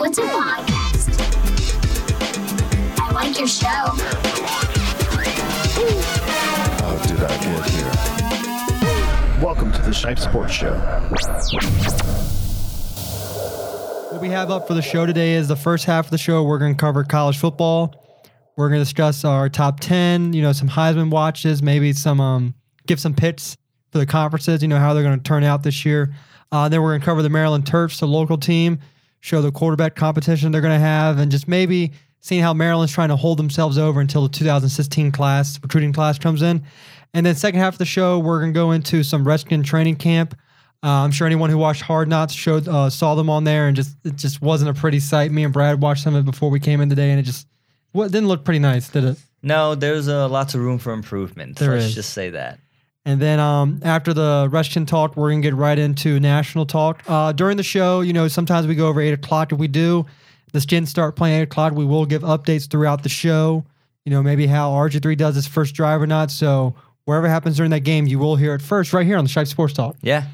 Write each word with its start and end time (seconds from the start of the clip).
What's 0.00 0.16
a 0.16 0.22
podcast? 0.22 1.20
I 2.98 3.12
like 3.12 3.38
your 3.38 3.46
show. 3.46 3.66
How 6.80 6.96
did 7.06 7.20
I 7.22 7.36
get 7.44 7.68
here? 7.68 9.44
Welcome 9.44 9.70
to 9.72 9.82
the 9.82 9.90
Shipe 9.90 10.18
Sports 10.18 10.54
Show. 10.54 10.72
What 14.10 14.22
we 14.22 14.30
have 14.30 14.50
up 14.50 14.66
for 14.66 14.72
the 14.72 14.80
show 14.80 15.04
today 15.04 15.34
is 15.34 15.48
the 15.48 15.56
first 15.56 15.84
half 15.84 16.06
of 16.06 16.10
the 16.12 16.16
show. 16.16 16.44
We're 16.44 16.58
going 16.58 16.74
to 16.74 16.80
cover 16.80 17.04
college 17.04 17.36
football. 17.36 17.94
We're 18.56 18.70
going 18.70 18.80
to 18.80 18.84
discuss 18.86 19.22
our 19.26 19.50
top 19.50 19.80
10, 19.80 20.32
you 20.32 20.40
know, 20.40 20.52
some 20.52 20.70
Heisman 20.70 21.10
watches, 21.10 21.62
maybe 21.62 21.92
some, 21.92 22.22
um, 22.22 22.54
give 22.86 22.98
some 22.98 23.12
picks 23.12 23.54
for 23.92 23.98
the 23.98 24.06
conferences, 24.06 24.62
you 24.62 24.68
know, 24.68 24.78
how 24.78 24.94
they're 24.94 25.04
going 25.04 25.18
to 25.18 25.22
turn 25.22 25.44
out 25.44 25.62
this 25.62 25.84
year. 25.84 26.14
Uh, 26.50 26.70
then 26.70 26.80
we're 26.80 26.92
going 26.92 27.02
to 27.02 27.04
cover 27.04 27.20
the 27.20 27.28
Maryland 27.28 27.66
Terps, 27.66 28.00
the 28.00 28.08
local 28.08 28.38
team, 28.38 28.78
show 29.20 29.42
the 29.42 29.52
quarterback 29.52 29.94
competition 29.94 30.52
they're 30.52 30.60
going 30.60 30.78
to 30.78 30.84
have, 30.84 31.18
and 31.18 31.30
just 31.30 31.48
maybe 31.48 31.92
seeing 32.20 32.42
how 32.42 32.52
Maryland's 32.52 32.92
trying 32.92 33.08
to 33.08 33.16
hold 33.16 33.38
themselves 33.38 33.78
over 33.78 34.00
until 34.00 34.22
the 34.22 34.28
2016 34.28 35.12
class, 35.12 35.58
recruiting 35.62 35.92
class 35.92 36.18
comes 36.18 36.42
in. 36.42 36.62
And 37.14 37.26
then 37.26 37.34
second 37.34 37.60
half 37.60 37.74
of 37.74 37.78
the 37.78 37.84
show, 37.84 38.18
we're 38.18 38.40
going 38.40 38.52
to 38.52 38.58
go 38.58 38.72
into 38.72 39.02
some 39.02 39.26
Redskin 39.26 39.62
training 39.62 39.96
camp. 39.96 40.38
Uh, 40.82 40.88
I'm 40.88 41.10
sure 41.10 41.26
anyone 41.26 41.50
who 41.50 41.58
watched 41.58 41.82
Hard 41.82 42.08
Knocks 42.08 42.32
showed 42.32 42.66
uh, 42.66 42.88
saw 42.88 43.14
them 43.14 43.28
on 43.28 43.44
there, 43.44 43.66
and 43.66 43.76
just 43.76 43.96
it 44.04 44.16
just 44.16 44.40
wasn't 44.40 44.70
a 44.70 44.74
pretty 44.74 45.00
sight. 45.00 45.30
Me 45.30 45.44
and 45.44 45.52
Brad 45.52 45.82
watched 45.82 46.02
some 46.02 46.14
of 46.14 46.26
it 46.26 46.30
before 46.30 46.48
we 46.48 46.58
came 46.58 46.80
in 46.80 46.88
today, 46.88 47.10
and 47.10 47.20
it 47.20 47.24
just 47.24 47.46
well, 47.92 48.06
it 48.06 48.12
didn't 48.12 48.28
look 48.28 48.44
pretty 48.44 48.60
nice, 48.60 48.88
did 48.88 49.04
it? 49.04 49.18
No, 49.42 49.74
there's 49.74 50.08
uh, 50.08 50.28
lots 50.28 50.54
of 50.54 50.60
room 50.60 50.78
for 50.78 50.92
improvement. 50.92 51.56
There 51.58 51.72
Let's 51.72 51.86
is. 51.86 51.94
just 51.94 52.12
say 52.14 52.30
that. 52.30 52.60
And 53.04 53.20
then 53.20 53.40
um, 53.40 53.80
after 53.82 54.12
the 54.12 54.48
Russian 54.50 54.84
talk, 54.86 55.16
we're 55.16 55.30
gonna 55.30 55.42
get 55.42 55.54
right 55.54 55.78
into 55.78 56.20
national 56.20 56.66
talk. 56.66 57.02
Uh, 57.08 57.32
during 57.32 57.56
the 57.56 57.62
show, 57.62 58.00
you 58.02 58.12
know, 58.12 58.28
sometimes 58.28 58.66
we 58.66 58.74
go 58.74 58.88
over 58.88 59.00
eight 59.00 59.14
o'clock. 59.14 59.52
If 59.52 59.58
we 59.58 59.68
do, 59.68 60.06
the 60.52 60.60
Skins 60.60 60.90
start 60.90 61.16
playing 61.16 61.40
eight 61.40 61.44
o'clock. 61.44 61.72
We 61.72 61.84
will 61.84 62.06
give 62.06 62.22
updates 62.22 62.70
throughout 62.70 63.02
the 63.02 63.08
show. 63.08 63.64
You 64.04 64.10
know, 64.10 64.22
maybe 64.22 64.46
how 64.46 64.72
RG 64.72 65.02
three 65.02 65.16
does 65.16 65.34
his 65.34 65.46
first 65.46 65.74
drive 65.74 66.02
or 66.02 66.06
not. 66.06 66.30
So 66.30 66.74
wherever 67.04 67.28
happens 67.28 67.56
during 67.56 67.70
that 67.70 67.80
game, 67.80 68.06
you 68.06 68.18
will 68.18 68.36
hear 68.36 68.54
it 68.54 68.62
first 68.62 68.92
right 68.92 69.06
here 69.06 69.16
on 69.16 69.24
the 69.24 69.30
Stripe 69.30 69.46
Sports 69.46 69.72
Talk. 69.72 69.96
Yeah. 70.02 70.26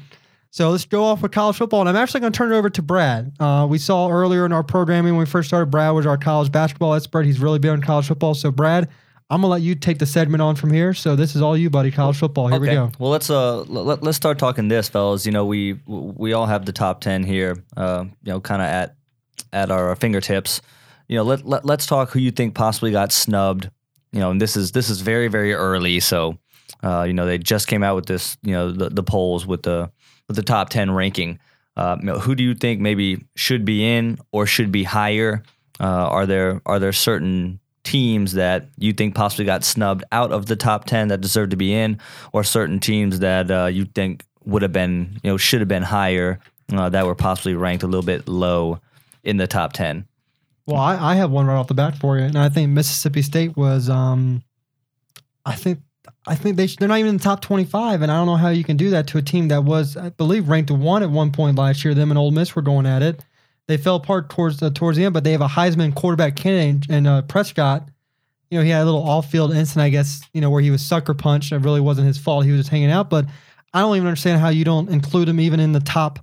So 0.51 0.69
let's 0.71 0.85
go 0.85 1.03
off 1.03 1.21
with 1.21 1.31
college 1.31 1.57
football, 1.57 1.81
and 1.81 1.89
I'm 1.89 1.95
actually 1.95 2.21
going 2.21 2.31
to 2.31 2.37
turn 2.37 2.51
it 2.51 2.55
over 2.55 2.69
to 2.69 2.81
Brad. 2.81 3.33
Uh, 3.39 3.67
we 3.69 3.77
saw 3.77 4.09
earlier 4.09 4.45
in 4.45 4.51
our 4.51 4.63
programming 4.63 5.13
when 5.13 5.19
we 5.19 5.25
first 5.25 5.49
started, 5.49 5.67
Brad 5.67 5.93
was 5.93 6.05
our 6.05 6.17
college 6.17 6.51
basketball 6.51 6.93
expert. 6.93 7.25
He's 7.25 7.39
really 7.39 7.59
big 7.59 7.71
on 7.71 7.81
college 7.81 8.07
football. 8.07 8.33
So 8.33 8.49
Brad, 8.49 8.89
I'm 9.29 9.41
gonna 9.41 9.51
let 9.51 9.61
you 9.61 9.75
take 9.75 9.99
the 9.99 10.05
segment 10.05 10.41
on 10.41 10.55
from 10.55 10.71
here. 10.71 10.93
So 10.93 11.15
this 11.17 11.35
is 11.35 11.41
all 11.41 11.57
you, 11.57 11.69
buddy. 11.69 11.91
College 11.91 12.17
football. 12.17 12.47
Here 12.47 12.59
we 12.59 12.67
go. 12.67 12.91
Well, 12.97 13.11
let's 13.11 13.29
uh 13.29 13.63
let, 13.63 14.01
let's 14.01 14.15
start 14.15 14.39
talking 14.39 14.69
this, 14.69 14.87
fellas. 14.87 15.25
You 15.25 15.33
know, 15.33 15.45
we 15.45 15.73
we 15.85 16.31
all 16.31 16.45
have 16.45 16.65
the 16.65 16.71
top 16.71 17.01
ten 17.01 17.23
here. 17.23 17.57
Uh, 17.75 18.05
you 18.23 18.31
know, 18.31 18.39
kind 18.39 18.61
of 18.61 18.67
at 18.69 18.95
at 19.51 19.69
our 19.69 19.95
fingertips. 19.97 20.61
You 21.09 21.17
know, 21.17 21.23
let, 21.23 21.45
let 21.45 21.65
let's 21.65 21.85
talk 21.85 22.11
who 22.11 22.19
you 22.19 22.31
think 22.31 22.55
possibly 22.55 22.91
got 22.91 23.11
snubbed. 23.11 23.69
You 24.13 24.19
know, 24.21 24.31
and 24.31 24.41
this 24.41 24.55
is 24.55 24.71
this 24.71 24.89
is 24.89 25.01
very 25.01 25.27
very 25.27 25.53
early. 25.53 25.99
So, 25.99 26.37
uh, 26.81 27.03
you 27.03 27.13
know, 27.13 27.25
they 27.25 27.37
just 27.37 27.67
came 27.67 27.83
out 27.83 27.95
with 27.95 28.05
this. 28.05 28.37
You 28.43 28.53
know, 28.53 28.71
the 28.71 28.89
the 28.89 29.03
polls 29.03 29.45
with 29.45 29.63
the 29.63 29.91
with 30.27 30.37
the 30.37 30.43
top 30.43 30.69
ten 30.69 30.91
ranking. 30.91 31.39
Uh, 31.75 31.97
you 31.99 32.05
know, 32.05 32.17
who 32.17 32.33
do 32.33 32.43
you 32.43 32.55
think 32.55 32.79
maybe 32.79 33.25
should 33.35 33.65
be 33.65 33.85
in 33.85 34.19
or 34.31 34.45
should 34.45 34.71
be 34.71 34.83
higher? 34.83 35.43
Uh, 35.81 35.83
are 35.83 36.25
there 36.25 36.61
are 36.65 36.79
there 36.79 36.93
certain 36.93 37.59
teams 37.87 38.33
that 38.33 38.67
you 38.77 38.91
think 38.91 39.15
possibly 39.15 39.45
got 39.45 39.63
snubbed 39.63 40.03
out 40.11 40.33
of 40.33 40.47
the 40.47 40.57
top 40.57 40.83
10 40.83 41.07
that 41.07 41.21
deserve 41.21 41.51
to 41.51 41.55
be 41.55 41.73
in 41.73 41.97
or 42.33 42.43
certain 42.43 42.81
teams 42.81 43.19
that 43.19 43.49
uh, 43.49 43.67
you 43.67 43.85
think 43.85 44.25
would 44.43 44.61
have 44.61 44.73
been 44.73 45.17
you 45.23 45.31
know 45.31 45.37
should 45.37 45.61
have 45.61 45.69
been 45.69 45.83
higher 45.83 46.39
uh, 46.73 46.89
that 46.89 47.05
were 47.05 47.15
possibly 47.15 47.53
ranked 47.53 47.83
a 47.83 47.87
little 47.87 48.05
bit 48.05 48.27
low 48.27 48.79
in 49.23 49.37
the 49.37 49.47
top 49.47 49.71
10 49.71 50.05
Well, 50.65 50.81
I, 50.81 51.13
I 51.13 51.15
have 51.15 51.31
one 51.31 51.45
right 51.45 51.55
off 51.55 51.67
the 51.67 51.73
bat 51.73 51.97
for 51.97 52.17
you, 52.17 52.25
and 52.25 52.37
I 52.37 52.49
think 52.49 52.69
Mississippi 52.71 53.21
State 53.21 53.55
was. 53.55 53.89
Um, 53.89 54.43
I 55.45 55.55
think 55.55 55.79
I 56.27 56.35
think 56.35 56.57
they 56.57 56.67
they're 56.67 56.89
not 56.89 56.99
even 56.99 57.11
in 57.11 57.17
the 57.17 57.23
top 57.23 57.41
25, 57.41 58.01
and 58.01 58.11
I 58.11 58.17
don't 58.17 58.27
know 58.27 58.35
how 58.35 58.49
you 58.49 58.65
can 58.65 58.75
do 58.75 58.89
that 58.89 59.07
to 59.07 59.17
a 59.17 59.21
team 59.21 59.47
that 59.47 59.63
was, 59.63 59.95
I 59.95 60.09
believe, 60.09 60.49
ranked 60.49 60.69
one 60.69 61.03
at 61.03 61.09
one 61.09 61.31
point 61.31 61.57
last 61.57 61.85
year. 61.85 61.93
Them 61.93 62.11
and 62.11 62.17
Ole 62.17 62.31
Miss 62.31 62.53
were 62.53 62.61
going 62.61 62.85
at 62.85 63.01
it. 63.01 63.23
They 63.67 63.77
fell 63.77 63.95
apart 63.97 64.29
towards 64.29 64.59
the 64.59 64.71
towards 64.71 64.97
the 64.97 65.05
end, 65.05 65.13
but 65.13 65.23
they 65.23 65.33
have 65.33 65.41
a 65.41 65.47
Heisman 65.47 65.93
quarterback 65.93 66.35
candidate 66.35 66.89
and 66.89 67.07
uh, 67.07 67.21
Prescott. 67.23 67.87
You 68.49 68.57
know, 68.57 68.63
he 68.63 68.69
had 68.69 68.83
a 68.83 68.85
little 68.85 69.03
off-field 69.03 69.53
incident, 69.53 69.83
I 69.83 69.89
guess. 69.89 70.21
You 70.33 70.39
know, 70.39 70.49
where 70.49 70.61
he 70.61 70.71
was 70.71 70.81
sucker 70.81 71.13
punched. 71.13 71.51
It 71.51 71.57
really 71.59 71.81
wasn't 71.81 72.07
his 72.07 72.17
fault. 72.17 72.45
He 72.45 72.51
was 72.51 72.61
just 72.61 72.69
hanging 72.69 72.91
out. 72.91 73.09
But 73.09 73.25
I 73.73 73.81
don't 73.81 73.95
even 73.95 74.07
understand 74.07 74.39
how 74.39 74.49
you 74.49 74.63
don't 74.63 74.89
include 74.89 75.27
him 75.27 75.41
even 75.41 75.59
in 75.59 75.73
the 75.73 75.81
top 75.81 76.19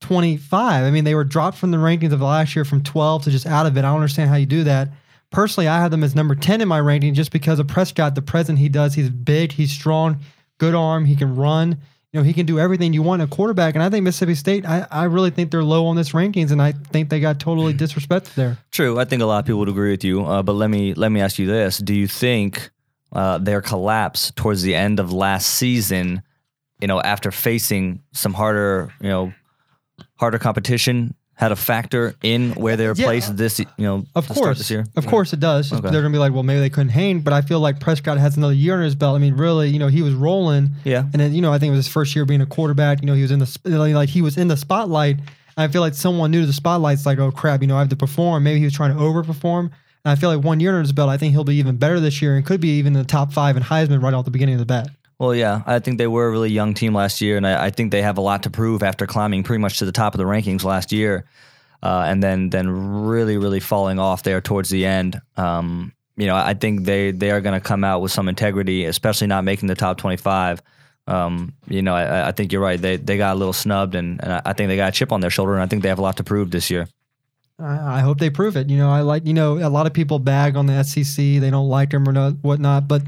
25. 0.00 0.84
I 0.84 0.90
mean, 0.90 1.04
they 1.04 1.14
were 1.14 1.24
dropped 1.24 1.58
from 1.58 1.72
the 1.72 1.78
rankings 1.78 2.12
of 2.12 2.20
last 2.20 2.54
year 2.54 2.64
from 2.64 2.82
12 2.82 3.24
to 3.24 3.30
just 3.30 3.46
out 3.46 3.66
of 3.66 3.76
it. 3.76 3.80
I 3.80 3.88
don't 3.88 3.96
understand 3.96 4.30
how 4.30 4.36
you 4.36 4.46
do 4.46 4.64
that. 4.64 4.90
Personally, 5.30 5.68
I 5.68 5.80
have 5.80 5.90
them 5.90 6.04
as 6.04 6.14
number 6.14 6.34
10 6.34 6.60
in 6.60 6.68
my 6.68 6.80
ranking 6.80 7.14
just 7.14 7.32
because 7.32 7.58
of 7.58 7.66
Prescott, 7.66 8.14
the 8.14 8.22
present 8.22 8.58
he 8.58 8.68
does. 8.68 8.94
He's 8.94 9.10
big, 9.10 9.52
he's 9.52 9.70
strong, 9.70 10.20
good 10.58 10.74
arm, 10.74 11.04
he 11.04 11.16
can 11.16 11.34
run. 11.34 11.78
You 12.12 12.20
know, 12.20 12.24
he 12.24 12.32
can 12.32 12.46
do 12.46 12.58
everything 12.58 12.94
you 12.94 13.02
want 13.02 13.20
a 13.20 13.26
quarterback. 13.26 13.74
And 13.74 13.82
I 13.82 13.90
think 13.90 14.02
Mississippi 14.02 14.34
State, 14.34 14.64
I, 14.64 14.86
I 14.90 15.04
really 15.04 15.28
think 15.30 15.50
they're 15.50 15.62
low 15.62 15.86
on 15.86 15.96
this 15.96 16.12
rankings, 16.12 16.50
and 16.52 16.62
I 16.62 16.72
think 16.72 17.10
they 17.10 17.20
got 17.20 17.38
totally 17.38 17.74
disrespected 17.74 18.34
there. 18.34 18.56
true 18.70 18.98
i 18.98 19.04
think 19.04 19.20
a 19.20 19.26
lot 19.26 19.40
of 19.40 19.44
people 19.44 19.58
would 19.58 19.68
agree 19.68 19.90
with 19.90 20.04
you 20.04 20.24
uh, 20.24 20.42
but 20.42 20.54
let 20.54 20.70
me 20.70 20.94
let 20.94 21.10
me 21.12 21.20
ask 21.20 21.38
you 21.38 21.46
this 21.46 21.78
do 21.78 21.94
you 21.94 22.06
think 22.08 22.70
uh, 23.12 23.38
their 23.38 23.60
collapse 23.60 24.30
towards 24.36 24.62
the 24.62 24.74
end 24.74 25.00
of 25.00 25.12
last 25.12 25.48
season 25.48 26.22
you 26.80 26.88
know 26.88 27.00
after 27.00 27.30
facing 27.30 28.00
some 28.12 28.32
harder 28.32 28.90
you 29.00 29.08
know 29.08 29.32
harder 30.16 30.38
competition 30.38 31.14
had 31.38 31.52
a 31.52 31.56
factor 31.56 32.16
in 32.20 32.50
where 32.54 32.76
they're 32.76 32.94
Yeah. 32.96 33.06
placed 33.06 33.36
this 33.36 33.60
you 33.60 33.66
know 33.78 34.04
Of 34.16 34.28
course, 34.28 34.58
this 34.58 34.70
year 34.72 34.84
of 34.96 35.06
course 35.06 35.32
it 35.32 35.38
does. 35.38 35.72
Okay. 35.72 35.88
They're 35.90 36.02
gonna 36.02 36.12
be 36.12 36.18
like, 36.18 36.32
well, 36.32 36.42
maybe 36.42 36.58
they 36.58 36.68
couldn't 36.68 36.88
hang, 36.88 37.20
but 37.20 37.32
I 37.32 37.42
feel 37.42 37.60
like 37.60 37.78
Prescott 37.78 38.18
has 38.18 38.36
another 38.36 38.52
year 38.54 38.74
on 38.74 38.82
his 38.82 38.96
belt. 38.96 39.14
I 39.14 39.18
mean, 39.20 39.34
really, 39.36 39.68
you 39.68 39.78
know, 39.78 39.86
he 39.86 40.02
was 40.02 40.14
rolling, 40.14 40.70
Yeah. 40.84 41.04
and 41.12 41.14
then 41.20 41.32
you 41.34 41.40
know, 41.40 41.52
I 41.52 41.58
think 41.60 41.68
it 41.72 41.76
was 41.76 41.86
his 41.86 41.92
first 41.92 42.16
year 42.16 42.24
being 42.24 42.40
a 42.40 42.46
quarterback. 42.46 43.00
You 43.00 43.06
know, 43.06 43.14
he 43.14 43.22
was 43.22 43.30
in 43.30 43.38
the 43.38 43.58
like 43.94 44.08
he 44.08 44.20
was 44.20 44.36
in 44.36 44.48
the 44.48 44.56
spotlight. 44.56 45.16
And 45.56 45.64
I 45.64 45.68
feel 45.68 45.80
like 45.80 45.94
someone 45.94 46.30
new 46.32 46.40
to 46.40 46.46
the 46.46 46.52
spotlight's 46.52 47.06
like, 47.06 47.18
oh 47.20 47.30
crap, 47.30 47.60
you 47.62 47.68
know, 47.68 47.76
I 47.76 47.80
have 47.80 47.88
to 47.90 47.96
perform. 47.96 48.42
Maybe 48.44 48.58
he 48.58 48.64
was 48.64 48.74
trying 48.74 48.92
to 48.96 49.00
overperform. 49.00 49.70
And 50.04 50.12
I 50.12 50.14
feel 50.14 50.34
like 50.34 50.44
one 50.44 50.60
year 50.60 50.70
under 50.70 50.80
his 50.82 50.92
belt, 50.92 51.08
I 51.10 51.16
think 51.16 51.32
he'll 51.32 51.42
be 51.44 51.56
even 51.56 51.76
better 51.76 51.98
this 52.00 52.20
year 52.22 52.36
and 52.36 52.44
could 52.46 52.60
be 52.60 52.78
even 52.78 52.94
in 52.94 53.00
the 53.02 53.06
top 53.08 53.32
five 53.32 53.56
in 53.56 53.62
Heisman 53.64 54.00
right 54.02 54.14
off 54.14 54.24
the 54.24 54.30
beginning 54.30 54.54
of 54.54 54.60
the 54.60 54.66
bat. 54.66 54.88
Well, 55.18 55.34
yeah, 55.34 55.62
I 55.66 55.80
think 55.80 55.98
they 55.98 56.06
were 56.06 56.28
a 56.28 56.30
really 56.30 56.50
young 56.50 56.74
team 56.74 56.94
last 56.94 57.20
year, 57.20 57.36
and 57.36 57.46
I, 57.46 57.66
I 57.66 57.70
think 57.70 57.90
they 57.90 58.02
have 58.02 58.18
a 58.18 58.20
lot 58.20 58.44
to 58.44 58.50
prove 58.50 58.84
after 58.84 59.06
climbing 59.06 59.42
pretty 59.42 59.60
much 59.60 59.78
to 59.78 59.84
the 59.84 59.92
top 59.92 60.14
of 60.14 60.18
the 60.18 60.24
rankings 60.24 60.62
last 60.62 60.92
year, 60.92 61.24
uh, 61.82 62.04
and 62.06 62.22
then 62.22 62.50
then 62.50 62.68
really 62.70 63.36
really 63.36 63.58
falling 63.58 63.98
off 63.98 64.22
there 64.22 64.40
towards 64.40 64.70
the 64.70 64.86
end. 64.86 65.20
Um, 65.36 65.92
you 66.16 66.26
know, 66.26 66.36
I 66.36 66.54
think 66.54 66.84
they 66.84 67.10
they 67.10 67.32
are 67.32 67.40
going 67.40 67.60
to 67.60 67.66
come 67.66 67.82
out 67.82 68.00
with 68.00 68.12
some 68.12 68.28
integrity, 68.28 68.84
especially 68.84 69.26
not 69.26 69.42
making 69.42 69.66
the 69.66 69.74
top 69.74 69.98
twenty 69.98 70.16
five. 70.16 70.62
Um, 71.08 71.54
you 71.66 71.82
know, 71.82 71.94
I, 71.94 72.28
I 72.28 72.32
think 72.32 72.52
you're 72.52 72.62
right. 72.62 72.80
They 72.80 72.96
they 72.96 73.16
got 73.16 73.34
a 73.34 73.38
little 73.38 73.52
snubbed, 73.52 73.96
and, 73.96 74.22
and 74.22 74.40
I 74.44 74.52
think 74.52 74.68
they 74.68 74.76
got 74.76 74.90
a 74.90 74.92
chip 74.92 75.10
on 75.10 75.20
their 75.20 75.30
shoulder, 75.30 75.54
and 75.54 75.62
I 75.62 75.66
think 75.66 75.82
they 75.82 75.88
have 75.88 75.98
a 75.98 76.02
lot 76.02 76.18
to 76.18 76.24
prove 76.24 76.52
this 76.52 76.70
year. 76.70 76.86
I, 77.60 78.00
hope 78.02 78.20
they 78.20 78.30
prove 78.30 78.56
it. 78.56 78.70
You 78.70 78.78
know, 78.78 78.88
I 78.88 79.00
like, 79.00 79.26
you 79.26 79.34
know, 79.34 79.58
a 79.58 79.68
lot 79.68 79.88
of 79.88 79.92
people 79.92 80.20
bag 80.20 80.54
on 80.54 80.66
the 80.66 80.84
SEC. 80.84 81.16
They 81.16 81.50
don't 81.50 81.68
like 81.68 81.90
them 81.90 82.08
or 82.08 82.12
not, 82.12 82.34
whatnot. 82.42 82.86
But 82.86 83.02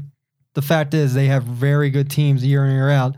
the 0.53 0.61
fact 0.61 0.93
is, 0.93 1.13
they 1.13 1.27
have 1.27 1.43
very 1.43 1.89
good 1.89 2.09
teams 2.09 2.45
year 2.45 2.65
in, 2.65 2.71
year 2.71 2.89
out. 2.89 3.15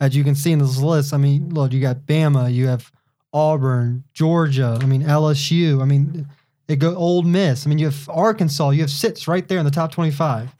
As 0.00 0.14
you 0.16 0.24
can 0.24 0.34
see 0.34 0.52
in 0.52 0.58
this 0.58 0.78
list, 0.80 1.14
I 1.14 1.16
mean, 1.16 1.50
look, 1.54 1.72
you 1.72 1.80
got 1.80 1.98
Bama, 2.06 2.52
you 2.52 2.66
have 2.66 2.90
Auburn, 3.32 4.04
Georgia, 4.12 4.78
I 4.80 4.86
mean, 4.86 5.02
LSU, 5.02 5.80
I 5.80 5.84
mean, 5.84 6.28
it 6.68 6.76
go 6.76 6.94
Ole 6.94 7.22
Miss. 7.22 7.66
I 7.66 7.68
mean, 7.68 7.78
you 7.78 7.86
have 7.86 8.08
Arkansas, 8.08 8.70
you 8.70 8.80
have 8.80 8.90
six 8.90 9.28
right 9.28 9.46
there 9.46 9.58
in 9.58 9.64
the 9.64 9.70
top 9.70 9.92
25. 9.92 10.54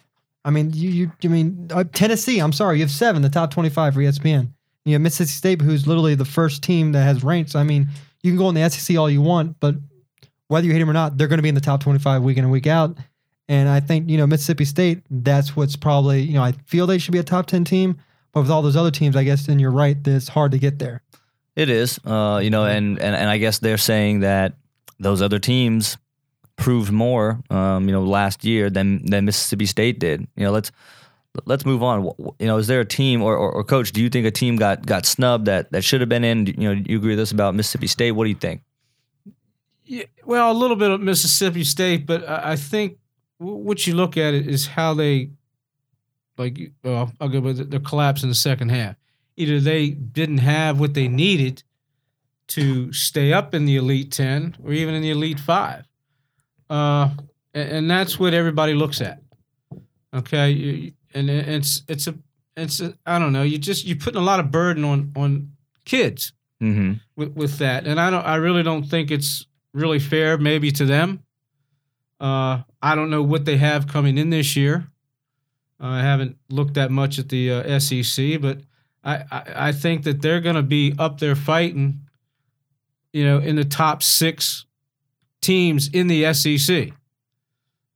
I 0.44 0.50
mean, 0.50 0.72
you, 0.74 0.90
you, 0.90 1.12
I 1.22 1.28
mean, 1.28 1.68
uh, 1.70 1.84
Tennessee, 1.92 2.38
I'm 2.38 2.52
sorry, 2.52 2.78
you 2.78 2.84
have 2.84 2.90
seven, 2.90 3.22
the 3.22 3.28
top 3.28 3.50
25 3.50 3.94
for 3.94 4.00
ESPN. 4.00 4.50
You 4.84 4.92
have 4.92 5.02
Mississippi 5.02 5.28
State, 5.28 5.62
who's 5.62 5.86
literally 5.86 6.14
the 6.14 6.26
first 6.26 6.62
team 6.62 6.92
that 6.92 7.02
has 7.02 7.24
ranked. 7.24 7.52
So, 7.52 7.58
I 7.58 7.62
mean, 7.62 7.88
you 8.22 8.30
can 8.30 8.38
go 8.38 8.50
in 8.50 8.54
the 8.54 8.68
SEC 8.68 8.96
all 8.98 9.08
you 9.08 9.22
want, 9.22 9.58
but 9.60 9.76
whether 10.48 10.66
you 10.66 10.72
hate 10.72 10.80
them 10.80 10.90
or 10.90 10.94
not, 10.94 11.16
they're 11.16 11.28
going 11.28 11.38
to 11.38 11.42
be 11.42 11.48
in 11.48 11.54
the 11.54 11.60
top 11.60 11.82
25 11.82 12.22
week 12.22 12.36
in 12.36 12.44
and 12.44 12.52
week 12.52 12.66
out. 12.66 12.96
And 13.48 13.68
I 13.68 13.80
think, 13.80 14.08
you 14.08 14.16
know, 14.16 14.26
Mississippi 14.26 14.64
State, 14.64 15.02
that's 15.10 15.54
what's 15.54 15.76
probably, 15.76 16.22
you 16.22 16.34
know, 16.34 16.42
I 16.42 16.52
feel 16.66 16.86
they 16.86 16.98
should 16.98 17.12
be 17.12 17.18
a 17.18 17.24
top 17.24 17.46
10 17.46 17.64
team. 17.64 17.98
But 18.32 18.42
with 18.42 18.50
all 18.50 18.62
those 18.62 18.76
other 18.76 18.90
teams, 18.90 19.16
I 19.16 19.24
guess, 19.24 19.46
then 19.46 19.58
you're 19.58 19.70
right, 19.70 20.02
that 20.02 20.16
it's 20.16 20.28
hard 20.28 20.52
to 20.52 20.58
get 20.58 20.78
there. 20.78 21.02
It 21.54 21.70
is, 21.70 22.00
uh, 22.04 22.40
you 22.42 22.50
know, 22.50 22.64
and, 22.64 22.98
and 22.98 23.14
and 23.14 23.30
I 23.30 23.38
guess 23.38 23.60
they're 23.60 23.78
saying 23.78 24.20
that 24.20 24.54
those 24.98 25.22
other 25.22 25.38
teams 25.38 25.96
proved 26.56 26.90
more, 26.90 27.40
um, 27.50 27.86
you 27.86 27.92
know, 27.92 28.02
last 28.02 28.44
year 28.44 28.70
than 28.70 29.04
than 29.06 29.24
Mississippi 29.24 29.66
State 29.66 30.00
did. 30.00 30.26
You 30.34 30.44
know, 30.44 30.50
let's 30.50 30.72
let's 31.44 31.64
move 31.64 31.82
on. 31.82 32.10
You 32.40 32.46
know, 32.46 32.56
is 32.58 32.66
there 32.66 32.80
a 32.80 32.84
team 32.84 33.22
or, 33.22 33.36
or, 33.36 33.52
or 33.52 33.64
coach? 33.64 33.92
Do 33.92 34.02
you 34.02 34.08
think 34.08 34.26
a 34.26 34.32
team 34.32 34.56
got 34.56 34.84
got 34.84 35.06
snubbed 35.06 35.46
that 35.46 35.70
that 35.70 35.84
should 35.84 36.00
have 36.00 36.08
been 36.08 36.24
in? 36.24 36.46
You 36.46 36.74
know, 36.74 36.82
you 36.86 36.98
agree 36.98 37.10
with 37.10 37.18
this 37.18 37.30
about 37.30 37.54
Mississippi 37.54 37.86
State? 37.86 38.12
What 38.12 38.24
do 38.24 38.30
you 38.30 38.36
think? 38.36 38.62
Yeah, 39.84 40.04
well, 40.24 40.50
a 40.50 40.54
little 40.54 40.76
bit 40.76 40.90
of 40.90 41.00
Mississippi 41.00 41.62
State, 41.62 42.04
but 42.04 42.28
I 42.28 42.52
I 42.52 42.56
think 42.56 42.98
w- 42.98 43.03
what 43.44 43.86
you 43.86 43.94
look 43.94 44.16
at 44.16 44.34
it 44.34 44.46
is 44.48 44.66
how 44.66 44.94
they, 44.94 45.30
like, 46.38 46.58
well, 46.82 47.12
I'll 47.20 47.28
go 47.28 47.40
with 47.40 47.58
the, 47.58 47.64
the 47.64 47.80
collapse 47.80 48.22
in 48.22 48.28
the 48.28 48.34
second 48.34 48.70
half. 48.70 48.96
Either 49.36 49.60
they 49.60 49.90
didn't 49.90 50.38
have 50.38 50.78
what 50.80 50.94
they 50.94 51.08
needed 51.08 51.62
to 52.48 52.92
stay 52.92 53.32
up 53.32 53.54
in 53.54 53.64
the 53.64 53.76
Elite 53.76 54.12
Ten 54.12 54.56
or 54.64 54.72
even 54.72 54.94
in 54.94 55.02
the 55.02 55.10
Elite 55.10 55.40
Five, 55.40 55.84
uh, 56.70 57.10
and, 57.54 57.68
and 57.70 57.90
that's 57.90 58.18
what 58.18 58.34
everybody 58.34 58.74
looks 58.74 59.00
at. 59.00 59.20
Okay, 60.14 60.50
You- 60.50 60.92
and 61.14 61.30
it's 61.30 61.82
it's 61.88 62.06
a 62.08 62.14
it's 62.56 62.80
a, 62.80 62.94
I 63.06 63.18
don't 63.18 63.32
know. 63.32 63.42
You 63.44 63.58
just 63.58 63.84
you're 63.86 63.96
putting 63.96 64.20
a 64.20 64.24
lot 64.24 64.40
of 64.40 64.50
burden 64.50 64.84
on 64.84 65.12
on 65.16 65.52
kids 65.84 66.32
Mm-hmm. 66.62 66.92
with, 67.16 67.32
with 67.34 67.58
that, 67.58 67.86
and 67.86 68.00
I 68.00 68.08
don't. 68.10 68.24
I 68.24 68.36
really 68.36 68.62
don't 68.62 68.84
think 68.84 69.10
it's 69.10 69.44
really 69.74 69.98
fair, 69.98 70.38
maybe 70.38 70.70
to 70.72 70.84
them. 70.86 71.20
Uh, 72.24 72.62
I 72.80 72.94
don't 72.94 73.10
know 73.10 73.22
what 73.22 73.44
they 73.44 73.58
have 73.58 73.86
coming 73.86 74.16
in 74.16 74.30
this 74.30 74.56
year. 74.56 74.88
Uh, 75.78 75.88
I 75.88 76.00
haven't 76.00 76.38
looked 76.48 76.72
that 76.74 76.90
much 76.90 77.18
at 77.18 77.28
the 77.28 77.50
uh, 77.50 77.78
SEC, 77.78 78.40
but 78.40 78.60
I, 79.04 79.16
I, 79.30 79.42
I 79.68 79.72
think 79.72 80.04
that 80.04 80.22
they're 80.22 80.40
going 80.40 80.56
to 80.56 80.62
be 80.62 80.94
up 80.98 81.20
there 81.20 81.36
fighting. 81.36 82.00
You 83.12 83.26
know, 83.26 83.38
in 83.40 83.56
the 83.56 83.64
top 83.64 84.02
six 84.02 84.64
teams 85.42 85.88
in 85.88 86.06
the 86.06 86.32
SEC. 86.32 86.92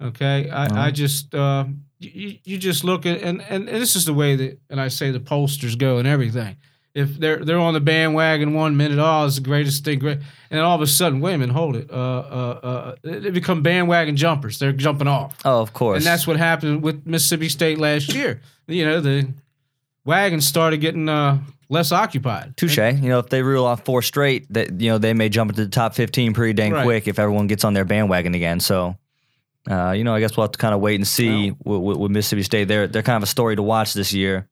Okay, 0.01 0.51
I, 0.51 0.89
I 0.89 0.91
just 0.91 1.35
uh, 1.35 1.65
you, 1.99 2.37
you 2.45 2.59
just 2.59 2.85
look 2.85 3.07
at 3.07 3.23
and, 3.23 3.41
and 3.41 3.67
and 3.67 3.81
this 3.81 3.97
is 3.97 4.05
the 4.05 4.15
way 4.15 4.37
that 4.37 4.61
and 4.69 4.79
I 4.79 4.89
say 4.89 5.11
the 5.11 5.21
pollsters 5.21 5.77
go 5.77 5.97
and 5.97 6.07
everything 6.07 6.57
if 6.95 7.19
they're 7.19 7.45
they're 7.45 7.59
on 7.59 7.75
the 7.75 7.81
bandwagon 7.81 8.55
one 8.55 8.77
minute, 8.77 8.99
oh, 8.99 9.27
it's 9.27 9.37
the 9.37 9.41
greatest 9.43 9.85
thing, 9.85 9.99
great, 9.99 10.19
and 10.51 10.61
all 10.61 10.75
of 10.75 10.81
a 10.83 10.87
sudden, 10.87 11.21
wait 11.21 11.35
a 11.35 11.39
minute, 11.39 11.55
hold 11.55 11.77
it, 11.77 11.91
uh, 11.91 11.95
uh, 11.95 12.61
uh, 12.63 12.95
they 13.03 13.31
become 13.31 13.63
bandwagon 13.63 14.17
jumpers. 14.17 14.59
They're 14.59 14.73
jumping 14.73 15.07
off, 15.09 15.37
Oh, 15.45 15.61
of 15.61 15.73
course. 15.73 15.99
and 15.99 16.07
that's 16.07 16.27
what 16.27 16.37
happened 16.37 16.83
with 16.83 17.07
Mississippi 17.07 17.49
State 17.49 17.79
last 17.79 18.13
year. 18.15 18.41
You 18.67 18.85
know, 18.85 19.01
the 19.01 19.29
wagons 20.05 20.47
started 20.47 20.79
getting 20.79 21.09
uh, 21.09 21.39
less 21.69 21.93
occupied. 21.93 22.57
Touche. 22.57 22.79
You 22.79 22.93
know, 23.09 23.19
if 23.19 23.29
they 23.29 23.43
rule 23.43 23.65
off 23.65 23.85
four 23.85 24.03
straight, 24.03 24.53
that 24.53 24.81
you 24.81 24.91
know 24.91 24.99
they 24.99 25.15
may 25.15 25.29
jump 25.29 25.51
into 25.51 25.65
the 25.65 25.71
top 25.71 25.95
fifteen 25.95 26.35
pretty 26.35 26.53
dang 26.55 26.73
Right. 26.73 26.85
quick 26.85 27.09
if 27.09 27.19
everyone 27.19 27.47
gets 27.47 27.65
on 27.65 27.75
their 27.75 27.85
bandwagon 27.85 28.35
again. 28.35 28.61
So, 28.61 28.97
uh, 29.71 29.93
you 29.93 30.05
know, 30.05 30.15
I 30.15 30.21
guess 30.21 30.37
we'll 30.37 30.45
have 30.45 30.53
to 30.53 30.59
kind 30.59 30.75
of 30.75 30.81
wait 30.81 30.97
and 30.97 31.07
see 31.07 31.51
with, 31.65 31.81
with, 31.81 31.97
with 31.99 32.11
Mississippi 32.11 32.43
State. 32.43 32.65
They're 32.69 32.87
they're 32.89 33.03
kind 33.03 33.17
of 33.19 33.23
a 33.23 33.27
story 33.31 33.55
to 33.57 33.63
watch 33.63 33.95
this 33.95 34.13
year. 34.13 34.49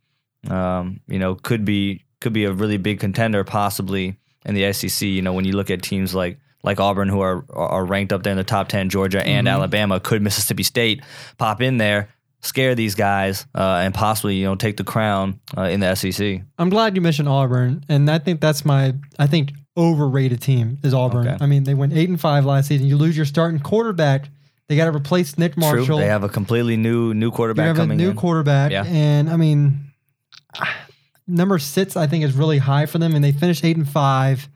Um, 0.48 1.00
you 1.08 1.18
know, 1.18 1.34
could 1.34 1.64
be 1.64 2.04
could 2.20 2.32
be 2.32 2.44
a 2.44 2.52
really 2.52 2.76
big 2.78 3.00
contender 3.00 3.44
possibly 3.44 4.16
in 4.44 4.54
the 4.54 4.72
SEC. 4.72 5.06
You 5.06 5.22
know, 5.22 5.32
when 5.32 5.44
you 5.44 5.52
look 5.52 5.70
at 5.70 5.82
teams 5.82 6.14
like 6.14 6.38
like 6.62 6.80
Auburn 6.80 7.08
who 7.08 7.20
are 7.20 7.44
are 7.52 7.84
ranked 7.84 8.12
up 8.12 8.22
there 8.22 8.32
in 8.32 8.36
the 8.38 8.44
top 8.44 8.68
ten, 8.68 8.88
Georgia 8.88 9.24
and 9.26 9.46
Mhm. 9.46 9.50
Alabama, 9.52 10.00
could 10.00 10.22
Mississippi 10.22 10.62
State 10.62 11.02
pop 11.38 11.60
in 11.62 11.76
there? 11.78 12.08
Scare 12.42 12.74
these 12.76 12.94
guys 12.94 13.46
uh, 13.54 13.80
and 13.82 13.92
possibly 13.94 14.36
you 14.36 14.44
know 14.44 14.54
take 14.54 14.76
the 14.76 14.84
crown 14.84 15.40
uh, 15.56 15.62
in 15.62 15.80
the 15.80 15.94
SEC. 15.96 16.42
I'm 16.58 16.68
glad 16.68 16.94
you 16.94 17.00
mentioned 17.02 17.28
Auburn, 17.28 17.82
and 17.88 18.08
I 18.10 18.18
think 18.18 18.40
that's 18.40 18.64
my 18.64 18.94
I 19.18 19.26
think 19.26 19.52
overrated 19.76 20.40
team 20.40 20.78
is 20.84 20.94
Auburn. 20.94 21.26
Okay. 21.28 21.36
I 21.40 21.46
mean, 21.46 21.64
they 21.64 21.74
went 21.74 21.92
eight 21.92 22.08
and 22.08 22.20
five 22.20 22.44
last 22.44 22.68
season. 22.68 22.86
You 22.86 22.96
lose 22.96 23.16
your 23.16 23.26
starting 23.26 23.58
quarterback. 23.60 24.28
They 24.68 24.76
got 24.76 24.84
to 24.86 24.96
replace 24.96 25.36
Nick 25.38 25.56
Marshall. 25.56 25.86
True. 25.86 25.96
They 25.98 26.06
have 26.06 26.24
a 26.24 26.28
completely 26.28 26.76
new 26.76 27.14
new 27.14 27.26
you 27.26 27.32
quarterback 27.32 27.66
have 27.66 27.76
a 27.76 27.80
coming 27.80 27.98
new 27.98 28.10
in. 28.10 28.16
quarterback, 28.16 28.70
Yeah. 28.70 28.84
and 28.84 29.28
I 29.30 29.36
mean, 29.36 29.80
number 31.26 31.58
six 31.58 31.96
I 31.96 32.06
think 32.06 32.24
is 32.24 32.34
really 32.34 32.58
high 32.58 32.86
for 32.86 32.98
them, 32.98 33.14
and 33.14 33.24
they 33.24 33.32
finished 33.32 33.64
eight 33.64 33.76
and 33.76 33.88
five. 33.88 34.48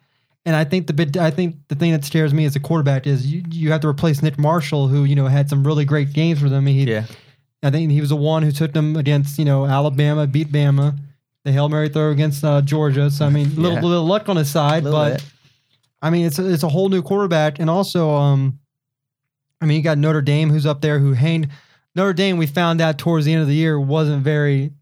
And 0.46 0.56
I 0.56 0.64
think 0.64 0.86
the 0.86 0.92
bit 0.94 1.16
I 1.16 1.30
think 1.30 1.56
the 1.68 1.74
thing 1.74 1.92
that 1.92 2.04
scares 2.04 2.32
me 2.32 2.44
as 2.46 2.56
a 2.56 2.60
quarterback 2.60 3.06
is 3.06 3.26
you, 3.30 3.42
you 3.50 3.70
have 3.72 3.82
to 3.82 3.88
replace 3.88 4.22
Nick 4.22 4.38
Marshall, 4.38 4.88
who 4.88 5.04
you 5.04 5.14
know 5.14 5.26
had 5.26 5.50
some 5.50 5.66
really 5.66 5.84
great 5.84 6.12
games 6.12 6.40
for 6.40 6.48
them. 6.48 6.66
He, 6.66 6.84
yeah, 6.84 7.04
I 7.62 7.70
think 7.70 7.90
he 7.90 8.00
was 8.00 8.08
the 8.10 8.16
one 8.16 8.42
who 8.42 8.50
took 8.50 8.72
them 8.72 8.96
against 8.96 9.38
you 9.38 9.44
know 9.44 9.66
Alabama, 9.66 10.26
beat 10.26 10.48
Bama, 10.50 10.98
the 11.44 11.52
hail 11.52 11.68
mary 11.68 11.90
throw 11.90 12.10
against 12.10 12.42
uh, 12.42 12.62
Georgia. 12.62 13.10
So 13.10 13.26
I 13.26 13.30
mean, 13.30 13.54
little 13.56 13.74
Yeah. 13.74 13.82
little 13.82 14.06
luck 14.06 14.28
on 14.30 14.36
his 14.36 14.50
side, 14.50 14.84
Little 14.84 14.98
but 14.98 15.12
bit. 15.18 15.24
I 16.00 16.08
mean 16.08 16.24
it's 16.24 16.38
a, 16.38 16.50
it's 16.50 16.62
a 16.62 16.68
whole 16.70 16.88
new 16.88 17.02
quarterback, 17.02 17.58
and 17.58 17.68
also 17.68 18.10
um, 18.10 18.58
I 19.60 19.66
mean 19.66 19.76
you 19.76 19.82
got 19.82 19.98
Notre 19.98 20.22
Dame 20.22 20.48
who's 20.48 20.64
up 20.64 20.80
there 20.80 20.98
who 20.98 21.12
hanged 21.12 21.48
Notre 21.94 22.14
Dame. 22.14 22.38
We 22.38 22.46
found 22.46 22.80
out 22.80 22.96
towards 22.96 23.26
the 23.26 23.32
end 23.34 23.42
of 23.42 23.48
the 23.48 23.54
year 23.54 23.78
wasn't 23.78 24.22
very 24.24 24.72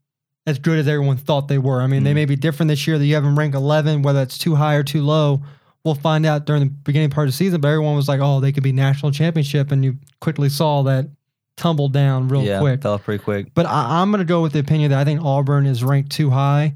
as 0.48 0.58
good 0.58 0.78
as 0.78 0.88
everyone 0.88 1.16
thought 1.18 1.48
they 1.48 1.58
were. 1.58 1.80
I 1.82 1.86
mean 1.86 2.04
they 2.04 2.12
Mhm. 2.12 2.14
may 2.14 2.24
be 2.24 2.36
different 2.36 2.68
this 2.68 2.86
year. 2.86 2.98
That 2.98 3.04
you 3.06 3.14
have 3.14 3.24
them 3.24 3.38
ranked 3.38 3.54
11, 3.56 4.02
whether 4.02 4.22
it's 4.22 4.38
too 4.38 4.54
high 4.54 4.74
or 4.74 4.82
too 4.82 5.02
low. 5.02 5.42
We'll 5.84 5.94
find 5.94 6.26
out 6.26 6.44
during 6.46 6.62
the 6.64 6.70
beginning 6.70 7.10
part 7.10 7.28
of 7.28 7.32
the 7.32 7.36
season, 7.36 7.60
but 7.60 7.68
everyone 7.68 7.94
was 7.96 8.08
like, 8.08 8.20
"Oh, 8.20 8.40
they 8.40 8.52
could 8.52 8.62
be 8.62 8.72
national 8.72 9.12
championship," 9.12 9.70
and 9.72 9.84
you 9.84 9.96
quickly 10.20 10.48
saw 10.48 10.82
that 10.84 11.08
tumble 11.56 11.88
down 11.88 12.28
real 12.28 12.42
yeah, 12.42 12.60
quick. 12.60 12.82
fell 12.82 12.98
pretty 12.98 13.22
quick. 13.22 13.52
But 13.54 13.66
I, 13.66 14.00
I'm 14.00 14.10
going 14.10 14.18
to 14.20 14.24
go 14.24 14.42
with 14.42 14.52
the 14.52 14.58
opinion 14.60 14.90
that 14.90 14.98
I 15.00 15.04
think 15.04 15.20
Auburn 15.22 15.66
is 15.66 15.82
ranked 15.84 16.10
too 16.10 16.30
high, 16.30 16.74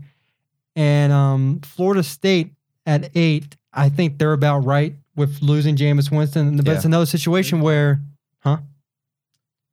and 0.76 1.12
um, 1.12 1.60
Florida 1.64 2.02
State 2.02 2.52
at 2.86 3.10
eight. 3.14 3.56
I 3.72 3.88
think 3.88 4.19
they're 4.19 4.32
about 4.34 4.60
right 4.60 4.94
with 5.16 5.40
losing 5.42 5.76
Jameis 5.76 6.10
Winston. 6.10 6.56
But 6.58 6.69
it's 6.69 6.84
another 6.84 7.06
situation 7.06 7.60
where 7.60 8.00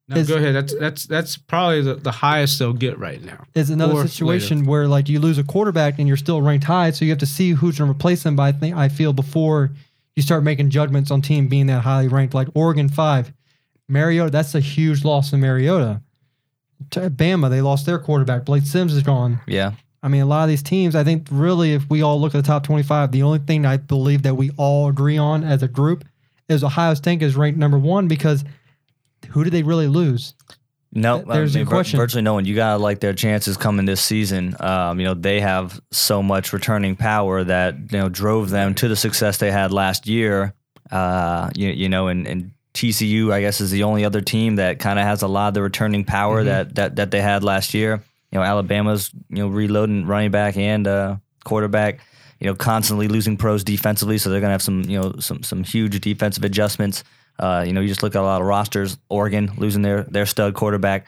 No, 0.10 0.16
Is- 0.18 0.28
go 0.28 0.38
ahead. 0.38 0.56
That's 0.56 0.74
that's 0.74 1.06
that's 1.06 1.38
probably 1.38 1.82
the, 1.84 1.94
the 1.94 2.12
highest 2.12 2.58
they'll 2.58 2.74
get 2.74 2.98
right 2.98 3.24
now. 3.24 3.46
it's 3.54 3.70
another 3.70 3.94
Or 3.94 4.08
situation 4.08 4.66
where 4.66 4.88
like 4.88 5.08
you 5.08 5.20
lose 5.20 5.38
a 5.38 5.44
quarterback 5.44 6.00
and 6.00 6.08
you're 6.08 6.18
still 6.18 6.42
ranked 6.42 6.66
high, 6.66 6.90
so 6.92 7.06
you 7.06 7.12
have 7.12 7.20
to 7.20 7.28
see 7.28 7.52
who's 7.52 7.78
going 7.78 7.88
to 7.88 7.92
replace 7.96 8.24
them. 8.24 8.36
But 8.36 8.44
I 8.44 8.52
think 8.54 8.76
I 8.76 8.90
feel 8.90 9.14
before 9.14 9.70
you 10.16 10.24
start 10.24 10.44
making 10.44 10.72
judgments 10.72 11.12
on 11.12 11.22
team 11.22 11.48
being 11.48 11.68
that 11.68 11.82
highly 11.84 12.08
ranked, 12.08 12.34
like 12.34 12.48
Oregon 12.56 12.90
five, 12.90 13.32
Mariota. 13.88 14.32
That's 14.32 14.56
a 14.56 14.60
huge 14.60 15.06
loss 15.06 15.32
in 15.32 15.42
Mariota. 15.42 16.02
To 16.92 17.10
Bama, 17.12 17.50
they 17.52 17.62
lost 17.62 17.86
their 17.86 18.00
quarterback. 18.00 18.46
Blake 18.46 18.64
Sims 18.64 18.94
is 18.96 19.04
gone. 19.04 19.42
Yeah, 19.46 19.74
I 20.02 20.08
mean, 20.08 20.22
a 20.22 20.26
lot 20.26 20.44
of 20.44 20.50
these 20.50 20.64
teams, 20.64 20.96
I 20.96 21.04
think 21.04 21.28
really, 21.30 21.74
if 21.74 21.88
we 21.90 22.02
all 22.02 22.20
look 22.20 22.34
at 22.34 22.38
the 22.42 22.48
top 22.48 22.64
25, 22.64 23.12
the 23.12 23.22
only 23.22 23.40
thing 23.40 23.66
I 23.66 23.78
believe 23.78 24.24
that 24.24 24.36
we 24.36 24.50
all 24.58 24.88
agree 24.90 25.18
on 25.18 25.44
as 25.44 25.62
a 25.62 25.68
group 25.68 26.04
is 26.48 26.64
Ohio 26.64 26.94
State 26.96 27.22
is 27.22 27.36
ranked 27.36 27.60
number 27.60 27.78
one 27.78 28.08
because 28.08 28.44
who 29.30 29.44
did 29.44 29.54
they 29.54 29.64
really 29.64 29.88
lose? 29.88 30.34
no, 30.92 31.18
Th- 31.18 31.28
there's 31.28 31.56
I 31.56 31.60
mean, 31.60 31.68
question. 31.68 31.98
virtually 32.00 32.24
no 32.24 32.34
one. 32.34 32.46
You 32.46 32.56
gotta 32.56 32.82
like 32.82 33.00
their 33.00 33.14
chances 33.14 33.58
coming 33.58 33.86
this 33.86 34.02
season. 34.02 34.56
Um, 34.60 35.00
you 35.00 35.06
know, 35.06 35.14
they 35.14 35.40
have 35.40 35.80
so 35.92 36.24
much 36.24 36.52
returning 36.52 36.96
power 36.96 37.44
that 37.44 37.76
you 37.92 37.98
know 38.00 38.10
drove 38.10 38.50
them 38.50 38.74
to 38.76 38.88
the 38.88 38.96
success 38.96 39.38
they 39.38 39.52
had 39.52 39.72
last 39.72 40.08
year. 40.08 40.54
Uh, 40.92 41.50
you, 41.56 41.70
you 41.70 41.90
know, 41.90 42.08
and, 42.08 42.26
and 42.28 42.52
TCU, 42.74 43.32
I 43.32 43.42
guess, 43.42 43.62
is 43.62 43.70
the 43.72 43.84
only 43.84 44.04
other 44.06 44.22
team 44.22 44.56
that 44.56 44.80
kind 44.80 44.98
of 44.98 45.06
has 45.06 45.22
a 45.22 45.28
lot 45.28 45.50
of 45.50 45.54
the 45.54 45.62
returning 45.62 46.04
power 46.06 46.42
Mhm. 46.42 46.46
that, 46.46 46.76
that 46.76 46.96
that 46.96 47.12
they 47.12 47.22
had 47.22 47.44
last 47.44 47.74
year. 47.76 48.02
You 48.32 48.40
know, 48.40 48.44
Alabama's 48.44 49.12
you 49.30 49.38
know 49.44 49.48
reloading 49.48 50.06
running 50.08 50.32
back 50.32 50.58
and 50.58 50.88
uh, 50.88 51.18
quarterback. 51.44 52.00
You 52.40 52.48
know, 52.48 52.56
constantly 52.56 53.08
losing 53.10 53.36
pros 53.38 53.64
defensively, 53.66 54.18
so 54.18 54.30
they're 54.30 54.40
gonna 54.42 54.54
have 54.54 54.62
some 54.64 54.82
you 54.84 55.00
know 55.00 55.14
some 55.20 55.44
some 55.44 55.64
huge 55.64 56.00
defensive 56.02 56.44
adjustments. 56.44 57.04
Uh, 57.40 57.64
you 57.66 57.72
know, 57.74 57.82
you 57.82 57.88
just 57.88 58.04
look 58.04 58.16
at 58.16 58.22
a 58.22 58.24
lot 58.24 58.42
of 58.42 58.48
rosters. 58.48 58.98
Oregon 59.10 59.52
losing 59.58 59.82
their 59.82 60.04
their 60.04 60.26
stud 60.26 60.54
quarterback. 60.54 61.08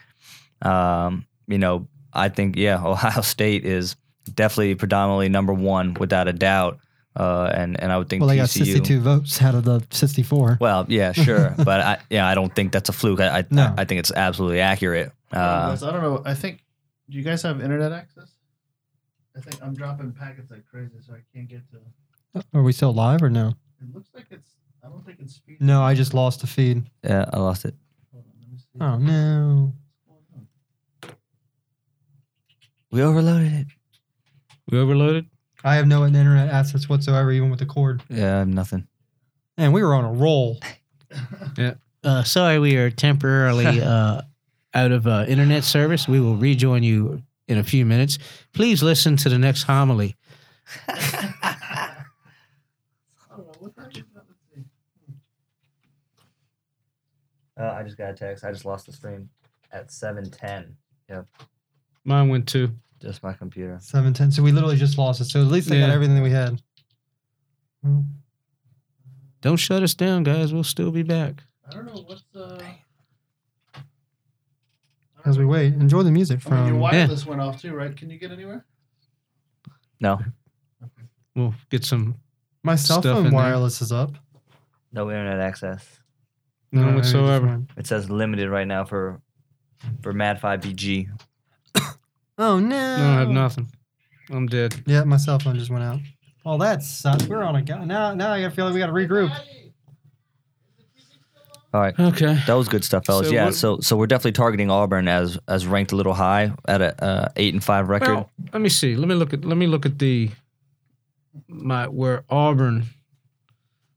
Um, 0.62 1.26
you 1.46 1.58
know, 1.58 1.88
I 2.12 2.28
think 2.30 2.56
yeah, 2.56 2.82
Ohio 2.84 3.20
State 3.20 3.64
is 3.64 3.96
definitely 4.32 4.74
predominantly 4.76 5.28
number 5.28 5.52
one 5.52 5.94
without 5.94 6.28
a 6.28 6.32
doubt. 6.32 6.78
Uh, 7.14 7.50
and 7.54 7.78
and 7.78 7.92
I 7.92 7.98
would 7.98 8.08
think 8.08 8.20
Well, 8.22 8.28
they 8.30 8.36
got 8.36 8.48
62 8.48 9.00
votes 9.00 9.42
out 9.42 9.54
of 9.54 9.64
the 9.64 9.84
64. 9.90 10.56
well, 10.62 10.86
yeah, 10.88 11.12
sure, 11.12 11.54
but 11.58 11.80
I, 11.82 11.98
yeah, 12.08 12.26
I 12.26 12.34
don't 12.34 12.54
think 12.54 12.72
that's 12.72 12.88
a 12.88 12.92
fluke. 12.94 13.20
I, 13.20 13.40
I, 13.40 13.44
No. 13.50 13.74
I 13.76 13.84
think 13.84 13.98
it's 13.98 14.10
absolutely 14.12 14.60
accurate. 14.60 15.12
I 15.30 15.36
don't 15.36 15.44
know, 15.82 15.86
Uh. 15.86 15.88
I 15.88 15.92
don't 15.92 16.02
know. 16.02 16.22
I 16.24 16.32
think. 16.34 16.62
Do 17.10 17.18
you 17.18 17.22
guys 17.24 17.42
have 17.42 17.60
internet 17.60 17.92
access? 17.92 18.32
I 19.36 19.40
think 19.40 19.62
I'm 19.62 19.74
dropping 19.74 20.12
packets 20.12 20.50
like 20.50 20.64
crazy, 20.64 20.94
so 21.06 21.12
I 21.12 21.18
can't 21.34 21.48
get 21.48 21.60
to. 21.72 22.42
Are 22.54 22.62
we 22.62 22.72
still 22.72 22.94
live 22.94 23.22
or 23.22 23.28
no? 23.28 23.48
It 23.82 23.94
looks 23.94 24.08
like 24.14 24.26
it's. 24.30 24.48
I 24.84 24.88
don't 24.88 25.04
think 25.06 25.18
it's 25.20 25.34
speed. 25.34 25.58
No, 25.60 25.82
I 25.82 25.94
just 25.94 26.12
lost 26.14 26.40
the 26.40 26.46
feed. 26.46 26.84
yeah, 27.04 27.24
I 27.32 27.38
lost 27.38 27.64
it. 27.64 27.74
Hold 28.12 28.24
on, 28.24 28.32
let 28.40 28.50
me 28.50 28.58
see. 28.58 28.64
Oh, 28.80 28.98
no. 28.98 29.72
What's 30.06 30.24
going 30.26 30.46
on? 31.04 31.16
We 32.90 33.02
overloaded 33.02 33.52
it. 33.52 33.66
We 34.70 34.78
overloaded. 34.78 35.26
I 35.64 35.76
have 35.76 35.86
no 35.86 36.04
internet 36.04 36.48
assets 36.48 36.88
whatsoever, 36.88 37.30
even 37.30 37.50
with 37.50 37.60
the 37.60 37.66
cord. 37.66 38.02
Yeah, 38.08 38.42
nothing. 38.44 38.88
And 39.56 39.72
we 39.72 39.82
were 39.82 39.94
on 39.94 40.04
a 40.04 40.12
roll. 40.12 40.58
Uh, 42.04 42.24
sorry, 42.24 42.58
we 42.58 42.74
are 42.78 42.90
temporarily 42.90 43.80
uh, 43.80 44.22
out 44.74 44.90
of 44.90 45.06
uh, 45.06 45.24
internet 45.28 45.62
service. 45.62 46.08
We 46.08 46.18
will 46.18 46.34
rejoin 46.34 46.82
you 46.82 47.22
in 47.46 47.58
a 47.58 47.62
few 47.62 47.86
minutes. 47.86 48.18
Please 48.52 48.82
listen 48.82 49.16
to 49.18 49.28
the 49.28 49.38
next 49.38 49.62
homily. 49.62 50.16
I 50.88 51.94
don't 53.30 53.46
know 53.46 53.52
what 53.60 53.76
the 53.76 53.82
heck 53.82 53.96
is 53.98 54.02
that? 54.14 54.24
Let's 54.28 54.40
see. 54.52 54.64
Uh, 57.58 57.70
I 57.72 57.82
just 57.82 57.98
got 57.98 58.10
a 58.10 58.14
text. 58.14 58.44
I 58.44 58.50
just 58.52 58.64
lost 58.64 58.86
the 58.86 58.92
stream 58.92 59.28
at 59.72 59.90
seven 59.90 60.30
ten. 60.30 60.76
Yep. 61.08 61.26
Mine 62.04 62.28
went 62.28 62.48
too. 62.48 62.70
Just 63.00 63.22
my 63.22 63.32
computer. 63.32 63.78
710. 63.80 64.30
So 64.30 64.42
we 64.44 64.52
literally 64.52 64.76
just 64.76 64.96
lost 64.96 65.20
it. 65.20 65.24
So 65.24 65.40
at 65.40 65.48
least 65.48 65.68
they 65.68 65.80
got 65.80 65.88
Yeah. 65.88 65.94
everything 65.94 66.14
that 66.16 66.22
we 66.22 66.30
had. 66.30 66.62
Don't 69.40 69.56
shut 69.56 69.82
us 69.82 69.92
down, 69.94 70.22
guys. 70.22 70.52
We'll 70.54 70.62
still 70.62 70.92
be 70.92 71.02
back. 71.02 71.42
I 71.68 71.72
don't 71.74 71.86
know 71.86 72.04
what's 72.06 72.22
uh. 72.34 72.62
As 75.24 75.38
we 75.38 75.44
wait, 75.44 75.74
enjoy 75.74 76.02
the 76.02 76.10
music 76.10 76.40
I 76.46 76.50
mean, 76.50 76.58
your 76.64 76.68
from. 76.74 76.80
wireless 76.80 77.26
went 77.26 77.40
off 77.40 77.60
too, 77.60 77.74
right? 77.74 77.96
Can 77.96 78.10
you 78.10 78.18
get 78.18 78.30
anywhere? 78.32 78.64
No, 80.00 80.20
We'll 81.36 81.54
get 81.70 81.84
some 81.84 82.16
My 82.64 82.74
cell 82.76 83.00
Stuff 83.00 83.16
phone 83.16 83.26
in 83.26 83.30
there. 83.32 83.40
wireless 83.40 83.80
is 83.82 83.92
up. 83.92 84.14
No 84.92 85.10
internet 85.10 85.38
access. 85.40 86.00
None 86.72 86.86
maybe 86.86 87.02
just 87.02 87.14
whatsoever. 87.14 87.62
It 87.76 87.86
says 87.86 88.08
limited 88.10 88.48
right 88.48 88.66
now 88.66 88.84
for 88.84 89.20
for 90.02 90.12
Mad 90.12 90.40
Five 90.40 90.60
BG. 90.60 91.08
Oh 92.38 92.58
no! 92.58 92.76
I 92.76 92.96
don't 92.98 93.18
have 93.18 93.28
nothing. 93.28 93.68
I'm 94.30 94.46
dead. 94.46 94.82
Yeah, 94.86 95.04
my 95.04 95.18
cell 95.18 95.38
phone 95.38 95.56
just 95.58 95.70
went 95.70 95.84
out. 95.84 96.00
Oh, 96.46 96.56
that 96.58 96.82
sucks. 96.82 97.26
We're 97.26 97.42
on 97.42 97.54
a 97.56 97.62
go. 97.62 97.84
Now, 97.84 98.14
now 98.14 98.32
I 98.32 98.40
gotta 98.40 98.54
feel 98.54 98.64
like 98.64 98.72
we 98.74 98.80
gotta 98.80 98.92
regroup. 98.92 99.30
All 101.74 101.80
right. 101.80 101.98
Okay. 101.98 102.38
That 102.46 102.54
was 102.54 102.68
good 102.68 102.84
stuff, 102.84 103.04
fellas. 103.06 103.28
So 103.28 103.32
yeah, 103.34 103.44
what- 103.46 103.54
so 103.54 103.80
so 103.80 103.96
we're 103.96 104.06
definitely 104.06 104.32
targeting 104.32 104.70
Auburn 104.70 105.08
as 105.08 105.38
as 105.46 105.66
ranked 105.66 105.92
a 105.92 105.96
little 105.96 106.14
high 106.14 106.52
at 106.66 106.80
a 106.82 107.04
uh, 107.04 107.28
eight 107.36 107.54
and 107.54 107.62
five 107.62 107.88
record. 107.88 108.08
Well, 108.14 108.30
let 108.52 108.60
me 108.62 108.68
see. 108.70 108.96
Let 108.96 109.08
me 109.08 109.14
look 109.14 109.32
at. 109.34 109.44
Let 109.44 109.56
me 109.58 109.66
look 109.66 109.86
at 109.86 109.98
the 109.98 110.30
my 111.48 111.86
where 111.86 112.24
Auburn. 112.30 112.84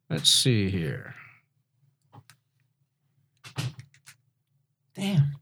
Let's 0.09 0.29
see 0.29 0.69
here. 0.69 1.15
Damn. 4.95 5.33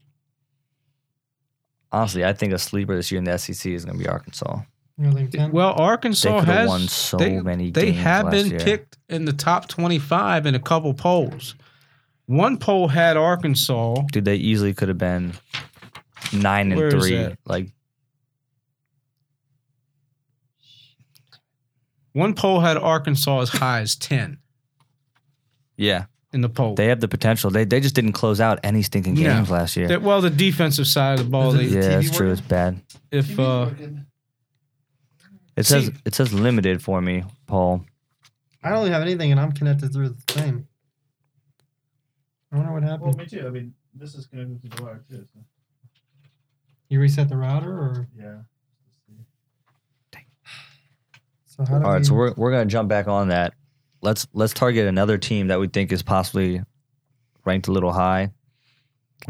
Honestly, 1.92 2.24
I 2.24 2.32
think 2.32 2.52
a 2.52 2.58
sleeper 2.58 2.96
this 2.96 3.12
year 3.12 3.18
in 3.18 3.24
the 3.24 3.38
SEC 3.38 3.72
is 3.72 3.84
going 3.84 3.96
to 3.96 4.02
be 4.02 4.08
Arkansas. 4.08 4.60
Really 4.98 5.28
Well, 5.50 5.74
Arkansas 5.76 6.40
could 6.40 6.48
have 6.48 6.56
has 6.56 6.68
won 6.68 6.88
so 6.88 7.16
they, 7.16 7.40
many. 7.40 7.70
They 7.70 7.86
games 7.86 7.98
have 7.98 8.24
last 8.26 8.32
been 8.32 8.50
year. 8.50 8.60
picked 8.60 8.98
in 9.08 9.24
the 9.24 9.32
top 9.32 9.68
twenty-five 9.68 10.46
in 10.46 10.54
a 10.54 10.60
couple 10.60 10.94
polls. 10.94 11.56
One 12.26 12.58
poll 12.58 12.88
had 12.88 13.16
Arkansas. 13.16 13.96
Dude, 14.12 14.24
they 14.24 14.36
easily 14.36 14.72
could 14.72 14.88
have 14.88 14.98
been 14.98 15.34
nine 16.32 16.72
and 16.72 16.80
Where 16.80 16.94
is 16.94 16.94
three. 16.94 17.36
Like, 17.44 17.72
One 22.12 22.34
poll 22.34 22.60
had 22.60 22.76
Arkansas 22.76 23.40
as 23.40 23.48
high 23.48 23.80
as 23.80 23.96
ten 23.96 24.38
yeah, 25.76 26.04
in 26.34 26.40
the 26.42 26.48
poll. 26.48 26.74
they 26.74 26.86
have 26.88 27.00
the 27.00 27.08
potential. 27.08 27.50
They 27.50 27.64
they 27.64 27.80
just 27.80 27.94
didn't 27.94 28.12
close 28.12 28.40
out 28.40 28.58
any 28.62 28.82
stinking 28.82 29.14
No. 29.14 29.22
games 29.22 29.50
last 29.50 29.76
year. 29.76 29.88
That- 29.88 30.02
well, 30.02 30.20
the 30.20 30.30
defensive 30.30 30.86
side 30.86 31.18
of 31.20 31.26
the 31.26 31.30
ball. 31.30 31.52
They, 31.52 31.64
it- 31.64 31.70
yeah, 31.70 31.80
TV 31.80 31.88
that's 32.02 32.10
true. 32.16 32.26
working? 32.28 32.32
It's 32.38 32.40
bad. 32.48 32.80
if 33.10 33.38
uh, 33.38 33.70
It 35.56 35.64
says 35.66 35.86
See- 35.86 35.92
it 36.04 36.14
says 36.14 36.32
limited 36.34 36.82
for 36.82 37.00
me, 37.00 37.24
Paul. 37.46 37.84
I 38.62 38.70
don't 38.70 38.86
have 38.90 39.02
anything, 39.02 39.30
and 39.30 39.40
I'm 39.40 39.52
connected 39.52 39.92
through 39.92 40.08
the 40.10 40.32
thing. 40.32 40.66
I 42.52 42.56
wonder 42.56 42.72
what 42.72 42.82
happened. 42.82 43.00
Well, 43.02 43.10
happened. 43.12 43.32
me 43.32 43.38
too. 43.40 43.46
I 43.46 43.50
mean, 43.50 43.74
this 43.94 44.14
is 44.14 44.26
connected 44.26 44.62
to 44.62 44.76
the 44.76 44.82
wire 44.82 45.04
too. 45.08 45.24
So, 45.32 45.40
You 46.88 47.00
reset 47.00 47.28
the 47.28 47.36
router, 47.36 47.70
or 47.72 48.08
yeah. 48.18 48.38
so 51.46 51.64
how 51.64 51.78
do 51.78 51.84
All 51.84 51.92
right, 51.92 51.98
we, 51.98 52.04
so 52.04 52.14
we're 52.14 52.32
we're 52.36 52.50
gonna 52.50 52.66
jump 52.66 52.88
back 52.88 53.06
on 53.06 53.28
that. 53.28 53.54
Let's 54.04 54.26
let's 54.32 54.52
target 54.52 54.86
another 54.86 55.18
team 55.18 55.48
that 55.48 55.58
we 55.60 55.66
think 55.68 55.90
is 55.92 56.02
possibly 56.02 56.60
ranked 57.44 57.68
a 57.68 57.72
little 57.72 57.92
high. 57.92 58.30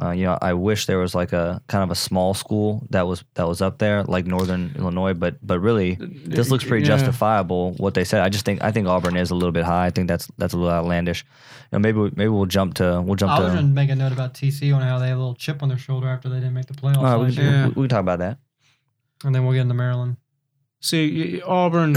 Uh, 0.02 0.10
you 0.10 0.24
know, 0.24 0.36
I 0.42 0.54
wish 0.54 0.86
there 0.86 0.98
was 0.98 1.14
like 1.14 1.32
a 1.32 1.62
kind 1.68 1.84
of 1.84 1.90
a 1.92 1.94
small 1.94 2.34
school 2.34 2.84
that 2.90 3.06
was 3.06 3.22
that 3.34 3.46
was 3.46 3.62
up 3.62 3.78
there, 3.78 4.02
like 4.02 4.26
Northern 4.26 4.74
Illinois, 4.76 5.14
but 5.14 5.36
but 5.46 5.60
really 5.60 5.94
this 6.00 6.50
looks 6.50 6.64
pretty 6.64 6.82
Yeah. 6.84 6.96
justifiable 6.96 7.74
what 7.74 7.94
they 7.94 8.02
said. 8.02 8.22
I 8.22 8.28
just 8.28 8.44
think 8.44 8.60
I 8.64 8.72
think 8.72 8.88
Auburn 8.88 9.16
is 9.16 9.30
a 9.30 9.34
little 9.36 9.52
bit 9.52 9.64
high. 9.64 9.86
I 9.86 9.90
think 9.90 10.08
that's 10.08 10.28
that's 10.36 10.52
a 10.52 10.56
little 10.56 10.72
outlandish. 10.72 11.24
You 11.70 11.76
know, 11.76 11.78
maybe 11.78 11.98
we- 12.00 12.10
maybe 12.16 12.28
we'll 12.28 12.46
jump 12.46 12.74
to 12.74 13.00
we'll 13.02 13.14
jump 13.14 13.32
I 13.32 13.38
was 13.40 13.50
to. 13.50 13.54
going 13.54 13.68
to 13.68 13.72
make 13.72 13.90
a 13.90 13.94
note 13.94 14.10
about 14.12 14.34
TCU 14.34 14.74
and 14.74 14.82
how 14.82 14.98
they 14.98 15.06
have 15.08 15.16
a 15.18 15.20
little 15.20 15.36
chip 15.36 15.62
on 15.62 15.68
their 15.68 15.78
shoulder 15.78 16.08
after 16.08 16.28
they 16.28 16.36
didn't 16.40 16.54
make 16.54 16.66
the 16.66 16.74
playoffs, 16.74 16.96
All 16.98 17.04
right, 17.04 17.28
we, 17.28 17.34
can- 17.34 17.44
Yeah. 17.44 17.66
we, 17.68 17.72
we 17.74 17.82
can 17.84 17.88
talk 17.90 18.00
about 18.00 18.18
that. 18.18 18.38
and 19.24 19.32
then 19.34 19.44
we'll 19.44 19.54
get 19.54 19.62
into 19.62 19.74
Maryland. 19.74 20.16
See, 20.80 21.40
Auburn, 21.42 21.94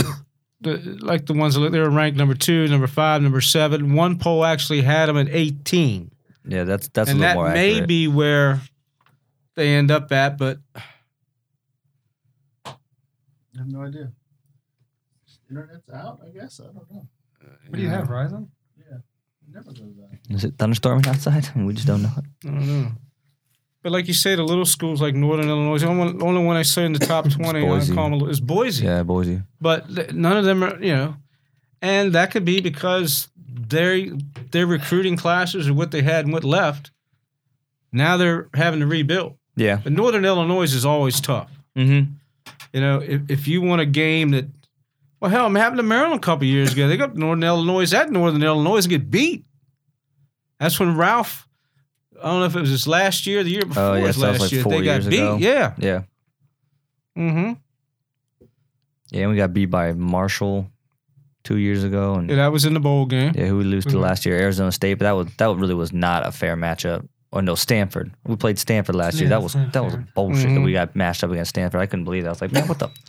the, 0.61 0.97
like 1.01 1.25
the 1.25 1.33
ones 1.33 1.55
that 1.55 1.71
they 1.71 1.79
were 1.79 1.89
ranked 1.89 2.17
number 2.17 2.33
two, 2.33 2.67
number 2.67 2.87
five, 2.87 3.21
number 3.21 3.41
seven. 3.41 3.93
One 3.93 4.17
poll 4.17 4.43
actually 4.45 4.81
had 4.81 5.05
them 5.07 5.17
at 5.17 5.27
18. 5.29 6.11
Yeah, 6.49 6.63
that's 6.63 6.87
that's 6.89 7.09
and 7.09 7.19
a 7.19 7.21
that 7.21 7.27
little 7.37 7.43
more 7.43 7.53
may 7.53 7.71
accurate. 7.73 7.87
be 7.87 8.07
where 8.07 8.61
they 9.55 9.73
end 9.75 9.91
up 9.91 10.11
at, 10.11 10.37
but 10.37 10.59
I 12.65 13.57
have 13.57 13.67
no 13.67 13.81
idea. 13.81 14.11
Internet's 15.49 15.89
out, 15.93 16.19
I 16.25 16.29
guess. 16.31 16.59
I 16.59 16.65
don't 16.65 16.89
know. 16.91 17.07
What 17.67 17.77
do 17.77 17.81
you 17.81 17.89
have, 17.89 18.07
Verizon? 18.07 18.47
Yeah. 18.77 18.97
It 18.97 19.53
never 19.53 19.71
goes 19.71 19.95
out. 20.03 20.17
Is 20.29 20.43
it 20.43 20.57
thunderstorming 20.57 21.07
outside? 21.07 21.47
We 21.55 21.73
just 21.73 21.87
don't 21.87 22.01
know. 22.03 22.11
it. 22.17 22.25
I 22.45 22.51
don't 22.51 22.67
know. 22.67 22.91
But 23.87 23.93
like 23.93 24.09
you 24.09 24.13
say, 24.13 24.35
the 24.35 24.43
little 24.43 24.65
schools 24.65 25.01
like 25.01 25.15
Northern 25.15 25.47
Illinois, 25.47 25.77
the 25.77 25.87
only 25.87 26.11
one, 26.11 26.21
only 26.21 26.43
one 26.43 26.57
I 26.57 26.63
say 26.63 26.83
in 26.83 26.91
the 26.91 26.99
top 26.99 27.29
20 27.31 27.59
I 27.59 27.61
Boise. 27.61 28.29
is 28.29 28.41
Boise. 28.41 28.83
Yeah, 28.83 29.03
Boise. 29.03 29.43
But 29.61 29.87
th- 29.95 30.11
none 30.11 30.35
of 30.35 30.43
them 30.43 30.61
are, 30.61 30.77
you 30.83 30.93
know, 30.93 31.15
and 31.81 32.11
that 32.11 32.31
could 32.31 32.43
be 32.43 32.59
because 32.59 33.29
their 33.37 34.07
their 34.51 34.67
recruiting 34.67 35.15
classes 35.15 35.69
or 35.69 35.73
what 35.73 35.91
they 35.91 36.01
had 36.01 36.25
and 36.25 36.33
what 36.33 36.43
left. 36.43 36.91
Now 37.93 38.17
they're 38.17 38.49
having 38.53 38.81
to 38.81 38.87
rebuild. 38.87 39.37
Yeah. 39.55 39.79
But 39.81 39.93
Northern 39.93 40.25
Illinois 40.25 40.73
is 40.73 40.85
always 40.85 41.21
tough. 41.21 41.49
Mm-hmm. 41.77 42.11
You 42.73 42.81
know, 42.81 42.99
if, 42.99 43.21
if 43.29 43.47
you 43.47 43.61
want 43.61 43.79
a 43.79 43.85
game 43.85 44.31
that, 44.31 44.47
well, 45.21 45.31
hell, 45.31 45.45
I'm 45.45 45.55
happened 45.55 45.79
to 45.79 45.83
Maryland 45.83 46.21
a 46.21 46.25
couple 46.25 46.43
years 46.45 46.73
ago. 46.73 46.89
They 46.89 46.97
got 46.97 47.15
Northern 47.15 47.45
Illinois 47.45 47.93
at 47.93 48.11
Northern 48.11 48.43
Illinois 48.43 48.79
and 48.79 48.89
get 48.89 49.09
beat. 49.09 49.45
That's 50.59 50.77
when 50.77 50.97
Ralph, 50.97 51.46
I 52.23 52.29
don't 52.29 52.39
know 52.39 52.45
if 52.45 52.55
it 52.55 52.61
was 52.61 52.69
his 52.69 52.87
last 52.87 53.27
year, 53.27 53.39
or 53.41 53.43
the 53.43 53.49
year 53.51 53.65
before 53.65 53.83
Oh, 53.83 53.93
yeah, 53.95 54.07
his 54.07 54.15
so 54.15 54.21
that 54.21 54.31
was 54.33 54.39
last 54.41 54.41
like 54.41 54.51
year, 54.51 54.63
they 54.63 54.85
got 54.85 55.09
beat. 55.09 55.17
ago. 55.19 55.37
Yeah. 55.39 55.73
Yeah. 55.77 56.01
Mm-hmm. 57.17 57.53
Yeah, 59.11 59.21
and 59.21 59.31
we 59.31 59.37
got 59.37 59.53
beat 59.53 59.67
by 59.67 59.93
Marshall 59.93 60.69
two 61.43 61.57
years 61.57 61.83
ago, 61.83 62.15
and 62.15 62.29
Yeah, 62.29 62.35
that 62.37 62.51
was 62.51 62.65
in 62.65 62.73
the 62.73 62.79
bowl 62.79 63.05
game. 63.05 63.33
yeah, 63.35 63.45
who 63.45 63.57
we 63.57 63.63
lose 63.63 63.85
to 63.85 63.95
Mhm. 63.95 64.01
last 64.01 64.25
year, 64.25 64.37
Arizona 64.37 64.71
State. 64.71 64.95
But 64.95 65.05
that 65.05 65.11
was 65.13 65.27
that 65.37 65.55
really 65.55 65.73
was 65.75 65.93
not 65.93 66.25
a 66.27 66.31
fair 66.31 66.55
matchup. 66.57 67.07
Or 67.31 67.41
no, 67.41 67.55
Stanford. 67.55 68.11
We 68.25 68.35
played 68.37 68.57
Stanford 68.57 68.95
last 68.95 69.19
year. 69.19 69.29
That 69.29 69.43
was 69.43 69.55
not 69.55 69.73
that 69.73 69.83
was 69.83 69.95
bullshit 70.15 70.43
that 70.49 70.59
Mhm. 70.59 70.63
we 70.65 70.73
got 70.73 70.95
matched 70.95 71.23
up 71.23 71.31
against 71.31 71.49
Stanford. 71.49 71.81
I 71.81 71.85
couldn't 71.85 72.05
believe 72.05 72.23
that. 72.23 72.29
I 72.29 72.31
was 72.31 72.41
like, 72.41 72.51
man, 72.51 72.67
what 72.67 72.79
the? 72.79 72.89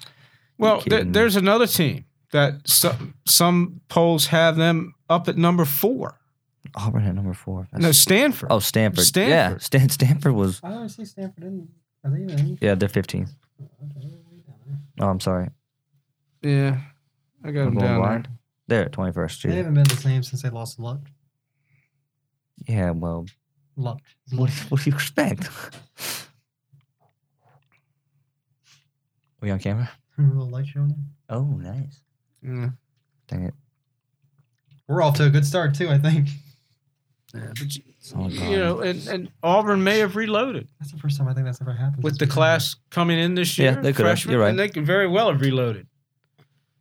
Well, 0.59 0.83
there's 0.87 1.37
another 1.37 1.69
team 1.69 2.05
that 2.33 2.67
some, 2.69 3.15
some 3.27 3.81
polls 3.89 4.27
have 4.27 4.57
them 4.57 4.93
up 5.09 5.29
at 5.29 5.37
number 5.39 5.65
four. 5.65 6.18
Oh, 6.77 6.87
Auburn 6.87 7.05
at 7.05 7.15
number 7.15 7.35
four. 7.35 7.69
No, 7.73 7.93
Stanford. 7.93 8.49
oh, 8.51 8.59
Stanford. 8.59 9.05
Stanford. 9.05 9.31
Yeah, 9.31 9.59
Stan- 9.59 9.89
Stanford 9.89 10.33
was. 10.33 10.61
I 10.63 10.71
don't 10.71 10.89
see 10.89 11.05
Stanford 11.05 11.45
in. 11.45 11.69
Are 12.05 12.11
they 12.11 12.23
in? 12.33 12.59
Yeah, 12.61 12.75
they're 12.75 12.89
15th. 12.89 13.31
Oh, 15.01 15.09
I'm 15.09 15.21
sorry. 15.21 15.49
Yeah, 16.43 16.79
I 17.45 17.51
got 17.51 17.61
I'm 17.61 17.67
them 17.67 17.75
going 17.75 17.87
down 17.87 18.01
blind. 18.01 18.29
They're 18.67 18.85
at 18.85 18.93
21st 18.93 19.15
They 19.15 19.29
Street. 19.35 19.55
haven't 19.55 19.75
been 19.75 19.85
the 19.85 19.97
same 19.97 20.23
since 20.23 20.43
they 20.43 20.51
lost 20.51 20.79
Luck. 20.79 21.01
Yeah, 22.69 22.91
well, 22.91 23.27
Luck. 23.77 24.01
what, 24.33 24.51
what 24.69 24.83
do 24.83 24.91
you 24.91 24.95
expect? 24.95 25.49
we 29.41 29.51
on 29.51 29.59
camera? 29.59 29.91
a 30.19 30.23
little 30.23 30.49
light 30.51 30.67
show. 30.67 30.87
there. 30.87 30.97
Oh, 31.31 31.45
nice. 31.45 32.01
there. 32.43 32.55
Yeah. 32.55 32.69
Dang 33.29 33.45
it. 33.45 33.55
We're 34.89 35.03
off 35.03 35.15
to 35.17 35.25
a 35.27 35.31
good 35.31 35.47
start 35.47 35.75
too. 35.75 35.89
I 35.89 35.99
think 35.99 36.29
Yeah, 37.35 37.41
but 37.49 37.77
you, 37.77 37.83
It's 37.99 38.13
all 38.15 38.31
you 38.31 38.57
know, 38.59 38.81
and, 38.81 39.07
and 39.09 39.29
Auburn 39.43 39.85
may 39.85 39.99
have 39.99 40.17
reloaded 40.17 40.67
that's 40.81 40.93
the 40.93 40.99
first 40.99 41.19
time 41.19 41.29
I 41.29 41.35
think 41.35 41.45
that's 41.45 41.61
ever 41.61 41.73
happened 41.75 42.03
with 42.03 42.19
the 42.19 42.25
we've 42.25 42.33
class 42.33 42.77
coming 42.91 43.19
in 43.19 43.35
this 43.35 43.59
year, 43.59 43.69
Yeah, 43.69 43.73
year. 43.75 43.83
they 43.83 43.93
could 43.93 44.07
have. 44.07 44.25
You're 44.25 44.41
right. 44.41 44.49
And 44.49 44.59
they 44.59 44.69
could 44.71 44.87
very 44.87 45.07
well 45.07 45.31
have 45.31 45.41
reloaded. 45.41 45.87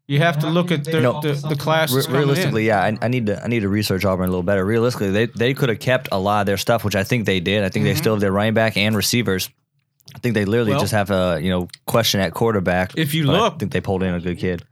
You 0.07 0.19
have 0.19 0.39
to 0.39 0.49
look 0.49 0.71
at 0.71 0.87
you 0.87 0.93
the, 1.01 1.11
base 1.21 1.41
the, 1.41 1.49
of 1.49 1.57
the 1.57 1.61
something 1.89 2.13
Re- 2.13 2.19
realistically, 2.19 2.61
in. 2.61 2.67
yeah, 2.67 2.81
I, 2.81 2.97
I 3.01 3.07
need 3.09 3.25
to 3.25 3.43
I 3.43 3.47
need 3.47 3.59
to 3.59 3.67
research 3.69 4.05
Auburn 4.05 4.23
a 4.29 4.31
little 4.31 4.41
better. 4.43 4.63
Realistically, 4.65 5.11
they 5.11 5.25
they 5.25 5.53
could 5.53 5.67
have 5.67 5.79
kept 5.79 6.07
a 6.13 6.17
lot 6.17 6.39
of 6.41 6.45
their 6.45 6.55
stuff, 6.55 6.85
which 6.85 6.95
I 6.95 7.03
think 7.03 7.25
they 7.25 7.41
did. 7.41 7.65
I 7.65 7.69
think 7.69 7.83
they 7.83 7.93
Mhm. 7.93 7.97
still 7.97 8.13
have 8.13 8.21
their 8.21 8.31
running 8.31 8.53
back 8.53 8.77
and 8.77 8.95
receivers. 8.95 9.49
I 10.15 10.19
think 10.19 10.33
they 10.33 10.45
literally 10.45 10.71
Well- 10.71 10.79
just 10.79 10.93
have 10.93 11.11
a 11.11 11.39
you 11.41 11.49
know 11.49 11.67
question 11.87 12.21
at 12.21 12.33
quarterback. 12.33 12.93
If 12.97 13.13
you 13.13 13.25
look, 13.25 13.55
I 13.55 13.57
think 13.57 13.73
they 13.73 13.81
pulled 13.81 14.01
in 14.01 14.13
a 14.13 14.21
good 14.21 14.37
kid. 14.37 14.63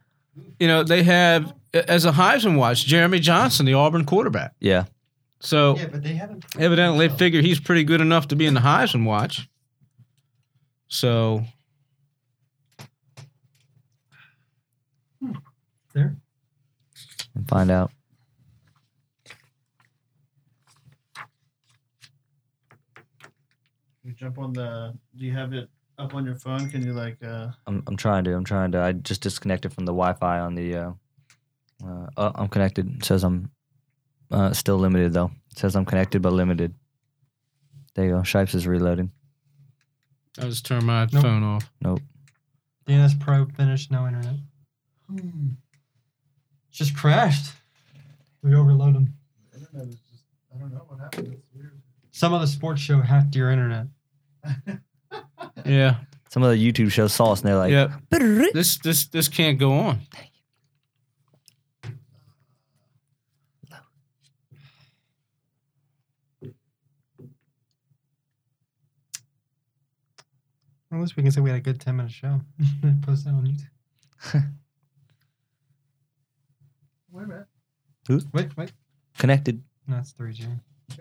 you 0.57 0.67
know, 0.69 0.83
they 0.83 1.03
have 1.03 1.53
as 1.73 2.05
a 2.05 2.13
Heisman 2.13 2.55
watch 2.55 2.85
Jeremy 2.85 3.19
Johnson, 3.19 3.65
the 3.65 3.73
Auburn 3.73 4.05
quarterback. 4.05 4.53
Yeah, 4.61 4.85
So 5.41 5.75
Yeah, 5.77 5.87
but 5.87 6.01
they 6.03 6.15
haven't. 6.15 6.45
evidently, 6.57 7.07
they 7.07 7.15
figure 7.17 7.41
he's 7.41 7.59
pretty 7.59 7.83
good 7.83 8.01
enough 8.01 8.27
to 8.29 8.35
be 8.35 8.45
in 8.45 8.53
the 8.53 8.61
Heisman 8.61 9.05
watch. 9.05 9.47
So 10.87 11.43
There. 15.93 16.15
and 17.35 17.47
find 17.47 17.71
out. 17.71 17.91
You 24.03 24.13
jump 24.13 24.37
on 24.37 24.53
the. 24.53 24.93
Do 25.17 25.25
you 25.25 25.33
have 25.33 25.53
it 25.53 25.69
up 25.97 26.13
on 26.13 26.25
your 26.25 26.35
phone? 26.35 26.69
Can 26.69 26.83
you 26.85 26.93
like? 26.93 27.17
uh 27.23 27.47
I'm 27.65 27.83
I'm 27.87 27.97
trying 27.97 28.23
to. 28.25 28.35
I'm 28.35 28.43
trying 28.43 28.71
to. 28.73 28.81
I 28.81 28.91
just 28.91 29.21
disconnected 29.21 29.73
from 29.73 29.85
the 29.85 29.91
Wi-Fi 29.93 30.39
on 30.39 30.55
the. 30.55 30.75
Uh, 30.75 30.91
uh, 31.85 32.07
oh, 32.17 32.31
I'm 32.35 32.47
connected. 32.49 32.97
It 32.97 33.05
says 33.05 33.23
I'm 33.23 33.49
uh, 34.31 34.53
still 34.53 34.77
limited 34.77 35.13
though. 35.13 35.31
It 35.51 35.59
says 35.59 35.75
I'm 35.75 35.85
connected 35.85 36.21
but 36.21 36.33
limited. 36.33 36.73
There 37.95 38.05
you 38.05 38.11
go. 38.11 38.23
Shipes 38.23 38.53
is 38.55 38.67
reloading. 38.67 39.11
I'll 40.39 40.49
just 40.49 40.65
turn 40.65 40.85
my 40.85 41.07
Nope. 41.11 41.21
phone 41.23 41.43
off. 41.43 41.71
Nope. 41.81 42.01
DNS 42.87 43.19
Pro 43.19 43.45
finished. 43.45 43.89
No 43.91 44.05
internet. 44.05 44.35
Hmm. 45.07 45.49
just 46.71 46.95
crashed. 46.95 47.53
We 48.43 48.53
overload 48.55 48.95
them. 48.95 49.13
Internet 49.53 49.87
is 49.87 49.95
just, 50.01 50.23
I 50.53 50.57
don't 50.59 50.73
know 50.73 50.83
what 50.87 50.99
happened. 50.99 51.33
It's 51.33 51.45
weird. 51.55 51.79
Some 52.11 52.33
other 52.33 52.47
sports 52.47 52.81
show 52.81 52.99
hacked 53.01 53.35
your 53.35 53.49
internet. 53.51 53.87
Yeah. 55.65 55.95
Some 56.29 56.43
of 56.43 56.51
the 56.51 56.71
YouTube 56.71 56.91
shows 56.91 57.13
saw 57.13 57.31
us 57.31 57.41
and 57.41 57.49
they're 57.49 57.57
like, 57.57 57.71
yeah. 57.71 57.95
This 58.53 58.77
this 58.79 59.07
this 59.07 59.27
can't 59.29 59.57
go 59.57 59.71
on. 59.73 60.01
At 70.95 71.01
least 71.01 71.17
we 71.17 71.23
can 71.23 71.31
say 71.31 71.41
we 71.41 71.49
had 71.49 71.57
a 71.59 71.61
good 71.61 71.81
10 71.81 71.95
minute 71.97 72.11
show. 72.11 72.39
Post 73.05 73.25
that 73.25 73.31
on 73.31 73.45
YouTube. 73.45 74.43
Wait 77.11 77.23
a 77.23 77.27
minute. 77.27 77.45
Wait, 78.33 78.55
wait. 78.57 78.71
connected. 79.17 79.61
No, 79.87 79.97
it's 79.97 80.13
3G. 80.13 80.41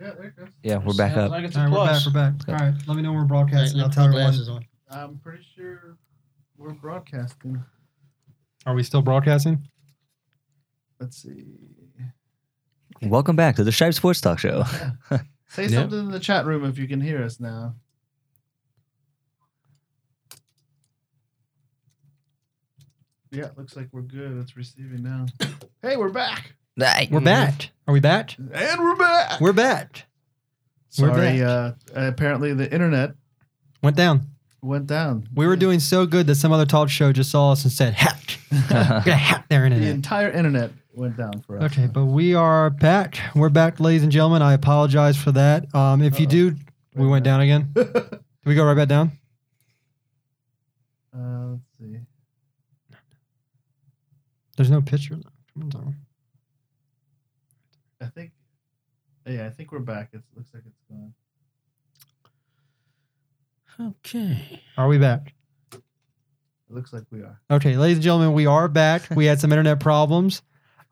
Yeah, 0.01 0.11
there 0.11 0.23
it 0.23 0.35
goes. 0.35 0.49
Yeah, 0.63 0.77
we're 0.77 0.93
back 0.95 1.13
Sounds 1.13 1.25
up. 1.25 1.31
Like 1.31 1.43
it's 1.45 1.55
a 1.55 1.59
right, 1.59 1.69
we're 1.71 1.85
back. 1.85 2.01
We're 2.05 2.13
back. 2.13 2.33
All 2.49 2.55
right, 2.55 2.73
let 2.87 2.95
me 2.97 3.03
know 3.03 3.11
when 3.11 3.19
we're 3.21 3.25
broadcasting. 3.25 3.77
let 3.77 3.85
I'll 3.87 3.91
tell 3.91 4.05
everyone. 4.05 4.31
Glasses 4.31 4.49
on. 4.49 4.65
I'm 4.89 5.17
pretty 5.19 5.43
sure 5.55 5.97
we're 6.57 6.73
broadcasting. 6.73 7.63
Are 8.65 8.73
we 8.73 8.81
still 8.83 9.01
broadcasting? 9.01 9.67
Let's 10.99 11.21
see. 11.21 11.43
Welcome 13.03 13.35
back 13.35 13.55
to 13.57 13.63
the 13.63 13.71
Shipe 13.71 13.93
Sports 13.93 14.21
Talk 14.21 14.39
Show. 14.39 14.63
Say 15.49 15.63
Yep. 15.67 15.71
something 15.71 15.99
in 15.99 16.11
the 16.11 16.19
chat 16.19 16.45
room 16.45 16.65
if 16.65 16.77
you 16.79 16.87
can 16.87 17.01
hear 17.01 17.21
us 17.23 17.39
now. 17.39 17.75
Yeah, 23.35 23.49
looks 23.57 23.75
like 23.75 23.89
we're 23.91 24.01
good. 24.01 24.37
It's 24.41 24.55
receiving 24.55 25.03
now. 25.03 25.25
Hey, 25.81 25.97
we're 25.97 26.09
back. 26.09 26.55
We're 27.11 27.19
back. 27.21 27.69
Are 27.87 27.93
we 27.93 27.99
back? 27.99 28.35
And 28.39 28.81
we're 28.81 28.95
back. 28.95 29.39
We're 29.39 29.53
back. 29.53 30.05
we're 30.97 31.09
Sorry, 31.09 31.39
back. 31.39 31.47
uh, 31.47 31.71
apparently 31.93 32.55
the 32.55 32.71
internet 32.73 33.11
Went 33.83 33.95
down. 33.95 34.25
went 34.63 34.87
down. 34.87 35.27
We 35.35 35.45
were 35.45 35.55
doing 35.57 35.79
so 35.79 36.07
good 36.07 36.25
that 36.25 36.35
some 36.35 36.51
other 36.51 36.65
talk 36.65 36.89
show 36.89 37.11
just 37.13 37.29
saw 37.29 37.51
us 37.51 37.63
and 37.65 37.71
said, 37.71 37.93
hacked. 37.93 38.39
We're 38.51 38.63
gonna 38.69 39.15
hack 39.15 39.47
their 39.47 39.59
The 39.61 39.75
internet. 39.75 39.89
entire 39.93 40.31
internet 40.31 40.71
went 40.95 41.17
down 41.17 41.41
for 41.45 41.59
us. 41.59 41.71
Okay, 41.71 41.85
but 41.85 42.05
we 42.05 42.33
are 42.33 42.71
back. 42.71 43.19
We're 43.35 43.49
back, 43.49 43.79
ladies 43.79 44.01
and 44.01 44.11
gentlemen. 44.11 44.41
I 44.41 44.53
apologize 44.53 45.17
for 45.17 45.31
that. 45.33 45.73
Um, 45.75 46.01
if 46.01 46.19
you 46.19 46.25
do, 46.25 46.55
we 46.95 47.05
went 47.05 47.23
down 47.25 47.41
again. 47.41 47.69
Did 47.75 48.19
we 48.43 48.55
go 48.55 48.65
right 48.65 48.75
back 48.75 48.87
down? 48.87 49.11
Uh, 51.15 51.49
let's 51.51 51.61
see. 51.79 51.99
There's 54.55 54.71
no 54.71 54.81
picture. 54.81 55.19
I 58.01 58.05
think. 58.07 58.31
Yeah, 59.25 59.47
I 59.47 59.49
think 59.49 59.71
we're 59.71 59.79
back. 59.79 60.09
It 60.13 60.21
looks 60.35 60.53
like 60.53 60.63
it's 60.65 60.81
gone. 60.89 61.13
Okay. 63.79 64.61
Are 64.77 64.87
we 64.87 64.97
back? 64.97 65.33
It 65.73 65.81
looks 66.69 66.93
like 66.93 67.03
we 67.11 67.21
are. 67.21 67.41
Okay, 67.51 67.75
ladies 67.77 67.97
and 67.97 68.03
gentlemen, 68.03 68.33
we 68.33 68.45
are 68.45 68.67
back. 68.67 69.03
We 69.15 69.25
had 69.25 69.39
some 69.39 69.51
internet 69.51 69.79
problems. 69.79 70.41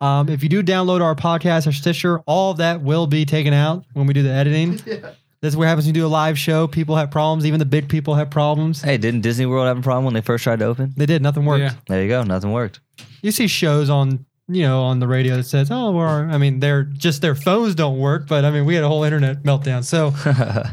Um, 0.01 0.27
if 0.27 0.43
you 0.43 0.49
do 0.49 0.61
download 0.61 1.01
our 1.01 1.15
podcast 1.15 1.65
or 1.65 1.71
Stitcher, 1.71 2.19
all 2.21 2.51
of 2.51 2.57
that 2.57 2.81
will 2.81 3.07
be 3.07 3.25
taken 3.25 3.53
out 3.53 3.85
when 3.93 4.05
we 4.05 4.13
do 4.13 4.23
the 4.23 4.31
editing. 4.31 4.79
yeah. 4.85 5.11
This 5.43 5.51
is 5.51 5.57
what 5.57 5.67
happens 5.67 5.85
when 5.85 5.93
you 5.93 6.01
do 6.01 6.05
a 6.05 6.07
live 6.07 6.39
show. 6.39 6.67
People 6.67 6.95
have 6.95 7.11
problems. 7.11 7.45
Even 7.45 7.59
the 7.59 7.65
big 7.65 7.89
people 7.89 8.15
have 8.15 8.29
problems. 8.29 8.81
hey, 8.81 8.95
didn't 8.97 9.19
Disney 9.21 9.45
World 9.45 9.67
have 9.67 9.77
a 9.77 9.81
problem 9.81 10.05
when 10.05 10.13
they 10.13 10.21
first 10.21 10.45
tried 10.45 10.59
to 10.59 10.65
open? 10.65 10.93
They 10.95 11.05
did. 11.05 11.21
Nothing 11.21 11.43
worked. 11.43 11.63
Yeah. 11.63 11.73
There 11.89 12.01
you 12.01 12.07
go. 12.07 12.23
Nothing 12.23 12.53
worked. 12.53 12.79
You 13.21 13.29
see 13.31 13.47
shows 13.47 13.89
on, 13.89 14.25
you 14.47 14.61
know, 14.61 14.83
on 14.83 14.99
the 14.99 15.07
radio 15.07 15.35
that 15.35 15.43
says, 15.43 15.67
"Oh, 15.69 15.91
we're," 15.91 16.29
I 16.29 16.37
mean, 16.37 16.61
they're 16.61 16.83
just 16.83 17.21
their 17.21 17.35
phones 17.35 17.75
don't 17.75 17.99
work. 17.99 18.25
But 18.29 18.45
I 18.45 18.51
mean, 18.51 18.63
we 18.63 18.73
had 18.75 18.85
a 18.85 18.87
whole 18.87 19.03
internet 19.03 19.43
meltdown. 19.43 19.83
So 19.83 20.13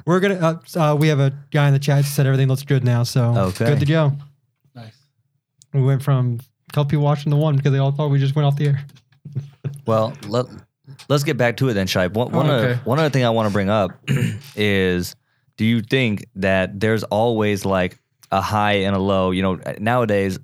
we're 0.06 0.20
gonna. 0.20 0.60
Uh, 0.76 0.78
uh, 0.78 0.94
we 0.94 1.08
have 1.08 1.18
a 1.18 1.32
guy 1.50 1.66
in 1.66 1.72
the 1.72 1.80
chat 1.80 1.96
who 1.98 2.02
said 2.04 2.26
everything 2.26 2.46
looks 2.46 2.62
good 2.62 2.84
now. 2.84 3.02
So 3.02 3.24
Okay. 3.36 3.66
good 3.66 3.80
to 3.80 3.86
go. 3.86 4.12
Nice. 4.76 4.96
We 5.74 5.82
went 5.82 6.00
from 6.04 6.38
a 6.68 6.72
couple 6.72 6.90
people 6.90 7.04
watching 7.04 7.30
the 7.30 7.36
one 7.36 7.56
because 7.56 7.72
they 7.72 7.78
all 7.78 7.90
thought 7.90 8.08
we 8.12 8.20
just 8.20 8.36
went 8.36 8.46
off 8.46 8.54
the 8.54 8.68
air. 8.68 8.86
Well, 9.84 10.12
let, 10.28 10.46
let's 11.08 11.24
get 11.24 11.36
back 11.36 11.56
to 11.58 11.68
it 11.68 11.74
then, 11.74 11.86
Shipe. 11.86 12.12
One, 12.14 12.30
one, 12.32 12.46
Oh, 12.48 12.54
other, 12.54 12.76
one 12.84 12.98
other 12.98 13.10
thing 13.10 13.24
I 13.24 13.30
want 13.30 13.48
to 13.48 13.52
bring 13.52 13.68
up 13.70 13.92
is 14.56 15.14
do 15.56 15.64
you 15.64 15.80
think 15.82 16.26
that 16.36 16.78
there's 16.80 17.02
always 17.04 17.64
like 17.64 17.98
a 18.30 18.40
high 18.40 18.74
and 18.84 18.94
a 18.94 18.98
low? 18.98 19.30
You 19.30 19.42
know, 19.42 19.60
nowadays 19.78 20.38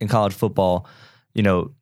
in 0.00 0.08
college 0.08 0.34
football, 0.34 0.86
you 1.34 1.42
know, 1.42 1.72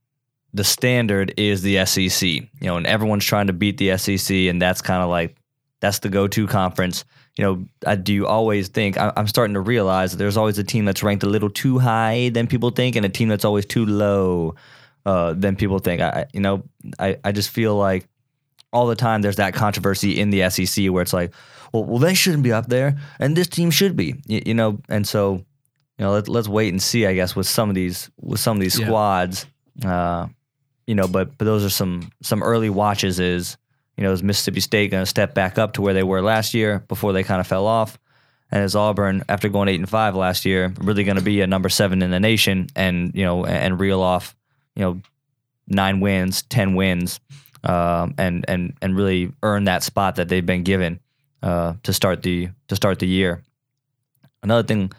the 0.53 0.65
standard 0.65 1.35
is 1.37 1.63
the 1.63 1.85
SEC, 1.87 2.23
you 2.29 2.49
know, 2.63 2.77
and 2.77 2.87
everyone's 2.87 3.25
trying 3.25 3.49
to 3.49 3.53
beat 3.53 3.77
the 3.79 3.97
SEC, 3.99 4.31
and 4.49 4.63
that's 4.63 4.81
kind 4.83 5.03
of 5.03 5.09
like 5.11 5.37
that's 5.81 5.99
the 5.99 6.09
go-to 6.09 6.47
conference. 6.47 7.05
You 7.37 7.45
know, 7.45 7.65
I, 7.85 7.97
do 7.97 8.15
you 8.15 8.29
always 8.29 8.69
think 8.69 8.97
I, 8.97 9.13
I'm 9.17 9.27
starting 9.27 9.55
to 9.55 9.61
realize 9.61 10.13
that 10.13 10.19
there's 10.19 10.37
always 10.37 10.57
a 10.59 10.63
team 10.65 10.85
that's 10.85 11.03
ranked 11.03 11.25
a 11.25 11.29
little 11.29 11.51
too 11.51 11.81
high 11.81 12.29
than 12.29 12.47
people 12.47 12.71
think, 12.71 12.95
and 12.95 13.05
a 13.05 13.09
team 13.09 13.29
that's 13.29 13.45
always 13.45 13.67
too 13.67 13.85
low 13.85 14.55
uh, 15.05 15.33
than 15.33 15.57
people 15.57 15.81
think. 15.81 16.01
I- 16.01 16.27
you 16.33 16.39
know, 16.41 16.63
I, 17.01 17.17
I 17.25 17.33
just 17.33 17.51
feel 17.51 17.75
like 17.77 18.07
all 18.75 18.87
the 18.87 18.97
time 18.97 19.23
there's 19.23 19.37
that 19.37 19.55
controversy 19.55 20.19
in 20.21 20.31
the 20.31 20.51
SEC 20.51 20.87
where 20.91 21.03
it's 21.03 21.13
like, 21.13 21.33
well, 21.73 21.85
well, 21.85 21.99
they 21.99 22.15
shouldn't 22.15 22.43
be 22.43 22.53
up 22.53 22.67
there, 22.69 22.97
and 23.19 23.37
this 23.37 23.49
team 23.49 23.71
should 23.71 23.97
be, 23.97 24.15
you, 24.27 24.43
you 24.47 24.55
know, 24.55 24.81
and 24.89 25.07
so, 25.09 25.35
you 25.99 26.05
know, 26.05 26.13
let, 26.13 26.29
let's 26.29 26.49
wait 26.49 26.69
and 26.73 26.83
see, 26.83 27.07
I 27.07 27.15
guess, 27.15 27.35
with 27.35 27.47
some 27.47 27.69
of 27.69 27.75
these 27.75 28.11
with 28.21 28.41
some 28.41 28.57
of 28.57 28.61
these 28.61 28.79
Yeah. 28.79 28.87
squads, 28.87 29.47
uh, 29.85 30.27
you 30.87 30.95
know, 30.95 31.09
but 31.09 31.39
but 31.39 31.45
those 31.47 31.65
are 31.65 31.71
some 31.71 32.11
some 32.23 32.43
early 32.43 32.69
watches. 32.71 33.19
Is 33.19 33.57
you 33.97 34.05
know, 34.05 34.13
is 34.13 34.23
Mississippi 34.23 34.61
State 34.61 34.91
going 34.91 35.03
to 35.03 35.07
step 35.07 35.35
back 35.35 35.57
up 35.59 35.73
to 35.75 35.83
where 35.83 35.95
they 35.95 36.03
were 36.03 36.21
last 36.21 36.53
year 36.53 36.81
before 36.89 37.13
they 37.13 37.23
kind 37.23 37.41
of 37.41 37.47
fell 37.47 37.67
off? 37.67 37.99
And 38.51 38.63
is 38.63 38.77
Auburn, 38.77 39.25
after 39.29 39.49
going 39.49 39.69
eight 39.69 39.81
and 39.81 39.89
five 39.89 40.15
last 40.15 40.45
year, 40.45 40.73
really 40.79 41.03
going 41.05 41.17
to 41.17 41.23
be 41.23 41.41
a 41.41 41.47
number 41.47 41.69
seven 41.69 42.03
in 42.03 42.11
the 42.11 42.21
nation 42.21 42.67
and 42.77 43.13
you 43.15 43.25
know 43.25 43.45
and, 43.45 43.57
and 43.57 43.81
reel 43.81 44.01
off 44.01 44.37
you 44.77 44.83
know 44.85 45.01
nine 45.67 45.99
wins, 46.01 46.43
ten 46.43 46.75
wins, 46.75 47.19
um, 47.65 48.15
and 48.19 48.45
and 48.49 48.75
and 48.83 48.97
really 48.97 49.33
earn 49.43 49.65
that 49.65 49.83
spot 49.83 50.17
that 50.17 50.29
they've 50.29 50.45
been 50.47 50.63
given 50.63 51.01
uh, 51.43 51.75
to 51.83 51.93
start 51.93 52.23
the 52.23 52.49
to 52.69 52.77
start 52.77 52.99
the 52.99 53.07
year. 53.09 53.43
Another 54.43 54.63
thing, 54.67 54.93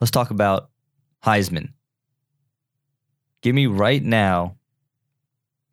let's 0.00 0.10
talk 0.10 0.30
about 0.30 0.70
Heisman. 1.24 1.70
Give 3.42 3.54
me 3.54 3.66
right 3.66 4.02
now 4.02 4.56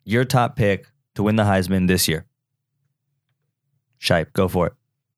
your 0.04 0.24
top 0.24 0.54
pick 0.56 0.86
to 1.16 1.22
win 1.24 1.34
the 1.36 1.42
Heisman 1.42 1.88
this 1.88 2.06
year. 2.06 2.24
Shipe, 4.00 4.32
go 4.32 4.46
for 4.46 4.68
it. 4.68 4.72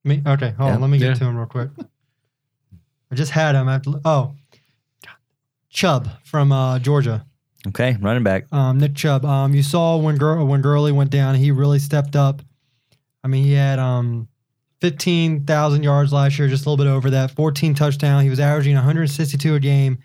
Me? 0.05 0.23
Okay, 0.27 0.51
hold 0.53 0.69
Yeah. 0.69 0.75
on. 0.77 0.81
Let 0.81 0.89
me 0.91 0.99
get 0.99 1.09
Yeah. 1.09 1.15
to 1.15 1.25
him 1.27 1.37
real 1.37 1.47
quick. 1.47 1.71
I 3.11 3.15
just 3.15 3.33
had 3.33 3.55
him. 3.55 3.69
I 3.69 3.73
have 3.73 3.83
to, 3.83 4.01
oh, 4.05 4.35
Chubb 5.69 6.09
from 6.25 6.53
uh, 6.53 6.79
Georgia. 6.79 7.27
Okay, 7.67 7.97
running 8.01 8.23
back. 8.23 8.47
Um, 8.53 8.79
Nick 8.79 8.95
Chubb. 8.95 9.25
Um, 9.25 9.55
you 9.55 9.63
saw 9.63 9.97
when 9.97 10.17
Gur- 10.17 10.45
when 10.45 10.63
Gurley 10.63 10.93
went 10.93 11.11
down, 11.11 11.35
he 11.35 11.51
really 11.51 11.81
stepped 11.81 12.15
up. 12.15 12.41
I 13.25 13.29
mean, 13.29 13.45
he 13.45 13.53
had 13.53 13.79
um, 13.79 14.29
fifteen 14.81 15.45
thousand 15.45 15.83
yards 15.83 16.13
last 16.13 16.39
year, 16.39 16.49
just 16.49 16.67
a 16.67 16.71
little 16.71 16.85
bit 16.85 16.91
over 16.91 17.11
that. 17.11 17.33
Fourteen 17.33 17.75
touchdown. 17.75 18.23
He 18.23 18.31
was 18.31 18.41
averaging 18.41 18.75
162 18.75 19.55
a 19.55 19.61
game. 19.61 19.99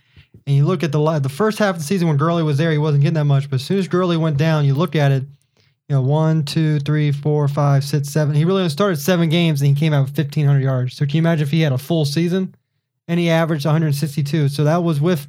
And 0.46 0.56
you 0.56 0.66
look 0.66 0.84
at 0.84 0.92
the 0.92 1.20
the 1.20 1.30
first 1.30 1.60
half 1.60 1.76
of 1.76 1.82
the 1.82 1.86
season 1.86 2.08
when 2.08 2.18
Gurley 2.18 2.44
was 2.44 2.58
there, 2.58 2.72
he 2.72 2.78
wasn't 2.78 3.04
getting 3.04 3.14
that 3.16 3.26
much. 3.26 3.50
But 3.50 3.56
as 3.56 3.64
soon 3.64 3.78
as 3.78 3.88
Gurley 3.88 4.18
went 4.18 4.38
down, 4.38 4.66
you 4.66 4.74
look 4.74 4.96
at 4.96 5.12
it. 5.12 5.24
You 5.90 5.96
know, 5.96 6.02
one, 6.02 6.44
two, 6.44 6.80
three, 6.80 7.12
four, 7.12 7.48
five, 7.48 7.84
six, 7.84 8.10
seven. 8.10 8.36
He 8.36 8.46
really 8.46 8.62
only 8.62 8.70
started 8.70 8.98
seven 8.98 9.30
games 9.30 9.62
and 9.62 9.68
he 9.68 9.76
came 9.76 9.94
out 9.94 10.06
with 10.06 10.18
1,500 10.18 10.60
yards. 10.60 10.96
So 10.96 11.06
can 11.06 11.16
you 11.16 11.22
imagine 11.22 11.44
if 11.44 11.52
he 11.52 11.62
had 11.62 11.74
a 11.74 11.78
full 11.78 12.06
season 12.06 12.56
and 13.08 13.20
he 13.20 13.30
averaged 13.30 13.66
162? 13.66 14.48
So 14.48 14.64
that 14.64 14.82
was 14.82 15.02
with, 15.02 15.28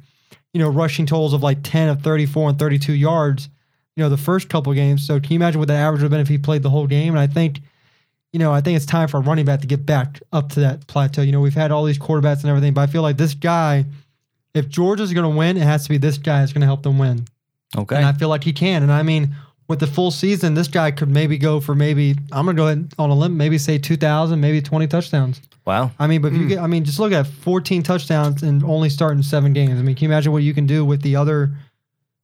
you 0.55 0.59
know, 0.59 0.69
rushing 0.69 1.05
totals 1.05 1.33
of 1.33 1.43
like 1.43 1.57
10 1.63 1.89
of 1.89 2.01
34 2.01 2.51
and 2.51 2.57
32 2.57 2.93
yards, 2.93 3.49
you 3.97 4.01
know, 4.01 4.07
the 4.07 4.15
first 4.15 4.47
couple 4.47 4.71
of 4.71 4.77
games. 4.77 5.05
So 5.05 5.19
can 5.19 5.33
you 5.33 5.35
imagine 5.35 5.59
what 5.59 5.67
the 5.67 5.73
average 5.73 6.01
would 6.01 6.05
have 6.05 6.11
been 6.11 6.21
if 6.21 6.29
he 6.29 6.37
played 6.37 6.63
the 6.63 6.69
whole 6.69 6.87
game? 6.87 7.13
And 7.13 7.19
I 7.19 7.27
think, 7.27 7.59
you 8.31 8.39
know, 8.39 8.53
I 8.53 8.61
think 8.61 8.77
it's 8.77 8.85
time 8.85 9.09
for 9.09 9.17
a 9.17 9.19
running 9.19 9.43
back 9.43 9.59
to 9.59 9.67
get 9.67 9.85
back 9.85 10.21
up 10.31 10.47
to 10.53 10.61
that 10.61 10.87
plateau. 10.87 11.23
You 11.23 11.33
know, 11.33 11.41
we've 11.41 11.53
had 11.53 11.71
all 11.71 11.83
these 11.83 11.99
quarterbacks 11.99 12.39
and 12.39 12.45
everything, 12.45 12.73
but 12.73 12.83
I 12.83 12.87
feel 12.87 13.01
like 13.01 13.17
this 13.17 13.33
guy, 13.33 13.83
if 14.53 14.69
Georgia's 14.69 15.11
going 15.11 15.29
to 15.29 15.37
win, 15.37 15.57
it 15.57 15.63
has 15.63 15.83
to 15.83 15.89
be 15.89 15.97
this 15.97 16.17
guy 16.17 16.39
that's 16.39 16.53
going 16.53 16.61
to 16.61 16.67
help 16.67 16.83
them 16.83 16.97
win. 16.97 17.25
Okay. 17.77 17.97
And 17.97 18.05
I 18.05 18.13
feel 18.13 18.29
like 18.29 18.45
he 18.45 18.53
can. 18.53 18.81
And 18.81 18.93
I 18.93 19.03
mean, 19.03 19.35
with 19.67 19.79
the 19.79 19.87
full 19.87 20.11
season, 20.11 20.53
this 20.53 20.67
guy 20.67 20.91
could 20.91 21.09
maybe 21.09 21.37
go 21.37 21.59
for 21.59 21.73
maybe, 21.75 22.15
I'm 22.31 22.45
going 22.45 22.55
to 22.55 22.61
go 22.61 22.65
ahead 22.67 22.93
on 22.99 23.09
a 23.09 23.15
limb, 23.15 23.35
maybe 23.37 23.57
say 23.57 23.77
2,000, 23.77 24.39
maybe 24.39 24.61
20 24.61 24.87
touchdowns. 24.87 25.41
wow. 25.65 25.89
I 25.97 26.05
mean, 26.07 26.21
but 26.21 26.33
if 26.33 26.37
you 26.39 26.47
get, 26.47 26.59
I 26.59 26.67
mean, 26.67 26.83
just 26.83 26.99
look 26.99 27.11
at 27.11 27.25
14 27.25 27.81
touchdowns 27.83 28.43
and 28.43 28.63
only 28.63 28.89
starting 28.89 29.23
seven 29.23 29.53
games. 29.53 29.79
I 29.79 29.81
mean, 29.83 29.95
can 29.95 30.03
you 30.05 30.09
imagine 30.11 30.31
what 30.31 30.43
you 30.43 30.53
can 30.53 30.65
do 30.67 30.85
with 30.85 31.01
the 31.01 31.15
other 31.15 31.51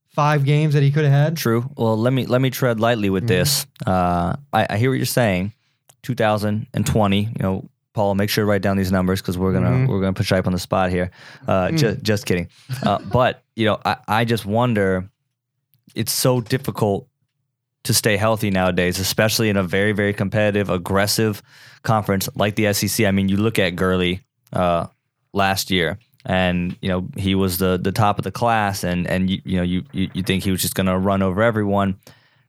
five 0.09 0.43
games 0.45 0.73
that 0.75 0.83
he 0.83 0.91
could 0.91 1.03
have 1.03 1.13
had? 1.13 1.37
True. 1.37 1.67
Well, 1.75 1.97
let 1.97 2.13
me 2.13 2.25
let 2.27 2.41
me 2.41 2.49
tread 2.51 2.79
lightly 2.79 3.09
with 3.09 3.27
this. 3.27 3.65
Uh, 3.87 4.35
I, 4.53 4.67
I 4.69 4.77
hear 4.77 4.91
what 4.91 4.97
you're 4.97 5.05
saying. 5.05 5.53
2020. 6.03 7.21
You 7.21 7.31
know, 7.39 7.69
Paul, 7.93 8.15
make 8.15 8.29
sure 8.29 8.43
to 8.43 8.49
write 8.49 8.61
down 8.61 8.77
these 8.77 8.91
numbers 8.91 9.21
because 9.21 9.37
we're 9.37 9.53
gonna 9.53 9.69
Mhm. 9.69 9.87
we're 9.87 9.99
gonna 9.99 10.13
put 10.13 10.25
Shipe 10.25 10.45
on 10.47 10.53
the 10.53 10.59
spot 10.59 10.91
here. 10.91 11.11
Uh, 11.47 11.71
ju- 11.71 11.95
just 12.01 12.25
kidding. 12.25 12.47
Uh, 12.83 12.99
but 12.99 13.43
you 13.55 13.65
know, 13.65 13.79
I, 13.83 13.97
I 14.07 14.25
just 14.25 14.45
wonder. 14.45 15.09
It's 15.93 16.13
so 16.13 16.39
difficult 16.39 17.07
to 17.83 17.93
stay 17.93 18.17
healthy 18.17 18.51
nowadays, 18.51 18.99
especially 18.99 19.49
in 19.49 19.57
a 19.57 19.63
very, 19.63 19.91
very 19.91 20.13
competitive, 20.13 20.69
aggressive 20.69 21.41
conference 21.83 22.29
like 22.35 22.55
the 22.55 22.71
SEC. 22.73 23.05
I 23.05 23.11
mean, 23.11 23.29
you 23.29 23.37
look 23.37 23.57
at 23.59 23.75
Gurley 23.75 24.21
uh, 24.53 24.87
last 25.33 25.71
year, 25.71 25.97
and 26.25 26.77
you 26.81 26.89
know 26.89 27.07
he 27.17 27.33
was 27.35 27.57
the 27.57 27.79
the 27.81 27.91
top 27.91 28.17
of 28.17 28.23
the 28.23 28.31
class, 28.31 28.83
and 28.83 29.07
and 29.07 29.29
you, 29.29 29.41
you 29.43 29.57
know 29.57 29.63
you 29.63 29.83
you, 29.91 30.09
you 30.13 30.23
think 30.23 30.43
he 30.43 30.51
was 30.51 30.61
just 30.61 30.75
going 30.75 30.87
to 30.87 30.97
run 30.97 31.21
over 31.21 31.41
everyone. 31.41 31.97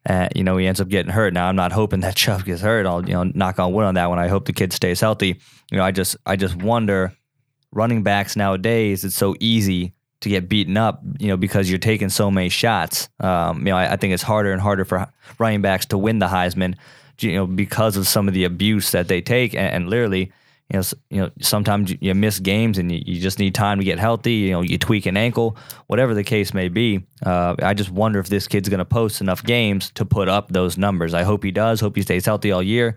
Uh, 0.08 0.28
you 0.34 0.42
know 0.42 0.56
he 0.56 0.66
ends 0.66 0.80
up 0.80 0.88
getting 0.88 1.12
hurt. 1.12 1.32
Now 1.32 1.48
I'm 1.48 1.56
not 1.56 1.72
hoping 1.72 2.00
that 2.00 2.16
Chubb 2.16 2.44
gets 2.44 2.60
hurt. 2.60 2.86
I'll 2.86 3.06
you 3.06 3.14
know 3.14 3.24
knock 3.24 3.58
on 3.58 3.72
wood 3.72 3.84
on 3.84 3.94
that 3.94 4.10
one. 4.10 4.18
I 4.18 4.28
hope 4.28 4.44
the 4.44 4.52
kid 4.52 4.72
stays 4.72 5.00
healthy. 5.00 5.40
You 5.70 5.78
know 5.78 5.84
I 5.84 5.92
just 5.92 6.16
I 6.26 6.36
just 6.36 6.56
wonder 6.56 7.12
running 7.70 8.02
backs 8.02 8.36
nowadays. 8.36 9.04
It's 9.04 9.16
so 9.16 9.34
easy 9.40 9.94
to 10.22 10.28
get 10.28 10.48
beaten 10.48 10.76
up, 10.76 11.02
you 11.18 11.28
know, 11.28 11.36
because 11.36 11.68
you're 11.68 11.78
taking 11.78 12.08
so 12.08 12.30
many 12.30 12.48
shots. 12.48 13.08
Um, 13.20 13.58
you 13.58 13.64
know, 13.72 13.76
I, 13.76 13.92
I 13.92 13.96
think 13.96 14.14
it's 14.14 14.22
harder 14.22 14.52
and 14.52 14.60
harder 14.60 14.84
for 14.84 15.06
running 15.38 15.62
backs 15.62 15.86
to 15.86 15.98
win 15.98 16.18
the 16.20 16.28
Heisman, 16.28 16.76
you 17.20 17.34
know, 17.34 17.46
because 17.46 17.96
of 17.96 18.06
some 18.08 18.28
of 18.28 18.34
the 18.34 18.44
abuse 18.44 18.92
that 18.92 19.08
they 19.08 19.20
take, 19.20 19.54
and, 19.54 19.66
and 19.74 19.90
literally, 19.90 20.32
you 20.70 20.78
know, 20.78 20.82
you 21.10 21.20
know, 21.20 21.30
sometimes 21.40 21.94
you- 22.00 22.14
miss 22.14 22.38
games 22.38 22.78
and 22.78 22.90
you, 22.90 23.02
you 23.04 23.20
just 23.20 23.38
need 23.38 23.54
time 23.54 23.78
to 23.78 23.84
get 23.84 23.98
healthy. 23.98 24.34
You 24.34 24.52
know, 24.52 24.60
you 24.62 24.78
tweak 24.78 25.06
an 25.06 25.16
ankle, 25.16 25.56
whatever 25.88 26.14
the 26.14 26.24
case 26.24 26.54
may 26.54 26.68
be. 26.68 27.04
Uh, 27.26 27.56
I 27.60 27.74
just 27.74 27.90
wonder 27.90 28.20
if 28.20 28.28
this 28.28 28.46
kid's 28.48 28.68
going 28.68 28.78
to 28.78 28.84
post 28.84 29.20
enough 29.20 29.42
games 29.42 29.90
to 29.96 30.04
put 30.04 30.28
up 30.28 30.52
those 30.52 30.78
numbers. 30.78 31.14
I 31.14 31.24
hope 31.24 31.42
he 31.44 31.50
does. 31.50 31.80
Hope 31.80 31.96
he 31.96 32.02
stays 32.02 32.24
healthy 32.24 32.52
all 32.52 32.62
year. 32.62 32.96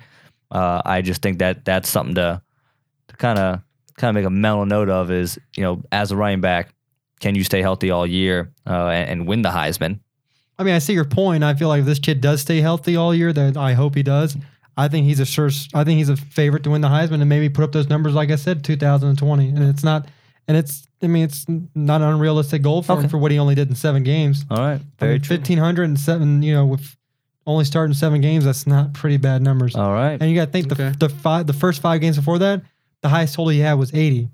Uh, 0.52 0.82
I 0.86 1.02
just 1.02 1.22
think 1.22 1.40
that 1.40 1.66
that's 1.66 1.90
something 1.90 2.16
to 2.16 2.42
to 3.08 3.16
kind 3.18 3.40
of 3.40 3.62
kind 3.98 4.16
of 4.16 4.22
make 4.22 4.28
a 4.28 4.30
mental 4.30 4.66
note 4.66 4.90
of 4.90 5.10
is 5.12 5.40
you 5.58 5.64
know 5.64 5.84
as 5.92 6.12
a 6.12 6.16
running 6.16 6.42
back 6.42 6.75
can 7.26 7.34
you 7.34 7.44
stay 7.44 7.64
healthy 7.64 7.90
all 7.90 8.06
year 8.06 8.52
uh, 8.68 8.86
and, 8.90 9.10
and 9.10 9.28
win 9.28 9.42
the 9.42 9.50
Heisman? 9.50 10.00
I 10.60 10.64
mean, 10.64 10.76
I 10.76 10.80
see 10.80 10.94
your 10.94 11.06
point. 11.06 11.44
I 11.44 11.56
feel 11.56 11.70
like 11.70 11.80
if 11.80 11.86
this 11.88 11.98
kid 11.98 12.22
does 12.22 12.40
stay 12.42 12.62
healthy 12.62 12.96
all 12.96 13.16
year. 13.16 13.34
That 13.34 13.58
I 13.58 13.74
hope 13.74 13.96
he 13.96 14.04
does. 14.04 14.38
I 14.78 14.90
think 14.90 15.08
he's 15.08 15.20
a 15.20 15.26
sure. 15.26 15.50
I 15.74 15.84
think 15.84 15.98
he's 15.98 16.10
a 16.10 16.16
favorite 16.18 16.62
to 16.66 16.70
win 16.70 16.82
the 16.82 16.88
Heisman 16.88 17.22
and 17.22 17.28
maybe 17.28 17.50
put 17.50 17.64
up 17.64 17.72
those 17.72 17.90
numbers, 17.90 18.14
like 18.14 18.30
I 18.30 18.36
said, 18.36 18.64
2020. 18.64 19.50
And 19.50 19.64
it's 19.64 19.84
not. 19.84 20.08
And 20.48 20.56
it's. 20.56 20.88
I 21.02 21.08
mean, 21.08 21.24
it's 21.24 21.46
not 21.48 22.02
an 22.02 22.08
unrealistic 22.14 22.62
goal 22.62 22.84
for 22.84 23.02
him 23.02 23.10
for 23.10 23.18
what 23.18 23.32
he 23.32 23.40
only 23.40 23.56
did 23.56 23.70
in 23.70 23.76
seven 23.76 24.04
games. 24.04 24.46
All 24.52 24.58
right, 24.58 24.80
I 24.80 24.84
very 25.00 25.14
mean, 25.14 25.22
true. 25.22 25.36
1500 25.38 25.84
and 25.84 26.00
seven. 26.00 26.44
You 26.44 26.54
know, 26.54 26.66
with 26.68 26.96
only 27.48 27.66
starting 27.66 27.96
seven 27.96 28.22
games, 28.22 28.46
that's 28.46 28.68
not 28.68 28.94
pretty 28.94 29.18
bad 29.18 29.42
numbers. 29.42 29.76
All 29.76 29.92
right, 29.92 30.20
And 30.22 30.30
you 30.30 30.36
got 30.36 30.46
to 30.46 30.52
think 30.52 30.72
Okay. 30.72 30.90
the 30.92 31.08
the 31.08 31.10
five 31.10 31.48
the 31.48 31.54
first 31.54 31.82
five 31.82 32.02
games 32.02 32.18
before 32.18 32.38
that, 32.40 32.62
the 33.02 33.10
highest 33.10 33.34
total 33.36 33.50
he 33.50 33.60
had 33.60 33.74
was 33.74 33.94
80. 33.94 34.30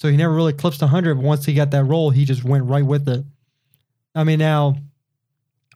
So 0.00 0.08
he 0.08 0.16
never 0.16 0.32
really 0.32 0.54
eclipsed 0.54 0.80
100. 0.80 1.16
But 1.16 1.24
once 1.24 1.44
he 1.44 1.52
got 1.52 1.70
that 1.72 1.84
role, 1.84 2.08
he 2.08 2.24
just 2.24 2.42
went 2.42 2.64
right 2.64 2.84
with 2.84 3.06
it. 3.06 3.22
I 4.14 4.24
mean, 4.24 4.38
now, 4.38 4.76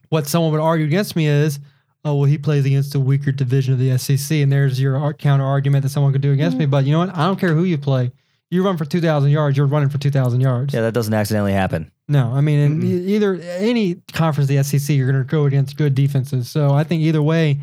what 0.09 0.25
someone 0.25 0.51
would 0.51 0.61
argue 0.61 0.87
against 0.87 1.15
me 1.15 1.27
is, 1.27 1.59
oh, 2.03 2.15
well, 2.15 2.25
he 2.25 2.39
plays 2.39 2.65
against 2.65 2.95
a 2.95 2.99
weaker 2.99 3.31
division 3.31 3.73
of 3.73 3.79
the 3.79 3.95
SEC, 3.99 4.37
and 4.37 4.51
there's 4.51 4.81
your 4.81 5.13
counter 5.13 5.45
argument 5.45 5.83
that 5.83 5.89
someone 5.89 6.11
could 6.11 6.21
do 6.21 6.31
against 6.31 6.57
me. 6.57 6.63
Mm-hmm. 6.65 6.71
But 6.71 6.85
you 6.85 6.91
know 6.91 6.99
what? 6.99 7.15
I 7.15 7.25
don't 7.25 7.39
care 7.39 7.53
who 7.53 7.65
you 7.65 7.77
play. 7.77 8.11
You 8.49 8.63
run 8.63 8.77
for 8.77 8.85
2,000 8.85 9.29
yards, 9.29 9.57
you're 9.57 9.67
running 9.67 9.89
for 9.89 9.99
2,000 9.99 10.41
yards. 10.41 10.73
yeah, 10.73 10.81
that 10.81 10.93
doesn't 10.93 11.13
accidentally 11.13 11.53
happen. 11.53 11.91
No, 12.07 12.31
I 12.31 12.41
mean, 12.41 12.59
in 12.59 12.83
e- 12.83 13.15
either 13.15 13.35
any 13.35 13.95
conference, 14.13 14.49
of 14.49 14.55
the 14.55 14.63
SEC, 14.63 14.95
you're 14.95 15.11
going 15.11 15.23
to 15.23 15.29
go 15.29 15.45
against 15.45 15.77
good 15.77 15.93
defenses. 15.93 16.49
So 16.49 16.71
I 16.71 16.83
think 16.83 17.01
either 17.03 17.21
way, 17.21 17.59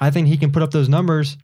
I 0.00 0.10
think 0.10 0.28
he 0.28 0.36
can 0.36 0.52
put 0.52 0.62
up 0.62 0.72
those 0.72 0.88
numbers. 0.88 1.38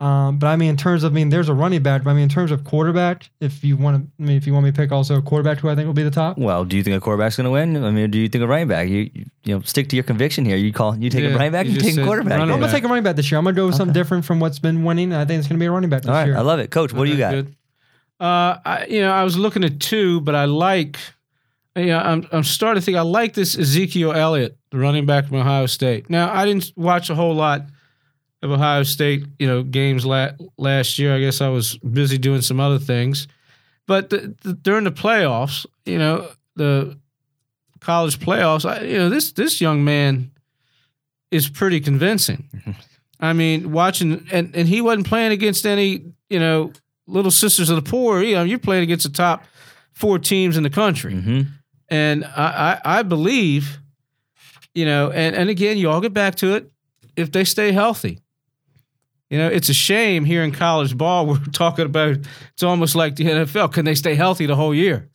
Um, 0.00 0.38
but 0.38 0.46
I 0.46 0.54
mean, 0.54 0.70
in 0.70 0.76
terms 0.76 1.02
of, 1.02 1.12
I 1.12 1.14
mean, 1.14 1.28
there's 1.28 1.48
a 1.48 1.54
running 1.54 1.82
back. 1.82 2.04
But 2.04 2.10
I 2.10 2.14
mean, 2.14 2.22
in 2.22 2.28
terms 2.28 2.52
of 2.52 2.62
quarterback, 2.62 3.30
if 3.40 3.64
you 3.64 3.76
want 3.76 3.96
to, 3.96 4.22
I 4.22 4.26
mean, 4.26 4.36
if 4.36 4.46
you 4.46 4.52
want 4.52 4.64
me 4.64 4.70
to 4.70 4.76
pick 4.76 4.92
also 4.92 5.16
a 5.16 5.22
quarterback 5.22 5.58
who 5.58 5.68
I 5.68 5.74
think 5.74 5.86
will 5.86 5.92
be 5.92 6.04
the 6.04 6.10
top, 6.10 6.38
Well, 6.38 6.64
do 6.64 6.76
you 6.76 6.84
think 6.84 6.96
a 6.96 7.00
quarterback's 7.00 7.36
going 7.36 7.46
to 7.46 7.50
win? 7.50 7.82
I 7.82 7.90
mean, 7.90 8.08
do 8.10 8.18
you 8.18 8.28
think 8.28 8.44
a 8.44 8.46
running 8.46 8.68
back? 8.68 8.88
You 8.88 9.10
you, 9.12 9.24
you 9.42 9.54
know, 9.56 9.60
stick 9.62 9.88
to 9.88 9.96
your 9.96 10.04
conviction 10.04 10.44
here. 10.44 10.56
You 10.56 10.72
call 10.72 10.96
you 10.96 11.10
take 11.10 11.24
Yeah, 11.24 11.30
a 11.30 11.36
running 11.36 11.50
back, 11.50 11.66
you 11.66 11.72
you, 11.72 11.80
take 11.80 11.96
a 11.96 12.04
quarterback. 12.04 12.38
I'm 12.38 12.48
gonna 12.48 12.70
take 12.70 12.84
a 12.84 12.88
running 12.88 13.02
back 13.02 13.16
this 13.16 13.28
year. 13.30 13.38
I'm 13.38 13.44
gonna 13.44 13.56
go 13.56 13.66
with 13.66 13.74
something 13.74 13.92
different 13.92 14.24
from 14.24 14.38
what's 14.38 14.60
been 14.60 14.84
winning. 14.84 15.12
I 15.12 15.24
think 15.24 15.40
it's 15.40 15.48
gonna 15.48 15.58
be 15.58 15.66
a 15.66 15.70
running 15.72 15.90
back 15.90 16.02
this 16.02 16.10
All 16.10 16.14
right, 16.14 16.26
year. 16.26 16.36
I 16.36 16.42
love 16.42 16.60
it, 16.60 16.70
Coach. 16.70 16.92
What 16.92 17.06
do 17.06 17.10
you 17.10 17.18
got? 17.18 17.32
Good. 17.32 17.56
Uh, 18.20 18.58
I, 18.64 18.86
you 18.88 19.00
know, 19.00 19.12
I 19.12 19.24
was 19.24 19.36
looking 19.36 19.64
at 19.64 19.80
two, 19.80 20.20
but 20.20 20.34
I 20.34 20.44
like. 20.44 20.96
You 21.76 21.86
know, 21.86 21.98
I'm 21.98 22.26
I'm 22.32 22.42
starting 22.44 22.80
to 22.80 22.84
think 22.84 22.96
I 22.96 23.02
like 23.02 23.34
this 23.34 23.56
Ezekiel 23.56 24.12
Elliott, 24.12 24.58
the 24.70 24.78
running 24.78 25.06
back 25.06 25.26
from 25.26 25.36
Ohio 25.38 25.66
State. 25.66 26.10
Now, 26.10 26.32
I 26.32 26.44
didn't 26.44 26.72
watch 26.76 27.08
a 27.10 27.14
whole 27.14 27.34
lot 27.34 27.62
of 28.42 28.50
Ohio 28.50 28.82
State, 28.84 29.24
you 29.38 29.46
know, 29.46 29.62
games 29.62 30.06
la- 30.06 30.30
last 30.56 30.98
year. 30.98 31.14
I 31.14 31.20
guess 31.20 31.40
I 31.40 31.48
was 31.48 31.76
busy 31.78 32.18
doing 32.18 32.40
some 32.42 32.60
other 32.60 32.78
things, 32.78 33.26
but 33.86 34.10
the, 34.10 34.34
the, 34.42 34.52
during 34.52 34.84
the 34.84 34.92
playoffs, 34.92 35.66
you 35.84 35.98
know, 35.98 36.28
the 36.56 36.98
college 37.80 38.18
playoffs, 38.20 38.68
I, 38.68 38.82
you 38.84 38.98
know, 38.98 39.08
this 39.08 39.32
this 39.32 39.60
young 39.60 39.84
man 39.84 40.30
is 41.30 41.48
pretty 41.48 41.80
convincing. 41.80 42.48
I 43.20 43.32
mean, 43.32 43.72
watching 43.72 44.26
and 44.30 44.54
and 44.54 44.68
he 44.68 44.80
wasn't 44.80 45.06
playing 45.08 45.32
against 45.32 45.66
any, 45.66 46.12
you 46.30 46.38
know, 46.38 46.72
little 47.06 47.30
sisters 47.32 47.70
of 47.70 47.76
the 47.82 47.90
poor. 47.90 48.22
You 48.22 48.36
know, 48.36 48.44
you're 48.44 48.58
playing 48.60 48.84
against 48.84 49.04
the 49.04 49.12
top 49.12 49.44
four 49.92 50.18
teams 50.20 50.56
in 50.56 50.62
the 50.62 50.70
country. 50.70 51.14
hmm 51.14 51.40
And 51.88 52.24
I, 52.24 52.78
I, 52.84 52.98
I 52.98 53.02
believe, 53.02 53.78
you 54.74 54.84
know, 54.84 55.10
and, 55.10 55.34
and 55.34 55.50
again, 55.50 55.78
you 55.78 55.90
all 55.90 56.00
get 56.00 56.12
back 56.12 56.36
to 56.36 56.54
it 56.54 56.70
if 57.16 57.32
they 57.32 57.42
stay 57.44 57.72
healthy. 57.72 58.20
You 59.30 59.38
know, 59.38 59.48
it's 59.48 59.68
a 59.68 59.74
shame 59.74 60.24
here 60.24 60.42
in 60.42 60.52
college 60.52 60.96
ball, 60.96 61.26
we're 61.28 61.38
talking 61.52 61.84
about 61.86 62.16
it's 62.52 62.62
almost 62.62 62.94
like 62.94 63.16
the 63.16 63.24
NFL. 63.24 63.72
Can 63.72 63.84
they 63.84 63.94
stay 63.94 64.14
healthy 64.14 64.46
the 64.46 64.56
whole 64.56 64.74
year? 64.74 65.08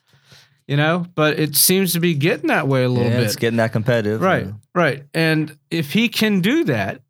You 0.67 0.77
know, 0.77 1.05
but 1.15 1.37
it 1.39 1.55
seems 1.57 1.91
to 1.93 1.99
be 1.99 2.13
getting 2.13 2.47
that 2.47 2.67
way 2.69 2.83
a 2.85 2.89
little 2.89 3.11
Yeah, 3.11 3.17
bit. 3.17 3.25
it's 3.25 3.35
getting 3.35 3.57
that 3.57 3.73
competitive. 3.73 4.21
Right, 4.21 4.47
Uh, 4.47 4.51
right. 4.73 5.03
And 5.13 5.57
if 5.69 5.91
he 5.91 6.07
can 6.07 6.39
do 6.39 6.63
that, 6.65 7.01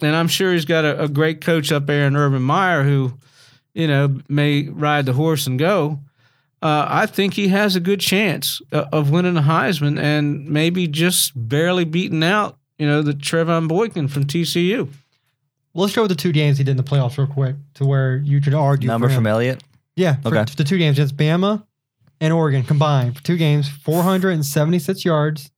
and 0.00 0.16
I'm 0.16 0.28
sure 0.28 0.52
he's 0.54 0.64
got 0.64 0.84
a, 0.86 1.02
a 1.04 1.08
great 1.08 1.40
coach 1.42 1.70
up 1.70 1.86
there 1.86 2.06
in 2.06 2.16
Urban 2.16 2.42
Meyer 2.42 2.82
who, 2.82 3.12
you 3.74 3.86
know, 3.88 4.20
may 4.28 4.68
ride 4.68 5.04
the 5.06 5.12
horse 5.12 5.46
and 5.46 5.58
go. 5.58 6.00
Uh, 6.62 6.86
I 6.88 7.04
think 7.04 7.34
he 7.34 7.48
has 7.48 7.76
a 7.76 7.80
good 7.80 8.00
chance 8.00 8.62
uh, 8.72 8.86
of 8.90 9.10
winning 9.10 9.34
the 9.34 9.42
Heisman 9.42 10.00
and 10.00 10.48
maybe 10.48 10.86
just 10.88 11.32
barely 11.36 11.84
beating 11.84 12.24
out, 12.24 12.56
you 12.78 12.86
know, 12.86 13.02
the 13.02 13.12
Trevone 13.12 13.68
Boykin 13.68 14.08
from 14.08 14.24
TCU. 14.24 14.88
Let's 15.74 15.94
go 15.94 16.02
with 16.02 16.10
the 16.10 16.14
two 16.16 16.32
games 16.32 16.58
he 16.58 16.64
did 16.64 16.70
in 16.72 16.76
the 16.76 16.82
playoffs 16.84 17.18
real 17.18 17.26
quick, 17.26 17.56
to 17.74 17.84
where 17.84 18.18
you 18.18 18.40
could 18.40 18.54
argue 18.54 18.86
Number 18.86 19.08
for 19.08 19.12
him. 19.12 19.18
from 19.18 19.26
Elliott. 19.26 19.62
Yeah, 19.96 20.16
for 20.22 20.28
Okay. 20.36 20.44
the 20.56 20.64
two 20.64 20.78
games 20.78 20.98
against 20.98 21.16
Bama 21.16 21.64
and 22.20 22.32
Oregon 22.32 22.62
combined 22.62 23.16
for 23.16 23.22
two 23.24 23.36
games, 23.36 23.68
476 23.68 25.04
yards, 25.04 25.50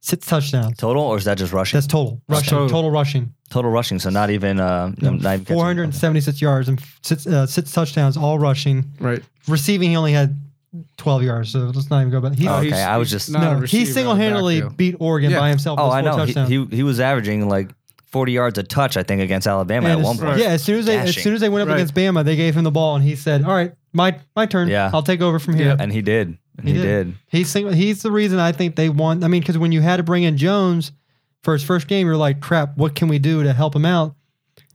six 0.00 0.26
touchdowns. 0.26 0.76
Total, 0.76 1.02
or 1.02 1.16
is 1.16 1.24
that 1.24 1.38
just 1.38 1.52
rushing? 1.52 1.76
That's 1.78 1.86
total 1.86 2.20
rushing. 2.28 2.50
total. 2.50 2.68
Total, 2.68 2.90
rushing. 2.90 3.34
Total 3.50 3.70
rushing, 3.70 3.98
so 3.98 4.10
not 4.10 4.30
even 4.30 4.60
uh, 4.60 4.88
not 5.00 5.12
even 5.14 5.20
catching- 5.22 5.44
476 5.56 6.40
yards 6.42 6.68
and 6.68 6.80
six, 7.02 7.26
uh, 7.26 7.46
six 7.46 7.72
touchdowns, 7.72 8.16
all 8.16 8.38
rushing. 8.38 8.84
Right. 9.00 9.22
Receiving, 9.48 9.90
he 9.90 9.96
only 9.96 10.12
had 10.12 10.36
12 10.96 11.22
yards, 11.22 11.50
so 11.50 11.60
let's 11.74 11.88
not 11.90 12.00
even 12.00 12.10
go 12.10 12.20
back. 12.20 12.34
He, 12.34 12.48
Oh, 12.48 12.60
he's- 12.60 12.72
okay, 12.74 12.82
I 12.82 12.96
was 12.96 13.10
just- 13.10 13.30
no, 13.30 13.60
he 13.60 13.84
single 13.86 14.14
handedly 14.14 14.62
beat 14.76 14.96
Oregon 14.98 15.30
Yeah. 15.30 15.38
by 15.38 15.48
himself. 15.50 15.78
Oh, 15.80 15.90
I 15.90 16.00
know. 16.00 16.24
He, 16.24 16.32
he 16.32 16.76
he 16.76 16.82
was 16.82 17.00
averaging 17.00 17.48
like 17.48 17.70
40 18.14 18.32
yards 18.32 18.58
a 18.58 18.62
touch, 18.62 18.96
I 18.96 19.02
think, 19.02 19.20
against 19.20 19.46
Alabama 19.46 19.88
And 19.88 19.98
at 20.00 20.04
one 20.04 20.14
as- 20.16 20.22
point. 20.22 20.38
Yeah, 20.38 20.46
as 20.50 20.62
soon 20.62 20.78
as 20.78 20.86
they 20.86 20.96
as 20.96 21.06
Dashing. 21.06 21.22
soon 21.24 21.34
as 21.34 21.40
they 21.40 21.48
went 21.48 21.62
up 21.62 21.68
Right. 21.68 21.74
against 21.74 21.94
Bama, 21.94 22.24
they 22.24 22.36
gave 22.36 22.56
him 22.56 22.62
the 22.64 22.70
ball, 22.70 22.94
and 22.94 23.04
he 23.04 23.16
said, 23.16 23.42
"All 23.44 23.50
right, 23.52 23.72
my 23.92 24.16
my 24.36 24.46
turn. 24.46 24.68
Yeah. 24.68 24.90
I'll 24.94 25.02
take 25.02 25.20
over 25.20 25.38
from 25.40 25.54
here." 25.56 25.66
Yeah. 25.66 25.76
And 25.78 25.92
he 25.92 26.00
did. 26.00 26.38
And 26.58 26.68
He 26.68 26.74
he, 26.74 26.80
did. 26.80 27.06
did. 27.08 27.14
He's 27.26 27.48
single, 27.50 27.72
he's 27.74 28.02
the 28.02 28.12
reason 28.12 28.38
I 28.38 28.52
think 28.52 28.76
they 28.76 28.88
won. 28.88 29.24
I 29.24 29.28
mean, 29.28 29.40
because 29.40 29.58
when 29.58 29.72
you 29.72 29.80
had 29.80 29.96
to 29.96 30.02
bring 30.04 30.22
in 30.22 30.36
Jones 30.36 30.92
for 31.42 31.52
his 31.52 31.64
first 31.64 31.88
game, 31.88 32.06
you're 32.06 32.16
like, 32.16 32.40
"Crap, 32.40 32.76
what 32.78 32.94
can 32.94 33.08
we 33.08 33.18
do 33.18 33.42
to 33.42 33.52
help 33.52 33.74
him 33.74 33.84
out?" 33.84 34.14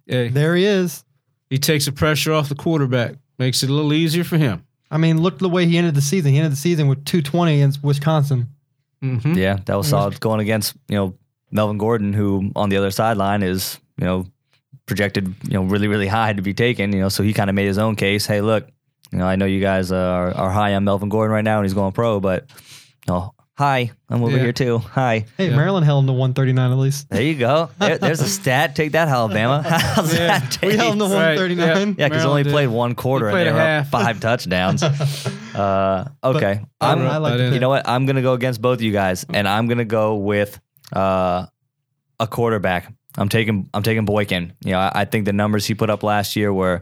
Hey, 0.05 0.27
There 0.27 0.55
he 0.57 0.65
is. 0.65 1.03
he 1.49 1.57
takes 1.57 1.85
the 1.85 1.91
pressure 1.93 2.33
off 2.33 2.49
the 2.49 2.55
quarterback, 2.55 3.15
makes 3.37 3.63
it 3.63 3.69
a 3.69 3.73
little 3.73 3.93
easier 3.93 4.23
for 4.25 4.37
him. 4.37 4.63
I 4.91 4.97
mean, 4.97 5.21
look 5.21 5.39
the 5.39 5.47
way 5.49 5.65
he 5.65 5.77
ended 5.77 5.95
the 5.95 6.01
season. 6.01 6.31
He 6.33 6.37
ended 6.39 6.51
the 6.51 6.55
season 6.57 6.87
with 6.87 7.05
220 7.05 7.55
against 7.55 7.81
Wisconsin. 7.83 8.49
Mm-hmm. 9.03 9.35
Yeah, 9.35 9.59
that 9.65 9.75
was 9.77 9.87
solid. 9.87 10.19
Going 10.19 10.41
against, 10.41 10.75
you 10.89 10.95
know, 10.97 11.13
Melvin 11.51 11.77
Gordon, 11.77 12.13
who 12.13 12.51
on 12.55 12.69
the 12.69 12.77
other 12.77 12.91
sideline 12.91 13.43
is, 13.43 13.79
you 13.97 14.05
know, 14.05 14.25
projected, 14.85 15.33
you 15.43 15.53
know, 15.53 15.63
really, 15.63 15.87
really 15.87 16.07
high 16.07 16.33
to 16.33 16.41
be 16.41 16.53
taken, 16.53 16.93
you 16.93 16.99
know, 16.99 17.09
so 17.09 17.23
he 17.23 17.33
kind 17.33 17.49
of 17.49 17.55
made 17.55 17.67
his 17.67 17.77
own 17.77 17.95
case. 17.95 18.25
Hey, 18.25 18.41
look, 18.41 18.67
you 19.11 19.17
know, 19.19 19.25
I 19.25 19.35
know 19.35 19.45
you 19.45 19.61
guys 19.61 19.91
uh, 19.91 19.95
are, 19.97 20.31
are 20.35 20.49
high 20.51 20.73
on 20.75 20.83
Melvin 20.83 21.09
Gordon 21.09 21.33
right 21.33 21.43
now 21.43 21.57
and 21.57 21.65
he's 21.65 21.73
going 21.73 21.91
pro, 21.91 22.19
but, 22.19 22.45
you 23.07 23.13
know, 23.13 23.33
hi, 23.57 23.91
I'm 24.09 24.23
over 24.23 24.37
Yeah. 24.37 24.43
here 24.43 24.53
too. 24.53 24.77
Hi. 24.79 25.25
Hey, 25.37 25.49
Yeah. 25.49 25.55
Maryland 25.55 25.85
held 25.85 26.03
him 26.03 26.07
to 26.07 26.13
139 26.13 26.71
at 26.71 26.77
least. 26.77 27.09
There 27.09 27.21
you 27.21 27.35
go. 27.35 27.69
There, 27.77 27.97
there's 27.97 28.21
a 28.21 28.27
stat. 28.39 28.75
Take 28.75 28.93
that, 28.93 29.07
Alabama. 29.09 29.61
How's 29.67 30.13
Yeah. 30.13 30.39
that 30.39 30.59
We 30.61 30.75
held 30.77 30.93
him 30.93 30.99
to 30.99 31.05
taste? 31.05 31.15
Right, 31.15 31.37
139. 31.37 31.95
Yeah, 31.99 32.07
because 32.07 32.23
he 32.23 32.27
only 32.29 32.43
did. 32.43 32.51
played 32.51 32.67
one 32.67 32.95
quarter 32.95 33.27
He 33.27 33.33
played 33.33 33.47
and 33.47 33.57
a 33.57 33.59
they 33.59 33.65
were 33.65 33.79
up 33.79 33.87
five 33.87 34.19
touchdowns. 34.19 34.81
uh, 35.55 36.07
okay. 36.23 36.61
I, 36.81 36.91
I'm, 36.91 36.99
I 37.01 37.17
like 37.17 37.37
But 37.37 37.53
you 37.53 37.59
know 37.59 37.69
what? 37.69 37.87
I'm 37.87 38.05
gonna 38.05 38.21
go 38.21 38.33
against 38.33 38.61
both 38.61 38.77
of 38.79 38.81
you 38.81 38.91
guys, 38.91 39.25
and 39.33 39.47
I'm 39.47 39.67
gonna 39.67 39.85
go 39.85 40.15
with 40.15 40.59
uh, 40.93 41.45
a 42.19 42.27
quarterback. 42.27 42.91
I'm 43.17 43.29
taking 43.29 43.69
I'm 43.73 43.83
taking 43.83 44.05
Boykin. 44.05 44.53
You 44.63 44.71
know, 44.71 44.79
I, 44.79 44.91
I 45.01 45.05
think 45.05 45.25
the 45.25 45.33
numbers 45.33 45.65
he 45.65 45.73
put 45.75 45.89
up 45.89 46.03
last 46.03 46.35
year 46.35 46.53
were 46.53 46.81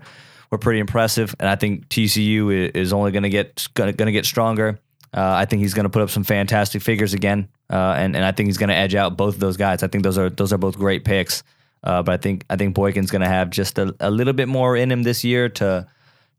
were 0.51 0.57
pretty 0.57 0.79
impressive, 0.79 1.35
and 1.39 1.49
I 1.49 1.55
think 1.55 1.87
TCU 1.89 2.71
is 2.75 2.93
only 2.93 3.11
gonna 3.11 3.29
get 3.29 3.67
gonna, 3.73 3.93
gonna 3.93 4.11
get 4.11 4.25
stronger. 4.25 4.79
Uh, 5.13 5.33
I 5.35 5.45
think 5.45 5.61
he's 5.61 5.73
gonna 5.73 5.89
put 5.89 6.01
up 6.01 6.09
some 6.09 6.23
fantastic 6.23 6.81
figures 6.81 7.13
again. 7.13 7.47
uh, 7.69 7.95
and 7.97 8.15
and 8.15 8.23
I 8.25 8.31
think 8.31 8.47
he's 8.47 8.57
going 8.57 8.69
to 8.69 8.75
edge 8.75 8.95
out 8.95 9.17
both 9.17 9.35
of 9.35 9.39
those 9.39 9.57
guys. 9.57 9.83
I 9.83 9.87
think 9.87 10.03
those 10.03 10.17
are 10.17 10.29
those 10.29 10.53
are 10.53 10.57
both 10.57 10.77
great 10.77 11.03
picks. 11.05 11.43
Uh, 11.83 12.01
but 12.03 12.13
I 12.13 12.17
think 12.17 12.45
I 12.49 12.55
think 12.55 12.75
Boykin's 12.75 13.11
going 13.11 13.21
to 13.21 13.27
have 13.27 13.49
just 13.49 13.77
a, 13.79 13.95
a 13.99 14.09
little 14.09 14.33
bit 14.33 14.47
more 14.47 14.75
in 14.75 14.91
him 14.91 15.03
this 15.03 15.23
year 15.23 15.49
to 15.49 15.87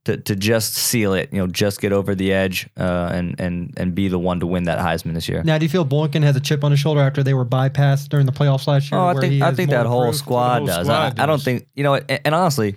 to 0.09 0.17
to 0.17 0.35
just 0.35 0.75
seal 0.75 1.15
it. 1.15 1.33
You 1.33 1.39
know, 1.39 1.47
just 1.47 1.81
get 1.81 1.93
over 1.93 2.15
the 2.15 2.33
edge 2.33 2.69
uh, 2.77 3.11
and 3.13 3.39
and 3.39 3.73
and 3.77 3.95
be 3.95 4.09
the 4.09 4.19
one 4.19 4.41
to 4.41 4.47
win 4.47 4.65
that 4.65 4.79
Heisman 4.79 5.15
this 5.15 5.29
year. 5.29 5.43
Now, 5.45 5.59
do 5.59 5.65
you 5.65 5.69
feel 5.69 5.85
Boykin 5.85 6.23
has 6.23 6.35
a 6.35 6.41
chip 6.41 6.65
on 6.65 6.71
his 6.73 6.81
shoulder 6.81 7.01
after 7.01 7.23
they 7.23 7.35
were 7.35 7.47
bypassed 7.47 8.09
during 8.09 8.27
the 8.27 8.33
playoffs 8.33 8.67
last 8.67 8.91
year? 8.91 8.99
Oh, 9.01 9.05
I 9.05 9.13
where 9.13 9.21
think 9.23 9.33
he 9.35 9.43
I 9.43 9.55
think 9.55 9.71
that 9.71 9.87
whole 9.87 10.13
squad 10.13 10.59
whole 10.59 10.67
does. 10.67 10.87
squad 10.87 11.19
I, 11.21 11.23
I 11.23 11.27
don't 11.27 11.43
think 11.43 11.67
you 11.75 11.85
know, 11.85 11.95
and, 11.95 12.21
and 12.25 12.35
honestly, 12.35 12.77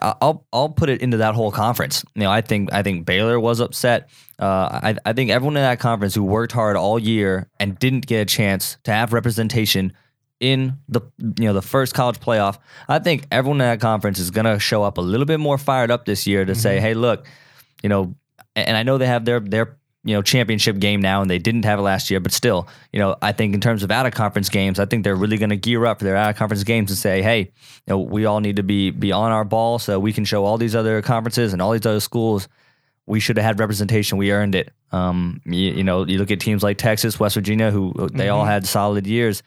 I- 0.00 0.14
I'll 0.20 0.46
I'll 0.52 0.68
put 0.68 0.88
it 0.88 1.00
into 1.02 1.16
that 1.18 1.34
whole 1.34 1.50
conference. 1.50 2.04
You 2.14 2.22
know, 2.22 2.30
I 2.30 2.40
think 2.40 2.72
I 2.72 2.82
think 2.82 3.06
Baylor 3.06 3.40
was 3.40 3.60
upset. 3.60 4.08
Uh, 4.38 4.80
I 4.82 4.96
I 5.04 5.12
think 5.14 5.30
everyone 5.30 5.56
in 5.56 5.62
that 5.62 5.80
conference 5.80 6.14
who 6.14 6.22
worked 6.22 6.52
hard 6.52 6.76
all 6.76 6.98
year 6.98 7.48
and 7.58 7.78
didn't 7.78 8.06
get 8.06 8.20
a 8.20 8.26
chance 8.26 8.76
to 8.84 8.92
have 8.92 9.12
representation 9.12 9.92
in 10.40 10.78
the 10.88 11.00
you 11.18 11.46
know 11.46 11.52
the 11.52 11.62
first 11.62 11.94
college 11.94 12.20
playoff. 12.20 12.58
I 12.88 12.98
think 12.98 13.26
everyone 13.30 13.60
in 13.60 13.66
that 13.66 13.80
conference 13.80 14.18
is 14.18 14.30
gonna 14.30 14.58
show 14.58 14.82
up 14.82 14.98
a 14.98 15.02
little 15.02 15.26
bit 15.26 15.40
more 15.40 15.58
fired 15.58 15.90
up 15.90 16.04
this 16.04 16.26
year 16.26 16.44
to 16.44 16.54
say, 16.54 16.76
mm-hmm. 16.76 16.84
hey, 16.84 16.94
look, 16.94 17.26
you 17.82 17.88
know, 17.88 18.14
and 18.54 18.76
I 18.76 18.82
know 18.82 18.98
they 18.98 19.06
have 19.06 19.24
their 19.24 19.40
their 19.40 19.76
you 20.06 20.14
know 20.14 20.22
championship 20.22 20.78
game 20.78 21.02
now, 21.02 21.20
and 21.20 21.28
they 21.28 21.38
didn't 21.38 21.64
have 21.64 21.80
it 21.80 21.82
last 21.82 22.10
year, 22.10 22.20
but 22.20 22.32
still, 22.32 22.68
you 22.92 23.00
know, 23.00 23.16
I 23.20 23.32
think 23.32 23.54
in 23.54 23.60
terms 23.60 23.82
of 23.82 23.90
out 23.90 24.06
of 24.06 24.12
conference 24.12 24.48
games, 24.48 24.78
I 24.78 24.86
think 24.86 25.02
they're 25.02 25.16
really 25.16 25.36
going 25.36 25.50
to 25.50 25.56
gear 25.56 25.84
up 25.84 25.98
for 25.98 26.04
their 26.04 26.16
out 26.16 26.30
of 26.30 26.36
conference 26.36 26.62
games 26.62 26.90
and 26.90 26.96
say, 26.96 27.22
hey, 27.22 27.40
you 27.40 27.48
know, 27.88 27.98
we 27.98 28.24
all 28.24 28.40
need 28.40 28.56
to 28.56 28.62
be 28.62 28.90
be 28.90 29.10
on 29.10 29.32
our 29.32 29.44
ball 29.44 29.80
so 29.80 29.98
we 29.98 30.12
can 30.12 30.24
show 30.24 30.44
all 30.44 30.58
these 30.58 30.76
other 30.76 31.02
conferences 31.02 31.52
and 31.52 31.60
all 31.60 31.72
these 31.72 31.84
other 31.84 32.00
schools. 32.00 32.48
We 33.06 33.18
should 33.20 33.36
have 33.36 33.44
had 33.44 33.60
representation. 33.60 34.16
We 34.16 34.30
earned 34.30 34.54
it. 34.54 34.72
Um, 34.92 35.40
you, 35.44 35.72
you 35.72 35.84
know, 35.84 36.06
you 36.06 36.18
look 36.18 36.30
at 36.30 36.40
teams 36.40 36.62
like 36.62 36.78
Texas, 36.78 37.18
West 37.18 37.34
Virginia, 37.34 37.72
who 37.72 37.92
uh, 37.98 38.08
they 38.12 38.28
all 38.28 38.42
mm-hmm. 38.42 38.50
had 38.50 38.66
solid 38.66 39.06
years, 39.06 39.42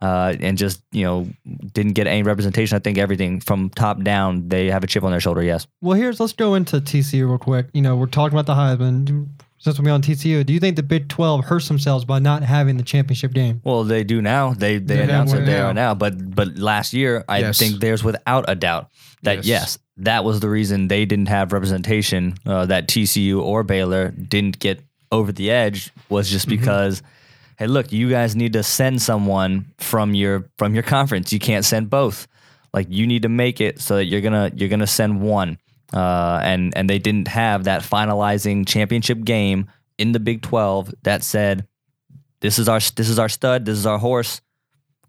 uh, 0.00 0.34
and 0.40 0.56
just 0.58 0.82
you 0.92 1.04
know 1.04 1.28
didn't 1.72 1.92
get 1.94 2.06
any 2.06 2.22
representation. 2.22 2.76
I 2.76 2.78
think 2.78 2.98
everything 2.98 3.40
from 3.40 3.70
top 3.70 4.02
down, 4.02 4.48
they 4.48 4.66
have 4.70 4.84
a 4.84 4.86
chip 4.86 5.02
on 5.04 5.10
their 5.10 5.20
shoulder. 5.20 5.42
Yes. 5.42 5.66
Well, 5.80 5.96
here's 5.98 6.20
let's 6.20 6.32
go 6.32 6.54
into 6.54 6.80
TCU 6.80 7.26
real 7.28 7.38
quick. 7.38 7.66
You 7.72 7.82
know, 7.82 7.96
we're 7.96 8.06
talking 8.06 8.38
about 8.38 8.46
the 8.46 8.54
Heisman. 8.54 9.28
Since 9.60 9.80
we're 9.80 9.90
on 9.90 10.02
TCU, 10.02 10.46
do 10.46 10.52
you 10.52 10.60
think 10.60 10.76
the 10.76 10.84
Big 10.84 11.08
12 11.08 11.44
hurts 11.46 11.66
themselves 11.66 12.04
by 12.04 12.20
not 12.20 12.44
having 12.44 12.76
the 12.76 12.84
championship 12.84 13.32
game? 13.32 13.60
Well, 13.64 13.82
they 13.82 14.04
do 14.04 14.22
now. 14.22 14.54
They 14.54 14.78
they 14.78 14.98
They 14.98 15.02
announced 15.02 15.34
one 15.34 15.44
that 15.44 15.50
they 15.50 15.58
now. 15.58 15.66
are 15.66 15.74
now. 15.74 15.94
But 15.96 16.32
but 16.32 16.58
last 16.58 16.92
year, 16.94 17.24
I 17.28 17.40
Yes. 17.40 17.58
think 17.58 17.80
there's 17.80 18.04
without 18.04 18.44
a 18.46 18.54
doubt 18.54 18.88
that 19.24 19.38
Yes. 19.38 19.46
yes, 19.46 19.78
that 19.96 20.22
was 20.22 20.38
the 20.38 20.48
reason 20.48 20.86
they 20.86 21.04
didn't 21.06 21.26
have 21.26 21.52
representation. 21.52 22.34
Uh, 22.46 22.66
that 22.66 22.86
TCU 22.86 23.42
or 23.42 23.64
Baylor 23.64 24.10
didn't 24.12 24.60
get 24.60 24.80
over 25.10 25.32
the 25.32 25.50
edge 25.50 25.90
was 26.08 26.30
just 26.30 26.46
Mm-hmm. 26.48 26.64
Hey, 27.58 27.66
look, 27.66 27.90
you 27.90 28.08
guys 28.08 28.36
need 28.36 28.52
to 28.52 28.62
send 28.62 29.02
someone 29.02 29.72
from 29.78 30.14
your 30.14 30.48
from 30.58 30.74
your 30.74 30.84
conference. 30.84 31.32
You 31.32 31.40
can't 31.40 31.64
send 31.64 31.90
both. 31.90 32.28
Like 32.72 32.86
you 32.88 33.06
need 33.06 33.22
to 33.22 33.28
make 33.28 33.60
it 33.60 33.80
so 33.80 33.96
that 33.96 34.04
you're 34.04 34.20
gonna 34.20 34.52
you're 34.54 34.68
gonna 34.68 34.86
send 34.86 35.20
one. 35.20 35.58
Uh, 35.92 36.38
and 36.42 36.76
and 36.76 36.88
they 36.88 36.98
didn't 36.98 37.26
have 37.28 37.64
that 37.64 37.82
finalizing 37.82 38.66
championship 38.66 39.24
game 39.24 39.66
in 39.96 40.12
the 40.12 40.20
Big 40.20 40.42
Twelve 40.42 40.94
that 41.02 41.24
said 41.24 41.66
this 42.40 42.58
is 42.60 42.68
our 42.68 42.78
this 42.78 43.08
is 43.08 43.18
our 43.18 43.28
stud. 43.28 43.64
This 43.64 43.76
is 43.76 43.86
our 43.86 43.98
horse. 43.98 44.40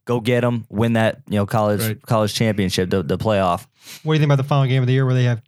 Go 0.06 0.20
get 0.20 0.42
them, 0.42 0.66
Win 0.70 0.94
that 0.94 1.22
you 1.28 1.36
know 1.36 1.46
college 1.46 1.82
Right. 1.82 2.02
college 2.02 2.34
championship, 2.34 2.90
the, 2.90 3.04
the 3.04 3.18
playoff. 3.20 3.68
What 4.02 4.14
do 4.14 4.16
you 4.16 4.20
think 4.20 4.30
about 4.30 4.42
the 4.42 4.48
final 4.48 4.66
game 4.66 4.82
of 4.82 4.88
the 4.88 4.94
year 4.94 5.06
where 5.06 5.14
they 5.14 5.26
have 5.26 5.44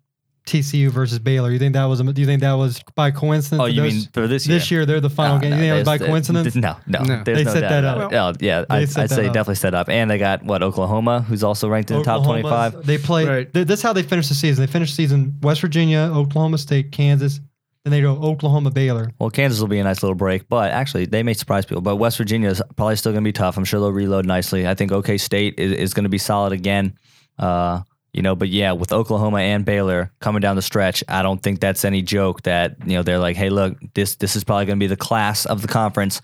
TCU 0.47 0.89
versus 0.89 1.19
Baylor? 1.19 1.51
You 1.51 1.59
think 1.59 1.73
that 1.73 1.85
was 1.85 1.99
a, 1.99 2.03
do 2.11 2.19
you 2.21 2.25
think 2.27 2.41
that 2.41 2.53
was 2.53 2.81
by 2.95 3.11
coincidence? 3.11 3.61
Oh, 3.61 3.65
you 3.65 3.81
Those- 3.81 3.93
mean 3.93 4.07
for 4.13 4.27
this 4.27 4.47
year? 4.47 4.57
this 4.57 4.71
year 4.71 4.85
they're 4.85 4.99
the 4.99 5.09
final 5.09 5.35
No, 5.37 5.41
game? 5.41 5.51
no, 5.51 5.55
you 5.57 5.61
think 5.61 5.71
it 5.73 5.77
was 5.79 5.85
by 5.85 5.97
there's- 5.97 6.09
coincidence? 6.09 6.55
No, 6.55 6.75
no, 6.87 7.03
No. 7.03 7.23
They 7.23 7.43
no 7.43 7.51
set 7.53 7.61
that 7.61 7.83
up. 7.85 8.11
it. 8.11 8.15
Oh, 8.15 8.33
yeah, 8.39 8.65
I'd, 8.69 8.83
I'd 8.97 9.09
say 9.09 9.27
up. 9.27 9.33
definitely 9.33 9.55
set 9.55 9.73
up. 9.73 9.89
And 9.89 10.09
they 10.09 10.17
got 10.17 10.43
what 10.43 10.63
Oklahoma, 10.63 11.21
who's 11.21 11.43
also 11.43 11.69
ranked 11.69 11.91
in 11.91 11.97
the 11.97 12.03
top 12.03 12.23
twenty-five. 12.23 12.85
They 12.85 12.97
play. 12.97 13.25
Right. 13.25 13.53
th- 13.53 13.67
This 13.67 13.79
is 13.79 13.83
how 13.83 13.93
they 13.93 14.03
finish 14.03 14.27
the 14.29 14.35
season. 14.35 14.65
They 14.65 14.71
finish 14.71 14.89
the 14.91 14.95
season 14.95 15.37
West 15.41 15.61
Virginia, 15.61 16.09
Oklahoma 16.13 16.57
State, 16.57 16.91
Kansas. 16.91 17.39
Then 17.83 17.91
they 17.91 18.01
go 18.01 18.11
Oklahoma, 18.21 18.69
Baylor. 18.69 19.09
Well, 19.17 19.31
Kansas 19.31 19.59
will 19.59 19.67
be 19.67 19.79
a 19.79 19.83
nice 19.83 20.03
little 20.03 20.13
break, 20.15 20.47
but 20.47 20.69
actually 20.71 21.05
they 21.07 21.23
may 21.23 21.33
surprise 21.33 21.65
people. 21.65 21.81
But 21.81 21.95
West 21.95 22.15
Virginia 22.17 22.49
is 22.49 22.61
probably 22.75 22.95
still 22.95 23.11
going 23.11 23.23
to 23.23 23.27
be 23.27 23.31
tough. 23.33 23.57
I'm 23.57 23.65
sure 23.65 23.79
they'll 23.79 23.91
reload 23.91 24.25
nicely. 24.27 24.67
I 24.67 24.75
think 24.75 24.91
OK 24.91 25.17
State 25.17 25.55
is, 25.57 25.71
is 25.71 25.93
going 25.95 26.03
to 26.03 26.09
be 26.09 26.19
solid 26.19 26.53
again. 26.53 26.93
Uh, 27.39 27.81
you 28.13 28.21
know, 28.21 28.35
but 28.35 28.49
yeah, 28.49 28.73
with 28.73 28.91
Oklahoma 28.91 29.39
and 29.39 29.63
Baylor 29.63 30.11
coming 30.19 30.41
down 30.41 30.55
the 30.55 30.61
stretch, 30.61 31.03
I 31.07 31.21
don't 31.21 31.41
think 31.41 31.59
that's 31.59 31.85
any 31.85 32.01
joke 32.01 32.43
that 32.43 32.75
you 32.85 32.93
know 32.93 33.03
they're 33.03 33.19
like, 33.19 33.37
hey, 33.37 33.49
look, 33.49 33.77
this 33.93 34.15
this 34.15 34.35
is 34.35 34.43
probably 34.43 34.65
going 34.65 34.77
to 34.77 34.83
be 34.83 34.87
the 34.87 34.97
class 34.97 35.45
of 35.45 35.61
the 35.61 35.67
conference, 35.67 36.21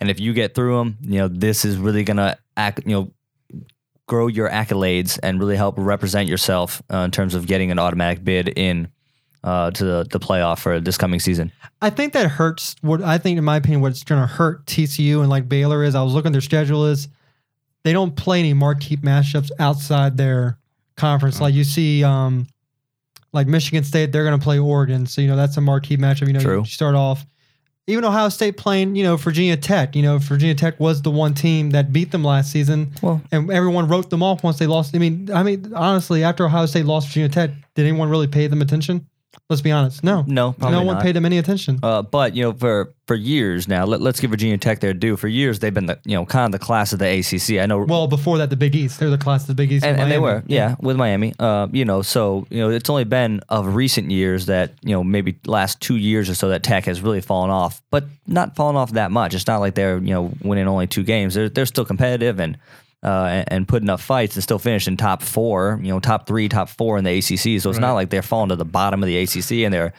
and 0.00 0.10
if 0.10 0.18
you 0.18 0.32
get 0.32 0.54
through 0.54 0.78
them, 0.78 0.96
you 1.02 1.18
know, 1.18 1.28
this 1.28 1.64
is 1.64 1.76
really 1.76 2.04
going 2.04 2.16
to 2.18 2.36
act, 2.56 2.80
you 2.86 2.92
know. 2.92 3.12
Grow 4.08 4.28
your 4.28 4.48
accolades 4.48 5.18
and 5.20 5.40
really 5.40 5.56
help 5.56 5.74
represent 5.76 6.28
yourself 6.28 6.80
uh, 6.94 6.98
in 6.98 7.10
terms 7.10 7.34
of 7.34 7.48
getting 7.48 7.72
an 7.72 7.80
automatic 7.80 8.22
bid 8.22 8.56
in 8.56 8.86
uh, 9.42 9.72
to 9.72 9.84
the, 9.84 10.06
the 10.10 10.20
playoff 10.20 10.60
for 10.60 10.78
this 10.78 10.96
coming 10.96 11.18
season. 11.18 11.50
I 11.82 11.90
think 11.90 12.12
that 12.12 12.28
hurts. 12.28 12.76
What 12.82 13.02
I 13.02 13.18
think, 13.18 13.36
in 13.36 13.44
my 13.44 13.56
opinion, 13.56 13.80
what's 13.80 14.04
going 14.04 14.20
to 14.20 14.26
hurt 14.26 14.64
TCU 14.66 15.20
and 15.20 15.28
like 15.28 15.48
Baylor 15.48 15.82
is, 15.82 15.96
I 15.96 16.04
was 16.04 16.12
looking 16.12 16.28
at 16.28 16.32
their 16.32 16.40
schedule 16.40 16.86
is 16.86 17.08
they 17.82 17.92
don't 17.92 18.14
play 18.14 18.38
any 18.38 18.54
marquee 18.54 18.96
matchups 18.96 19.50
outside 19.58 20.16
their 20.16 20.58
conference. 20.96 21.40
Like 21.40 21.54
you 21.54 21.64
see, 21.64 22.02
um, 22.04 22.46
like 23.32 23.46
Michigan 23.46 23.84
State, 23.84 24.12
they're 24.12 24.24
going 24.24 24.38
to 24.38 24.42
play 24.42 24.58
Oregon, 24.58 25.06
so 25.06 25.20
you 25.20 25.28
know 25.28 25.36
that's 25.36 25.56
a 25.56 25.60
marquee 25.60 25.96
matchup. 25.96 26.26
You 26.26 26.32
know, 26.34 26.40
True. 26.40 26.58
you 26.60 26.66
start 26.66 26.94
off. 26.94 27.24
Even 27.88 28.04
Ohio 28.04 28.28
State 28.30 28.56
playing, 28.56 28.96
you 28.96 29.04
know, 29.04 29.16
Virginia 29.16 29.56
Tech. 29.56 29.94
You 29.94 30.02
know, 30.02 30.18
Virginia 30.18 30.56
Tech 30.56 30.80
was 30.80 31.02
the 31.02 31.10
one 31.10 31.34
team 31.34 31.70
that 31.70 31.92
beat 31.92 32.10
them 32.10 32.24
last 32.24 32.50
season, 32.50 32.90
Well, 33.00 33.22
and 33.30 33.48
everyone 33.48 33.86
wrote 33.86 34.10
them 34.10 34.24
off 34.24 34.42
once 34.42 34.58
they 34.58 34.66
lost. 34.66 34.94
I 34.96 34.98
mean, 34.98 35.30
I 35.32 35.44
mean, 35.44 35.72
honestly, 35.72 36.24
after 36.24 36.44
Ohio 36.46 36.66
State 36.66 36.84
lost 36.84 37.06
Virginia 37.08 37.28
Tech, 37.28 37.50
did 37.74 37.86
anyone 37.86 38.08
really 38.08 38.26
pay 38.26 38.48
them 38.48 38.60
attention? 38.60 39.06
Let's 39.48 39.62
be 39.62 39.70
honest. 39.70 40.02
No, 40.02 40.24
no, 40.26 40.52
probably 40.52 40.78
no 40.78 40.84
one 40.84 40.96
not. 40.96 41.02
paid 41.02 41.14
them 41.14 41.24
any 41.24 41.38
attention. 41.38 41.78
Uh, 41.82 42.02
but 42.02 42.34
you 42.34 42.42
know, 42.42 42.52
for 42.52 42.94
for 43.06 43.14
years 43.14 43.68
now, 43.68 43.84
let, 43.84 44.00
let's 44.00 44.18
give 44.18 44.30
Virginia 44.30 44.58
Tech 44.58 44.80
their 44.80 44.92
due. 44.92 45.16
For 45.16 45.28
years, 45.28 45.60
they've 45.60 45.72
been 45.72 45.86
the 45.86 45.98
you 46.04 46.16
know 46.16 46.26
kind 46.26 46.46
of 46.46 46.52
the 46.58 46.64
class 46.64 46.92
of 46.92 46.98
the 46.98 47.06
ACC. 47.06 47.62
I 47.62 47.66
know. 47.66 47.84
Well, 47.84 48.08
before 48.08 48.38
that, 48.38 48.50
the 48.50 48.56
Big 48.56 48.74
East. 48.74 48.98
They're 48.98 49.10
the 49.10 49.18
class 49.18 49.42
of 49.42 49.48
the 49.48 49.54
Big 49.54 49.70
East. 49.70 49.84
and, 49.84 50.00
and 50.00 50.10
they 50.10 50.18
were, 50.18 50.42
yeah, 50.46 50.74
with 50.80 50.96
Miami. 50.96 51.34
Uh, 51.38 51.68
you 51.72 51.84
know, 51.84 52.02
so 52.02 52.46
you 52.50 52.58
know, 52.58 52.70
it's 52.70 52.90
only 52.90 53.04
been 53.04 53.40
of 53.48 53.74
recent 53.74 54.10
years 54.10 54.46
that 54.46 54.72
you 54.82 54.92
know 54.92 55.04
maybe 55.04 55.38
last 55.46 55.80
two 55.80 55.96
years 55.96 56.28
or 56.28 56.34
so 56.34 56.48
that 56.48 56.62
Tech 56.62 56.86
has 56.86 57.00
really 57.00 57.20
fallen 57.20 57.50
off, 57.50 57.82
but 57.90 58.04
not 58.26 58.56
fallen 58.56 58.76
off 58.76 58.92
that 58.92 59.10
much. 59.10 59.34
It's 59.34 59.46
not 59.46 59.58
like 59.58 59.74
they're 59.74 59.98
you 59.98 60.12
know 60.12 60.32
winning 60.42 60.66
only 60.66 60.86
two 60.86 61.04
games. 61.04 61.34
They're 61.34 61.48
they're 61.48 61.66
still 61.66 61.84
competitive 61.84 62.40
and. 62.40 62.58
Uh, 63.02 63.26
and, 63.26 63.52
and 63.52 63.68
putting 63.68 63.88
up 63.90 64.00
fights 64.00 64.34
and 64.34 64.42
still 64.42 64.58
finishing 64.58 64.96
top 64.96 65.22
four, 65.22 65.78
you 65.82 65.88
know, 65.90 66.00
top 66.00 66.26
three, 66.26 66.48
top 66.48 66.68
four 66.68 66.98
in 66.98 67.04
the 67.04 67.18
ACC. 67.18 67.60
So 67.60 67.70
it's 67.70 67.78
not 67.78 67.92
like 67.92 68.10
they're 68.10 68.22
falling 68.22 68.48
to 68.48 68.56
the 68.56 68.64
bottom 68.64 69.00
of 69.02 69.06
the 69.06 69.18
ACC 69.18 69.64
and 69.64 69.72
they're 69.72 69.92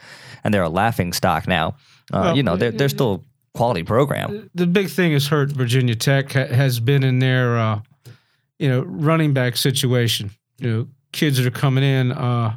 and 0.44 0.52
they're 0.52 0.64
a 0.64 0.68
laughing 0.68 1.12
stock 1.12 1.46
now. 1.46 1.68
Uh, 2.12 2.20
Well, 2.24 2.36
you 2.36 2.42
know, 2.42 2.56
they're 2.56 2.72
they're 2.72 2.88
still 2.88 3.24
a 3.54 3.56
quality 3.56 3.82
program. 3.82 4.50
the 4.54 4.66
big 4.66 4.90
thing 4.90 5.12
has 5.12 5.26
hurt 5.28 5.50
Virginia 5.52 5.94
Tech 5.94 6.32
ha- 6.32 6.46
has 6.46 6.80
been 6.80 7.02
in 7.02 7.18
their 7.20 7.56
uh, 7.56 7.80
you 8.58 8.68
know 8.68 8.82
running 8.82 9.32
back 9.32 9.56
situation. 9.56 10.30
You 10.58 10.70
know, 10.70 10.88
kids 11.12 11.38
that 11.38 11.46
are 11.46 11.50
coming 11.50 11.84
in, 11.84 12.12
uh, 12.12 12.56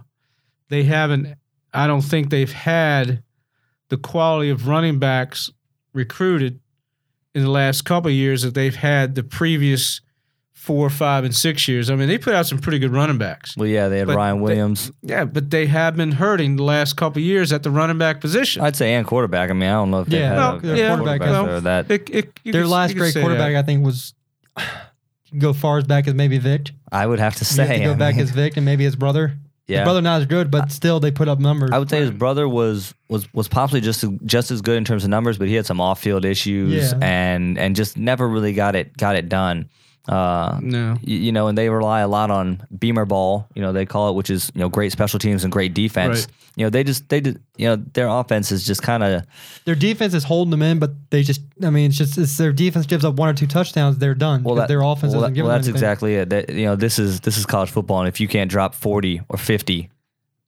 they 0.70 0.84
haven't. 0.84 1.36
I 1.74 1.88
don't 1.88 2.02
think 2.02 2.30
they've 2.30 2.52
had 2.52 3.24
the 3.90 3.98
quality 3.98 4.50
of 4.50 4.68
running 4.68 5.00
backs 5.00 5.50
recruited 5.94 6.60
in 7.34 7.44
the 7.44 7.50
last 7.50 7.84
couple 7.84 8.10
of 8.10 8.16
years 8.16 8.42
that 8.42 8.54
they've 8.54 8.76
had 8.76 9.16
the 9.16 9.24
previous 9.24 10.02
four, 10.62 10.92
five, 10.92 11.24
and 11.24 11.34
six 11.36 11.68
years. 11.68 11.90
I 11.90 11.96
mean, 11.96 12.08
they 12.08 12.20
put 12.20 12.36
out 12.36 12.46
some 12.46 12.60
pretty 12.60 12.78
good 12.78 12.92
running 12.92 13.18
backs. 13.18 13.58
Well, 13.58 13.68
yeah, 13.68 13.88
they 13.90 13.98
had 13.98 14.06
But 14.06 14.16
Ryan 14.16 14.36
they- 14.38 14.42
Williams. 14.44 14.92
Yeah, 15.02 15.26
but 15.26 15.50
they 15.50 15.66
have 15.66 15.96
been 15.98 16.12
hurting 16.12 16.56
the 16.58 16.64
last 16.64 16.96
couple 16.98 17.20
of 17.20 17.26
years 17.26 17.52
at 17.52 17.64
the 17.64 17.72
running 17.72 17.98
back 17.98 18.22
position. 18.22 18.62
I'd 18.62 18.76
say 18.76 18.94
and 18.94 19.08
quarterback. 19.08 19.50
I 19.50 19.54
mean, 19.54 19.68
I 19.70 19.74
don't 19.74 19.90
know 19.90 20.02
if 20.02 20.08
they 20.08 20.20
Yeah, 20.20 20.30
had 20.30 20.38
well, 20.64 20.74
a, 20.74 20.78
yeah, 20.78 20.84
a 20.94 20.98
quarterback 20.98 21.20
well, 21.22 21.50
or 21.50 21.60
that. 21.62 21.90
It- 21.90 22.10
it- 22.12 22.40
Their 22.46 22.62
could- 22.62 22.70
last 22.70 22.96
great 22.96 23.16
quarterback, 23.16 23.54
that. 23.54 23.60
I 23.60 23.64
think, 23.64 23.84
was 23.84 24.14
go 25.38 25.54
far 25.54 25.78
as 25.80 25.86
back 25.86 26.08
as 26.08 26.14
maybe 26.14 26.38
Vick. 26.38 26.72
I 26.92 27.08
would 27.08 27.20
have 27.20 27.36
to 27.38 27.46
say. 27.46 27.66
have 27.66 27.78
to 27.78 27.84
go 27.84 27.92
I 27.94 27.96
back 27.96 28.16
mean, 28.16 28.24
as 28.24 28.32
Vick 28.32 28.58
and 28.58 28.66
maybe 28.66 28.84
his 28.84 28.96
brother. 28.96 29.38
yeah. 29.68 29.80
His 29.80 29.86
brother 29.86 30.02
not 30.02 30.22
as 30.22 30.28
good, 30.28 30.52
but 30.52 30.72
still 30.72 31.00
they 31.00 31.10
put 31.12 31.28
up 31.28 31.40
numbers. 31.40 31.72
I 31.72 31.80
would 31.80 31.90
say 31.90 32.02
his 32.02 32.12
brother 32.12 32.48
was 32.48 32.94
was 33.10 33.32
was 33.34 33.48
possibly 33.48 33.82
just 33.82 34.04
just 34.26 34.52
as 34.52 34.62
good 34.62 34.78
in 34.78 34.86
terms 34.86 35.04
of 35.04 35.10
numbers, 35.10 35.38
but 35.38 35.48
he 35.48 35.56
had 35.56 35.66
some 35.66 35.82
off 35.82 36.00
field 36.02 36.26
issues 36.26 36.92
Yeah. 36.92 37.00
and 37.02 37.58
and 37.58 37.76
just 37.76 37.98
never 37.98 38.28
really 38.28 38.54
got 38.54 38.76
it 38.76 38.96
got 38.98 39.16
it 39.16 39.28
done. 39.30 39.70
Uh, 40.08 40.58
No. 40.62 40.94
y- 40.94 41.00
you 41.04 41.32
know, 41.32 41.48
and 41.48 41.58
they 41.58 41.70
rely 41.70 42.00
a 42.02 42.08
lot 42.08 42.32
on 42.32 42.66
Beamer 42.78 43.06
ball. 43.06 43.48
You 43.54 43.62
know, 43.62 43.72
they 43.72 43.86
call 43.86 44.10
it, 44.10 44.16
which 44.16 44.30
is 44.32 44.52
you 44.56 44.60
know 44.62 44.68
great 44.70 44.92
special 44.92 45.20
teams 45.20 45.44
and 45.44 45.52
great 45.52 45.74
defense. 45.74 46.22
Right. 46.22 46.28
You 46.58 46.66
know, 46.66 46.70
they 46.72 46.84
just 46.84 47.08
they 47.10 47.22
did. 47.22 47.40
You 47.56 47.68
know, 47.68 47.76
their 47.94 48.08
offense 48.08 48.52
is 48.52 48.66
just 48.66 48.82
kind 48.82 49.04
of 49.04 49.24
their 49.66 49.76
defense 49.76 50.14
is 50.16 50.24
holding 50.24 50.50
them 50.52 50.64
in, 50.64 50.80
but 50.80 50.92
they 51.12 51.22
just, 51.22 51.42
I 51.64 51.70
mean, 51.70 51.90
it's 51.92 51.98
just 51.98 52.18
it's 52.18 52.36
their 52.38 52.52
defense 52.52 52.88
gives 52.88 53.06
up 53.06 53.16
one 53.16 53.30
or 53.30 53.34
two 53.34 53.46
touchdowns, 53.48 54.00
they're 54.00 54.16
done. 54.16 54.42
well, 54.44 54.56
that, 54.56 54.68
their 54.68 54.82
offense 54.82 55.14
well, 55.14 55.22
doesn't 55.22 55.34
that- 55.34 55.36
give 55.36 55.46
well, 55.46 55.52
them 55.54 55.60
that's 55.60 55.68
anything. 55.68 55.78
exactly 55.78 56.16
it. 56.16 56.30
That, 56.32 56.50
you 56.50 56.66
know, 56.66 56.76
this 56.76 56.98
is 57.00 57.20
this 57.22 57.38
is 57.38 57.46
college 57.46 57.70
football, 57.70 58.00
and 58.00 58.08
if 58.08 58.20
you 58.20 58.28
can't 58.28 58.50
drop 58.50 58.74
forty 58.74 59.22
or 59.30 59.38
fifty, 59.38 59.90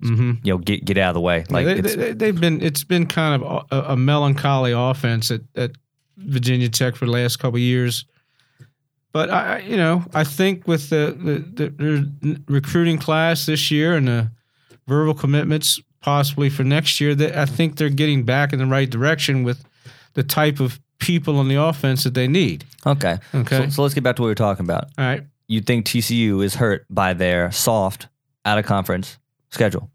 Mm-hmm. 0.03 0.31
you 0.43 0.51
know, 0.53 0.57
get 0.57 0.83
get 0.83 0.97
out 0.97 1.09
of 1.11 1.13
the 1.13 1.21
way. 1.21 1.45
Like 1.49 1.65
they, 1.65 1.79
they, 1.79 2.11
they've 2.13 2.39
been 2.41 2.61
it's 2.61 2.83
been 2.83 3.05
kind 3.05 3.41
of 3.41 3.65
a, 3.71 3.91
a 3.93 3.95
melancholy 3.95 4.73
offense 4.73 5.31
at, 5.31 5.41
at 5.55 5.71
Virginia 6.17 6.67
Tech 6.67 6.95
for 6.95 7.05
the 7.05 7.11
last 7.11 7.37
couple 7.37 7.55
of 7.57 7.61
years. 7.61 8.03
But 9.13 9.29
I, 9.29 9.55
I- 9.55 9.59
you 9.59 9.77
know, 9.77 10.03
I 10.13 10.23
think 10.25 10.67
with 10.67 10.89
the, 10.89 11.15
the, 11.17 11.67
the, 11.69 12.11
the 12.21 12.41
recruiting 12.47 12.97
class 12.97 13.45
this 13.45 13.71
year 13.71 13.95
and 13.95 14.07
the 14.07 14.31
verbal 14.87 15.13
commitments 15.13 15.79
possibly 16.01 16.49
for 16.49 16.63
next 16.65 16.99
year, 16.99 17.15
that 17.15 17.37
I 17.37 17.45
think 17.45 17.77
they're 17.77 17.89
getting 17.89 18.23
back 18.23 18.51
in 18.51 18.59
the 18.59 18.65
right 18.65 18.89
direction 18.89 19.43
with 19.43 19.63
the 20.15 20.23
type 20.23 20.59
of 20.59 20.79
people 20.99 21.37
on 21.37 21.47
the 21.47 21.55
offense 21.55 22.03
that 22.03 22.13
they 22.13 22.27
need. 22.27 22.65
Okay. 22.85 23.17
Okay. 23.33 23.57
So, 23.65 23.69
so 23.69 23.81
let's 23.83 23.93
get 23.93 24.03
back 24.03 24.17
to 24.17 24.21
what 24.21 24.25
we 24.27 24.31
were 24.31 24.35
talking 24.35 24.65
about. 24.65 24.85
All 24.97 25.05
right. 25.05 25.23
You 25.47 25.61
think 25.61 25.85
TCU 25.85 26.43
is 26.43 26.55
hurt 26.55 26.85
by 26.89 27.13
their 27.13 27.51
soft 27.51 28.07
out 28.45 28.57
of 28.57 28.65
conference 28.65 29.17
schedule? 29.51 29.89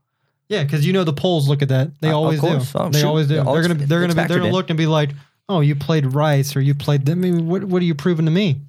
Yeah, 0.49 0.63
because 0.65 0.87
you 0.87 0.93
know 0.95 1.05
the 1.05 1.13
polls 1.13 1.49
look 1.49 1.61
at 1.61 1.69
that. 1.69 1.91
They 2.01 2.09
Uh, 2.09 2.15
always 2.17 2.41
do. 2.41 2.47
course. 2.47 2.73
Oh, 2.75 2.89
they 2.89 3.01
shoot. 3.01 3.07
always 3.07 3.27
do. 3.29 3.35
Yeah, 3.35 3.43
they're 3.45 3.63
gonna 3.63 3.75
they're 3.75 4.01
gonna 4.01 4.15
be, 4.15 4.21
they're 4.29 4.29
gonna 4.39 4.47
in. 4.47 4.53
look 4.53 4.71
and 4.71 4.77
be 4.79 4.87
like, 4.87 5.11
oh, 5.49 5.61
you 5.61 5.75
played 5.75 6.15
Rice 6.15 6.57
or 6.57 6.61
you 6.63 6.75
played. 6.75 7.05
them. 7.05 7.19
I 7.19 7.31
mean, 7.31 7.47
what 7.49 7.65
what 7.65 7.83
are 7.83 7.85
you 7.85 7.95
proving 7.95 8.25
to 8.25 8.31
me? 8.31 8.61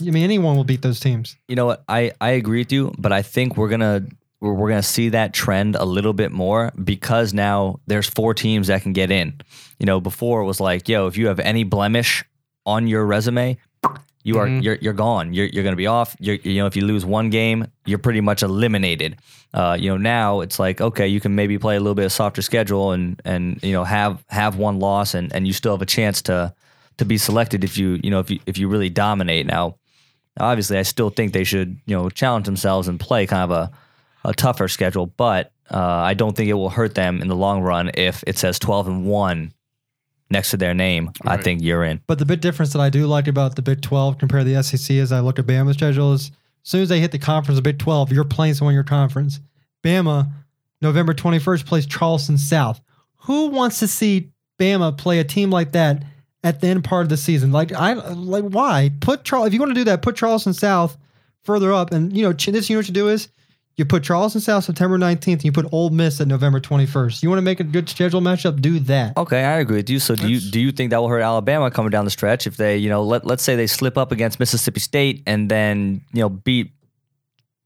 I 0.00 0.10
mean, 0.10 0.24
anyone 0.24 0.56
will 0.56 0.64
beat 0.64 0.82
those 0.82 1.00
teams. 1.00 1.36
You 1.48 1.56
know 1.56 1.66
what? 1.66 1.82
I, 1.88 2.12
I 2.20 2.30
agree 2.30 2.60
with 2.60 2.72
you, 2.72 2.92
but 2.98 3.12
I 3.12 3.22
think 3.22 3.56
we're 3.56 3.68
gonna 3.68 4.06
we're, 4.40 4.52
we're 4.52 4.68
gonna 4.68 4.82
see 4.82 5.08
that 5.10 5.32
trend 5.32 5.74
a 5.76 5.84
little 5.84 6.12
bit 6.12 6.32
more 6.32 6.70
because 6.82 7.32
now 7.32 7.80
there's 7.86 8.08
four 8.08 8.34
teams 8.34 8.66
that 8.66 8.82
can 8.82 8.92
get 8.92 9.10
in. 9.10 9.40
You 9.78 9.86
know, 9.86 10.00
before 10.00 10.42
it 10.42 10.44
was 10.44 10.60
like, 10.60 10.88
yo, 10.88 11.06
if 11.06 11.16
you 11.16 11.28
have 11.28 11.40
any 11.40 11.64
blemish 11.64 12.24
on 12.66 12.86
your 12.86 13.06
resume, 13.06 13.56
you 14.22 14.38
are 14.38 14.46
Mhm. 14.48 14.62
you're 14.62 14.74
you're 14.82 14.92
gone. 14.92 15.32
You're 15.32 15.46
you're 15.46 15.64
gonna 15.64 15.76
be 15.76 15.86
off. 15.86 16.14
You're, 16.20 16.34
you 16.36 16.56
know, 16.60 16.66
if 16.66 16.76
you 16.76 16.84
lose 16.84 17.06
one 17.06 17.30
game, 17.30 17.66
you're 17.86 17.98
pretty 17.98 18.20
much 18.20 18.42
eliminated. 18.42 19.16
Uh, 19.54 19.78
you 19.80 19.88
know, 19.88 19.96
now 19.96 20.40
it's 20.40 20.58
like 20.58 20.80
okay, 20.82 21.06
you 21.08 21.20
can 21.20 21.34
maybe 21.34 21.56
play 21.58 21.76
a 21.76 21.80
little 21.80 21.94
bit 21.94 22.04
of 22.04 22.12
softer 22.12 22.42
schedule 22.42 22.92
and 22.92 23.22
and 23.24 23.58
you 23.62 23.72
know 23.72 23.84
have 23.84 24.22
have 24.28 24.56
one 24.56 24.78
loss 24.78 25.14
and 25.14 25.32
and 25.34 25.46
you 25.46 25.54
still 25.54 25.72
have 25.72 25.80
a 25.80 25.86
chance 25.86 26.20
to 26.22 26.52
to 26.98 27.04
be 27.06 27.16
selected 27.16 27.64
if 27.64 27.78
you 27.78 27.98
you 28.02 28.10
know 28.10 28.18
if 28.20 28.30
you 28.30 28.40
if 28.44 28.58
you 28.58 28.68
really 28.68 28.90
dominate. 28.90 29.46
Now, 29.46 29.76
obviously, 30.38 30.78
I 30.78 30.82
still 30.82 31.10
think 31.10 31.32
they 31.32 31.44
should 31.44 31.78
you 31.86 31.96
know 31.96 32.10
challenge 32.10 32.46
themselves 32.46 32.88
and 32.88 32.98
play 32.98 33.26
kind 33.26 33.50
of 33.50 33.50
a 33.50 33.70
a 34.28 34.34
tougher 34.34 34.68
schedule, 34.68 35.06
but 35.06 35.52
uh, 35.70 35.78
I 35.78 36.14
don't 36.14 36.36
think 36.36 36.48
it 36.48 36.54
will 36.54 36.70
hurt 36.70 36.94
them 36.94 37.22
in 37.22 37.28
the 37.28 37.36
long 37.36 37.62
run 37.62 37.90
if 37.94 38.24
it 38.26 38.38
says 38.38 38.58
twelve 38.58 38.86
and 38.88 39.06
one 39.06 39.52
next 40.30 40.50
to 40.50 40.56
their 40.56 40.74
name. 40.74 41.10
I 41.24 41.36
think 41.36 41.62
you're 41.62 41.84
in. 41.84 42.00
But 42.06 42.18
the 42.18 42.26
big 42.26 42.40
difference 42.40 42.72
that 42.72 42.80
I 42.80 42.90
do 42.90 43.06
like 43.06 43.28
about 43.28 43.56
the 43.56 43.62
Big 43.62 43.80
12 43.80 44.18
compared 44.18 44.44
to 44.44 44.52
the 44.52 44.62
SEC 44.62 44.96
is 44.96 45.12
I 45.12 45.20
look 45.20 45.38
at 45.38 45.46
Bama's 45.46 45.76
schedule 45.76 46.12
is 46.12 46.32
as 46.64 46.70
soon 46.70 46.82
as 46.82 46.88
they 46.88 47.00
hit 47.00 47.12
the 47.12 47.18
conference 47.18 47.58
of 47.58 47.64
Big 47.64 47.78
12, 47.78 48.12
you're 48.12 48.24
playing 48.24 48.54
someone 48.54 48.72
in 48.72 48.76
your 48.76 48.84
conference. 48.84 49.40
Bama, 49.84 50.28
November 50.82 51.14
21st, 51.14 51.64
plays 51.64 51.86
Charleston 51.86 52.38
South. 52.38 52.80
Who 53.22 53.48
wants 53.48 53.78
to 53.78 53.88
see 53.88 54.30
Bama 54.58 54.96
play 54.96 55.20
a 55.20 55.24
team 55.24 55.50
like 55.50 55.72
that 55.72 56.02
at 56.46 56.60
the 56.60 56.68
end 56.68 56.84
part 56.84 57.02
of 57.02 57.08
the 57.08 57.16
season? 57.16 57.50
Like, 57.50 57.72
I 57.72 57.94
like 57.94 58.44
why 58.44 58.92
put 59.00 59.24
Charles? 59.24 59.48
If 59.48 59.54
you 59.54 59.60
want 59.60 59.70
to 59.70 59.74
do 59.74 59.84
that, 59.84 60.00
put 60.00 60.16
Charleston 60.16 60.54
South 60.54 60.96
further 61.42 61.72
up. 61.72 61.92
And 61.92 62.16
you 62.16 62.22
know, 62.22 62.32
ch- 62.32 62.46
this 62.46 62.70
you 62.70 62.76
know 62.76 62.78
what 62.78 62.88
you 62.88 62.94
do 62.94 63.08
is 63.08 63.28
you 63.76 63.84
put 63.84 64.04
Charleston 64.04 64.40
South 64.40 64.64
September 64.64 64.96
19th, 64.96 65.32
and 65.32 65.44
you 65.44 65.52
put 65.52 65.66
Ole 65.72 65.90
Miss 65.90 66.20
at 66.20 66.28
November 66.28 66.60
21st. 66.60 67.22
You 67.22 67.28
want 67.28 67.38
to 67.38 67.42
make 67.42 67.60
a 67.60 67.64
good 67.64 67.88
schedule 67.88 68.20
matchup? 68.22 68.62
Do 68.62 68.78
that. 68.80 69.16
Okay, 69.16 69.44
I 69.44 69.58
agree 69.58 69.76
with 69.76 69.90
you. 69.90 69.98
So 69.98 70.14
do 70.14 70.28
you 70.28 70.40
do 70.40 70.60
you 70.60 70.72
think 70.72 70.90
that 70.90 71.00
will 71.00 71.08
hurt 71.08 71.20
Alabama 71.20 71.70
coming 71.70 71.90
down 71.90 72.04
the 72.04 72.10
stretch 72.10 72.46
if 72.46 72.56
they 72.56 72.76
you 72.78 72.88
know 72.88 73.02
let 73.02 73.26
let's 73.26 73.42
say 73.42 73.56
they 73.56 73.66
slip 73.66 73.98
up 73.98 74.12
against 74.12 74.38
Mississippi 74.38 74.80
State 74.80 75.22
and 75.26 75.50
then 75.50 76.00
you 76.12 76.20
know 76.20 76.28
beat 76.28 76.70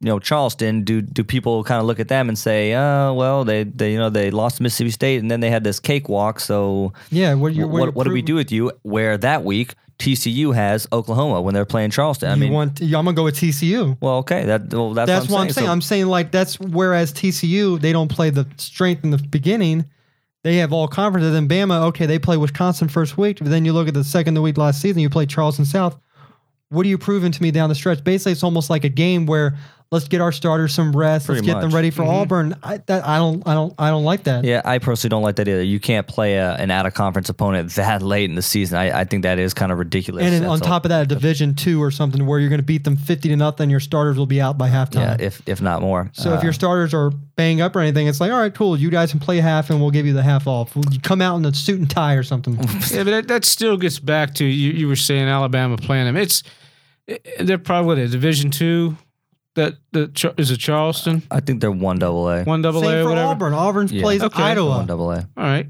you 0.00 0.06
know 0.06 0.18
Charleston? 0.18 0.82
Do 0.82 1.02
do 1.02 1.22
people 1.22 1.62
kind 1.64 1.80
of 1.80 1.86
look 1.86 2.00
at 2.00 2.08
them 2.08 2.28
and 2.28 2.38
say, 2.38 2.74
oh 2.74 3.14
well 3.14 3.44
they 3.44 3.64
they 3.64 3.92
you 3.92 3.98
know 3.98 4.10
they 4.10 4.30
lost 4.30 4.56
to 4.56 4.62
Mississippi 4.62 4.90
State 4.90 5.20
and 5.20 5.30
then 5.30 5.40
they 5.40 5.50
had 5.50 5.64
this 5.64 5.78
cakewalk. 5.78 6.40
So 6.40 6.92
Yeah. 7.10 7.34
What 7.34 7.54
you 7.54 7.68
what 7.68 7.94
what 7.94 8.04
do 8.04 8.12
we 8.12 8.22
do 8.22 8.34
with 8.34 8.50
you? 8.50 8.72
Where 8.82 9.18
that 9.18 9.44
week 9.44 9.74
TCU 10.00 10.54
has 10.54 10.88
Oklahoma 10.92 11.42
when 11.42 11.52
they're 11.52 11.66
playing 11.66 11.90
Charleston. 11.90 12.30
I 12.30 12.34
you 12.34 12.40
mean, 12.40 12.52
want? 12.52 12.80
I'm 12.80 12.90
gonna 12.90 13.12
go 13.12 13.24
with 13.24 13.36
TCU. 13.36 13.98
well, 14.00 14.16
okay, 14.16 14.46
that 14.46 14.72
well, 14.72 14.94
that's, 14.94 15.06
That's, 15.06 15.28
what 15.28 15.42
I'm 15.42 15.50
saying. 15.50 15.66
So- 15.66 15.72
I'm 15.72 15.82
saying 15.82 16.06
like 16.06 16.32
that's 16.32 16.58
whereas 16.58 17.12
TCU 17.12 17.78
they 17.78 17.92
don't 17.92 18.08
play 18.08 18.30
the 18.30 18.46
strength 18.56 19.04
in 19.04 19.10
the 19.10 19.18
beginning. 19.18 19.84
They 20.42 20.56
have 20.56 20.72
all 20.72 20.88
conferences. 20.88 21.34
And 21.34 21.50
Bama, 21.50 21.82
okay, 21.88 22.06
they 22.06 22.18
play 22.18 22.38
Wisconsin 22.38 22.88
first 22.88 23.18
week, 23.18 23.40
but 23.40 23.50
then 23.50 23.66
you 23.66 23.74
look 23.74 23.88
at 23.88 23.94
the 23.94 24.02
second 24.02 24.32
the 24.32 24.40
week 24.40 24.56
last 24.56 24.80
season, 24.80 25.02
you 25.02 25.10
play 25.10 25.26
Charleston 25.26 25.66
South. 25.66 25.98
What 26.70 26.86
are 26.86 26.88
you 26.88 26.96
proving 26.96 27.30
to 27.32 27.42
me 27.42 27.50
down 27.50 27.68
the 27.68 27.74
stretch? 27.74 28.02
Basically, 28.02 28.32
it's 28.32 28.42
almost 28.42 28.70
like 28.70 28.84
a 28.84 28.88
game 28.88 29.26
where 29.26 29.58
let's 29.92 30.06
get 30.06 30.20
our 30.20 30.30
starters 30.30 30.72
some 30.72 30.94
rest, 30.94 31.28
let's 31.28 31.40
Pretty 31.40 31.52
get 31.52 31.60
them 31.60 31.72
ready 31.72 31.90
for 31.90 32.04
Auburn. 32.04 32.54
I, 32.62 32.76
that, 32.86 33.04
I 33.04 33.18
don't, 33.18 33.42
I 33.46 33.54
don't, 33.54 33.74
I 33.76 33.90
don't 33.90 34.04
like 34.04 34.22
that. 34.24 34.44
Yeah, 34.44 34.62
I 34.64 34.78
personally 34.78 35.10
don't 35.10 35.22
like 35.24 35.34
that 35.36 35.48
either. 35.48 35.64
You 35.64 35.80
can't 35.80 36.06
play 36.06 36.36
a, 36.36 36.54
an 36.54 36.70
out 36.70 36.86
of 36.86 36.94
conference 36.94 37.28
opponent 37.28 37.70
that 37.74 38.00
late 38.00 38.30
in 38.30 38.36
the 38.36 38.42
season. 38.42 38.78
I, 38.78 39.00
I 39.00 39.04
think 39.04 39.24
that 39.24 39.40
is 39.40 39.52
kind 39.52 39.72
of 39.72 39.78
ridiculous. 39.78 40.24
And 40.24 40.32
then 40.32 40.44
on 40.44 40.58
That's 40.58 40.62
all- 40.62 40.74
top 40.74 40.84
of 40.84 40.90
that, 40.90 41.02
a 41.02 41.06
Division 41.06 41.54
two 41.56 41.82
or 41.82 41.90
something 41.90 42.24
where 42.24 42.38
you're 42.38 42.48
going 42.50 42.60
to 42.60 42.64
beat 42.64 42.84
them 42.84 42.96
fifty 42.96 43.28
to 43.30 43.36
nothing. 43.36 43.68
Your 43.68 43.80
starters 43.80 44.16
will 44.16 44.26
be 44.26 44.40
out 44.40 44.56
by 44.56 44.68
halftime. 44.68 44.94
yeah, 44.94 45.16
if 45.18 45.42
if 45.46 45.60
not 45.60 45.80
more. 45.82 46.08
So 46.12 46.34
if 46.34 46.40
Uh, 46.40 46.42
your 46.44 46.52
starters 46.52 46.94
are 46.94 47.10
banged 47.34 47.60
up 47.60 47.74
or 47.74 47.80
anything, 47.80 48.06
it's 48.06 48.20
like, 48.20 48.30
all 48.30 48.38
right, 48.38 48.54
cool. 48.54 48.76
You 48.78 48.90
guys 48.90 49.10
can 49.10 49.18
play 49.18 49.38
half, 49.38 49.70
and 49.70 49.80
we'll 49.80 49.90
give 49.90 50.06
you 50.06 50.12
the 50.12 50.22
half 50.22 50.46
off. 50.46 50.76
You 50.76 51.00
come 51.00 51.20
out 51.20 51.36
in 51.36 51.44
a 51.44 51.52
suit 51.52 51.80
and 51.80 51.90
tie 51.90 52.14
or 52.14 52.22
something. 52.22 52.56
Yeah, 52.90 53.04
but 53.04 53.10
that, 53.10 53.28
that 53.28 53.44
still 53.44 53.76
gets 53.76 53.98
back 53.98 54.34
to 54.34 54.44
you. 54.44 54.72
You 54.72 54.88
were 54.88 54.96
saying 54.96 55.26
Alabama 55.28 55.76
playing 55.76 56.06
them. 56.06 56.16
It's 56.16 56.42
they're 57.40 57.58
probably 57.58 58.02
a 58.02 58.08
Division 58.08 58.50
two. 58.52 58.96
That 59.56 59.74
the 59.92 60.06
Char- 60.08 60.34
is 60.36 60.50
it 60.52 60.58
Charleston 60.58 61.22
I 61.30 61.40
think 61.40 61.60
they're 61.60 61.72
one 61.72 61.98
double 61.98 62.28
A. 62.28 62.44
one 62.44 62.62
double 62.62 62.82
Same 62.82 62.90
A 62.90 63.00
or 63.00 63.02
for 63.02 63.08
whatever. 63.10 63.28
Auburn. 63.28 63.52
Auburn 63.54 63.88
Yeah. 63.90 64.02
plays 64.02 64.22
Okay. 64.22 64.42
Idaho. 64.42 64.68
One 64.68 64.86
double 64.86 65.10
A. 65.10 65.28
All 65.36 65.44
right, 65.44 65.66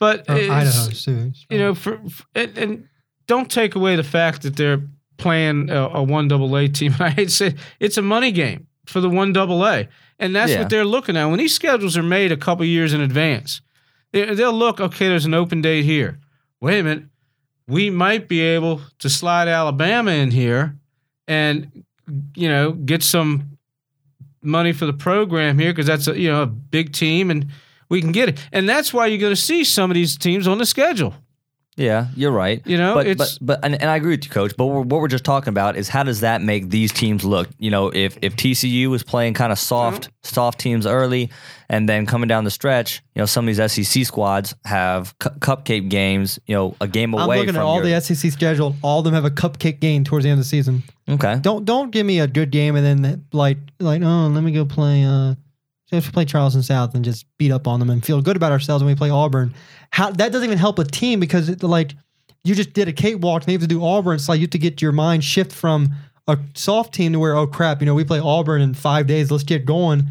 but 0.00 0.28
Or 0.28 0.36
it's- 0.36 0.50
Idaho 0.88 0.90
too. 0.90 1.32
you 1.50 1.58
know, 1.58 1.74
for, 1.74 1.98
for 2.08 2.24
and, 2.34 2.58
and 2.58 2.88
don't 3.28 3.50
take 3.50 3.74
away 3.76 3.94
the 3.96 4.02
fact 4.02 4.42
that 4.42 4.56
they're 4.56 4.82
playing 5.18 5.70
a, 5.70 5.88
a 5.94 6.02
one 6.02 6.26
double 6.28 6.56
A 6.56 6.68
team. 6.68 6.94
I 7.00 7.10
hate 7.10 7.28
to 7.28 7.34
say 7.34 7.46
it, 7.48 7.56
it's 7.80 7.96
a 7.96 8.02
money 8.02 8.32
game 8.32 8.66
for 8.86 9.00
the 9.00 9.08
one 9.08 9.32
double 9.32 9.64
A, 9.64 9.88
and 10.18 10.34
that's 10.34 10.50
Yeah. 10.52 10.60
what 10.60 10.70
they're 10.70 10.84
looking 10.84 11.16
at 11.16 11.26
when 11.26 11.38
these 11.38 11.54
schedules 11.54 11.96
are 11.96 12.02
made 12.02 12.32
a 12.32 12.36
couple 12.36 12.64
years 12.64 12.92
in 12.92 13.00
advance. 13.00 13.60
They, 14.12 14.34
they'll 14.34 14.52
look, 14.52 14.80
okay, 14.80 15.08
there's 15.08 15.24
an 15.26 15.34
open 15.34 15.60
date 15.62 15.84
here. 15.84 16.18
Wait 16.60 16.80
a 16.80 16.82
minute, 16.82 17.04
we 17.68 17.88
might 17.90 18.28
be 18.28 18.40
able 18.40 18.80
to 18.98 19.08
slide 19.08 19.46
Alabama 19.48 20.10
in 20.10 20.30
here, 20.32 20.76
and 21.28 21.84
you 22.34 22.48
know, 22.48 22.72
get 22.72 23.02
some 23.02 23.58
money 24.42 24.72
for 24.72 24.86
the 24.86 24.92
program 24.92 25.58
here 25.58 25.72
because 25.72 25.86
that's 25.86 26.06
a 26.06 26.18
you 26.18 26.30
know 26.30 26.42
a 26.42 26.46
big 26.46 26.92
team 26.92 27.30
and 27.30 27.46
we 27.88 28.00
can 28.00 28.12
get 28.12 28.28
it. 28.28 28.38
And 28.52 28.68
that's 28.68 28.92
why 28.92 29.06
you're 29.06 29.18
going 29.18 29.34
to 29.34 29.40
see 29.40 29.64
some 29.64 29.90
of 29.90 29.94
these 29.94 30.16
teams 30.16 30.48
on 30.48 30.58
the 30.58 30.66
schedule. 30.66 31.14
Yeah, 31.76 32.06
you're 32.16 32.32
right. 32.32 32.62
You 32.64 32.78
know, 32.78 32.94
but 32.94 33.06
it's 33.06 33.38
but 33.38 33.46
but 33.46 33.60
and, 33.64 33.74
and 33.74 33.90
I 33.90 33.96
agree 33.96 34.12
with 34.14 34.24
you, 34.24 34.30
coach. 34.30 34.54
But 34.56 34.64
we're, 34.66 34.80
what 34.80 35.00
we're 35.00 35.08
just 35.08 35.24
talking 35.24 35.50
about 35.50 35.76
is 35.76 35.88
how 35.90 36.02
does 36.04 36.20
that 36.20 36.40
make 36.40 36.70
these 36.70 36.90
teams 36.90 37.22
look? 37.22 37.48
You 37.58 37.70
know, 37.70 37.90
if 37.90 38.16
if 38.22 38.34
TCU 38.34 38.94
is 38.94 39.02
playing 39.02 39.34
kind 39.34 39.52
of 39.52 39.58
soft 39.58 40.08
soft 40.22 40.58
teams 40.58 40.86
early, 40.86 41.30
and 41.68 41.86
then 41.86 42.06
coming 42.06 42.28
down 42.28 42.44
the 42.44 42.50
stretch, 42.50 43.02
you 43.14 43.20
know, 43.20 43.26
some 43.26 43.46
of 43.46 43.54
these 43.54 43.72
SEC 43.72 44.06
squads 44.06 44.54
have 44.64 45.18
cu- 45.18 45.30
cupcake 45.38 45.90
games. 45.90 46.38
You 46.46 46.54
know, 46.54 46.76
a 46.80 46.88
game 46.88 47.14
I'm 47.14 47.22
away 47.22 47.40
looking 47.40 47.52
from 47.52 47.60
at 47.60 47.66
all 47.66 47.86
your, 47.86 48.00
the 48.00 48.00
SEC 48.00 48.32
schedule. 48.32 48.74
All 48.80 49.00
of 49.00 49.04
them 49.04 49.12
have 49.12 49.26
a 49.26 49.30
cupcake 49.30 49.78
game 49.80 50.02
towards 50.02 50.24
the 50.24 50.30
end 50.30 50.38
of 50.38 50.44
the 50.44 50.48
season. 50.48 50.82
okay. 51.08 51.38
Don't 51.42 51.66
don't 51.66 51.90
give 51.90 52.06
me 52.06 52.20
a 52.20 52.26
good 52.26 52.50
game 52.50 52.74
and 52.76 52.86
then 52.86 53.26
like 53.32 53.58
like 53.80 54.00
oh 54.02 54.28
let 54.28 54.42
me 54.42 54.52
go 54.52 54.64
play 54.64 55.04
uh 55.04 55.34
just 55.90 56.12
play 56.12 56.24
Charleston 56.24 56.62
South 56.62 56.94
and 56.94 57.04
just 57.04 57.26
beat 57.38 57.52
up 57.52 57.66
on 57.68 57.78
them 57.80 57.90
and 57.90 58.04
feel 58.04 58.20
good 58.20 58.36
about 58.36 58.52
ourselves 58.52 58.82
when 58.82 58.92
we 58.92 58.96
play 58.96 59.10
Auburn. 59.10 59.54
How 59.90 60.10
that 60.10 60.32
doesn't 60.32 60.44
even 60.44 60.58
help 60.58 60.78
a 60.78 60.84
team 60.84 61.20
because 61.20 61.48
it, 61.48 61.62
like 61.62 61.94
you 62.44 62.54
just 62.54 62.72
did 62.72 62.88
a 62.88 62.92
cakewalk 62.92 63.42
and 63.42 63.48
they 63.48 63.52
have 63.52 63.60
to 63.62 63.66
do 63.66 63.84
Auburn. 63.84 64.16
It's 64.16 64.28
like 64.28 64.38
you 64.38 64.44
have 64.44 64.50
to 64.50 64.58
get 64.58 64.82
your 64.82 64.92
mind 64.92 65.24
shift 65.24 65.52
from 65.52 65.90
a 66.28 66.38
soft 66.54 66.92
team 66.92 67.12
to 67.12 67.20
where 67.20 67.36
oh 67.36 67.46
crap 67.46 67.80
you 67.80 67.86
know 67.86 67.94
we 67.94 68.04
play 68.04 68.18
Auburn 68.18 68.60
in 68.60 68.74
five 68.74 69.06
days 69.06 69.30
let's 69.30 69.44
get 69.44 69.64
going. 69.64 70.04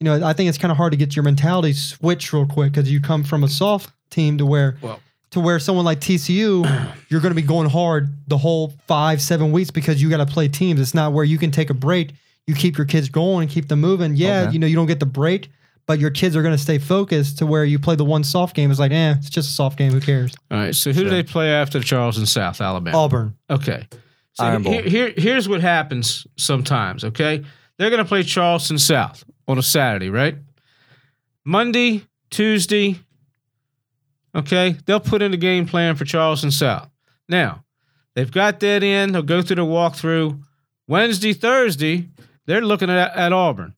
You 0.00 0.04
know 0.04 0.26
I 0.26 0.32
think 0.32 0.48
it's 0.48 0.58
kind 0.58 0.72
of 0.72 0.76
hard 0.76 0.92
to 0.92 0.96
get 0.96 1.14
your 1.14 1.22
mentality 1.22 1.72
switched 1.74 2.32
real 2.32 2.46
quick 2.46 2.72
because 2.72 2.90
you 2.90 3.00
come 3.00 3.22
from 3.22 3.44
a 3.44 3.48
soft 3.48 3.92
team 4.10 4.38
to 4.38 4.46
where 4.46 4.76
Well- 4.82 5.00
to 5.30 5.38
where 5.38 5.60
someone 5.60 5.84
like 5.84 6.00
TCU, 6.00 6.64
you're 7.08 7.20
going 7.20 7.30
to 7.30 7.40
be 7.40 7.46
going 7.46 7.68
hard 7.68 8.08
the 8.26 8.36
whole 8.36 8.74
five, 8.88 9.22
seven 9.22 9.52
weeks 9.52 9.70
because 9.70 10.02
you 10.02 10.10
got 10.10 10.16
to 10.16 10.26
play 10.26 10.48
teams. 10.48 10.80
It's 10.80 10.92
not 10.92 11.12
where 11.12 11.24
you 11.24 11.38
can 11.38 11.52
take 11.52 11.70
a 11.70 11.74
break. 11.74 12.14
You 12.46 12.54
keep 12.54 12.76
your 12.78 12.86
kids 12.86 13.08
going 13.08 13.42
and 13.42 13.50
keep 13.50 13.68
them 13.68 13.80
moving. 13.80 14.14
Yeah, 14.16 14.42
Okay. 14.42 14.52
you 14.52 14.58
know, 14.58 14.66
you 14.66 14.74
don't 14.76 14.86
get 14.86 14.98
the 15.00 15.06
break, 15.06 15.50
but 15.86 15.98
your 16.00 16.10
kids 16.10 16.34
are 16.36 16.42
going 16.42 16.54
to 16.54 16.62
stay 16.62 16.78
focused 16.78 17.38
to 17.38 17.46
where 17.46 17.64
you 17.64 17.78
play 17.78 17.94
the 17.96 18.04
one 18.04 18.24
soft 18.24 18.56
game. 18.56 18.70
It's 18.70 18.80
like, 18.80 18.92
eh, 18.92 19.14
it's 19.18 19.30
just 19.30 19.50
a 19.50 19.52
soft 19.52 19.78
game. 19.78 19.92
Who 19.92 20.00
cares? 20.00 20.34
all 20.50 20.58
right. 20.58 20.74
So 20.74 20.92
who 20.92 21.04
do 21.04 21.10
they 21.10 21.22
play 21.22 21.50
after 21.52 21.80
Charleston 21.80 22.26
South, 22.26 22.60
Alabama? 22.60 22.96
Auburn. 22.98 23.36
Okay. 23.48 23.86
So 24.34 24.44
Iron 24.44 24.62
Bowl. 24.62 24.72
here, 24.72 24.82
here, 24.82 25.12
here's 25.16 25.48
what 25.48 25.60
happens 25.60 26.26
sometimes. 26.36 27.04
Okay, 27.04 27.44
they're 27.78 27.90
going 27.90 28.02
to 28.02 28.08
play 28.08 28.22
Charleston 28.22 28.78
South 28.78 29.24
on 29.48 29.58
a 29.58 29.62
Saturday, 29.62 30.08
right? 30.10 30.36
Monday, 31.44 32.04
Tuesday. 32.30 32.98
Okay, 34.34 34.76
they'll 34.86 35.00
put 35.00 35.22
in 35.22 35.32
the 35.32 35.36
game 35.36 35.66
plan 35.66 35.96
for 35.96 36.04
Charleston 36.04 36.50
South. 36.52 36.88
Now, 37.28 37.64
they've 38.14 38.30
got 38.30 38.60
that 38.60 38.82
in. 38.84 39.12
They'll 39.12 39.22
go 39.22 39.42
through 39.42 39.56
the 39.56 39.62
walkthrough. 39.62 40.40
Wednesday, 40.86 41.32
Thursday, 41.32 42.08
they're 42.50 42.60
looking 42.60 42.90
at, 42.90 43.16
at 43.16 43.32
Auburn. 43.32 43.74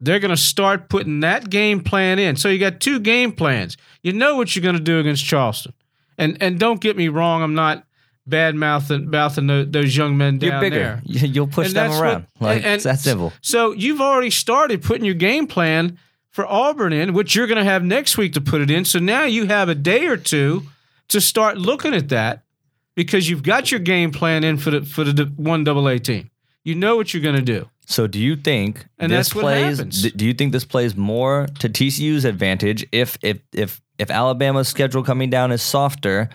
They're 0.00 0.18
going 0.20 0.30
to 0.34 0.36
start 0.36 0.88
putting 0.90 1.20
that 1.20 1.48
game 1.48 1.80
plan 1.82 2.18
in. 2.18 2.36
So 2.36 2.48
you 2.50 2.58
got 2.58 2.78
two 2.80 3.00
game 3.00 3.32
plans. 3.32 3.76
You 4.02 4.12
know 4.12 4.36
what 4.36 4.54
you're 4.54 4.62
going 4.62 4.76
to 4.76 4.82
do 4.82 4.98
against 4.98 5.24
Charleston. 5.24 5.72
And 6.18 6.36
and 6.42 6.58
don't 6.60 6.80
get 6.80 6.96
me 6.96 7.08
wrong, 7.08 7.42
I'm 7.42 7.54
not 7.54 7.84
bad 8.26 8.54
mouthing 8.54 9.10
mouthing 9.10 9.46
those 9.70 9.96
young 9.96 10.16
men 10.16 10.38
down 10.38 10.50
You're 10.50 10.60
bigger. 10.60 10.76
there. 10.76 11.02
You- 11.04 11.28
You'll 11.28 11.46
push 11.46 11.68
And 11.68 11.76
them 11.76 11.90
around. 11.92 12.26
what- 12.38 12.56
like 12.56 12.64
and- 12.64 12.80
that 12.82 13.00
simple. 13.00 13.32
So 13.40 13.72
you've 13.72 14.00
already 14.00 14.30
started 14.30 14.82
putting 14.82 15.04
your 15.04 15.14
game 15.14 15.46
plan 15.46 15.98
for 16.30 16.46
Auburn 16.46 16.92
in, 16.92 17.12
which 17.14 17.34
you're 17.34 17.46
going 17.46 17.58
to 17.64 17.70
have 17.70 17.82
next 17.84 18.16
week 18.18 18.32
to 18.34 18.40
put 18.40 18.60
it 18.60 18.70
in. 18.70 18.84
So 18.84 18.98
now 18.98 19.24
you 19.24 19.46
have 19.46 19.68
a 19.68 19.74
day 19.74 20.06
or 20.06 20.16
two 20.16 20.64
to 21.08 21.20
start 21.20 21.58
looking 21.58 21.94
at 21.94 22.08
that 22.10 22.42
because 22.94 23.28
you've 23.28 23.42
got 23.42 23.70
your 23.70 23.80
game 23.80 24.10
plan 24.10 24.42
in 24.44 24.56
for 24.58 24.70
the 24.70 24.82
for 24.82 25.04
the 25.04 25.24
one 25.36 25.64
double 25.64 25.88
A 25.88 25.98
team. 25.98 26.30
You 26.64 26.74
know 26.74 26.96
what 26.96 27.12
you're 27.14 27.22
going 27.22 27.36
to 27.36 27.42
do. 27.42 27.68
So 27.86 28.06
do 28.06 28.18
you 28.18 28.36
think 28.36 28.86
And 28.98 29.12
this 29.12 29.32
plays? 29.32 29.78
Do 29.78 30.24
you 30.24 30.34
think 30.34 30.52
this 30.52 30.64
plays 30.64 30.96
more 30.96 31.46
to 31.58 31.68
TCU's 31.68 32.24
advantage 32.24 32.86
if 32.92 33.18
if 33.22 33.40
if 33.52 33.80
if 33.98 34.10
Alabama's 34.10 34.68
schedule 34.68 35.02
coming 35.02 35.30
down 35.30 35.52
is 35.52 35.62
softer, 35.62 36.28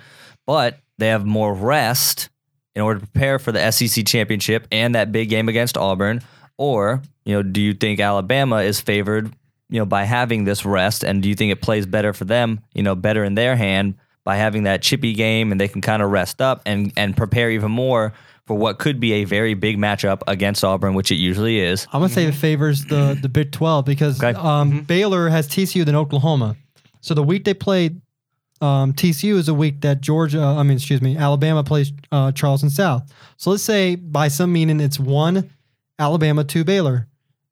but 0.45 0.79
they 0.97 1.07
have 1.07 1.25
more 1.25 1.53
rest 1.53 2.29
in 2.75 2.81
order 2.81 2.99
to 2.99 3.05
prepare 3.07 3.39
for 3.39 3.51
the 3.51 3.71
SEC 3.71 4.05
championship 4.05 4.67
and 4.71 4.95
that 4.95 5.11
big 5.11 5.29
game 5.29 5.49
against 5.49 5.77
Auburn, 5.77 6.21
or 6.57 7.01
you 7.25 7.33
know, 7.33 7.43
do 7.43 7.61
you 7.61 7.73
think 7.73 7.99
Alabama 7.99 8.57
is 8.57 8.79
favored, 8.79 9.33
you 9.69 9.79
know, 9.79 9.85
by 9.85 10.03
having 10.03 10.43
this 10.43 10.65
rest, 10.65 11.03
and 11.03 11.21
do 11.21 11.29
you 11.29 11.35
think 11.35 11.51
it 11.51 11.61
plays 11.61 11.85
better 11.85 12.13
for 12.13 12.25
them, 12.25 12.61
you 12.73 12.83
know, 12.83 12.95
better 12.95 13.23
in 13.23 13.35
their 13.35 13.55
hand 13.55 13.95
by 14.23 14.35
having 14.35 14.63
that 14.63 14.81
chippy 14.81 15.13
game 15.13 15.51
and 15.51 15.59
they 15.59 15.67
can 15.67 15.81
kind 15.81 16.01
of 16.03 16.11
rest 16.11 16.41
up 16.41 16.61
and 16.65 16.93
and 16.95 17.17
prepare 17.17 17.49
even 17.49 17.71
more 17.71 18.13
for 18.49 18.55
what 18.57 18.79
could 18.79 18.99
be 18.99 19.13
a 19.13 19.25
very 19.25 19.53
big 19.53 19.77
matchup 19.77 20.23
against 20.25 20.63
Auburn, 20.63 20.95
which 20.95 21.11
it 21.11 21.17
usually 21.17 21.59
is. 21.59 21.85
I'm 21.93 22.01
gonna 22.01 22.11
say 22.11 22.25
it 22.25 22.33
favors 22.33 22.83
the 22.85 23.15
the 23.21 23.29
Big 23.29 23.51
12 23.51 23.85
because 23.85 24.19
Okay. 24.23 24.35
um, 24.39 24.81
Baylor 24.81 25.29
has 25.29 25.47
TCU 25.47 25.85
then 25.85 25.95
Oklahoma. 25.95 26.55
So 27.01 27.13
the 27.13 27.21
week 27.21 27.45
they 27.45 27.53
play 27.53 27.91
um, 28.59 28.93
TCU 28.93 29.35
is 29.35 29.49
a 29.49 29.53
week 29.53 29.81
that 29.81 30.01
Georgia, 30.01 30.41
I 30.41 30.63
mean, 30.63 30.77
excuse 30.77 30.99
me, 30.99 31.15
Alabama 31.15 31.63
plays 31.63 31.93
uh, 32.11 32.31
Charleston 32.31 32.71
South. 32.71 33.03
So 33.37 33.51
let's 33.51 33.61
say 33.61 33.93
by 33.93 34.29
some 34.29 34.51
meaning 34.51 34.79
it's 34.79 34.99
one 34.99 35.51
Alabama, 35.99 36.43
two 36.43 36.63
Baylor, 36.63 37.05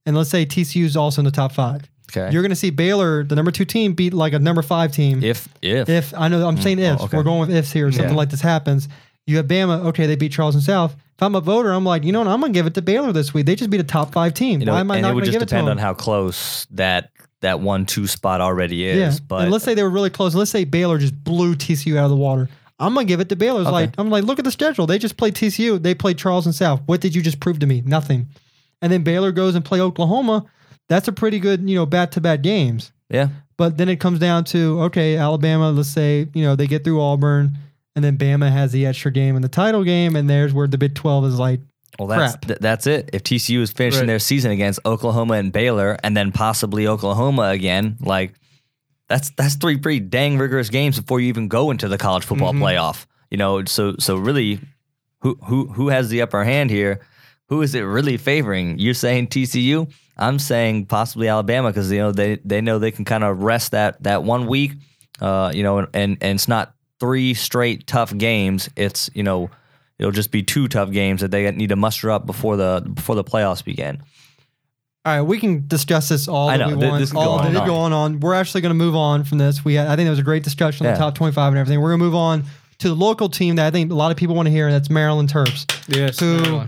and 0.08 0.18
let's 0.18 0.32
say 0.32 0.48
TCU 0.48 0.84
is 0.86 0.98
also 0.98 1.22
in 1.22 1.26
the 1.26 1.32
top 1.32 1.52
five. 1.52 1.84
Okay. 2.10 2.32
You're 2.34 2.42
gonna 2.42 2.56
see 2.56 2.72
Baylor, 2.72 3.24
the 3.24 3.36
number 3.36 3.52
two 3.52 3.66
team, 3.66 3.94
beat 3.94 4.16
like 4.16 4.34
a 4.34 4.40
number 4.40 4.64
five 4.64 4.92
team. 4.94 5.24
if 5.24 5.48
if 5.62 5.90
If 5.90 6.14
I 6.16 6.28
know 6.28 6.48
I'm 6.48 6.60
saying 6.60 6.80
if 6.80 7.00
oh, 7.00 7.04
okay. 7.06 7.18
we're 7.18 7.24
going 7.24 7.42
with 7.42 7.52
ifs 7.56 7.72
here, 7.72 7.92
something 7.92 8.10
Yeah. 8.14 8.16
like 8.18 8.32
this 8.32 8.42
happens. 8.42 8.90
You 9.28 9.38
have 9.38 9.46
Bama, 9.48 9.86
okay, 9.88 10.08
they 10.08 10.16
beat 10.16 10.32
Charleston 10.32 10.62
South. 10.62 10.94
If 10.94 11.22
I'm 11.24 11.36
a 11.36 11.42
voter, 11.42 11.72
I'm 11.72 11.84
like, 11.84 12.04
you 12.04 12.12
know 12.12 12.20
what, 12.20 12.28
I'm 12.28 12.40
gonna 12.42 12.54
give 12.54 12.66
it 12.66 12.74
to 12.76 12.82
Baylor 12.82 13.12
this 13.12 13.34
week. 13.34 13.46
They 13.46 13.56
just 13.56 13.70
beat 13.70 13.80
a 13.82 13.84
top 13.84 14.14
five 14.14 14.34
team. 14.34 14.60
you 14.62 14.66
know, 14.66 14.74
Why 14.74 14.80
am 14.80 14.90
I 14.92 14.96
and 14.96 15.02
not 15.04 15.12
it 15.12 15.16
would 15.16 15.22
gonna 15.22 15.26
just 15.32 15.36
give 15.36 15.42
it 15.42 15.46
to 15.46 15.50
depend 15.50 15.68
them? 15.68 15.72
on 15.74 15.78
how 15.78 15.94
close 15.94 16.66
that 16.72 17.12
that 17.42 17.60
one 17.60 17.86
two 17.86 18.08
spot 18.08 18.42
already 18.42 18.86
is. 18.86 18.98
yeah, 18.98 19.26
But 19.28 19.42
and 19.44 19.52
let's 19.52 19.64
say 19.66 19.74
they 19.76 19.84
were 19.84 19.90
really 19.90 20.10
close. 20.10 20.34
Let's 20.34 20.50
say 20.52 20.64
Baylor 20.64 20.98
just 20.98 21.24
blew 21.24 21.56
TCU 21.56 21.98
out 21.98 22.06
of 22.06 22.10
the 22.10 22.16
water. 22.16 22.50
I'm 22.80 22.94
gonna 22.94 23.06
give 23.06 23.20
it 23.20 23.30
to 23.30 23.36
Baylor. 23.36 23.62
Okay. 23.62 23.70
like 23.72 23.90
I'm 23.98 24.10
like, 24.10 24.24
look 24.24 24.40
at 24.40 24.46
the 24.46 24.52
schedule. 24.52 24.86
They 24.88 24.98
just 25.00 25.18
played 25.18 25.34
TCU. 25.36 25.82
They 25.82 25.94
played 25.96 26.18
Charleston 26.18 26.54
South. 26.54 26.82
What 26.86 27.02
did 27.02 27.14
you 27.16 27.22
just 27.22 27.40
prove 27.40 27.60
to 27.60 27.66
me? 27.68 27.82
Nothing. 27.86 28.28
And 28.82 28.92
then 28.94 29.04
Baylor 29.04 29.32
goes 29.32 29.56
and 29.56 29.66
play 29.66 29.82
Oklahoma. 29.82 30.46
That's 30.88 31.08
a 31.08 31.12
pretty 31.12 31.40
good, 31.40 31.68
you 31.68 31.76
know, 31.76 31.86
bat 31.88 32.12
to 32.14 32.22
bat 32.22 32.44
games. 32.44 32.92
yeah, 33.10 33.30
But 33.58 33.78
then 33.78 33.90
it 33.90 34.00
comes 34.00 34.20
down 34.20 34.44
to 34.46 34.82
okay, 34.84 35.18
Alabama. 35.18 35.72
Let's 35.72 35.90
say 35.90 36.28
you 36.36 36.44
know 36.44 36.56
they 36.56 36.68
get 36.68 36.84
through 36.84 37.02
Auburn, 37.02 37.58
and 37.98 38.06
then 38.06 38.16
Bama 38.18 38.50
has 38.52 38.72
the 38.72 38.86
extra 38.86 39.12
game 39.12 39.36
in 39.36 39.42
the 39.42 39.50
title 39.50 39.84
game, 39.84 40.16
and 40.16 40.30
there's 40.30 40.54
where 40.54 40.68
the 40.68 40.78
Big 40.78 40.94
Twelve 40.96 41.26
is 41.26 41.38
like, 41.40 41.60
well 41.98 42.08
that's 42.08 42.34
Crap. 42.34 42.46
th- 42.46 42.60
that's 42.60 42.86
it. 42.88 43.10
If 43.12 43.24
TCU 43.24 43.60
is 43.62 43.72
finishing 43.72 44.02
Right. 44.02 44.08
their 44.08 44.20
season 44.20 44.52
against 44.52 44.80
Oklahoma 44.86 45.34
and 45.34 45.52
Baylor, 45.52 45.98
and 46.04 46.16
then 46.16 46.32
possibly 46.32 46.88
Oklahoma 46.88 47.50
again, 47.50 47.98
like 48.00 48.34
that's 49.10 49.32
that's 49.32 49.56
three 49.56 49.78
pretty 49.78 50.00
dang 50.00 50.38
rigorous 50.38 50.70
games 50.70 51.00
before 51.00 51.20
you 51.20 51.28
even 51.28 51.48
go 51.48 51.72
into 51.72 51.88
the 51.88 51.98
college 51.98 52.24
football 52.24 52.54
Mhm. 52.54 52.60
playoff. 52.60 53.06
You 53.32 53.38
know, 53.38 53.66
so 53.66 53.96
so 54.00 54.16
really, 54.16 54.60
who 55.22 55.38
who 55.46 55.68
who 55.68 55.90
has 55.90 56.10
the 56.10 56.22
upper 56.22 56.44
hand 56.44 56.70
here? 56.70 57.00
Who 57.50 57.62
is 57.62 57.74
it 57.74 57.82
really 57.82 58.18
favoring? 58.18 58.78
You're 58.78 58.94
saying 58.94 59.28
TCU. 59.28 59.88
I'm 60.18 60.38
saying 60.40 60.86
possibly 60.88 61.28
Alabama 61.30 61.70
because 61.70 61.92
you 61.92 61.98
know 62.00 62.12
they 62.12 62.38
they 62.46 62.62
know 62.62 62.78
they 62.80 62.92
can 62.92 63.06
kind 63.06 63.24
of 63.24 63.42
rest 63.42 63.72
that 63.72 64.04
that 64.04 64.24
one 64.24 64.46
week. 64.48 64.74
Uh, 65.20 65.52
you 65.54 65.64
know, 65.64 65.80
and 65.80 66.18
and 66.22 66.36
it's 66.36 66.48
not 66.48 66.74
three 67.00 67.34
straight 67.34 67.88
tough 67.88 68.16
games. 68.18 68.70
It's 68.76 69.10
you 69.14 69.24
know 69.24 69.50
it'll 70.00 70.12
just 70.12 70.32
be 70.32 70.44
two 70.44 70.68
tough 70.68 70.92
games 70.92 71.22
that 71.22 71.32
they 71.32 71.50
need 71.52 71.70
to 71.70 71.76
muster 71.76 72.12
up 72.12 72.26
before 72.26 72.56
the 72.58 72.84
before 72.94 73.16
the 73.16 73.24
playoffs 73.24 73.64
begin. 73.64 74.02
all 75.06 75.16
right, 75.16 75.22
we 75.22 75.40
can 75.40 75.68
discuss 75.68 76.10
this 76.10 76.28
all 76.28 76.50
I 76.50 76.58
that 76.58 76.70
know, 76.70 76.78
we 76.78 76.88
want. 76.88 77.00
this 77.00 77.12
can 77.12 77.22
go 77.24 77.30
all 77.30 77.40
on 77.40 77.54
that 77.54 77.62
on. 77.62 77.68
going 77.68 77.94
on. 77.94 78.20
We're 78.20 78.34
actually 78.34 78.62
going 78.62 78.72
to 78.72 78.76
move 78.76 78.96
on 78.96 79.24
from 79.24 79.38
this. 79.38 79.64
We 79.64 79.76
had, 79.76 79.88
I 79.88 79.96
think 79.96 80.08
it 80.08 80.10
was 80.12 80.20
a 80.20 80.24
great 80.24 80.44
discussion 80.44 80.86
on 80.86 80.92
Yeah. 80.92 80.98
the 80.98 81.04
top 81.04 81.16
25 81.16 81.54
and 81.54 81.58
everything. 81.58 81.80
We're 81.82 81.90
going 81.90 82.00
to 82.00 82.06
move 82.06 82.16
on 82.16 82.44
to 82.80 82.90
the 82.90 82.96
local 82.96 83.30
team 83.30 83.56
that 83.56 83.66
I 83.66 83.72
think 83.72 83.90
a 83.92 83.96
lot 83.96 84.12
of 84.12 84.18
people 84.18 84.36
want 84.36 84.46
to 84.48 84.52
hear, 84.52 84.68
and 84.68 84.74
that's 84.76 84.90
Maryland 84.90 85.30
Terps. 85.30 85.66
Yes. 85.88 86.20
who 86.20 86.64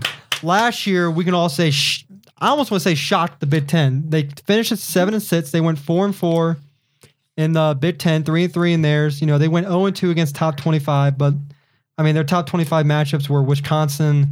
last 0.46 0.86
year 0.86 1.10
we 1.10 1.24
can 1.24 1.34
all 1.34 1.48
say 1.48 1.70
sh- 1.70 2.04
I 2.38 2.48
almost 2.48 2.70
want 2.70 2.82
to 2.82 2.88
say 2.88 2.94
shocked 2.94 3.40
the 3.40 3.46
Big 3.46 3.68
Ten. 3.68 4.08
They 4.08 4.24
finished 4.46 4.72
at 4.72 4.78
seven 4.78 5.12
and 5.12 5.22
six. 5.22 5.50
They 5.50 5.60
went 5.60 5.78
four 5.78 6.06
and 6.06 6.16
four 6.16 6.56
in 7.36 7.52
the 7.52 7.76
Big 7.78 7.98
Ten, 7.98 8.24
three 8.24 8.44
and 8.44 8.52
three 8.52 8.72
in 8.72 8.82
theirs. 8.82 9.20
You 9.20 9.26
know 9.26 9.38
they 9.38 9.48
went 9.48 9.66
zero 9.66 9.86
and 9.86 9.96
two 9.96 10.10
against 10.10 10.34
top 10.34 10.56
twenty 10.56 10.78
five, 10.78 11.16
but 11.18 11.34
I 11.98 12.02
mean 12.02 12.14
their 12.14 12.24
top 12.24 12.46
twenty 12.46 12.64
five 12.64 12.86
matchups 12.86 13.28
were 13.28 13.42
Wisconsin, 13.42 14.28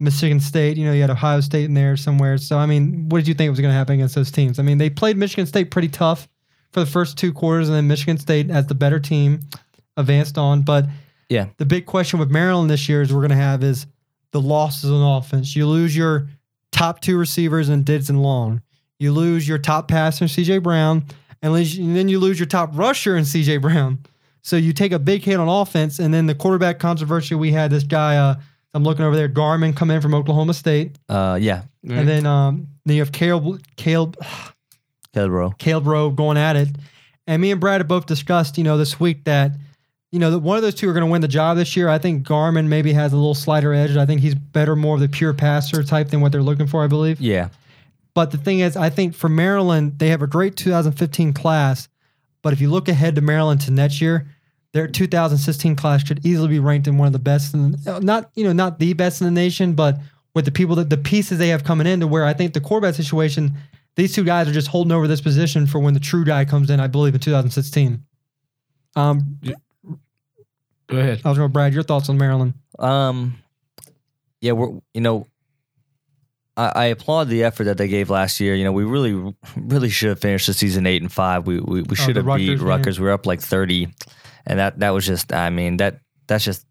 Michigan 0.00 0.40
State. 0.40 0.76
You 0.76 0.84
know 0.86 0.92
you 0.92 1.00
had 1.00 1.10
Ohio 1.10 1.40
State 1.40 1.64
in 1.64 1.74
there 1.74 1.96
somewhere. 1.96 2.38
So 2.38 2.58
I 2.58 2.66
mean, 2.66 3.08
what 3.08 3.18
did 3.18 3.28
you 3.28 3.34
think 3.34 3.50
was 3.50 3.60
going 3.60 3.70
to 3.72 3.76
happen 3.76 3.94
against 3.94 4.14
those 4.14 4.30
teams? 4.30 4.58
I 4.58 4.62
mean 4.62 4.78
they 4.78 4.90
played 4.90 5.16
Michigan 5.16 5.46
State 5.46 5.70
pretty 5.70 5.88
tough 5.88 6.28
for 6.72 6.80
the 6.80 6.86
first 6.86 7.16
two 7.16 7.32
quarters, 7.32 7.68
and 7.68 7.76
then 7.76 7.86
Michigan 7.86 8.18
State 8.18 8.50
as 8.50 8.66
the 8.66 8.74
better 8.74 8.98
team 8.98 9.40
advanced 9.96 10.36
on, 10.38 10.62
but 10.62 10.86
Yeah. 11.28 11.46
the 11.58 11.64
big 11.64 11.86
question 11.86 12.18
with 12.18 12.30
Maryland 12.30 12.68
this 12.68 12.88
year 12.88 13.00
is 13.00 13.12
we're 13.12 13.20
going 13.20 13.30
to 13.30 13.36
have 13.36 13.62
is 13.62 13.86
the 14.32 14.40
losses 14.40 14.90
on 14.90 15.18
offense. 15.18 15.54
You 15.54 15.68
lose 15.68 15.96
your 15.96 16.26
top 16.72 17.00
two 17.00 17.16
receivers 17.16 17.68
in 17.68 17.84
Diggs 17.84 18.10
and 18.10 18.20
Long. 18.20 18.60
You 18.98 19.12
lose 19.12 19.46
your 19.46 19.58
top 19.58 19.86
passer, 19.86 20.24
CJ 20.24 20.64
Brown, 20.64 21.04
and 21.44 21.96
then 21.96 22.08
you 22.08 22.18
lose 22.18 22.38
your 22.38 22.46
top 22.46 22.70
rusher 22.74 23.16
in 23.16 23.24
CJ 23.24 23.60
Brown. 23.60 23.98
So 24.42 24.56
you 24.56 24.72
take 24.72 24.92
a 24.92 24.98
big 24.98 25.22
hit 25.22 25.38
on 25.40 25.48
offense, 25.48 25.98
and 25.98 26.12
then 26.12 26.26
the 26.26 26.34
quarterback 26.34 26.78
controversy 26.78 27.34
we 27.34 27.52
had 27.52 27.70
this 27.70 27.82
guy. 27.84 28.16
Uh, 28.16 28.36
I'm 28.74 28.82
looking 28.84 29.04
over 29.04 29.14
there, 29.16 29.28
Garman, 29.28 29.72
come 29.72 29.90
in 29.90 30.00
from 30.00 30.14
Oklahoma 30.14 30.52
State, 30.54 30.96
Uh, 31.08 31.38
yeah, 31.40 31.62
and 31.88 32.08
then 32.08 32.26
um, 32.26 32.66
then 32.84 32.96
you 32.96 33.02
have 33.02 33.12
Caleb, 33.12 33.62
Caleb, 33.76 34.16
Caleb 35.14 35.30
Rowe. 35.32 35.50
Caleb 35.58 35.86
Rowe 35.86 36.10
going 36.10 36.36
at 36.36 36.56
it. 36.56 36.68
And 37.26 37.40
me 37.40 37.50
and 37.52 37.60
Brad 37.60 37.80
have 37.80 37.88
both 37.88 38.04
discussed, 38.06 38.58
you 38.58 38.64
know, 38.64 38.76
this 38.76 39.00
week 39.00 39.24
that, 39.24 39.52
you 40.12 40.18
know, 40.18 40.30
that 40.32 40.40
one 40.40 40.56
of 40.58 40.62
those 40.62 40.74
two 40.74 40.88
are 40.90 40.92
going 40.92 41.06
to 41.06 41.10
win 41.10 41.22
the 41.22 41.28
job 41.28 41.56
this 41.56 41.74
year. 41.74 41.88
I 41.88 41.96
think 41.96 42.22
Garman 42.22 42.68
maybe 42.68 42.92
has 42.92 43.14
a 43.14 43.16
little 43.16 43.34
slighter 43.34 43.72
edge. 43.72 43.96
I 43.96 44.04
think 44.04 44.20
he's 44.20 44.34
better, 44.34 44.76
more 44.76 44.96
of 44.96 45.00
the 45.00 45.08
pure 45.08 45.32
passer 45.32 45.82
type 45.82 46.10
than 46.10 46.20
what 46.20 46.32
they're 46.32 46.42
looking 46.42 46.66
for, 46.66 46.84
I 46.84 46.86
believe. 46.86 47.20
Yeah, 47.22 47.48
But 48.14 48.30
the 48.30 48.38
thing 48.38 48.60
is, 48.60 48.76
I 48.76 48.90
think 48.90 49.14
for 49.14 49.28
Maryland, 49.28 49.98
they 49.98 50.08
have 50.08 50.22
a 50.22 50.26
great 50.26 50.56
2015 50.56 51.32
class. 51.32 51.88
But 52.42 52.52
if 52.52 52.60
you 52.60 52.70
look 52.70 52.88
ahead 52.88 53.16
to 53.16 53.20
Maryland 53.20 53.60
to 53.62 53.70
next 53.70 54.00
year, 54.00 54.28
their 54.72 54.86
2016 54.86 55.76
class 55.76 56.06
should 56.06 56.24
easily 56.24 56.48
be 56.48 56.58
ranked 56.58 56.86
in 56.86 56.98
one 56.98 57.06
of 57.06 57.12
the 57.12 57.18
best, 57.18 57.54
in, 57.54 57.76
not 58.00 58.30
you 58.34 58.44
know 58.44 58.52
not 58.52 58.78
the 58.78 58.92
best 58.92 59.20
in 59.20 59.26
the 59.26 59.30
nation, 59.30 59.74
but 59.74 59.98
with 60.34 60.44
the 60.44 60.52
people 60.52 60.76
that 60.76 60.90
the 60.90 60.96
pieces 60.96 61.38
they 61.38 61.48
have 61.48 61.64
coming 61.64 61.86
in 61.86 62.00
to 62.00 62.06
where 62.06 62.24
I 62.24 62.32
think 62.32 62.54
the 62.54 62.60
quarterback 62.60 62.94
situation, 62.94 63.54
these 63.96 64.14
two 64.14 64.24
guys 64.24 64.48
are 64.48 64.52
just 64.52 64.68
holding 64.68 64.92
over 64.92 65.06
this 65.06 65.20
position 65.20 65.66
for 65.66 65.78
when 65.78 65.94
the 65.94 66.00
true 66.00 66.24
guy 66.24 66.44
comes 66.44 66.70
in. 66.70 66.80
I 66.80 66.88
believe 66.88 67.14
in 67.14 67.20
2016. 67.20 68.02
Um, 68.96 69.38
Go 70.86 70.98
ahead. 70.98 71.22
I 71.24 71.28
was 71.28 71.38
going, 71.38 71.50
Brad, 71.50 71.72
your 71.72 71.82
thoughts 71.82 72.08
on 72.08 72.18
Maryland? 72.18 72.54
Um, 72.78 73.36
yeah, 74.40 74.52
we're 74.52 74.80
you 74.92 75.00
know, 75.00 75.26
I, 76.56 76.72
I 76.74 76.84
applaud 76.86 77.28
the 77.28 77.44
effort 77.44 77.64
that 77.64 77.78
they 77.78 77.88
gave 77.88 78.10
last 78.10 78.38
year. 78.40 78.54
You 78.54 78.64
know, 78.64 78.72
we 78.72 78.84
really, 78.84 79.34
really 79.56 79.90
should 79.90 80.10
have 80.10 80.20
finished 80.20 80.46
the 80.46 80.54
season 80.54 80.86
eight 80.86 81.02
and 81.02 81.10
five. 81.12 81.46
We 81.46 81.60
we, 81.60 81.82
we 81.82 81.96
should 81.96 82.16
Oh, 82.16 82.22
have 82.22 82.38
beat 82.38 82.46
Rutgers 82.48 82.60
game. 82.60 82.68
Rutgers. 82.68 83.00
We 83.00 83.06
were 83.06 83.12
up 83.12 83.26
like 83.26 83.40
thirty, 83.40 83.88
and 84.46 84.58
that 84.58 84.78
that 84.80 84.90
was 84.90 85.06
just. 85.06 85.32
I 85.32 85.50
mean 85.50 85.78
that 85.78 86.00
that's 86.26 86.44
just 86.44 86.66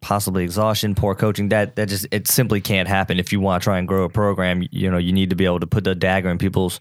possibly 0.00 0.44
exhaustion, 0.44 0.94
poor 0.94 1.14
coaching. 1.14 1.48
That 1.48 1.76
that 1.76 1.88
just 1.88 2.06
it 2.10 2.28
simply 2.28 2.60
can't 2.60 2.88
happen 2.88 3.18
if 3.18 3.32
you 3.32 3.40
want 3.40 3.62
to 3.62 3.64
try 3.64 3.78
and 3.78 3.88
grow 3.88 4.04
a 4.04 4.08
program. 4.10 4.64
You 4.70 4.90
know, 4.90 4.98
you 4.98 5.12
need 5.12 5.30
to 5.30 5.36
be 5.36 5.44
able 5.46 5.60
to 5.60 5.66
put 5.66 5.84
the 5.84 5.94
dagger 5.94 6.30
in 6.30 6.38
people's. 6.38 6.80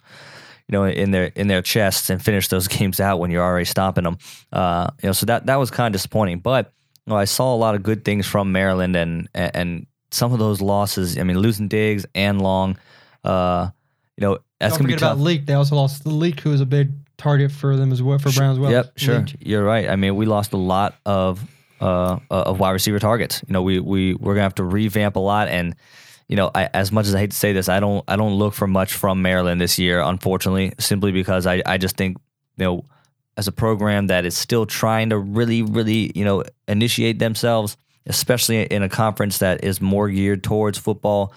You 0.67 0.77
know, 0.77 0.85
in 0.85 1.11
their 1.11 1.25
in 1.35 1.47
their 1.47 1.61
chests 1.61 2.09
and 2.09 2.21
finish 2.23 2.47
those 2.47 2.67
games 2.77 2.99
out 3.01 3.19
when 3.19 3.29
you're 3.31 3.43
already 3.43 3.65
stopping 3.65 4.05
them. 4.05 4.17
Uh, 4.53 4.89
you 5.03 5.07
know, 5.09 5.13
so 5.13 5.25
that 5.25 5.47
that 5.47 5.57
was 5.57 5.69
kind 5.71 5.93
of 5.93 5.99
disappointing. 5.99 6.39
But 6.39 6.71
you 7.05 7.11
know, 7.11 7.17
I 7.17 7.25
saw 7.25 7.53
a 7.53 7.57
lot 7.57 7.75
of 7.75 7.83
good 7.83 8.05
things 8.05 8.25
from 8.25 8.51
Maryland, 8.53 8.95
and 8.95 9.27
and 9.33 9.85
some 10.11 10.33
of 10.33 10.39
those 10.39 10.61
losses. 10.61 11.17
I 11.17 11.23
mean, 11.23 11.37
losing 11.39 11.67
Diggs 11.67 12.05
and 12.13 12.41
Long. 12.41 12.77
Uh, 13.23 13.69
you 14.17 14.21
know, 14.27 14.37
that's 14.59 14.73
Don't 14.73 14.79
gonna 14.79 14.87
be 14.87 14.93
forget 14.93 14.99
tough. 14.99 15.13
about 15.13 15.23
Leak. 15.23 15.45
They 15.45 15.53
also 15.53 15.75
lost 15.75 16.03
the 16.03 16.09
Leak, 16.09 16.41
who 16.41 16.51
was 16.51 16.61
a 16.61 16.65
big 16.65 16.91
target 17.17 17.51
for 17.51 17.75
them 17.77 17.91
as 17.91 18.01
well, 18.01 18.17
for 18.19 18.31
Brown 18.31 18.51
as 18.51 18.59
well. 18.59 18.71
Yep, 18.71 18.93
sure. 18.97 19.19
Leak. 19.19 19.35
You're 19.39 19.63
right. 19.63 19.89
I 19.89 19.95
mean, 19.95 20.15
we 20.15 20.25
lost 20.25 20.53
a 20.53 20.57
lot 20.57 20.95
of 21.05 21.43
uh, 21.79 21.85
uh, 21.85 22.19
of 22.29 22.59
wide 22.59 22.71
receiver 22.71 22.99
targets. 22.99 23.41
You 23.47 23.53
know, 23.53 23.61
we 23.61 23.79
we 23.79 24.13
we're 24.15 24.33
gonna 24.33 24.43
have 24.43 24.55
to 24.55 24.63
revamp 24.63 25.15
a 25.15 25.19
lot, 25.19 25.47
and 25.47 25.75
you 26.27 26.35
know, 26.35 26.51
I, 26.53 26.69
as 26.73 26.91
much 26.91 27.07
as 27.07 27.15
I 27.15 27.19
hate 27.19 27.31
to 27.31 27.37
say 27.37 27.53
this, 27.53 27.69
I 27.69 27.79
don't 27.79 28.03
I 28.07 28.15
don't 28.15 28.33
look 28.33 28.53
for 28.53 28.67
much 28.67 28.93
from 28.93 29.21
Maryland 29.21 29.59
this 29.59 29.79
year, 29.79 30.01
unfortunately, 30.01 30.73
simply 30.79 31.11
because 31.11 31.45
I 31.47 31.61
I 31.65 31.77
just 31.77 31.97
think 31.97 32.17
you 32.57 32.65
know 32.65 32.85
as 33.37 33.47
a 33.47 33.51
program 33.51 34.07
that 34.07 34.25
is 34.25 34.37
still 34.37 34.65
trying 34.65 35.09
to 35.09 35.17
really, 35.17 35.61
really, 35.61 36.11
you 36.13 36.25
know, 36.25 36.43
initiate 36.67 37.17
themselves, 37.17 37.77
especially 38.05 38.63
in 38.63 38.83
a 38.83 38.89
conference 38.89 39.39
that 39.39 39.63
is 39.63 39.81
more 39.81 40.09
geared 40.09 40.43
towards 40.43 40.77
football 40.77 41.33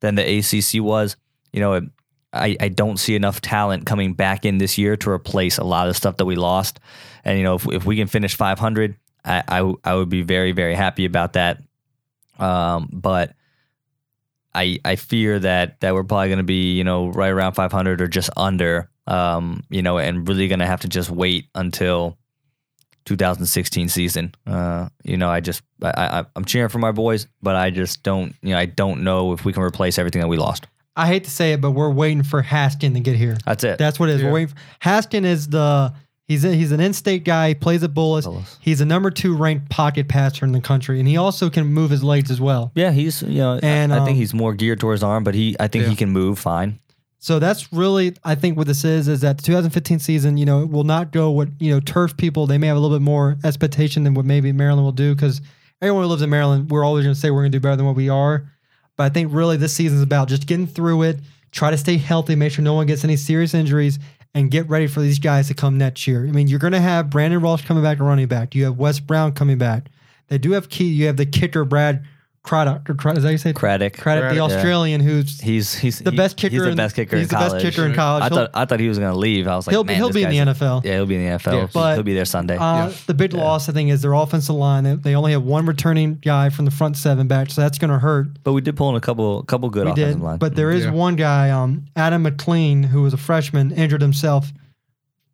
than 0.00 0.14
the 0.14 0.38
ACC 0.38 0.82
was. 0.82 1.16
You 1.52 1.60
know, 1.60 1.88
I, 2.32 2.56
I 2.60 2.68
don't 2.68 2.98
see 2.98 3.14
enough 3.14 3.40
talent 3.40 3.86
coming 3.86 4.14
back 4.14 4.44
in 4.44 4.58
this 4.58 4.78
year 4.78 4.96
to 4.96 5.10
replace 5.10 5.58
a 5.58 5.64
lot 5.64 5.86
of 5.88 5.94
the 5.94 5.96
stuff 5.96 6.18
that 6.18 6.26
we 6.26 6.36
lost. 6.36 6.80
And 7.24 7.38
you 7.38 7.44
know, 7.44 7.54
if, 7.54 7.66
if 7.68 7.86
we 7.86 7.96
can 7.96 8.06
finish 8.06 8.36
500, 8.36 8.96
I, 9.24 9.42
I 9.48 9.74
I 9.84 9.94
would 9.94 10.08
be 10.08 10.22
very 10.22 10.52
very 10.52 10.74
happy 10.74 11.04
about 11.04 11.34
that. 11.34 11.62
Um, 12.38 12.88
but 12.92 13.34
I 14.54 14.78
I 14.84 14.96
fear 14.96 15.38
that 15.38 15.80
that 15.80 15.94
we're 15.94 16.04
probably 16.04 16.28
going 16.28 16.38
to 16.38 16.44
be 16.44 16.72
you 16.76 16.84
know 16.84 17.08
right 17.08 17.30
around 17.30 17.54
500 17.54 18.00
or 18.00 18.08
just 18.08 18.30
under. 18.36 18.90
Um, 19.06 19.62
you 19.70 19.80
know, 19.80 19.96
and 19.96 20.28
really 20.28 20.48
going 20.48 20.58
to 20.58 20.66
have 20.66 20.80
to 20.80 20.88
just 20.88 21.08
wait 21.08 21.48
until 21.54 22.17
2016 23.04 23.88
season. 23.88 24.34
Uh, 24.46 24.88
you 25.04 25.16
know, 25.16 25.28
I 25.28 25.40
just 25.40 25.62
I, 25.82 25.90
I 26.20 26.24
I'm 26.36 26.44
cheering 26.44 26.68
for 26.68 26.78
my 26.78 26.92
boys, 26.92 27.26
but 27.42 27.56
I 27.56 27.70
just 27.70 28.02
don't 28.02 28.34
you 28.42 28.50
know 28.50 28.58
I 28.58 28.66
don't 28.66 29.02
know 29.02 29.32
if 29.32 29.44
we 29.44 29.52
can 29.52 29.62
replace 29.62 29.98
everything 29.98 30.20
that 30.20 30.28
we 30.28 30.36
lost. 30.36 30.66
I 30.96 31.06
hate 31.06 31.24
to 31.24 31.30
say 31.30 31.52
it, 31.52 31.60
but 31.60 31.70
we're 31.72 31.90
waiting 31.92 32.24
for 32.24 32.42
Haskin 32.42 32.94
to 32.94 33.00
get 33.00 33.14
here. 33.16 33.36
That's 33.46 33.62
it. 33.62 33.78
That's 33.78 34.00
what 34.00 34.08
it 34.08 34.16
is. 34.16 34.20
Yeah. 34.22 34.28
We're 34.28 34.34
waiting. 34.34 34.54
For, 34.54 34.60
Haskin 34.88 35.24
is 35.24 35.46
the 35.48 35.94
he's 36.24 36.44
a, 36.44 36.52
he's 36.52 36.72
an 36.72 36.80
in-state 36.80 37.22
guy. 37.24 37.48
He 37.50 37.54
plays 37.54 37.84
at 37.84 37.90
Bullis. 37.94 38.24
Bullis. 38.26 38.56
He's 38.60 38.80
a 38.80 38.84
number 38.84 39.10
two 39.12 39.36
ranked 39.36 39.70
pocket 39.70 40.08
passer 40.08 40.44
in 40.44 40.50
the 40.50 40.60
country, 40.60 40.98
and 40.98 41.06
he 41.08 41.16
also 41.16 41.50
can 41.50 41.66
move 41.68 41.90
his 41.90 42.02
legs 42.02 42.32
as 42.32 42.40
well. 42.40 42.72
yeah, 42.74 42.90
he's 42.90 43.22
you 43.22 43.38
know 43.38 43.60
And, 43.62 43.92
I, 43.92 43.96
I 43.96 44.04
think 44.04 44.16
um, 44.16 44.16
he's 44.16 44.34
more 44.34 44.54
geared 44.54 44.80
towards 44.80 45.02
arm, 45.04 45.22
but 45.22 45.34
he 45.36 45.54
I 45.60 45.68
think 45.68 45.84
Yeah. 45.84 45.90
he 45.90 45.96
can 45.96 46.10
move 46.10 46.38
fine. 46.40 46.80
So 47.20 47.38
that's 47.38 47.72
really, 47.72 48.14
I 48.24 48.36
think, 48.36 48.56
what 48.56 48.66
this 48.66 48.84
is. 48.84 49.08
Is 49.08 49.22
that 49.22 49.38
the 49.38 49.42
2015 49.42 49.98
season, 49.98 50.36
you 50.36 50.46
know, 50.46 50.64
will 50.64 50.84
not 50.84 51.10
go 51.10 51.30
what 51.30 51.48
you 51.58 51.72
know 51.72 51.80
turf 51.80 52.16
people. 52.16 52.46
They 52.46 52.58
may 52.58 52.68
have 52.68 52.76
a 52.76 52.80
little 52.80 52.96
bit 52.96 53.02
more 53.02 53.36
expectation 53.44 54.04
than 54.04 54.14
what 54.14 54.24
maybe 54.24 54.52
Maryland 54.52 54.84
will 54.84 54.92
do 54.92 55.14
because 55.14 55.40
everyone 55.82 56.04
who 56.04 56.08
lives 56.08 56.22
in 56.22 56.30
Maryland, 56.30 56.70
we're 56.70 56.84
always 56.84 57.04
going 57.04 57.14
to 57.14 57.20
say 57.20 57.30
we're 57.30 57.42
going 57.42 57.52
to 57.52 57.58
do 57.58 57.62
better 57.62 57.76
than 57.76 57.86
what 57.86 57.96
we 57.96 58.08
are. 58.08 58.50
But 58.96 59.04
I 59.04 59.08
think 59.10 59.32
really 59.32 59.56
this 59.56 59.72
season 59.72 59.98
is 59.98 60.02
about 60.02 60.28
just 60.28 60.46
getting 60.46 60.66
through 60.66 61.02
it, 61.02 61.18
try 61.50 61.70
to 61.70 61.78
stay 61.78 61.96
healthy, 61.96 62.34
make 62.34 62.52
sure 62.52 62.64
no 62.64 62.74
one 62.74 62.86
gets 62.86 63.04
any 63.04 63.16
serious 63.16 63.54
injuries, 63.54 63.98
and 64.34 64.50
get 64.50 64.68
ready 64.68 64.86
for 64.86 65.00
these 65.00 65.18
guys 65.18 65.48
to 65.48 65.54
come 65.54 65.78
next 65.78 66.06
year. 66.06 66.26
I 66.26 66.30
mean, 66.30 66.48
you're 66.48 66.58
going 66.58 66.72
to 66.72 66.80
have 66.80 67.10
Brandon 67.10 67.40
Walsh 67.40 67.64
coming 67.64 67.82
back 67.82 67.98
running 68.00 68.26
back. 68.26 68.54
You 68.54 68.64
have 68.64 68.76
Wes 68.76 69.00
Brown 69.00 69.32
coming 69.32 69.58
back. 69.58 69.88
They 70.28 70.38
do 70.38 70.52
have 70.52 70.68
key. 70.68 70.88
You 70.88 71.06
have 71.06 71.16
the 71.16 71.26
kicker 71.26 71.64
Brad 71.64 72.04
Craddock. 72.48 72.88
or 72.88 72.94
Crad- 72.94 73.18
Is 73.18 73.22
that 73.24 73.28
how 73.28 73.32
you 73.32 73.38
say 73.38 73.50
it? 73.50 73.56
Craddock. 73.56 73.92
Craddock, 73.92 74.30
the 74.30 74.36
Craddock, 74.36 74.50
yeah. 74.50 74.56
Australian 74.56 75.00
who's 75.02 75.38
He's 75.40 75.74
he's 75.74 75.98
the 75.98 76.12
best 76.12 76.36
kicker. 76.38 76.54
He's 76.54 76.62
the 76.62 76.70
in- 76.70 76.76
best 76.76 76.96
kicker 76.96 77.16
He's 77.16 77.24
in 77.24 77.28
the 77.28 77.34
college. 77.34 77.62
best 77.62 77.76
kicker 77.76 77.86
in 77.86 77.94
college. 77.94 78.22
I 78.22 78.28
He'll- 78.28 78.36
thought 78.38 78.50
I 78.54 78.64
thought 78.64 78.80
he 78.80 78.88
was 78.88 78.98
gonna 78.98 79.14
leave. 79.16 79.46
I 79.46 79.54
was 79.56 79.66
like, 79.66 79.74
he'll 79.74 79.84
be 79.84 79.88
man, 79.88 79.96
he'll 79.98 80.06
this 80.08 80.14
be 80.14 80.22
in 80.22 80.30
the 80.30 80.36
guy's- 80.44 80.58
NFL. 80.58 80.84
Yeah, 80.84 80.94
he'll 80.94 81.06
be 81.06 81.16
in 81.16 81.20
the 81.24 81.28
NFL. 81.38 81.52
Yeah. 81.52 81.58
He'll- 81.58 81.68
But, 81.74 81.94
he'll 81.94 82.02
be 82.04 82.14
there 82.14 82.24
Sunday. 82.24 82.56
Uh, 82.56 82.86
Yeah. 82.88 82.92
The 83.06 83.14
big 83.14 83.34
loss, 83.34 83.68
I 83.68 83.72
think, 83.72 83.90
is 83.90 84.00
their 84.02 84.14
offensive 84.14 84.54
line. 84.54 84.84
They, 84.84 84.94
they 84.94 85.14
only 85.14 85.32
have 85.32 85.42
one 85.42 85.66
returning 85.66 86.18
guy 86.24 86.48
from 86.48 86.64
the 86.64 86.70
front 86.70 86.96
seven 86.96 87.26
back, 87.28 87.50
so 87.50 87.60
that's 87.60 87.78
going 87.78 87.90
to 87.90 87.98
hurt. 87.98 88.28
but 88.44 88.52
we 88.54 88.60
did 88.62 88.76
pull 88.76 88.88
in 88.90 88.96
a 88.96 89.00
couple 89.00 89.42
couple 89.42 89.68
good 89.70 89.84
we 89.84 89.92
offensive 89.92 90.16
did, 90.18 90.24
line. 90.24 90.38
but 90.38 90.56
there 90.56 90.70
is 90.70 90.84
Yeah. 90.84 90.90
one 90.92 91.16
guy, 91.16 91.50
um, 91.50 91.84
Adam 91.96 92.22
McLean, 92.22 92.82
who 92.84 93.02
was 93.02 93.12
a 93.12 93.18
freshman, 93.18 93.72
injured 93.72 94.00
himself 94.00 94.52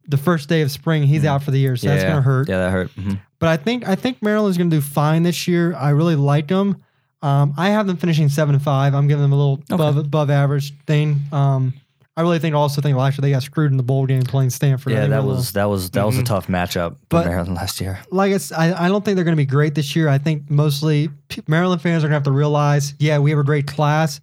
the 0.08 0.16
first 0.18 0.48
day 0.48 0.60
of 0.62 0.70
spring. 0.70 1.04
He's 1.04 1.24
out 1.24 1.42
for 1.42 1.50
the 1.50 1.58
year, 1.58 1.76
so 1.76 1.86
yeah, 1.86 1.94
that's 1.94 2.04
going 2.04 2.16
to 2.16 2.22
hurt. 2.22 2.48
Yeah, 2.48 2.58
that 2.58 2.70
hurt. 2.72 2.90
Mhm. 2.96 3.18
But 3.38 3.48
I 3.48 3.56
think 3.56 3.86
I 3.88 3.94
think 3.94 4.22
Maryland's 4.22 4.56
going 4.58 4.70
to 4.70 4.76
do 4.76 4.80
fine 4.80 5.22
this 5.22 5.46
year. 5.48 5.74
I 5.74 5.90
really 5.90 6.16
like 6.16 6.48
them. 6.48 6.76
Um, 7.24 7.54
I 7.56 7.70
have 7.70 7.86
them 7.86 7.96
finishing 7.96 8.28
seven 8.28 8.54
and 8.54 8.62
five. 8.62 8.94
I'm 8.94 9.08
giving 9.08 9.22
them 9.22 9.32
a 9.32 9.36
little 9.36 9.62
above 9.70 9.96
above 9.96 10.30
average 10.30 10.74
thing. 10.86 11.20
Um, 11.32 11.72
I 12.16 12.22
really 12.22 12.38
think 12.38 12.54
also 12.54 12.80
think 12.80 12.96
last 12.96 13.16
year 13.18 13.22
they 13.22 13.30
got 13.30 13.42
screwed 13.42 13.70
in 13.72 13.76
the 13.76 13.82
bowl 13.82 14.06
game 14.06 14.22
playing 14.22 14.50
Stanford. 14.50 14.92
Yeah, 14.92 15.00
that 15.00 15.08
they're 15.08 15.18
a 15.18 15.22
little- 15.22 15.36
was 15.36 15.52
that 15.52 15.64
was 15.68 15.90
that 15.90 16.06
was 16.06 16.16
a 16.18 16.22
Mhm. 16.22 16.26
tough 16.26 16.46
matchup 16.48 16.96
But- 17.08 17.22
for 17.24 17.28
Maryland 17.30 17.54
last 17.56 17.80
year. 17.80 17.98
like 18.12 18.30
I, 18.32 18.34
s- 18.36 18.52
I 18.52 18.84
I 18.84 18.88
don't 18.88 19.04
think 19.04 19.16
they're 19.16 19.24
going 19.24 19.36
to 19.36 19.40
be 19.40 19.46
great 19.46 19.74
this 19.74 19.96
year. 19.96 20.08
I 20.08 20.18
think 20.18 20.48
mostly 20.50 21.08
Maryland 21.48 21.80
fans 21.82 22.04
are 22.04 22.08
going 22.08 22.12
to 22.12 22.16
have 22.16 22.22
to 22.24 22.30
realize, 22.30 22.94
yeah, 23.00 23.18
we 23.18 23.30
have 23.30 23.40
a 23.40 23.44
great 23.44 23.66
class, 23.66 24.20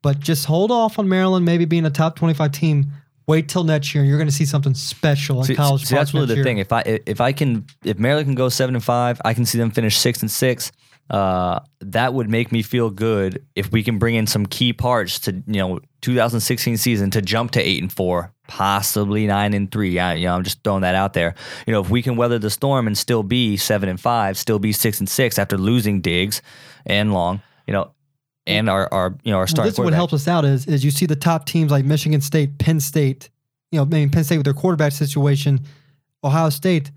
but 0.00 0.20
just 0.20 0.46
hold 0.46 0.70
off 0.70 0.98
on 0.98 1.08
Maryland 1.08 1.44
maybe 1.44 1.64
being 1.66 1.84
a 1.84 1.90
top 1.90 2.16
25 2.16 2.52
team. 2.52 2.86
Wait 3.26 3.48
till 3.48 3.64
next 3.64 3.94
year, 3.94 4.02
and 4.02 4.08
you're 4.08 4.18
going 4.18 4.28
to 4.28 4.34
see 4.34 4.44
something 4.44 4.74
special 4.74 5.40
at 5.40 5.46
See, 5.46 5.54
college. 5.54 5.84
see, 5.86 5.94
that's 5.94 6.12
really 6.14 6.26
next 6.26 6.30
the 6.32 6.36
year. 6.36 6.44
thing. 6.44 6.58
If 6.58 6.72
I 6.72 6.82
if 7.06 7.20
I 7.20 7.32
can 7.32 7.64
if 7.82 7.98
Maryland 7.98 8.26
can 8.28 8.34
go 8.34 8.48
seven 8.50 8.74
and 8.74 8.84
five, 8.84 9.20
I 9.24 9.32
can 9.34 9.44
see 9.46 9.58
them 9.58 9.70
finish 9.70 9.96
six 9.98 10.20
and 10.22 10.30
six. 10.30 10.70
Uh, 11.10 11.60
that 11.80 12.14
would 12.14 12.30
make 12.30 12.50
me 12.50 12.62
feel 12.62 12.88
good 12.88 13.44
if 13.54 13.70
we 13.70 13.82
can 13.82 13.98
bring 13.98 14.14
in 14.14 14.26
some 14.26 14.46
key 14.46 14.72
parts 14.72 15.18
to 15.18 15.32
you 15.46 15.58
know 15.58 15.78
2016 16.00 16.78
season 16.78 17.10
to 17.10 17.20
jump 17.20 17.50
to 17.50 17.60
eight 17.60 17.82
and 17.82 17.92
four, 17.92 18.32
possibly 18.48 19.26
nine 19.26 19.52
and 19.52 19.70
three. 19.70 19.98
I, 19.98 20.14
you 20.14 20.26
know, 20.26 20.34
I'm 20.34 20.44
just 20.44 20.64
throwing 20.64 20.80
that 20.80 20.94
out 20.94 21.12
there. 21.12 21.34
You 21.66 21.72
know, 21.72 21.80
if 21.80 21.90
we 21.90 22.00
can 22.00 22.16
weather 22.16 22.38
the 22.38 22.48
storm 22.48 22.86
and 22.86 22.96
still 22.96 23.22
be 23.22 23.58
seven 23.58 23.88
and 23.88 24.00
five, 24.00 24.38
still 24.38 24.58
be 24.58 24.72
six 24.72 24.98
and 24.98 25.08
six 25.08 25.38
after 25.38 25.58
losing 25.58 26.00
Diggs 26.00 26.40
and 26.86 27.12
Long, 27.12 27.42
you 27.66 27.72
know, 27.74 27.92
and 28.46 28.70
our 28.70 28.92
our 28.92 29.14
you 29.24 29.30
know 29.30 29.38
our 29.38 29.46
Well, 29.54 29.64
this 29.64 29.74
is 29.74 29.80
what 29.80 29.92
helps 29.92 30.14
us 30.14 30.26
out 30.26 30.44
is 30.44 30.66
is 30.66 30.84
you 30.84 30.90
see 30.90 31.06
the 31.06 31.16
top 31.16 31.44
teams 31.46 31.70
like 31.70 31.84
Michigan 31.84 32.22
State, 32.22 32.58
Penn 32.58 32.80
State, 32.80 33.28
you 33.70 33.78
know, 33.78 33.84
maybe 33.84 34.10
Penn 34.10 34.24
State 34.24 34.38
with 34.38 34.44
their 34.44 34.54
quarterback 34.54 34.92
situation, 34.92 35.60
Ohio 36.22 36.48
State, 36.48 36.90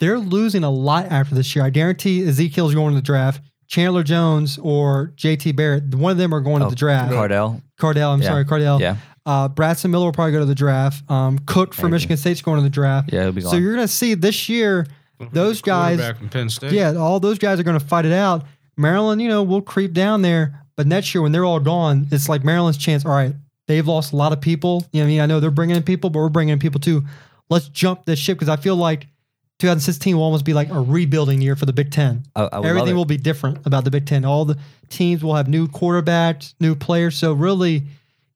they're 0.00 0.18
losing 0.18 0.64
a 0.64 0.70
lot 0.70 1.06
after 1.06 1.34
this 1.34 1.54
year. 1.54 1.64
I 1.64 1.70
guarantee 1.70 2.26
Ezekiel's 2.26 2.74
going 2.74 2.90
to 2.90 2.96
the 2.96 3.02
draft. 3.02 3.40
Chandler 3.66 4.02
Jones 4.02 4.58
or 4.62 5.12
JT 5.16 5.56
Barrett, 5.56 5.94
one 5.94 6.12
of 6.12 6.18
them 6.18 6.34
are 6.34 6.40
going 6.40 6.62
Oh, 6.62 6.66
to 6.66 6.70
the 6.70 6.76
draft. 6.76 7.12
Cardale. 7.12 7.62
Cardale, 7.80 8.12
I'm 8.12 8.20
Yeah. 8.22 8.28
sorry, 8.28 8.44
Cardale. 8.44 8.78
Yeah. 8.80 8.96
Uh, 9.26 9.48
Braxton 9.48 9.90
Miller 9.90 10.04
will 10.06 10.12
probably 10.12 10.32
go 10.32 10.40
to 10.40 10.44
the 10.44 10.54
draft. 10.54 11.08
Um, 11.10 11.38
Cook 11.46 11.72
for 11.72 11.84
Maybe. 11.84 11.92
Michigan 11.92 12.16
State's 12.18 12.42
going 12.42 12.58
to 12.58 12.62
the 12.62 12.68
draft. 12.70 13.10
Yeah, 13.12 13.22
he'll 13.22 13.32
be 13.32 13.40
So 13.40 13.56
you're 13.56 13.74
going 13.74 13.86
to 13.86 13.92
see 13.92 14.12
this 14.14 14.48
year, 14.50 14.86
Those 15.32 15.62
guys- 15.62 15.96
Quarterback 15.96 16.18
from 16.18 16.28
Penn 16.28 16.50
State. 16.50 16.72
yeah, 16.72 16.92
all 16.92 17.20
those 17.20 17.38
guys 17.38 17.58
are 17.58 17.62
going 17.62 17.78
to 17.78 17.84
fight 17.84 18.04
it 18.04 18.12
out. 18.12 18.44
Maryland, 18.76 19.22
you 19.22 19.28
know, 19.28 19.42
will 19.42 19.62
creep 19.62 19.94
down 19.94 20.20
there, 20.22 20.60
but 20.76 20.86
next 20.86 21.14
year 21.14 21.22
when 21.22 21.32
they're 21.32 21.44
all 21.44 21.60
gone, 21.60 22.06
it's 22.10 22.28
like 22.28 22.44
Maryland's 22.44 22.76
chance. 22.76 23.06
All 23.06 23.12
right, 23.12 23.34
they've 23.66 23.86
lost 23.86 24.12
a 24.12 24.16
lot 24.16 24.32
of 24.32 24.40
people. 24.42 24.84
You 24.92 25.00
know, 25.00 25.04
I 25.06 25.08
mean, 25.08 25.20
I 25.20 25.26
know 25.26 25.40
they're 25.40 25.50
bringing 25.50 25.76
in 25.76 25.82
people, 25.84 26.10
but 26.10 26.18
we're 26.18 26.28
bringing 26.28 26.52
in 26.52 26.58
people 26.58 26.80
too. 26.80 27.04
Let's 27.48 27.68
jump 27.68 28.04
this 28.04 28.18
ship 28.18 28.36
because 28.36 28.48
I 28.50 28.56
feel 28.56 28.76
like 28.76 29.06
2016 29.60 30.16
will 30.16 30.24
almost 30.24 30.44
be 30.44 30.52
like 30.52 30.70
a 30.70 30.80
rebuilding 30.80 31.40
year 31.40 31.56
for 31.56 31.66
the 31.66 31.72
Big 31.72 31.90
Ten. 31.90 32.24
I, 32.34 32.44
I 32.44 32.66
Everything 32.66 32.96
will 32.96 33.04
be 33.04 33.16
different 33.16 33.66
about 33.66 33.84
the 33.84 33.90
Big 33.90 34.06
Ten. 34.06 34.24
All 34.24 34.44
the 34.44 34.58
teams 34.88 35.22
will 35.22 35.34
have 35.34 35.48
new 35.48 35.68
quarterbacks, 35.68 36.54
new 36.60 36.74
players. 36.74 37.16
So 37.16 37.32
really, 37.32 37.84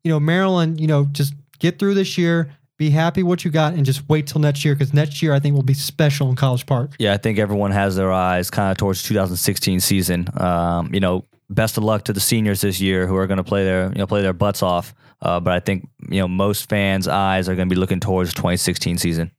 you 0.05 0.11
know, 0.11 0.21
Maryland, 0.21 0.81
you 0.81 0.87
know, 0.87 1.07
just 1.07 1.35
get 1.59 1.79
through 1.79 1.95
this 1.95 2.17
year, 2.17 2.53
be 2.77 2.91
happy 2.91 3.25
what 3.25 3.45
you 3.45 3.51
got, 3.51 3.75
and 3.75 3.85
just 3.85 4.09
wait 4.09 4.29
till 4.29 4.41
next 4.41 4.65
year 4.65 4.75
because 4.75 4.95
next 4.95 5.21
year 5.21 5.33
I 5.35 5.41
think 5.41 5.55
will 5.55 5.63
be 5.63 5.75
special 5.75 6.31
in 6.31 6.37
College 6.37 6.67
Park. 6.67 6.93
Yeah, 6.99 7.13
I 7.13 7.17
think 7.17 7.39
everyone 7.39 7.73
has 7.73 7.97
their 7.97 8.13
eyes 8.13 8.51
kind 8.51 8.71
of 8.71 8.77
towards 8.77 9.03
2016 9.03 9.81
season. 9.81 10.29
Um, 10.41 10.95
you 10.95 11.01
know, 11.01 11.25
best 11.51 11.77
of 11.77 11.85
luck 11.85 12.05
to 12.05 12.13
the 12.13 12.21
seniors 12.21 12.61
this 12.61 12.81
year 12.81 13.07
who 13.07 13.17
are 13.17 13.27
going 13.27 13.39
to 13.39 13.45
play 13.45 13.65
their 13.65 13.89
you 13.89 13.99
know 13.99 14.07
play 14.07 14.23
their 14.23 14.33
butts 14.33 14.63
off. 14.63 14.95
Uh, 15.21 15.41
but 15.41 15.53
I 15.53 15.61
think 15.61 15.89
you 16.09 16.21
know 16.21 16.29
most 16.29 16.69
fans' 16.69 17.09
eyes 17.09 17.49
are 17.49 17.57
going 17.57 17.69
to 17.69 17.75
be 17.75 17.79
looking 17.79 18.01
towards 18.01 18.33
2016 18.35 18.99
season, 18.99 19.33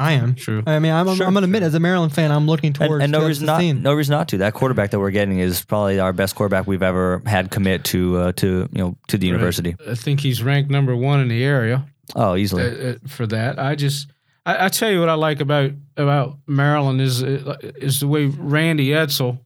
I 0.00 0.12
am. 0.12 0.34
True. 0.34 0.62
I 0.66 0.78
mean, 0.78 0.92
I'm, 0.92 1.08
I'm, 1.08 1.16
Sure. 1.16 1.26
I'm 1.26 1.32
going 1.34 1.42
to 1.42 1.46
admit, 1.46 1.62
as 1.62 1.74
a 1.74 1.80
Maryland 1.80 2.14
fan, 2.14 2.30
I'm 2.32 2.46
looking 2.46 2.72
towards 2.72 3.02
and 3.02 3.12
no 3.12 3.26
reason 3.26 3.46
not 3.46 3.62
no 3.62 3.92
reason 3.92 4.12
not 4.12 4.28
to. 4.28 4.38
That 4.38 4.54
quarterback 4.54 4.90
that 4.90 4.98
we're 4.98 5.10
getting 5.10 5.38
is 5.38 5.64
probably 5.64 6.00
our 6.00 6.12
best 6.12 6.34
quarterback 6.34 6.66
we've 6.66 6.82
ever 6.82 7.22
had 7.26 7.50
commit 7.50 7.84
to 7.84 8.16
uh, 8.16 8.32
to 8.32 8.68
you 8.72 8.78
know 8.82 8.96
to 9.08 9.18
the 9.18 9.26
university. 9.26 9.76
I 9.88 9.94
think 9.94 10.20
he's 10.20 10.42
ranked 10.42 10.70
number 10.70 10.96
one 10.96 11.20
in 11.20 11.28
the 11.28 11.44
area. 11.44 11.84
Oh, 12.16 12.34
easily. 12.36 12.62
uh, 12.64 12.90
uh, 12.92 12.94
for 13.06 13.26
that. 13.28 13.58
I 13.58 13.76
just, 13.76 14.08
I, 14.44 14.64
I 14.66 14.68
tell 14.68 14.90
you 14.90 14.98
what 15.00 15.08
I 15.08 15.14
like 15.14 15.40
about 15.40 15.72
about 15.96 16.38
Maryland 16.46 17.00
is 17.00 17.22
uh, 17.22 17.56
is 17.76 18.00
the 18.00 18.08
way 18.08 18.26
Randy 18.26 18.88
Edsall 18.88 19.38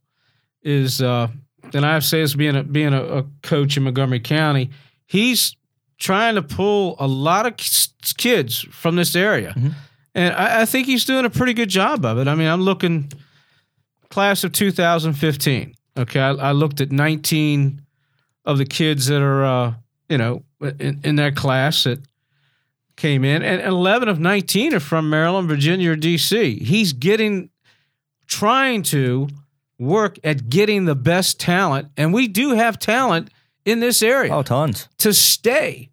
is. 0.62 1.02
Uh, 1.02 1.28
and 1.72 1.84
I 1.84 1.98
say 1.98 2.20
this 2.20 2.34
being 2.34 2.56
a 2.56 2.62
being 2.62 2.94
a, 2.94 3.02
a 3.02 3.24
coach 3.42 3.76
in 3.76 3.82
Montgomery 3.82 4.20
County, 4.20 4.70
he's 5.06 5.56
trying 5.98 6.34
to 6.36 6.42
pull 6.42 6.96
a 6.98 7.06
lot 7.06 7.46
of 7.46 7.54
kids 8.16 8.60
from 8.70 8.96
this 8.96 9.14
area, 9.16 9.54
Mhm. 9.56 9.74
And 10.14 10.34
I, 10.34 10.62
I 10.62 10.64
think 10.64 10.86
he's 10.86 11.04
doing 11.04 11.24
a 11.24 11.30
pretty 11.30 11.54
good 11.54 11.68
job 11.68 12.04
of 12.04 12.18
it. 12.18 12.28
I 12.28 12.34
mean, 12.34 12.48
I'm 12.48 12.62
looking 12.62 13.10
class 14.10 14.44
of 14.44 14.52
2015. 14.52 15.74
Okay, 15.96 16.20
I, 16.20 16.30
I 16.30 16.52
looked 16.52 16.80
at 16.80 16.92
19 16.92 17.82
of 18.44 18.58
the 18.58 18.64
kids 18.64 19.06
that 19.06 19.22
are, 19.22 19.44
uh, 19.44 19.74
you 20.08 20.18
know, 20.18 20.42
in, 20.60 21.00
in 21.04 21.16
that 21.16 21.36
class 21.36 21.84
that 21.84 22.00
came 22.96 23.24
in, 23.24 23.42
and 23.42 23.60
11 23.60 24.08
of 24.08 24.20
19 24.20 24.74
are 24.74 24.80
from 24.80 25.10
Maryland, 25.10 25.48
Virginia, 25.48 25.92
or 25.92 25.96
D.C. 25.96 26.62
He's 26.62 26.92
getting, 26.92 27.50
trying 28.26 28.82
to 28.84 29.28
work 29.78 30.18
at 30.22 30.48
getting 30.48 30.84
the 30.84 30.94
best 30.94 31.40
talent, 31.40 31.88
and 31.96 32.12
we 32.12 32.28
do 32.28 32.50
have 32.50 32.78
talent 32.78 33.30
in 33.64 33.80
this 33.80 34.02
area 34.02 34.32
oh, 34.34 34.42
tons. 34.42 34.88
to 34.98 35.12
stay 35.12 35.90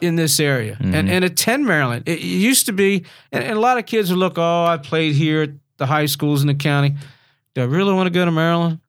in 0.00 0.16
this 0.16 0.40
area 0.40 0.76
and, 0.80 0.94
Mhm. 0.94 1.10
and 1.10 1.24
attend 1.24 1.66
Maryland. 1.66 2.04
It 2.06 2.20
used 2.20 2.66
to 2.66 2.72
be, 2.72 3.04
and, 3.32 3.44
and 3.44 3.56
a 3.56 3.60
lot 3.60 3.78
of 3.78 3.86
kids 3.86 4.10
would 4.10 4.18
look, 4.18 4.34
oh, 4.38 4.64
I 4.64 4.76
played 4.78 5.14
here 5.14 5.42
at 5.42 5.50
the 5.78 5.86
high 5.86 6.06
schools 6.06 6.40
in 6.42 6.46
the 6.48 6.54
county. 6.54 6.94
Do 7.54 7.62
I 7.62 7.64
really 7.64 7.92
want 7.92 8.06
to 8.06 8.10
go 8.10 8.24
to 8.24 8.30
Maryland? 8.30 8.80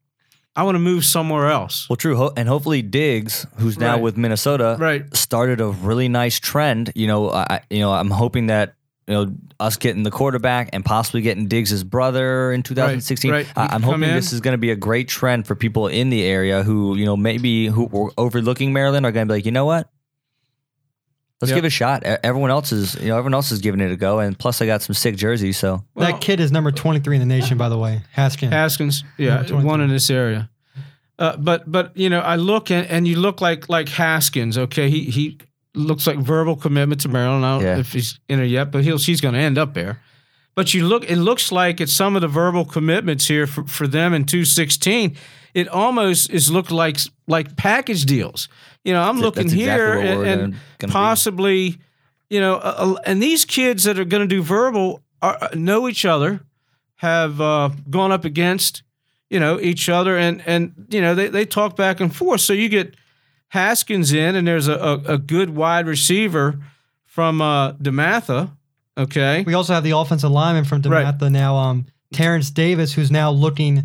I 0.56 0.64
want 0.64 0.76
to 0.76 0.80
move 0.80 1.06
somewhere 1.06 1.48
else. 1.50 1.88
Well, 1.90 1.96
true. 1.96 2.16
Ho- 2.18 2.34
and 2.36 2.50
hopefully 2.50 2.82
Diggs, 2.82 3.46
who's 3.58 3.80
now 3.80 3.94
Right. 3.94 4.02
with 4.02 4.18
Minnesota, 4.18 4.76
Right. 4.78 5.04
started 5.16 5.62
a 5.62 5.68
really 5.70 6.10
nice 6.10 6.40
trend. 6.40 6.92
You 6.94 7.08
know, 7.08 7.32
I, 7.32 7.62
you 7.70 7.80
know, 7.80 7.94
I'm 7.94 8.10
hoping 8.12 8.48
that 8.48 8.74
you 9.08 9.14
know 9.16 9.34
us 9.60 9.78
getting 9.78 10.04
the 10.04 10.12
quarterback 10.12 10.70
and 10.74 10.84
possibly 10.86 11.22
getting 11.22 11.48
Diggs' 11.48 11.84
brother 11.84 12.52
in 12.52 12.64
2016. 12.64 13.32
right. 13.32 13.48
I, 13.56 13.70
I'm 13.72 13.82
hoping 13.82 14.04
in. 14.04 14.14
this 14.14 14.32
is 14.34 14.42
going 14.42 14.54
to 14.54 14.58
be 14.60 14.72
a 14.72 14.76
great 14.76 15.08
trend 15.08 15.48
for 15.48 15.56
people 15.56 15.88
in 15.88 16.10
the 16.10 16.24
area 16.24 16.64
who 16.64 16.96
you 16.96 17.06
know 17.06 17.16
maybe 17.18 17.68
who 17.68 17.86
were 17.86 18.12
overlooking 18.18 18.74
Maryland 18.74 19.06
are 19.06 19.12
going 19.12 19.28
to 19.28 19.32
be 19.32 19.38
like, 19.38 19.46
you 19.46 19.52
know 19.52 19.66
what? 19.66 19.90
Let's 21.42 21.50
Yep. 21.50 21.58
give 21.58 21.64
it 21.66 21.68
a 21.68 21.72
shot. 21.72 22.04
Everyone 22.04 22.52
else 22.52 22.72
is, 22.72 22.96
you 23.02 23.08
know, 23.08 23.18
everyone 23.18 23.34
else 23.34 23.52
is 23.52 23.60
giving 23.60 23.82
it 23.82 23.92
a 23.92 23.96
go, 23.96 24.20
and 24.20 24.38
plus 24.38 24.62
I 24.62 24.68
got 24.68 24.84
some 24.84 24.94
sick 24.94 25.16
jerseys. 25.16 25.58
So 25.58 25.84
Well, 25.96 26.12
that 26.12 26.22
kid 26.22 26.40
is 26.40 26.52
number 26.52 26.72
23 26.72 27.16
in 27.16 27.20
the 27.20 27.26
nation, 27.26 27.58
by 27.58 27.68
the 27.68 27.78
way. 27.78 28.02
Haskins. 28.12 28.52
Haskins, 28.52 29.04
yeah, 29.18 29.52
one 29.52 29.82
in 29.82 29.90
this 29.90 30.10
area. 30.10 30.50
Uh, 31.18 31.38
but 31.38 31.72
but 31.72 31.96
you 31.98 32.10
know, 32.10 32.20
I 32.20 32.36
look 32.36 32.72
and, 32.72 32.88
and 32.88 33.08
you 33.08 33.16
look 33.16 33.42
like 33.42 33.70
like 33.70 33.90
Haskins. 33.90 34.58
Okay, 34.58 34.90
he 34.90 35.06
he 35.06 35.40
looks 35.74 36.06
like 36.08 36.18
verbal 36.18 36.56
commitment 36.56 37.02
to 37.02 37.10
Maryland. 37.10 37.46
I 37.46 37.56
don't 37.56 37.64
know 37.64 37.80
if 37.80 37.94
he's 37.94 38.20
in 38.28 38.40
it 38.40 38.48
yet, 38.48 38.72
but 38.72 38.84
he'll 38.84 38.98
she's 39.00 39.22
going 39.22 39.34
to 39.36 39.40
end 39.40 39.58
up 39.58 39.74
there. 39.74 40.02
But 40.54 40.74
you 40.74 40.86
look, 40.88 41.10
it 41.10 41.18
looks 41.18 41.52
like 41.52 41.80
it's 41.80 41.94
some 41.94 42.16
of 42.16 42.22
the 42.22 42.28
verbal 42.28 42.66
commitments 42.66 43.28
here 43.28 43.48
for, 43.48 43.64
for 43.66 43.88
them 43.88 44.14
in 44.14 44.26
two 44.26 44.46
sixteen. 44.46 45.16
It 45.54 45.68
almost 45.68 46.30
is 46.32 46.50
looked 46.52 46.72
like 46.72 46.98
like 47.28 47.56
package 47.58 48.06
deals. 48.06 48.48
You 48.84 48.94
know, 48.94 49.02
I'm 49.02 49.16
That's 49.20 49.38
looking 49.38 49.50
here 49.50 49.90
what 49.98 50.04
we're 50.06 50.12
and, 50.12 50.24
and 50.28 50.42
gonna- 50.54 50.58
gonna 50.80 50.90
be. 50.90 50.94
possibly, 50.94 51.78
you 52.30 52.40
know, 52.40 52.56
uh, 52.56 52.96
and 53.06 53.22
these 53.22 53.46
kids 53.46 53.84
that 53.84 54.00
are 54.00 54.06
going 54.06 54.28
to 54.28 54.36
do 54.36 54.42
verbal 54.42 55.02
are, 55.22 55.38
uh, 55.42 55.50
know 55.56 55.88
each 55.88 56.04
other, 56.06 56.42
have 56.96 57.40
uh, 57.42 57.70
gone 57.90 58.12
up 58.12 58.26
against, 58.26 58.84
you 59.30 59.40
know, 59.40 59.60
each 59.60 59.88
other, 59.90 60.18
and 60.18 60.42
and 60.48 60.88
you 60.90 61.02
know 61.02 61.14
they 61.16 61.28
they 61.28 61.46
talk 61.46 61.76
back 61.76 62.00
and 62.00 62.16
forth. 62.16 62.42
So 62.42 62.54
you 62.54 62.70
get 62.70 62.96
Haskins 63.50 64.14
in, 64.14 64.36
and 64.36 64.48
there's 64.48 64.68
a 64.68 64.74
a, 64.76 64.94
a 65.14 65.18
good 65.18 65.50
wide 65.52 65.88
receiver 65.88 66.60
from 67.06 67.42
uh, 67.42 67.74
DeMatha. 67.74 68.52
Okay, 68.98 69.44
We 69.48 69.54
also 69.54 69.74
have 69.74 69.84
the 69.84 69.92
offensive 69.92 70.30
lineman 70.32 70.66
from 70.66 70.82
Right. 70.82 71.06
DeMatha 71.06 71.32
now, 71.32 71.56
um, 71.56 71.86
Terrence 72.14 72.50
Davis, 72.52 72.94
who's 72.94 73.10
now 73.10 73.32
looking 73.32 73.84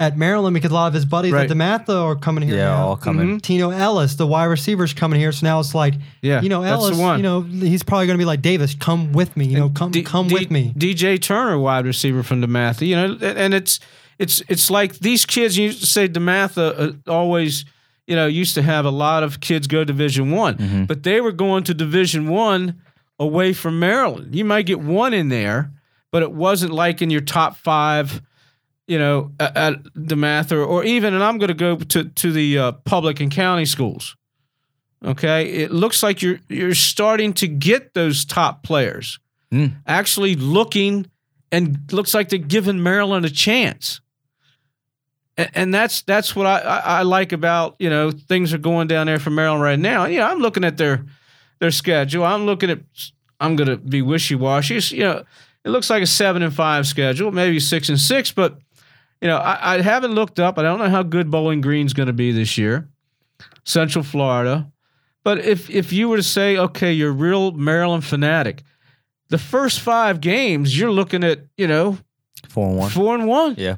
at 0.00 0.16
Maryland 0.16 0.54
because 0.54 0.70
a 0.70 0.74
lot 0.74 0.86
of 0.86 0.94
his 0.94 1.04
buddies 1.04 1.32
Right. 1.32 1.50
at 1.50 1.56
DeMatha 1.56 1.88
are 1.88 2.14
coming 2.14 2.46
here. 2.46 2.56
yeah, 2.56 2.64
now. 2.68 2.86
all 2.88 2.96
coming. 2.96 3.38
Mhm. 3.38 3.42
Tino 3.42 3.70
Ellis, 3.70 4.14
the 4.14 4.26
wide 4.28 4.44
receiver's 4.44 4.92
coming 4.92 5.18
here. 5.18 5.32
So 5.32 5.44
now 5.46 5.58
it's 5.58 5.74
like, 5.74 5.94
yeah, 6.22 6.40
you 6.40 6.48
know, 6.48 6.62
that's 6.62 6.72
Ellis, 6.82 6.98
one. 6.98 7.18
you 7.18 7.22
know, 7.24 7.40
he's 7.40 7.82
probably 7.82 8.06
going 8.06 8.16
to 8.16 8.22
be 8.22 8.24
like, 8.26 8.40
Davis, 8.40 8.76
come 8.76 9.12
with 9.12 9.36
me. 9.36 9.46
You 9.46 9.58
know, 9.58 9.68
come 9.70 9.90
D- 9.90 10.02
come 10.02 10.28
D- 10.28 10.34
with 10.34 10.50
me. 10.52 10.72
DJ 10.78 11.20
Turner, 11.20 11.58
wide 11.58 11.84
receiver 11.84 12.22
from 12.22 12.40
DeMatha. 12.42 12.86
You 12.86 12.94
know, 12.96 13.18
and 13.26 13.52
it's 13.54 13.80
it's 14.20 14.40
it's 14.48 14.70
like 14.70 14.98
these 15.00 15.26
kids. 15.26 15.56
You 15.58 15.72
say 15.72 16.08
DeMatha 16.08 16.96
uh, 17.08 17.10
always, 17.12 17.64
you 18.06 18.14
know, 18.14 18.26
used 18.28 18.54
to 18.54 18.62
have 18.62 18.84
a 18.84 18.90
lot 18.90 19.24
of 19.24 19.40
kids 19.40 19.66
go 19.66 19.80
to 19.80 19.84
Division 19.84 20.30
One, 20.30 20.54
Mhm. 20.56 20.86
but 20.86 21.02
they 21.02 21.20
were 21.20 21.32
going 21.32 21.64
to 21.64 21.74
Division 21.74 22.28
One 22.28 22.74
away 23.18 23.52
from 23.52 23.80
Maryland. 23.80 24.32
You 24.36 24.44
might 24.44 24.66
get 24.66 24.78
one 24.80 25.12
in 25.12 25.28
there, 25.28 25.72
but 26.12 26.22
it 26.22 26.30
wasn't 26.30 26.72
like 26.72 27.02
in 27.02 27.10
your 27.10 27.20
top 27.20 27.56
five. 27.56 28.22
You 28.88 28.98
know, 28.98 29.30
at, 29.38 29.56
at 29.56 30.16
math 30.16 30.50
or, 30.50 30.64
or 30.64 30.82
even, 30.82 31.14
and 31.14 31.22
I'm 31.22 31.38
going 31.38 31.48
to 31.48 31.54
go 31.54 31.76
to 31.76 32.04
to 32.04 32.32
the 32.32 32.58
uh, 32.58 32.72
public 32.72 33.20
and 33.20 33.30
county 33.30 33.66
schools. 33.66 34.16
Okay, 35.04 35.48
it 35.62 35.70
looks 35.70 36.02
like 36.02 36.22
you're 36.22 36.40
you're 36.48 36.74
starting 36.74 37.32
to 37.34 37.46
get 37.46 37.94
those 37.94 38.24
top 38.24 38.62
players 38.62 39.20
Mm. 39.50 39.76
actually 39.86 40.34
looking 40.34 41.10
and 41.50 41.78
looks 41.90 42.12
like 42.12 42.28
they're 42.28 42.38
giving 42.38 42.82
Maryland 42.82 43.24
a 43.24 43.30
chance. 43.30 44.02
And, 45.38 45.50
and 45.54 45.74
that's 45.74 46.02
that's 46.02 46.36
what 46.36 46.46
I, 46.46 46.58
I, 46.58 46.78
I 46.98 47.02
like 47.02 47.32
about 47.32 47.76
you 47.78 47.88
know 47.88 48.10
things 48.10 48.52
are 48.52 48.58
going 48.58 48.88
down 48.88 49.06
there 49.06 49.18
for 49.18 49.30
Maryland 49.30 49.62
right 49.62 49.78
now. 49.78 50.04
You 50.04 50.18
know, 50.18 50.26
I'm 50.26 50.40
looking 50.40 50.64
at 50.64 50.76
their 50.76 51.06
their 51.60 51.70
schedule. 51.70 52.24
I'm 52.24 52.44
looking 52.44 52.68
at 52.70 52.80
I'm 53.40 53.56
going 53.56 53.68
to 53.68 53.76
be 53.78 54.02
wishy 54.02 54.34
washy. 54.34 54.80
You 54.96 55.04
know, 55.04 55.24
it 55.64 55.70
looks 55.70 55.88
like 55.88 56.02
a 56.02 56.06
seven 56.06 56.42
and 56.42 56.52
five 56.54 56.86
schedule, 56.86 57.30
maybe 57.32 57.58
six 57.60 57.88
and 57.88 57.98
six, 57.98 58.30
but 58.32 58.58
you 59.20 59.28
know 59.28 59.36
I, 59.36 59.74
I 59.76 59.82
haven't 59.82 60.12
looked 60.12 60.38
up. 60.40 60.58
I 60.58 60.62
don't 60.62 60.78
know 60.78 60.88
how 60.90 61.02
good 61.02 61.30
Bowling 61.30 61.60
Green's 61.60 61.92
going 61.92 62.06
to 62.08 62.12
be 62.12 62.32
this 62.32 62.56
year. 62.58 62.88
Central 63.64 64.02
Florida. 64.04 64.70
But 65.24 65.38
if 65.44 65.68
if 65.70 65.92
you 65.92 66.08
were 66.08 66.16
to 66.16 66.22
say, 66.22 66.56
okay, 66.56 66.92
you're 66.92 67.10
a 67.10 67.12
real 67.12 67.52
Maryland 67.52 68.04
fanatic, 68.04 68.62
the 69.28 69.38
first 69.38 69.80
five 69.80 70.20
games 70.20 70.78
you're 70.78 70.92
looking 70.92 71.22
at, 71.24 71.40
you 71.56 71.66
know, 71.66 71.98
Four 72.48 72.68
and 72.68 72.78
one. 72.78 72.90
four 72.90 73.14
and 73.14 73.26
one. 73.26 73.54
Yeah. 73.58 73.76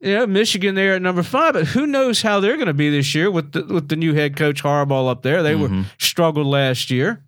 You 0.00 0.14
know, 0.14 0.26
Michigan 0.26 0.74
there 0.74 0.94
at 0.94 1.02
number 1.02 1.22
five, 1.22 1.52
but 1.54 1.66
who 1.66 1.86
knows 1.86 2.22
how 2.22 2.38
they're 2.40 2.54
going 2.56 2.66
to 2.68 2.72
be 2.74 2.88
this 2.88 3.14
year 3.14 3.30
with 3.30 3.52
the 3.52 3.64
with 3.64 3.88
the 3.88 3.96
new 3.96 4.14
head 4.14 4.36
coach 4.36 4.62
Harbaugh 4.62 5.10
up 5.10 5.22
there? 5.22 5.42
They 5.42 5.54
were 5.54 5.68
Mhm. 5.68 5.84
struggled 5.98 6.46
last 6.46 6.90
year. 6.90 7.22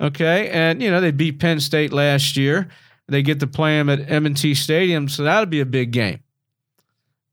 Okay, 0.00 0.48
and 0.50 0.80
you 0.80 0.90
know 0.90 1.00
they 1.00 1.10
beat 1.10 1.38
Penn 1.40 1.58
State 1.60 1.92
last 1.92 2.36
year. 2.36 2.68
They 3.08 3.22
get 3.22 3.40
to 3.40 3.46
play 3.46 3.76
them 3.78 3.88
at 3.90 4.10
M&T 4.10 4.54
Stadium, 4.54 5.08
so 5.08 5.24
that'll 5.24 5.46
be 5.46 5.60
a 5.60 5.66
big 5.66 5.90
game. 5.92 6.20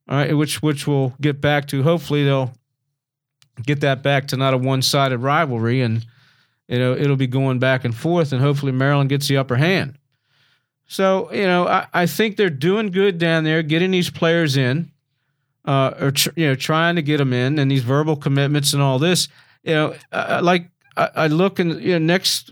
All 0.07 0.17
right, 0.17 0.35
which 0.35 0.61
which 0.61 0.85
we'll 0.87 1.13
get 1.19 1.41
back 1.41 1.67
to. 1.69 1.81
Hopefully 1.83 2.23
they'll 2.23 2.53
get 3.63 3.81
that 3.81 4.03
back 4.03 4.27
to 4.27 4.37
not 4.37 4.53
a 4.53 4.57
one-sided 4.57 5.17
rivalry, 5.17 5.81
and 5.81 6.05
you 6.67 6.77
know 6.77 6.95
it'll 6.95 7.15
be 7.15 7.27
going 7.27 7.59
back 7.59 7.85
and 7.85 7.95
forth, 7.95 8.31
and 8.31 8.41
hopefully 8.41 8.71
Maryland 8.71 9.09
gets 9.09 9.27
the 9.27 9.37
upper 9.37 9.55
hand. 9.55 9.97
So 10.85 11.31
you 11.33 11.45
know 11.45 11.67
I, 11.67 11.87
I 11.93 12.05
think 12.05 12.37
they're 12.37 12.49
doing 12.49 12.91
good 12.91 13.17
down 13.17 13.43
there, 13.43 13.63
getting 13.63 13.91
these 13.91 14.11
players 14.11 14.57
in, 14.57 14.91
uh, 15.65 15.93
or 15.99 16.11
tr- 16.11 16.29
you 16.35 16.47
know 16.47 16.55
trying 16.55 16.97
to 16.97 17.01
get 17.01 17.17
them 17.17 17.33
in, 17.33 17.57
and 17.57 17.71
these 17.71 17.83
verbal 17.83 18.15
commitments 18.15 18.73
and 18.73 18.81
all 18.83 18.99
this. 18.99 19.27
You 19.63 19.73
know, 19.73 19.95
like 20.11 20.69
I, 20.95 21.09
I 21.15 21.27
look 21.27 21.59
in 21.59 21.79
you 21.81 21.93
know 21.93 22.05
next 22.05 22.51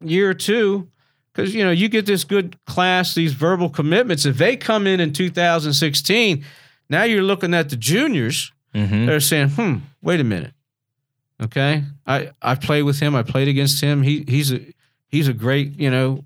year 0.00 0.30
or 0.30 0.34
two 0.34 0.88
because 1.32 1.54
you 1.54 1.62
know 1.62 1.70
you 1.70 1.88
get 1.88 2.06
this 2.06 2.24
good 2.24 2.56
class, 2.64 3.14
these 3.14 3.34
verbal 3.34 3.68
commitments. 3.68 4.24
If 4.24 4.38
they 4.38 4.56
come 4.56 4.86
in 4.86 5.00
in 5.00 5.12
2016, 5.12 6.44
now 6.88 7.04
you're 7.04 7.22
looking 7.22 7.54
at 7.54 7.68
the 7.70 7.76
juniors. 7.76 8.52
Mhm. 8.74 9.06
They're 9.06 9.20
saying, 9.20 9.50
"Hmm, 9.50 9.76
wait 10.02 10.20
a 10.20 10.24
minute. 10.24 10.52
Okay, 11.42 11.82
I 12.06 12.30
I 12.42 12.54
played 12.54 12.82
with 12.82 12.98
him. 13.00 13.14
I 13.14 13.22
played 13.22 13.48
against 13.48 13.80
him. 13.82 14.02
He 14.02 14.24
he's 14.28 14.52
a 14.52 14.60
he's 15.08 15.28
a 15.28 15.32
great 15.32 15.78
you 15.78 15.90
know 15.90 16.24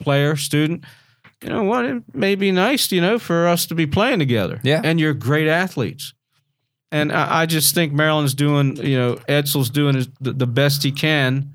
player, 0.00 0.36
student. 0.36 0.84
You 1.42 1.50
know 1.50 1.64
what? 1.64 1.84
It 1.84 2.02
may 2.14 2.34
be 2.36 2.50
nice, 2.52 2.90
you 2.90 3.00
know, 3.00 3.18
for 3.18 3.46
us 3.46 3.66
to 3.66 3.74
be 3.74 3.86
playing 3.86 4.18
together. 4.18 4.60
Yeah. 4.62 4.80
and 4.82 4.98
you're 4.98 5.14
great 5.14 5.46
athletes. 5.48 6.14
And 6.90 7.12
I, 7.12 7.42
I 7.42 7.46
just 7.46 7.74
think 7.74 7.92
Maryland's 7.92 8.34
doing, 8.34 8.76
you 8.76 8.96
know, 8.96 9.14
Edsall's 9.28 9.68
doing 9.68 9.94
his, 9.96 10.08
the, 10.20 10.32
the 10.32 10.46
best 10.46 10.82
he 10.82 10.92
can 10.92 11.52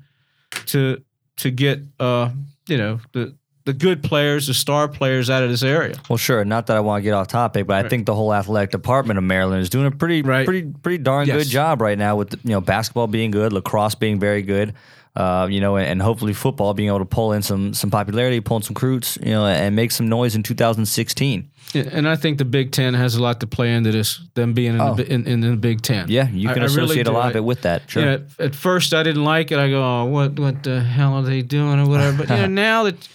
to 0.66 1.02
to 1.38 1.50
get, 1.50 1.80
uh, 1.98 2.30
you 2.68 2.76
know, 2.76 3.00
the 3.12 3.34
the 3.70 3.78
good 3.78 4.02
players, 4.02 4.46
the 4.48 4.54
star 4.54 4.88
players 4.88 5.30
out 5.30 5.42
of 5.44 5.50
this 5.50 5.62
area. 5.62 5.94
Well, 6.08 6.16
sure. 6.16 6.44
Not 6.44 6.66
that 6.66 6.76
I 6.76 6.80
want 6.80 7.00
to 7.00 7.04
get 7.04 7.12
off 7.14 7.28
topic, 7.28 7.66
but 7.68 7.84
I 7.84 7.88
think 7.88 8.06
the 8.06 8.14
whole 8.14 8.34
athletic 8.34 8.70
department 8.70 9.18
of 9.18 9.24
Maryland 9.24 9.62
is 9.62 9.70
doing 9.70 9.86
a 9.86 9.90
pretty, 9.92 10.22
Right. 10.22 10.44
pretty, 10.44 10.62
pretty 10.82 10.98
darn 10.98 11.28
Yes. 11.28 11.36
good 11.44 11.48
job 11.50 11.80
right 11.80 11.96
now 11.98 12.16
with 12.16 12.32
you 12.44 12.50
know 12.50 12.60
basketball 12.60 13.06
being 13.06 13.30
good, 13.30 13.52
lacrosse 13.52 13.94
being 13.94 14.18
very 14.18 14.42
good, 14.42 14.72
uh, 15.14 15.46
you 15.50 15.60
know, 15.60 15.76
and, 15.76 16.00
hopefully 16.02 16.32
football 16.32 16.72
being 16.74 16.88
able 16.88 16.98
to 17.00 17.04
pull 17.04 17.32
in 17.32 17.42
some 17.42 17.74
some 17.74 17.90
popularity, 17.90 18.40
pull 18.40 18.56
in 18.56 18.62
some 18.64 18.74
recruits, 18.74 19.18
you 19.22 19.30
know, 19.30 19.46
and 19.46 19.76
make 19.76 19.92
some 19.92 20.08
noise 20.08 20.34
in 20.34 20.42
2016. 20.42 21.48
And 21.74 22.08
I 22.08 22.16
think 22.16 22.38
the 22.38 22.44
Big 22.44 22.72
Ten 22.72 22.94
has 22.94 23.14
a 23.14 23.22
lot 23.22 23.38
to 23.40 23.46
play 23.46 23.72
into 23.72 23.92
this, 23.92 24.20
them 24.34 24.54
being 24.54 24.74
in, 24.74 24.80
Oh. 24.80 24.94
the, 24.94 25.06
in, 25.12 25.24
in 25.28 25.40
the 25.40 25.54
Big 25.56 25.82
Ten. 25.82 26.06
Yeah, 26.08 26.28
you 26.28 26.50
I- 26.50 26.54
can 26.54 26.62
I 26.62 26.66
really 26.66 26.84
associate 26.84 27.06
a 27.06 27.12
lot 27.12 27.30
of 27.30 27.36
it 27.36 27.44
with 27.44 27.62
that. 27.62 27.82
Sure. 27.86 28.02
You 28.02 28.08
know, 28.08 28.14
at, 28.14 28.46
at 28.46 28.54
first 28.56 28.92
I 28.92 29.04
didn't 29.04 29.22
like 29.24 29.52
it. 29.52 29.58
I 29.58 29.68
go, 29.70 29.80
oh, 29.82 30.04
what 30.06 30.38
what 30.40 30.64
the 30.64 30.80
hell 30.80 31.14
are 31.14 31.22
they 31.22 31.42
doing 31.42 31.78
or 31.78 31.86
whatever. 31.88 32.18
But 32.18 32.30
you 32.30 32.36
know, 32.36 32.46
now 32.66 32.82
that 32.84 33.08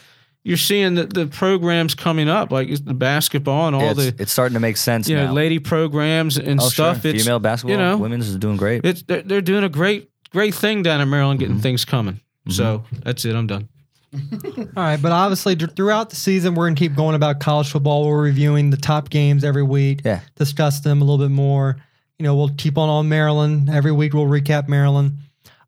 you're 0.46 0.58
seeing 0.58 0.94
the, 0.94 1.06
the 1.08 1.26
programs 1.26 1.96
coming 1.96 2.30
up, 2.30 2.52
like 2.52 2.70
the 2.86 2.94
basketball 2.94 3.66
and 3.68 3.76
all 3.76 3.90
it's, 3.90 4.16
the 4.16 4.16
it's 4.22 4.32
starting 4.32 4.54
to 4.54 4.60
make 4.60 4.78
sense 4.78 5.10
you 5.10 5.16
know 5.18 5.26
now. 5.26 5.34
lady 5.34 5.58
programs 5.60 6.38
and 6.38 6.62
oh, 6.62 6.70
stuff. 6.70 7.02
Sure. 7.02 7.12
It's 7.12 7.24
Female 7.24 7.40
basketball, 7.40 7.72
you 7.78 7.84
know, 7.84 7.98
women's 7.98 8.30
is 8.30 8.38
doing 8.38 8.56
great. 8.56 8.86
it's 8.86 9.02
they're, 9.02 9.24
they're 9.24 9.42
doing 9.42 9.64
a 9.64 9.70
great 9.70 10.10
great 10.30 10.54
thing 10.56 10.84
down 10.84 11.02
in 11.02 11.10
Maryland, 11.10 11.40
Mm-hmm. 11.40 11.48
getting 11.50 11.62
things 11.62 11.84
coming. 11.84 12.22
So 12.48 12.84
that's 13.04 13.26
it. 13.26 13.36
I'm 13.36 13.48
done. 13.48 13.68
All 14.14 14.84
right, 14.84 15.02
but 15.02 15.12
obviously 15.12 15.56
th- 15.56 15.72
throughout 15.72 16.10
the 16.12 16.16
season, 16.16 16.54
we're 16.56 16.68
gonna 16.68 16.76
keep 16.76 16.96
going 16.96 17.16
about 17.16 17.40
college 17.40 17.70
football. 17.72 18.06
We're 18.08 18.22
reviewing 18.22 18.70
the 18.70 18.78
top 18.78 19.10
games 19.10 19.44
every 19.44 19.64
week. 19.64 20.02
Yeah. 20.06 20.22
discuss 20.36 20.80
them 20.82 21.02
a 21.02 21.06
little 21.06 21.18
bit 21.26 21.34
more. 21.34 21.76
You 22.20 22.24
know, 22.24 22.36
we'll 22.36 22.52
keep 22.56 22.78
on 22.78 22.88
on 22.88 23.10
Maryland 23.10 23.70
every 23.70 23.92
week. 23.92 24.14
We'll 24.14 24.28
recap 24.28 24.68
Maryland. 24.70 25.18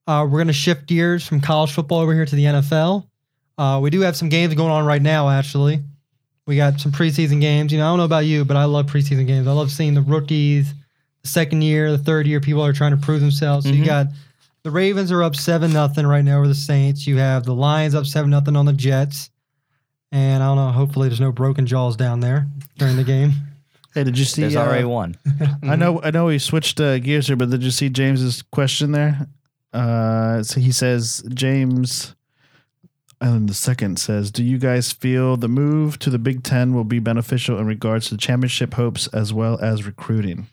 Uh, 0.06 0.26
we're 0.30 0.38
gonna 0.38 0.54
shift 0.54 0.86
gears 0.86 1.26
from 1.28 1.42
college 1.42 1.72
football 1.74 2.00
over 2.00 2.14
here 2.14 2.26
to 2.26 2.36
the 2.36 2.46
NFL. 2.46 3.08
Uh, 3.58 3.80
we 3.82 3.90
do 3.90 4.02
have 4.02 4.16
some 4.16 4.30
games 4.30 4.54
going 4.54 4.72
on 4.72 4.86
right 4.86 5.02
now. 5.02 5.30
Actually, 5.30 5.82
we 6.46 6.56
got 6.56 6.80
some 6.80 6.92
preseason 6.92 7.42
games. 7.42 7.72
You 7.72 7.80
know, 7.80 7.86
I 7.86 7.90
don't 7.90 7.98
know 7.98 8.04
about 8.06 8.26
you, 8.26 8.46
but 8.46 8.56
I 8.58 8.66
love 8.66 8.86
preseason 8.88 9.26
games. 9.28 9.48
I 9.48 9.52
love 9.52 9.72
seeing 9.72 9.94
the 9.94 10.02
rookies, 10.02 10.74
the 11.24 11.28
second 11.28 11.62
year, 11.64 11.92
the 11.92 11.98
third 11.98 12.28
year. 12.28 12.40
People 12.40 12.62
are 12.64 12.74
trying 12.74 12.92
to 12.92 12.98
prove 12.98 13.22
themselves. 13.22 13.66
So 13.66 13.72
you 13.72 13.84
Mhm. 13.84 13.88
got 13.88 14.08
the 14.64 14.72
Ravens 14.72 15.12
are 15.12 15.24
up 15.24 15.36
seven 15.36 15.72
nothing 15.74 16.06
right 16.06 16.24
now 16.24 16.38
over 16.38 16.48
the 16.48 16.54
Saints. 16.56 17.08
You 17.08 17.18
have 17.18 17.46
the 17.46 17.56
Lions 17.56 17.96
up 17.96 18.06
seven 18.06 18.30
nothing 18.30 18.56
on 18.56 18.66
the 18.66 18.74
Jets. 18.74 19.30
And 20.12 20.42
I 20.44 20.48
don't 20.48 20.56
know. 20.58 20.72
Hopefully, 20.72 21.10
there's 21.10 21.20
no 21.20 21.32
broken 21.32 21.66
jaws 21.66 21.96
down 21.98 22.20
there 22.22 22.48
during 22.78 22.96
the 22.96 23.04
game. 23.04 23.34
Hey, 23.94 24.04
did 24.04 24.16
you 24.20 24.26
see? 24.26 24.42
There's 24.42 24.56
uh, 24.56 24.62
already 24.62 24.84
one. 24.84 25.16
I 25.64 25.76
know, 25.76 26.00
I 26.04 26.12
know, 26.12 26.26
we 26.26 26.38
switched 26.38 26.80
uh, 26.80 27.00
gears 27.00 27.26
here, 27.26 27.36
but 27.36 27.50
did 27.50 27.64
you 27.64 27.72
see 27.72 27.90
James's 27.90 28.44
question 28.44 28.92
there? 28.92 29.26
Uh, 29.74 30.44
so 30.44 30.60
he 30.60 30.72
says, 30.72 31.24
James, 31.34 32.14
And 33.20 33.50
the 33.50 33.54
second 33.54 33.98
says, 34.00 34.32
"Do 34.32 34.44
you 34.44 34.58
guys 34.60 34.92
feel 34.92 35.38
the 35.38 35.48
move 35.48 35.98
to 36.00 36.10
the 36.10 36.20
Big 36.20 36.44
Ten 36.44 36.74
will 36.74 36.84
be 36.84 37.00
beneficial 37.00 37.58
in 37.58 37.66
regards 37.66 38.10
to 38.10 38.18
championship 38.18 38.76
hopes 38.76 39.08
as 39.08 39.34
well 39.34 39.60
as 39.60 39.86
recruiting?" 39.86 40.48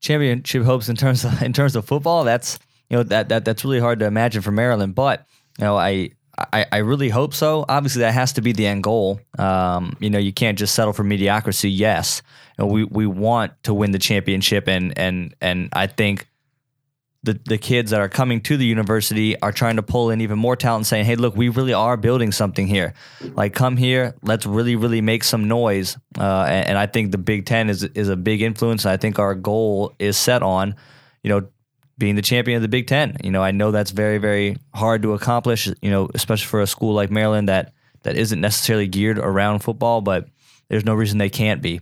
championship 0.00 0.62
hopes 0.62 0.88
in 0.88 0.96
terms 0.96 1.24
of 1.24 1.42
in 1.48 1.52
terms 1.52 1.76
of 1.76 1.84
football. 1.84 2.24
That's 2.24 2.58
you 2.88 2.96
know 2.96 3.02
that 3.04 3.28
that 3.28 3.44
that's 3.44 3.64
really 3.64 3.80
hard 3.80 3.98
to 4.00 4.06
imagine 4.06 4.42
for 4.42 4.52
Maryland. 4.52 4.94
But 4.94 5.26
you 5.58 5.64
know, 5.64 5.76
I 5.76 6.10
I, 6.52 6.66
I 6.70 6.76
really 6.78 7.08
hope 7.08 7.34
so. 7.34 7.64
Obviously, 7.68 8.00
that 8.00 8.12
has 8.12 8.34
to 8.34 8.42
be 8.42 8.52
the 8.52 8.66
end 8.66 8.82
goal. 8.82 9.20
Um, 9.38 9.96
you 10.00 10.10
know, 10.10 10.18
you 10.18 10.32
can't 10.32 10.58
just 10.58 10.74
settle 10.74 10.92
for 10.92 11.04
mediocrity. 11.04 11.70
Yes, 11.70 12.22
you 12.58 12.64
know, 12.64 12.72
we 12.72 12.84
we 12.84 13.06
want 13.06 13.52
to 13.64 13.74
win 13.74 13.90
the 13.90 13.98
championship, 13.98 14.68
and 14.68 14.96
and 14.98 15.34
and 15.40 15.68
I 15.72 15.86
think. 15.86 16.28
The, 17.26 17.40
the 17.44 17.58
kids 17.58 17.90
that 17.90 18.00
are 18.00 18.08
coming 18.08 18.40
to 18.42 18.56
the 18.56 18.64
university 18.64 19.38
are 19.42 19.50
trying 19.50 19.76
to 19.76 19.82
pull 19.82 20.10
in 20.10 20.20
even 20.20 20.38
more 20.38 20.54
talent 20.54 20.82
and 20.82 20.86
saying, 20.86 21.06
hey, 21.06 21.16
look, 21.16 21.34
we 21.36 21.48
really 21.48 21.72
are 21.74 21.96
building 21.96 22.30
something 22.30 22.68
here. 22.68 22.94
Like, 23.20 23.52
come 23.52 23.76
here, 23.76 24.14
let's 24.22 24.46
really, 24.46 24.76
really 24.76 25.00
make 25.00 25.24
some 25.24 25.48
noise. 25.48 25.96
Uh, 26.16 26.46
and, 26.48 26.68
and 26.68 26.78
I 26.78 26.86
think 26.86 27.10
the 27.10 27.18
Big 27.18 27.44
Ten 27.44 27.68
is 27.68 27.82
is 27.82 28.08
a 28.08 28.16
big 28.16 28.42
influence. 28.42 28.86
I 28.86 28.96
think 28.96 29.18
our 29.18 29.34
goal 29.34 29.92
is 29.98 30.16
set 30.16 30.44
on, 30.44 30.76
you 31.24 31.30
know, 31.30 31.48
being 31.98 32.14
the 32.14 32.22
champion 32.22 32.56
of 32.56 32.62
the 32.62 32.68
Big 32.68 32.86
Ten. 32.86 33.16
You 33.24 33.32
know, 33.32 33.42
I 33.42 33.50
know 33.50 33.72
that's 33.72 33.90
very, 33.90 34.18
very 34.18 34.56
hard 34.72 35.02
to 35.02 35.12
accomplish. 35.12 35.66
You 35.82 35.90
know, 35.90 36.08
especially 36.14 36.46
for 36.46 36.60
a 36.60 36.66
school 36.66 36.94
like 36.94 37.10
Maryland 37.10 37.48
that 37.48 37.72
that 38.04 38.16
isn't 38.16 38.40
necessarily 38.40 38.86
geared 38.86 39.18
around 39.18 39.64
football, 39.64 40.00
but 40.00 40.28
there's 40.68 40.84
no 40.84 40.94
reason 40.94 41.18
they 41.18 41.30
can't 41.30 41.60
be. 41.60 41.80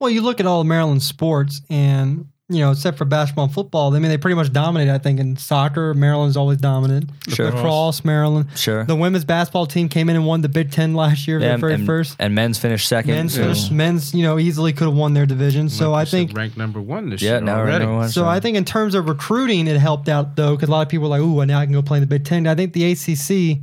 Well, 0.00 0.10
you 0.10 0.22
look 0.22 0.40
at 0.40 0.46
all 0.46 0.64
Maryland 0.64 1.02
sports, 1.02 1.62
and 1.70 2.26
you 2.50 2.58
know, 2.58 2.72
except 2.72 2.98
for 2.98 3.04
basketball 3.04 3.44
and 3.44 3.54
football, 3.54 3.94
I 3.94 3.98
mean, 4.00 4.10
they 4.10 4.18
pretty 4.18 4.34
much 4.34 4.52
dominate. 4.52 4.88
I 4.88 4.98
think 4.98 5.20
in 5.20 5.36
soccer, 5.36 5.94
Maryland's 5.94 6.36
always 6.36 6.58
dominant. 6.58 7.08
Sure. 7.28 7.50
Lacrosse, 7.52 8.04
Maryland. 8.04 8.46
Sure. 8.56 8.84
The 8.84 8.96
women's 8.96 9.24
basketball 9.24 9.66
team 9.66 9.88
came 9.88 10.08
in 10.08 10.16
and 10.16 10.26
won 10.26 10.40
the 10.40 10.48
Big 10.48 10.72
Ten 10.72 10.94
last 10.94 11.28
year, 11.28 11.38
Yeah, 11.38 11.56
very 11.56 11.74
and, 11.74 11.86
first. 11.86 12.16
and 12.18 12.34
men's 12.34 12.58
finished 12.58 12.88
second. 12.88 13.12
Men's, 13.14 13.34
so- 13.34 13.42
finished- 13.42 13.70
men's, 13.70 14.12
you 14.14 14.22
know, 14.24 14.38
easily 14.38 14.72
could 14.72 14.88
have 14.88 14.96
won 14.96 15.14
their 15.14 15.26
division. 15.26 15.68
So 15.68 15.90
I 15.94 15.98
Like 16.00 16.06
you 16.06 16.10
said, 16.10 16.16
think 16.26 16.36
ranked 16.36 16.56
number 16.56 16.80
one 16.80 17.08
this 17.10 17.22
yeah, 17.22 17.30
year 17.32 17.40
now 17.40 17.54
we're 17.56 17.60
already. 17.62 17.84
number 17.84 17.96
one, 18.00 18.08
So 18.08 18.26
I 18.26 18.40
think 18.40 18.56
in 18.56 18.64
terms 18.64 18.94
of 18.96 19.08
recruiting, 19.08 19.66
it 19.68 19.76
helped 19.78 20.08
out 20.08 20.34
though, 20.36 20.56
because 20.56 20.68
a 20.68 20.72
lot 20.72 20.82
of 20.82 20.88
people 20.88 21.06
are 21.06 21.18
like, 21.18 21.20
"Ooh, 21.22 21.46
now 21.46 21.60
I 21.60 21.64
can 21.64 21.72
go 21.72 21.82
play 21.82 21.98
in 21.98 22.02
the 22.02 22.08
Big 22.08 22.24
Ten." 22.24 22.46
I 22.46 22.54
think 22.56 22.72
the 22.72 22.84
ACC, 22.90 23.60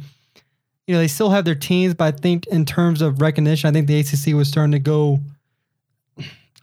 you 0.87 0.93
know, 0.93 0.99
they 0.99 1.07
still 1.09 1.29
have 1.31 1.43
their 1.43 1.55
teams, 1.55 1.93
but 1.93 2.05
I 2.13 2.17
think 2.17 2.47
in 2.47 2.63
terms 2.63 3.01
of 3.01 3.19
recognition, 3.21 3.67
I 3.69 3.73
think 3.73 3.87
the 3.87 3.99
ACC 3.99 4.33
was 4.33 4.47
starting 4.47 4.71
to 4.71 4.79
go. 4.79 5.19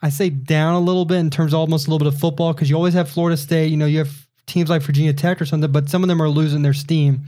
I 0.05 0.11
say 0.11 0.29
down 0.29 0.75
a 0.75 0.81
little 0.81 1.07
bit 1.07 1.17
in 1.17 1.31
terms 1.31 1.55
of 1.55 1.61
almost 1.61 1.87
a 1.87 1.91
little 1.91 2.05
bit 2.05 2.13
of 2.13 2.21
football 2.21 2.53
because 2.53 2.69
you 2.69 2.77
always 2.77 2.93
have 2.93 3.09
Florida 3.09 3.39
State. 3.39 3.71
You 3.71 3.79
know, 3.79 3.87
you 3.87 3.97
have 3.97 4.29
teams 4.47 4.69
like 4.69 4.83
Virginia 4.83 5.15
Tech 5.15 5.41
or 5.41 5.47
something, 5.47 5.73
but 5.73 5.89
some 5.89 6.03
of 6.05 6.09
them 6.09 6.21
are 6.21 6.29
losing 6.29 6.61
their 6.61 6.75
steam. 6.75 7.23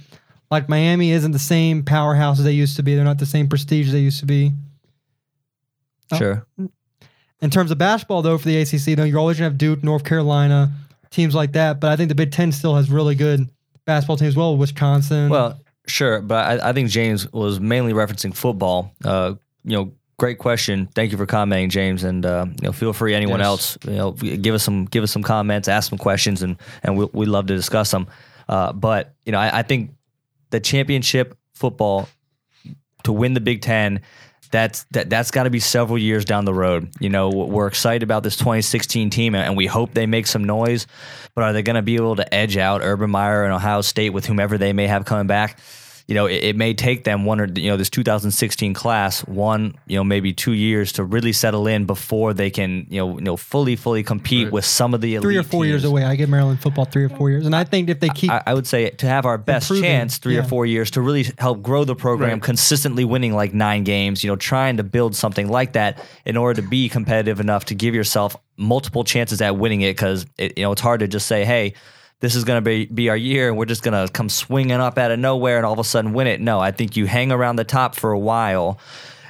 Like 0.50 0.68
Miami 0.68 1.10
isn't 1.12 1.32
the 1.32 1.38
same 1.38 1.84
powerhouse 1.84 2.38
as 2.38 2.44
they 2.44 2.52
used 2.52 2.76
to 2.76 2.82
be. 2.82 2.94
They're 2.94 3.02
not 3.02 3.18
the 3.18 3.24
same 3.24 3.48
prestige 3.48 3.90
they 3.90 4.00
used 4.00 4.20
to 4.20 4.26
be. 4.26 4.52
Oh. 6.12 6.18
sure. 6.18 6.46
In 7.40 7.48
terms 7.48 7.70
of 7.70 7.78
basketball, 7.78 8.20
though, 8.20 8.36
for 8.36 8.46
the 8.46 8.60
ACC, 8.60 8.94
though, 8.94 9.04
you're 9.04 9.18
always 9.18 9.38
gonna 9.38 9.48
have 9.48 9.56
Duke, 9.56 9.82
North 9.82 10.04
Carolina, 10.04 10.70
teams 11.08 11.34
like 11.34 11.52
that. 11.52 11.80
But 11.80 11.92
I 11.92 11.96
think 11.96 12.10
the 12.10 12.14
Big 12.14 12.30
Ten 12.30 12.52
still 12.52 12.76
has 12.76 12.90
really 12.90 13.14
good 13.14 13.48
basketball 13.86 14.18
teams. 14.18 14.34
as 14.34 14.36
Well, 14.36 14.54
Wisconsin. 14.54 15.30
Well, 15.30 15.58
sure, 15.86 16.20
but 16.20 16.60
I, 16.60 16.68
I 16.68 16.72
think 16.74 16.90
James 16.90 17.32
was 17.32 17.58
mainly 17.58 17.94
referencing 17.94 18.34
football. 18.34 18.92
Uh, 19.02 19.36
you 19.64 19.76
know, 19.78 19.92
great 20.18 20.38
question. 20.38 20.86
Thank 20.94 21.12
you 21.12 21.18
for 21.18 21.26
commenting, 21.26 21.70
James, 21.70 22.04
and 22.04 22.24
uh, 22.24 22.46
you 22.48 22.66
know, 22.66 22.72
feel 22.72 22.92
free 22.92 23.14
anyone 23.14 23.40
Yes. 23.40 23.46
else, 23.46 23.78
you 23.84 23.92
know, 23.96 24.12
give 24.12 24.54
us 24.54 24.62
some 24.62 24.84
give 24.86 25.02
us 25.04 25.10
some 25.12 25.22
comments, 25.22 25.68
ask 25.68 25.88
some 25.90 25.98
questions, 25.98 26.42
and 26.42 26.56
and 26.82 26.96
we 26.96 27.06
we 27.12 27.26
love 27.26 27.46
to 27.46 27.54
discuss 27.54 27.90
them. 27.90 28.06
Uh, 28.48 28.72
but 28.72 29.14
you 29.24 29.32
know, 29.32 29.38
I, 29.38 29.58
I 29.58 29.62
think 29.62 29.92
the 30.50 30.60
championship 30.60 31.36
football 31.54 32.08
to 33.04 33.12
win 33.12 33.34
the 33.34 33.40
Big 33.40 33.62
Ten. 33.62 34.00
That's 34.52 34.84
that. 34.92 35.10
That's 35.10 35.32
got 35.32 35.42
to 35.42 35.50
be 35.50 35.58
several 35.58 35.98
years 35.98 36.24
down 36.24 36.44
the 36.44 36.54
road. 36.54 36.88
You 37.00 37.08
know, 37.08 37.28
we're 37.30 37.66
excited 37.66 38.04
about 38.04 38.22
this 38.22 38.36
2016 38.36 39.10
team, 39.10 39.34
and 39.34 39.56
we 39.56 39.66
hope 39.66 39.92
they 39.92 40.06
make 40.06 40.28
some 40.28 40.44
noise. 40.44 40.86
But 41.34 41.42
are 41.42 41.52
they 41.52 41.62
going 41.62 41.74
to 41.74 41.82
be 41.82 41.96
able 41.96 42.14
to 42.16 42.32
edge 42.34 42.56
out 42.56 42.80
Urban 42.82 43.10
Meyer 43.10 43.42
and 43.44 43.52
Ohio 43.52 43.80
State 43.80 44.10
with 44.10 44.24
whomever 44.24 44.56
they 44.56 44.72
may 44.72 44.86
have 44.86 45.04
coming 45.04 45.26
back? 45.26 45.58
You 46.08 46.14
know, 46.14 46.26
it, 46.26 46.44
it 46.44 46.56
may 46.56 46.72
take 46.72 47.02
them 47.02 47.24
one 47.24 47.40
or 47.40 47.46
you 47.46 47.68
know 47.68 47.76
this 47.76 47.90
2016 47.90 48.74
class 48.74 49.22
one, 49.26 49.74
you 49.88 49.96
know, 49.96 50.04
maybe 50.04 50.32
two 50.32 50.52
years 50.52 50.92
to 50.92 51.02
really 51.04 51.32
settle 51.32 51.66
in 51.66 51.84
before 51.84 52.32
they 52.32 52.48
can 52.48 52.86
you 52.88 52.98
know 53.00 53.18
you 53.18 53.24
know 53.24 53.36
fully 53.36 53.74
fully 53.74 54.04
compete 54.04 54.44
Right. 54.46 54.52
with 54.52 54.64
some 54.64 54.94
of 54.94 55.00
the 55.00 55.16
elite 55.16 55.24
three 55.24 55.36
or 55.36 55.42
four 55.42 55.66
years 55.66 55.82
away. 55.84 56.04
I 56.04 56.14
give 56.14 56.28
Maryland 56.28 56.60
football 56.60 56.84
three 56.84 57.02
or 57.04 57.08
four 57.08 57.30
years, 57.30 57.44
and 57.44 57.56
I 57.56 57.64
think 57.64 57.88
if 57.88 57.98
they 57.98 58.08
keep 58.10 58.30
I, 58.30 58.40
I 58.46 58.54
would 58.54 58.68
say 58.68 58.90
to 58.90 59.06
have 59.06 59.26
our 59.26 59.36
best 59.36 59.68
Improving, 59.68 59.90
chance 59.90 60.18
three 60.18 60.36
or 60.36 60.44
four 60.44 60.64
years 60.64 60.92
to 60.92 61.00
really 61.00 61.26
help 61.38 61.60
grow 61.62 61.82
the 61.84 61.96
program, 61.96 62.34
Right. 62.34 62.42
consistently 62.42 63.04
winning 63.04 63.34
like 63.34 63.52
nine 63.52 63.82
games, 63.82 64.22
you 64.22 64.30
know, 64.30 64.36
trying 64.36 64.76
to 64.76 64.84
build 64.84 65.16
something 65.16 65.48
like 65.48 65.72
that 65.72 65.98
in 66.24 66.36
order 66.36 66.62
to 66.62 66.68
be 66.68 66.88
competitive 66.88 67.40
enough 67.40 67.64
to 67.64 67.74
give 67.74 67.96
yourself 67.96 68.36
multiple 68.56 69.02
chances 69.02 69.40
at 69.42 69.56
winning 69.56 69.80
it. 69.80 69.90
Because 69.96 70.24
it, 70.38 70.56
you 70.56 70.62
know 70.62 70.70
it's 70.70 70.80
hard 70.82 71.00
to 71.00 71.08
just 71.08 71.26
say, 71.26 71.44
hey. 71.44 71.74
This 72.20 72.34
is 72.34 72.44
going 72.44 72.56
to 72.56 72.62
be, 72.62 72.86
be 72.86 73.10
our 73.10 73.16
year, 73.16 73.48
and 73.48 73.58
we're 73.58 73.66
just 73.66 73.82
going 73.82 74.06
to 74.06 74.10
come 74.12 74.28
swinging 74.28 74.72
up 74.72 74.96
out 74.96 75.10
of 75.10 75.18
nowhere 75.18 75.58
and 75.58 75.66
all 75.66 75.74
of 75.74 75.78
a 75.78 75.84
sudden 75.84 76.14
win 76.14 76.26
it. 76.26 76.40
No, 76.40 76.58
I 76.58 76.70
think 76.70 76.96
you 76.96 77.06
hang 77.06 77.30
around 77.30 77.56
the 77.56 77.64
top 77.64 77.94
for 77.94 78.12
a 78.12 78.18
while, 78.18 78.78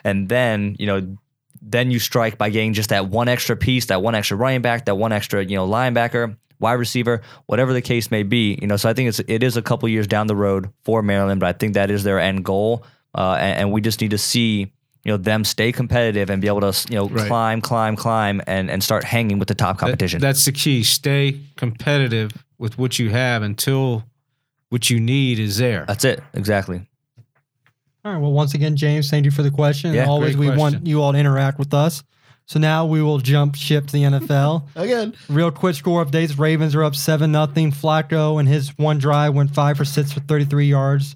and 0.05 0.29
then 0.29 0.77
you 0.79 0.87
know 0.87 1.17
then 1.61 1.91
you 1.91 1.99
strike 1.99 2.39
by 2.39 2.51
getting 2.51 2.73
just 2.73 2.91
that 2.91 3.09
one 3.09 3.29
extra 3.29 3.57
piece, 3.57 3.87
that 3.87 4.03
one 4.03 4.15
extra 4.15 4.37
running 4.37 4.63
back, 4.63 4.85
that 4.85 4.95
one 4.95 5.13
extra, 5.13 5.45
you 5.45 5.57
know, 5.57 5.67
linebacker, 5.67 6.37
wide 6.61 6.75
receiver, 6.75 7.23
whatever 7.47 7.73
the 7.73 7.83
case 7.83 8.11
may 8.11 8.23
be. 8.23 8.57
You 8.61 8.69
know, 8.69 8.77
so 8.77 8.89
I 8.89 8.95
think 8.95 9.09
it's 9.09 9.19
it 9.21 9.43
is 9.43 9.57
a 9.57 9.63
couple 9.63 9.89
years 9.89 10.07
down 10.07 10.29
the 10.29 10.37
road 10.37 10.71
for 10.85 11.03
Maryland, 11.03 11.41
but 11.41 11.49
I 11.49 11.59
think 11.59 11.75
that 11.75 11.91
is 11.91 12.05
their 12.05 12.21
end 12.21 12.45
goal, 12.45 12.85
uh, 13.15 13.37
and, 13.39 13.59
and 13.59 13.73
we 13.73 13.81
just 13.81 14.01
need 14.01 14.13
to 14.13 14.19
see. 14.19 14.73
You 15.07 15.13
know 15.13 15.19
them 15.19 15.45
stay 15.45 15.71
competitive 15.71 16.31
and 16.31 16.43
be 16.43 16.49
able 16.49 16.73
to 16.73 16.87
you 16.91 16.97
know 16.97 17.07
Right. 17.09 17.29
climb, 17.29 17.61
climb, 17.61 17.95
climb, 17.95 18.43
and 18.49 18.69
and 18.69 18.83
start 18.83 19.05
hanging 19.05 19.39
with 19.39 19.47
the 19.47 19.55
top 19.55 19.77
That- 19.77 19.81
competition. 19.83 20.21
that's 20.21 20.45
the 20.45 20.51
key. 20.51 20.83
Stay 20.83 21.39
competitive 21.57 22.33
with 22.59 22.77
what 22.77 22.99
you 22.99 23.11
have 23.11 23.45
until 23.45 24.03
what 24.71 24.91
you 24.91 24.99
need 24.99 25.39
is 25.39 25.59
there. 25.59 25.85
That's 25.87 26.05
it 26.05 26.21
exactly. 26.35 26.83
All 28.05 28.13
right. 28.13 28.21
Well, 28.21 28.33
once 28.33 28.55
again, 28.55 28.75
James, 28.77 29.09
thank 29.09 29.25
you 29.25 29.31
for 29.31 29.45
the 29.45 29.51
question. 29.53 29.95
Yeah, 29.95 30.07
always, 30.07 30.35
great 30.35 30.51
we 30.51 30.57
want 30.57 30.85
you 30.87 31.01
all 31.03 31.13
to 31.13 31.19
interact 31.19 31.61
with 31.61 31.73
us. 31.73 32.03
So 32.47 32.59
now 32.59 32.85
we 32.87 33.01
will 33.01 33.19
jump 33.19 33.55
ship 33.57 33.87
to 33.87 33.93
the 33.93 34.03
NFL. 34.03 34.65
Again, 34.77 35.15
Real 35.29 35.53
quick 35.53 35.77
score 35.77 36.05
updates: 36.05 36.37
Ravens 36.37 36.75
are 36.75 36.83
up 36.83 36.97
seven 36.97 37.31
nothing. 37.31 37.71
Flacco 37.71 38.41
and 38.41 38.49
his 38.49 38.77
one 38.79 38.99
drive 38.99 39.35
went 39.35 39.53
five 39.55 39.77
for 39.77 39.85
six 39.85 40.13
for 40.13 40.19
thirty 40.21 40.45
three 40.45 40.67
yards. 40.67 41.15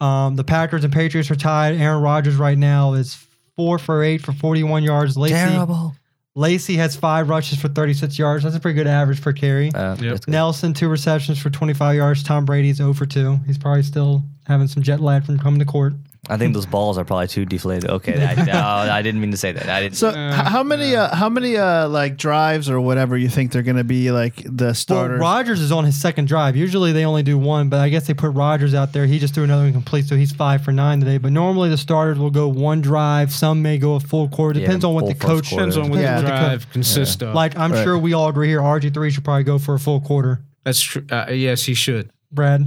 Um, 0.00 0.36
the 0.36 0.44
Packers 0.44 0.84
and 0.84 0.92
Patriots 0.92 1.30
are 1.30 1.36
tied. 1.36 1.74
Aaron 1.80 2.02
Rodgers 2.02 2.36
right 2.36 2.56
now 2.58 2.92
is 2.94 3.18
four 3.56 3.78
for 3.78 4.02
eight 4.02 4.18
for 4.22 4.32
forty 4.32 4.62
one 4.62 4.82
yards. 4.82 5.16
Lacy 5.16 5.34
Terrible. 5.34 5.94
Lacy 6.34 6.76
has 6.76 6.94
five 6.94 7.28
rushes 7.28 7.58
for 7.60 7.66
thirty 7.68 7.94
six 7.94 8.16
yards. 8.18 8.44
That's 8.44 8.54
a 8.54 8.60
pretty 8.60 8.76
good 8.76 8.86
average 8.86 9.20
per 9.20 9.32
carry. 9.32 9.72
Uh, 9.74 9.96
Yep. 9.96 10.28
Nelson 10.28 10.72
two 10.72 10.88
receptions 10.88 11.38
for 11.40 11.50
twenty 11.50 11.74
five 11.74 11.96
yards. 11.96 12.22
Tom 12.22 12.44
Brady's 12.44 12.76
zero 12.76 12.94
for 12.94 13.06
two. 13.06 13.38
He's 13.46 13.58
probably 13.58 13.82
still 13.82 14.22
having 14.46 14.68
some 14.68 14.82
jet 14.84 15.00
lag 15.00 15.24
from 15.24 15.38
coming 15.38 15.58
to 15.58 15.66
court. 15.66 15.94
I 16.30 16.36
think 16.36 16.52
those 16.54 16.66
balls 16.66 16.98
are 16.98 17.04
probably 17.04 17.26
too 17.28 17.44
deflated. 17.46 17.88
Okay, 17.90 18.24
I, 18.24 18.34
no, 18.44 18.52
I 18.92 19.00
didn't 19.02 19.20
mean 19.20 19.30
to 19.30 19.36
say 19.36 19.52
that. 19.52 19.68
I 19.68 19.80
didn't. 19.80 19.96
so 19.96 20.08
Uh, 20.10 20.32
how 20.44 20.62
many 20.62 20.94
uh, 20.94 21.14
how 21.14 21.28
many 21.28 21.56
uh, 21.56 21.88
like 21.88 22.16
drives 22.16 22.68
or 22.68 22.80
whatever 22.80 23.16
you 23.16 23.28
think 23.28 23.52
they're 23.52 23.62
going 23.62 23.76
to 23.78 23.84
be 23.84 24.10
like 24.10 24.36
the 24.44 24.66
Well, 24.66 24.74
starters? 24.74 25.20
Rodgers 25.20 25.60
is 25.60 25.72
on 25.72 25.84
his 25.84 26.00
second 26.00 26.28
drive. 26.28 26.54
Usually 26.56 26.92
they 26.92 27.04
only 27.04 27.22
do 27.22 27.38
one, 27.38 27.68
but 27.68 27.80
I 27.80 27.88
guess 27.88 28.06
they 28.06 28.14
put 28.14 28.30
Rodgers 28.34 28.74
out 28.74 28.92
there. 28.92 29.06
He 29.06 29.18
just 29.18 29.34
threw 29.34 29.44
another 29.44 29.64
incomplete, 29.64 30.04
so 30.06 30.16
he's 30.16 30.32
five 30.32 30.62
for 30.62 30.72
nine 30.72 31.00
today. 31.00 31.18
But 31.18 31.32
normally 31.32 31.70
the 31.70 31.78
starters 31.78 32.18
will 32.18 32.30
go 32.30 32.46
one 32.48 32.80
drive. 32.80 33.32
Some 33.32 33.62
may 33.62 33.78
go 33.78 33.94
a 33.94 34.00
full 34.00 34.28
quarter. 34.28 34.58
Yeah, 34.60 34.66
Depends 34.66 34.84
on 34.84 34.94
what 34.94 35.06
the 35.06 35.14
coach. 35.14 35.50
Depends 35.50 35.76
on 35.76 35.88
what 35.90 36.00
Yeah. 36.00 36.20
the 36.20 36.24
what 36.24 36.30
the 36.30 36.30
co- 36.40 36.46
drive 36.48 36.70
consists 36.72 37.22
of. 37.22 37.34
Like 37.34 37.56
I'm 37.58 37.72
Right. 37.72 37.82
sure 37.84 37.98
we 37.98 38.12
all 38.12 38.28
agree 38.28 38.48
here, 38.48 38.60
RG 38.60 38.92
three 38.92 39.10
should 39.10 39.24
probably 39.24 39.44
go 39.44 39.58
for 39.58 39.74
a 39.74 39.78
full 39.78 40.00
quarter. 40.00 40.40
That's 40.64 40.80
true. 40.80 41.04
Uh, 41.10 41.26
yes, 41.30 41.62
he 41.62 41.72
should. 41.74 42.10
Brad. 42.30 42.66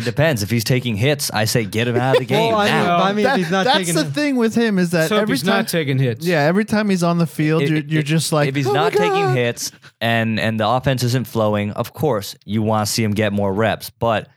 It 0.00 0.04
depends. 0.04 0.42
If 0.42 0.50
he's 0.50 0.64
taking 0.64 0.96
hits, 0.96 1.30
I 1.30 1.44
say 1.44 1.64
get 1.64 1.86
him 1.88 1.96
out 1.96 2.16
of 2.16 2.20
the 2.20 2.24
game 2.34 2.52
Well, 2.52 2.58
I 2.60 2.64
mean, 2.64 2.72
now. 2.84 2.96
I 2.96 3.12
mean, 3.12 3.24
That- 3.24 3.38
if 3.38 3.44
he's 3.44 3.50
not 3.52 3.64
that's 3.64 3.78
taking 3.78 3.94
the 3.94 4.00
it- 4.02 4.12
thing 4.12 4.36
with 4.36 4.54
him 4.54 4.78
is 4.78 4.90
that 4.90 5.08
So 5.08 5.16
if 5.16 5.22
every 5.22 5.34
he's 5.36 5.42
time, 5.42 5.56
not 5.58 5.68
taking 5.68 5.98
hits. 5.98 6.26
yeah, 6.26 6.40
every 6.42 6.64
time 6.64 6.88
he's 6.90 7.02
on 7.02 7.18
the 7.18 7.26
field, 7.26 7.62
If- 7.62 7.68
you're, 7.70 7.78
if- 7.78 7.86
you're 7.92 8.02
just 8.02 8.32
like, 8.32 8.48
if 8.48 8.56
he's 8.56 8.66
"Oh 8.66 8.72
my 8.72 8.80
not 8.80 8.92
taking 8.92 9.10
God." 9.12 9.36
hits 9.36 9.72
and 10.00 10.38
and 10.40 10.58
the 10.58 10.68
offense 10.68 11.02
isn't 11.04 11.26
flowing, 11.26 11.70
of 11.72 11.92
course 11.92 12.34
you 12.44 12.62
want 12.62 12.86
to 12.86 12.92
see 12.92 13.02
him 13.04 13.12
get 13.12 13.32
more 13.32 13.52
reps. 13.52 13.90
But 13.90 14.28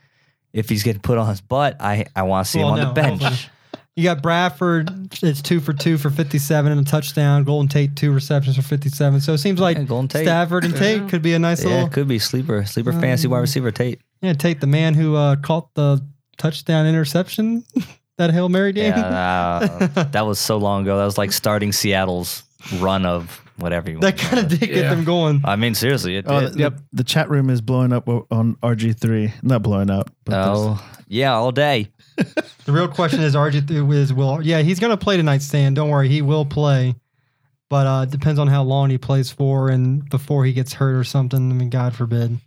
if 0.52 0.68
he's 0.68 0.82
getting 0.84 1.02
put 1.02 1.18
on 1.18 1.28
his 1.28 1.40
butt, 1.40 1.76
I 1.80 2.06
I 2.14 2.22
want 2.22 2.46
to 2.46 2.50
see 2.52 2.58
Well, 2.60 2.68
him 2.68 2.74
on 2.74 2.80
no, 2.80 2.88
the 2.88 2.94
bench. 2.94 3.22
hopefully. 3.22 3.50
You 3.96 4.02
got 4.02 4.22
Bradford. 4.22 4.90
It's 5.22 5.40
two 5.40 5.60
for 5.60 5.72
two 5.72 5.98
for 5.98 6.10
57 6.10 6.72
and 6.72 6.80
a 6.80 6.84
touchdown. 6.84 7.44
Golden 7.44 7.68
Tate 7.68 7.94
two 7.94 8.10
receptions 8.12 8.56
for 8.56 8.62
57. 8.62 9.20
So 9.20 9.34
it 9.34 9.38
seems 9.38 9.60
like 9.60 9.76
Yeah, 9.76 9.84
Golden 9.84 10.08
Tate. 10.08 10.24
Stafford 10.24 10.64
and 10.64 10.74
Tate 10.74 11.08
could 11.08 11.22
be 11.22 11.32
a 11.32 11.38
nice 11.38 11.62
Yeah, 11.62 11.70
little. 11.70 11.86
it 11.86 11.92
could 11.92 12.08
be 12.08 12.18
sleeper 12.18 12.64
sleeper 12.64 12.90
uh, 12.90 13.00
fantasy 13.00 13.28
wide 13.28 13.38
receiver 13.38 13.70
Tate. 13.70 14.00
Yeah, 14.24 14.32
take 14.32 14.60
the 14.60 14.66
man 14.66 14.94
who 14.94 15.14
uh, 15.16 15.36
caught 15.36 15.72
the 15.74 16.04
touchdown 16.38 16.86
interception, 16.86 17.64
that 18.18 18.32
hail 18.32 18.48
mary 18.48 18.72
game. 18.72 18.92
Yeah, 18.96 19.86
uh, 19.96 20.02
that 20.12 20.26
was 20.26 20.38
so 20.38 20.56
long 20.56 20.82
ago. 20.82 20.96
That 20.98 21.04
was 21.04 21.18
like 21.18 21.32
starting 21.32 21.72
Seattle's 21.72 22.42
run 22.78 23.04
of 23.06 23.40
whatever 23.58 23.88
you 23.90 24.00
that 24.00 24.18
kind 24.18 24.40
of 24.40 24.48
did 24.48 24.60
get 24.60 24.70
Yeah. 24.70 24.90
them 24.94 25.04
going. 25.04 25.42
I 25.44 25.56
mean, 25.56 25.74
seriously, 25.74 26.16
it 26.16 26.24
Oh, 26.26 26.40
did. 26.40 26.54
the, 26.54 26.58
yep. 26.58 26.80
The 26.92 27.04
chat 27.04 27.30
room 27.30 27.50
is 27.50 27.60
blowing 27.60 27.92
up 27.92 28.08
on 28.08 28.56
RG3. 28.62 29.32
Not 29.44 29.62
blowing 29.62 29.90
up. 29.90 30.10
But 30.24 30.32
there's- 30.32 30.58
Oh, 30.58 30.84
yeah, 31.06 31.34
all 31.34 31.52
day. 31.52 31.90
The 32.16 32.72
real 32.72 32.88
question 32.88 33.20
is 33.20 33.34
RG3 33.36 33.92
is 33.94 34.12
will 34.12 34.40
yeah 34.42 34.62
he's 34.62 34.80
gonna 34.80 34.96
play 34.96 35.16
tonight, 35.16 35.42
Stan. 35.42 35.74
Don't 35.74 35.90
worry, 35.90 36.08
he 36.08 36.22
will 36.22 36.44
play. 36.46 36.94
But 37.68 37.86
uh 37.86 38.04
depends 38.06 38.38
on 38.38 38.46
how 38.48 38.62
long 38.62 38.88
he 38.90 38.98
plays 38.98 39.30
for 39.30 39.68
and 39.68 40.08
before 40.08 40.44
he 40.44 40.52
gets 40.52 40.72
hurt 40.74 40.94
or 40.96 41.04
something. 41.04 41.50
I 41.50 41.54
mean, 41.54 41.70
God 41.70 41.94
forbid. 41.94 42.38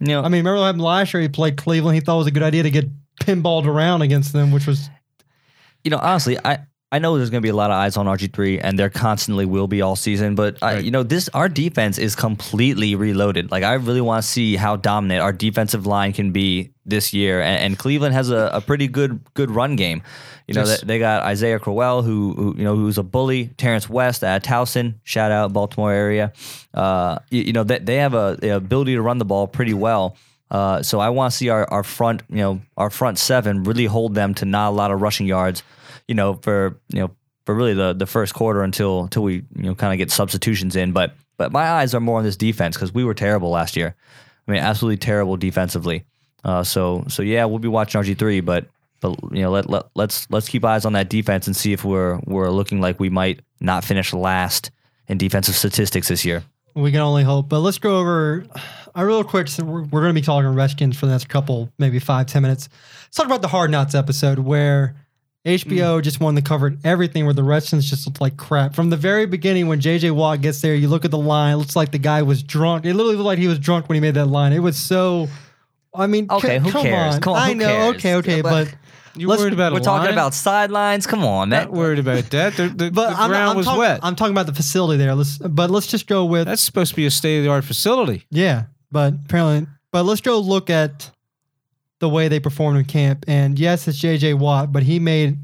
Know, 0.00 0.20
I 0.20 0.24
mean, 0.24 0.40
remember 0.40 0.56
what 0.60 0.66
happened 0.66 0.82
last 0.82 1.12
year? 1.12 1.20
He 1.22 1.28
played 1.28 1.56
Cleveland. 1.58 1.94
He 1.94 2.00
thought 2.00 2.14
it 2.14 2.18
was 2.18 2.26
a 2.26 2.30
good 2.30 2.42
idea 2.42 2.62
to 2.62 2.70
get 2.70 2.88
pinballed 3.20 3.66
around 3.66 4.02
against 4.02 4.32
them, 4.32 4.50
which 4.50 4.66
was 4.66 4.88
you 5.84 5.90
know, 5.90 5.98
honestly, 5.98 6.38
I 6.44 6.60
I 6.92 6.98
know 6.98 7.16
there's 7.16 7.30
going 7.30 7.40
to 7.40 7.46
be 7.46 7.50
a 7.50 7.54
lot 7.54 7.70
of 7.70 7.76
eyes 7.76 7.96
on 7.96 8.06
RG3, 8.06 8.60
and 8.64 8.76
there 8.76 8.90
constantly 8.90 9.46
will 9.46 9.68
be 9.68 9.80
all 9.80 9.94
season. 9.94 10.34
But 10.34 10.60
I, 10.62 10.78
you 10.78 10.90
know, 10.90 11.04
this 11.04 11.28
our 11.30 11.48
defense 11.48 11.98
is 11.98 12.16
completely 12.16 12.94
reloaded. 12.94 13.50
Like 13.50 13.62
I 13.62 13.74
really 13.74 14.00
want 14.00 14.22
to 14.24 14.28
see 14.28 14.56
how 14.56 14.76
dominant 14.76 15.20
our 15.20 15.32
defensive 15.32 15.86
line 15.86 16.12
can 16.12 16.32
be 16.32 16.72
this 16.90 17.12
year. 17.14 17.40
And, 17.40 17.62
and 17.62 17.78
Cleveland 17.78 18.14
has 18.14 18.30
a, 18.30 18.50
a 18.52 18.60
pretty 18.60 18.88
good 18.88 19.20
good 19.34 19.50
run 19.50 19.76
game. 19.76 20.02
You 20.46 20.54
know, 20.54 20.62
Yes. 20.64 20.80
they, 20.80 20.86
they 20.86 20.98
got 20.98 21.22
Isaiah 21.22 21.58
Crowell, 21.60 22.02
who, 22.02 22.32
who 22.34 22.54
you 22.58 22.64
know 22.64 22.74
who's 22.76 22.98
a 22.98 23.02
bully. 23.02 23.48
Terrance 23.56 23.88
West 23.88 24.22
at 24.24 24.42
Towson, 24.44 24.94
shout 25.04 25.30
out 25.30 25.52
Baltimore 25.52 25.92
area. 25.92 26.32
Uh, 26.74 27.18
you, 27.30 27.42
you 27.42 27.52
know, 27.52 27.62
they, 27.64 27.78
they 27.78 27.96
have 27.96 28.14
a 28.14 28.36
the 28.40 28.56
ability 28.56 28.94
to 28.94 29.02
run 29.02 29.18
the 29.18 29.24
ball 29.24 29.46
pretty 29.46 29.74
well. 29.74 30.16
Uh, 30.50 30.82
so 30.82 30.98
I 30.98 31.10
want 31.10 31.30
to 31.30 31.36
see 31.36 31.48
our, 31.48 31.64
our 31.70 31.84
front, 31.84 32.24
you 32.28 32.38
know, 32.38 32.60
our 32.76 32.90
front 32.90 33.18
seven 33.18 33.62
really 33.62 33.84
hold 33.86 34.16
them 34.16 34.34
to 34.34 34.44
not 34.44 34.70
a 34.70 34.74
lot 34.74 34.90
of 34.90 35.00
rushing 35.00 35.28
yards, 35.28 35.62
you 36.08 36.16
know, 36.16 36.34
for 36.42 36.80
you 36.88 36.98
know 37.00 37.10
for 37.46 37.54
really 37.54 37.74
the 37.74 37.92
the 37.92 38.06
first 38.06 38.34
quarter 38.34 38.64
until 38.64 39.02
until 39.04 39.22
we 39.22 39.34
you 39.34 39.62
know 39.62 39.74
kind 39.76 39.92
of 39.92 39.98
get 39.98 40.10
substitutions 40.10 40.74
in. 40.74 40.90
But 40.90 41.14
but 41.36 41.52
my 41.52 41.70
eyes 41.70 41.94
are 41.94 42.00
more 42.00 42.18
on 42.18 42.24
this 42.24 42.36
defense 42.36 42.76
because 42.76 42.92
we 42.92 43.04
were 43.04 43.14
terrible 43.14 43.50
last 43.50 43.76
year. 43.76 43.94
I 44.48 44.52
mean, 44.52 44.60
absolutely 44.60 44.96
terrible 44.96 45.36
defensively. 45.36 46.04
Uh, 46.44 46.62
so 46.62 47.04
so 47.08 47.22
yeah, 47.22 47.44
we'll 47.44 47.58
be 47.58 47.68
watching 47.68 48.00
RG 48.00 48.18
three, 48.18 48.40
but 48.40 48.66
but 49.00 49.16
you 49.32 49.42
know 49.42 49.50
let, 49.50 49.68
let 49.68 49.84
let's 49.94 50.28
let's 50.30 50.48
keep 50.48 50.64
eyes 50.64 50.84
on 50.84 50.92
that 50.94 51.08
defense 51.08 51.46
and 51.46 51.56
see 51.56 51.72
if 51.72 51.84
we're 51.84 52.18
we're 52.26 52.50
looking 52.50 52.80
like 52.80 52.98
we 53.00 53.10
might 53.10 53.40
not 53.60 53.84
finish 53.84 54.12
last 54.12 54.70
in 55.08 55.18
defensive 55.18 55.54
statistics 55.54 56.08
this 56.08 56.24
year. 56.24 56.42
we 56.74 56.90
can 56.92 57.00
only 57.00 57.24
hope. 57.24 57.48
But 57.48 57.60
let's 57.60 57.78
go 57.78 57.98
over 57.98 58.44
a 58.94 59.04
real 59.04 59.24
quick. 59.24 59.48
So 59.48 59.64
we're, 59.64 59.82
we're 59.82 60.00
going 60.02 60.14
to 60.14 60.20
be 60.20 60.24
talking 60.24 60.48
Redskins 60.54 60.96
for 60.98 61.06
the 61.06 61.12
next 61.12 61.28
couple, 61.28 61.70
maybe 61.78 61.98
five, 61.98 62.26
ten 62.26 62.42
minutes. 62.42 62.68
Let's 63.04 63.16
talk 63.16 63.26
about 63.26 63.42
the 63.42 63.48
Hard 63.48 63.70
Knocks 63.70 63.94
episode 63.94 64.38
where 64.38 64.94
HBO 65.44 66.02
just 66.02 66.20
wanted 66.20 66.44
to 66.44 66.48
cover 66.48 66.76
everything 66.84 67.24
where 67.24 67.34
the 67.34 67.42
Redskins 67.42 67.88
just 67.88 68.06
looked 68.06 68.20
like 68.20 68.36
crap. 68.36 68.74
From 68.74 68.90
the 68.90 68.96
very 68.96 69.24
beginning, 69.26 69.68
when 69.68 69.80
JJ 69.80 70.10
Watt 70.12 70.42
gets 70.42 70.60
there, 70.60 70.74
you 70.74 70.86
look 70.88 71.04
at 71.04 71.10
the 71.10 71.18
line, 71.18 71.54
it 71.54 71.56
looks 71.56 71.74
like 71.74 71.92
the 71.92 71.98
guy 71.98 72.22
was 72.22 72.42
drunk. 72.42 72.84
It 72.84 72.94
literally 72.94 73.16
looked 73.16 73.26
like 73.26 73.38
he 73.38 73.46
was 73.48 73.58
drunk 73.58 73.88
when 73.88 73.94
he 73.94 74.00
made 74.00 74.14
that 74.14 74.26
line. 74.26 74.52
It 74.52 74.58
was 74.60 74.76
so. 74.76 75.28
I 75.94 76.06
mean, 76.06 76.24
c- 76.28 76.34
Okay, 76.36 76.58
who 76.58 76.70
come 76.70 76.82
cares? 76.82 77.16
On. 77.16 77.20
Come 77.20 77.32
on, 77.34 77.38
I 77.42 77.52
know. 77.54 77.66
cares? 77.66 77.96
Okay, 77.96 78.14
okay, 78.16 78.42
But- 78.42 78.66
but 78.68 78.74
You 79.16 79.26
Let's- 79.26 79.40
worried 79.42 79.52
about 79.54 79.72
a 79.72 79.74
We're 79.74 79.80
talking 79.80 80.04
line? 80.04 80.12
about 80.12 80.34
sidelines. 80.34 81.04
Come 81.04 81.24
on, 81.24 81.48
man. 81.48 81.64
Not 81.64 81.72
worried 81.72 81.98
about 81.98 82.30
that. 82.30 82.54
The, 82.56 82.68
the, 82.68 82.90
but 82.92 83.10
the 83.10 83.16
I'm, 83.20 83.28
ground 83.30 83.50
I'm 83.50 83.56
was 83.56 83.66
talking, 83.66 83.80
wet. 83.80 84.00
I'm 84.04 84.14
talking 84.14 84.32
about 84.32 84.46
the 84.46 84.54
facility 84.54 84.98
there. 84.98 85.16
Let's, 85.16 85.36
but 85.38 85.68
let's 85.68 85.88
just 85.88 86.06
go 86.06 86.24
with 86.24 86.46
That's 86.46 86.62
supposed 86.62 86.90
to 86.90 86.96
be 86.96 87.06
a 87.06 87.10
state 87.10 87.38
of 87.38 87.44
the 87.44 87.50
art 87.50 87.64
facility. 87.64 88.24
Yeah, 88.30 88.66
but 88.92 89.14
apparently, 89.24 89.66
but 89.90 90.04
let's 90.04 90.20
go 90.20 90.38
look 90.38 90.70
at 90.70 91.10
the 91.98 92.08
way 92.08 92.28
they 92.28 92.38
performed 92.38 92.78
in 92.78 92.84
camp. 92.84 93.24
And 93.26 93.58
yes, 93.58 93.88
it's 93.88 93.98
JJ 94.00 94.34
Watt, 94.38 94.72
but 94.72 94.84
he 94.84 95.00
made. 95.00 95.38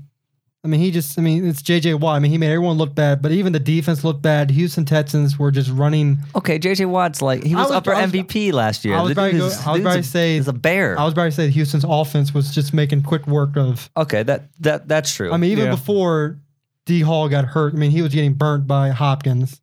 I 0.67 0.69
mean, 0.69 0.81
he 0.81 0.91
just. 0.91 1.17
I 1.17 1.23
mean, 1.23 1.47
it's 1.47 1.63
JJ 1.63 2.01
Watt. 2.01 2.17
I 2.17 2.19
mean, 2.19 2.33
he 2.33 2.39
made 2.39 2.51
everyone 2.51 2.77
look 2.77 2.93
bad, 2.95 3.23
but 3.23 3.31
even 3.31 3.53
the 3.53 3.61
defense 3.61 4.03
looked 4.03 4.21
bad. 4.21 4.51
Houston 4.51 4.85
Texans 4.85 5.39
were 5.39 5.53
just 5.53 5.71
running. 5.71 6.19
Okay, 6.35 6.59
JJ 6.59 6.87
Watt's 6.87 7.23
like 7.23 7.45
he 7.45 7.55
was, 7.55 7.67
was- 7.69 7.77
upper 7.77 7.95
I 7.95 8.03
was- 8.03 8.13
MVP 8.13 8.53
last 8.53 8.85
year. 8.85 8.97
I 8.97 9.01
was 9.03 9.11
The 9.11 9.13
about 9.13 9.27
to 9.27 9.31
dude 9.33 9.41
go- 9.41 9.47
is- 9.47 9.53
I 9.67 9.71
was 9.71 9.79
dude's 9.79 9.81
about 9.87 9.99
a- 9.99 10.03
to 10.03 10.09
say- 10.09 10.37
is 10.37 10.49
a 10.49 10.53
bear. 10.53 10.99
I 10.99 11.05
was 11.05 11.13
about 11.13 11.25
to 11.27 11.33
say 11.33 11.49
Houston's 11.51 11.85
offense 11.89 12.35
was 12.35 12.53
just 12.55 12.75
making 12.75 13.03
quick 13.05 13.27
work 13.29 13.57
of. 13.57 13.89
okay, 13.97 14.23
that 14.25 14.51
that 14.61 14.89
that's 14.89 15.15
true. 15.15 15.33
I 15.33 15.37
mean, 15.37 15.53
even 15.53 15.67
Yeah. 15.67 15.71
before 15.71 16.39
D 16.85 17.01
Hall 17.01 17.29
got 17.29 17.45
hurt, 17.45 17.75
I 17.75 17.77
mean, 17.77 17.91
he 17.93 18.03
was 18.03 18.13
getting 18.13 18.35
burnt 18.35 18.67
by 18.67 18.91
Hopkins, 18.91 19.61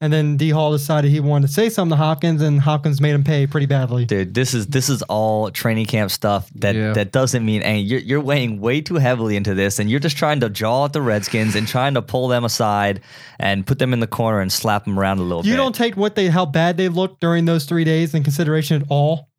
and 0.00 0.12
then 0.12 0.36
D 0.36 0.50
Hall 0.50 0.72
decided 0.72 1.10
he 1.10 1.20
wanted 1.20 1.46
to 1.46 1.52
say 1.52 1.68
something 1.68 1.96
to 1.96 2.02
Hopkins, 2.02 2.42
and 2.42 2.60
Hopkins 2.60 3.00
made 3.00 3.14
him 3.14 3.24
pay 3.24 3.46
pretty 3.46 3.66
badly. 3.66 4.04
dude, 4.04 4.34
this 4.34 4.52
is 4.52 4.66
this 4.66 4.88
is 4.88 5.02
all 5.02 5.50
training 5.50 5.86
camp 5.86 6.10
stuff 6.10 6.50
that 6.56 6.74
Yeah. 6.74 6.92
that 6.92 7.12
doesn't 7.12 7.44
mean 7.44 7.62
any. 7.62 7.80
You're 7.80 8.00
you're 8.00 8.20
weighing 8.20 8.60
way 8.60 8.80
too 8.80 8.96
heavily 8.96 9.36
into 9.36 9.54
this, 9.54 9.78
and 9.78 9.88
you're 9.90 10.00
just 10.00 10.16
trying 10.16 10.40
to 10.40 10.50
jaw 10.50 10.86
at 10.86 10.92
the 10.92 11.00
Redskins 11.00 11.54
and 11.54 11.66
trying 11.66 11.94
to 11.94 12.02
pull 12.02 12.28
them 12.28 12.44
aside 12.44 13.00
and 13.38 13.66
put 13.66 13.78
them 13.78 13.92
in 13.92 14.00
the 14.00 14.06
corner 14.06 14.40
and 14.40 14.52
slap 14.52 14.84
them 14.84 14.98
around 14.98 15.18
a 15.18 15.22
little 15.22 15.42
bit. 15.42 15.48
You 15.48 15.54
bit. 15.54 15.58
don't 15.58 15.74
take 15.74 15.96
what 15.96 16.14
they 16.16 16.26
how 16.28 16.44
bad 16.44 16.76
they 16.76 16.88
looked 16.88 17.20
during 17.20 17.44
those 17.44 17.64
three 17.64 17.84
days 17.84 18.14
in 18.14 18.22
consideration 18.24 18.82
at 18.82 18.88
all. 18.90 19.30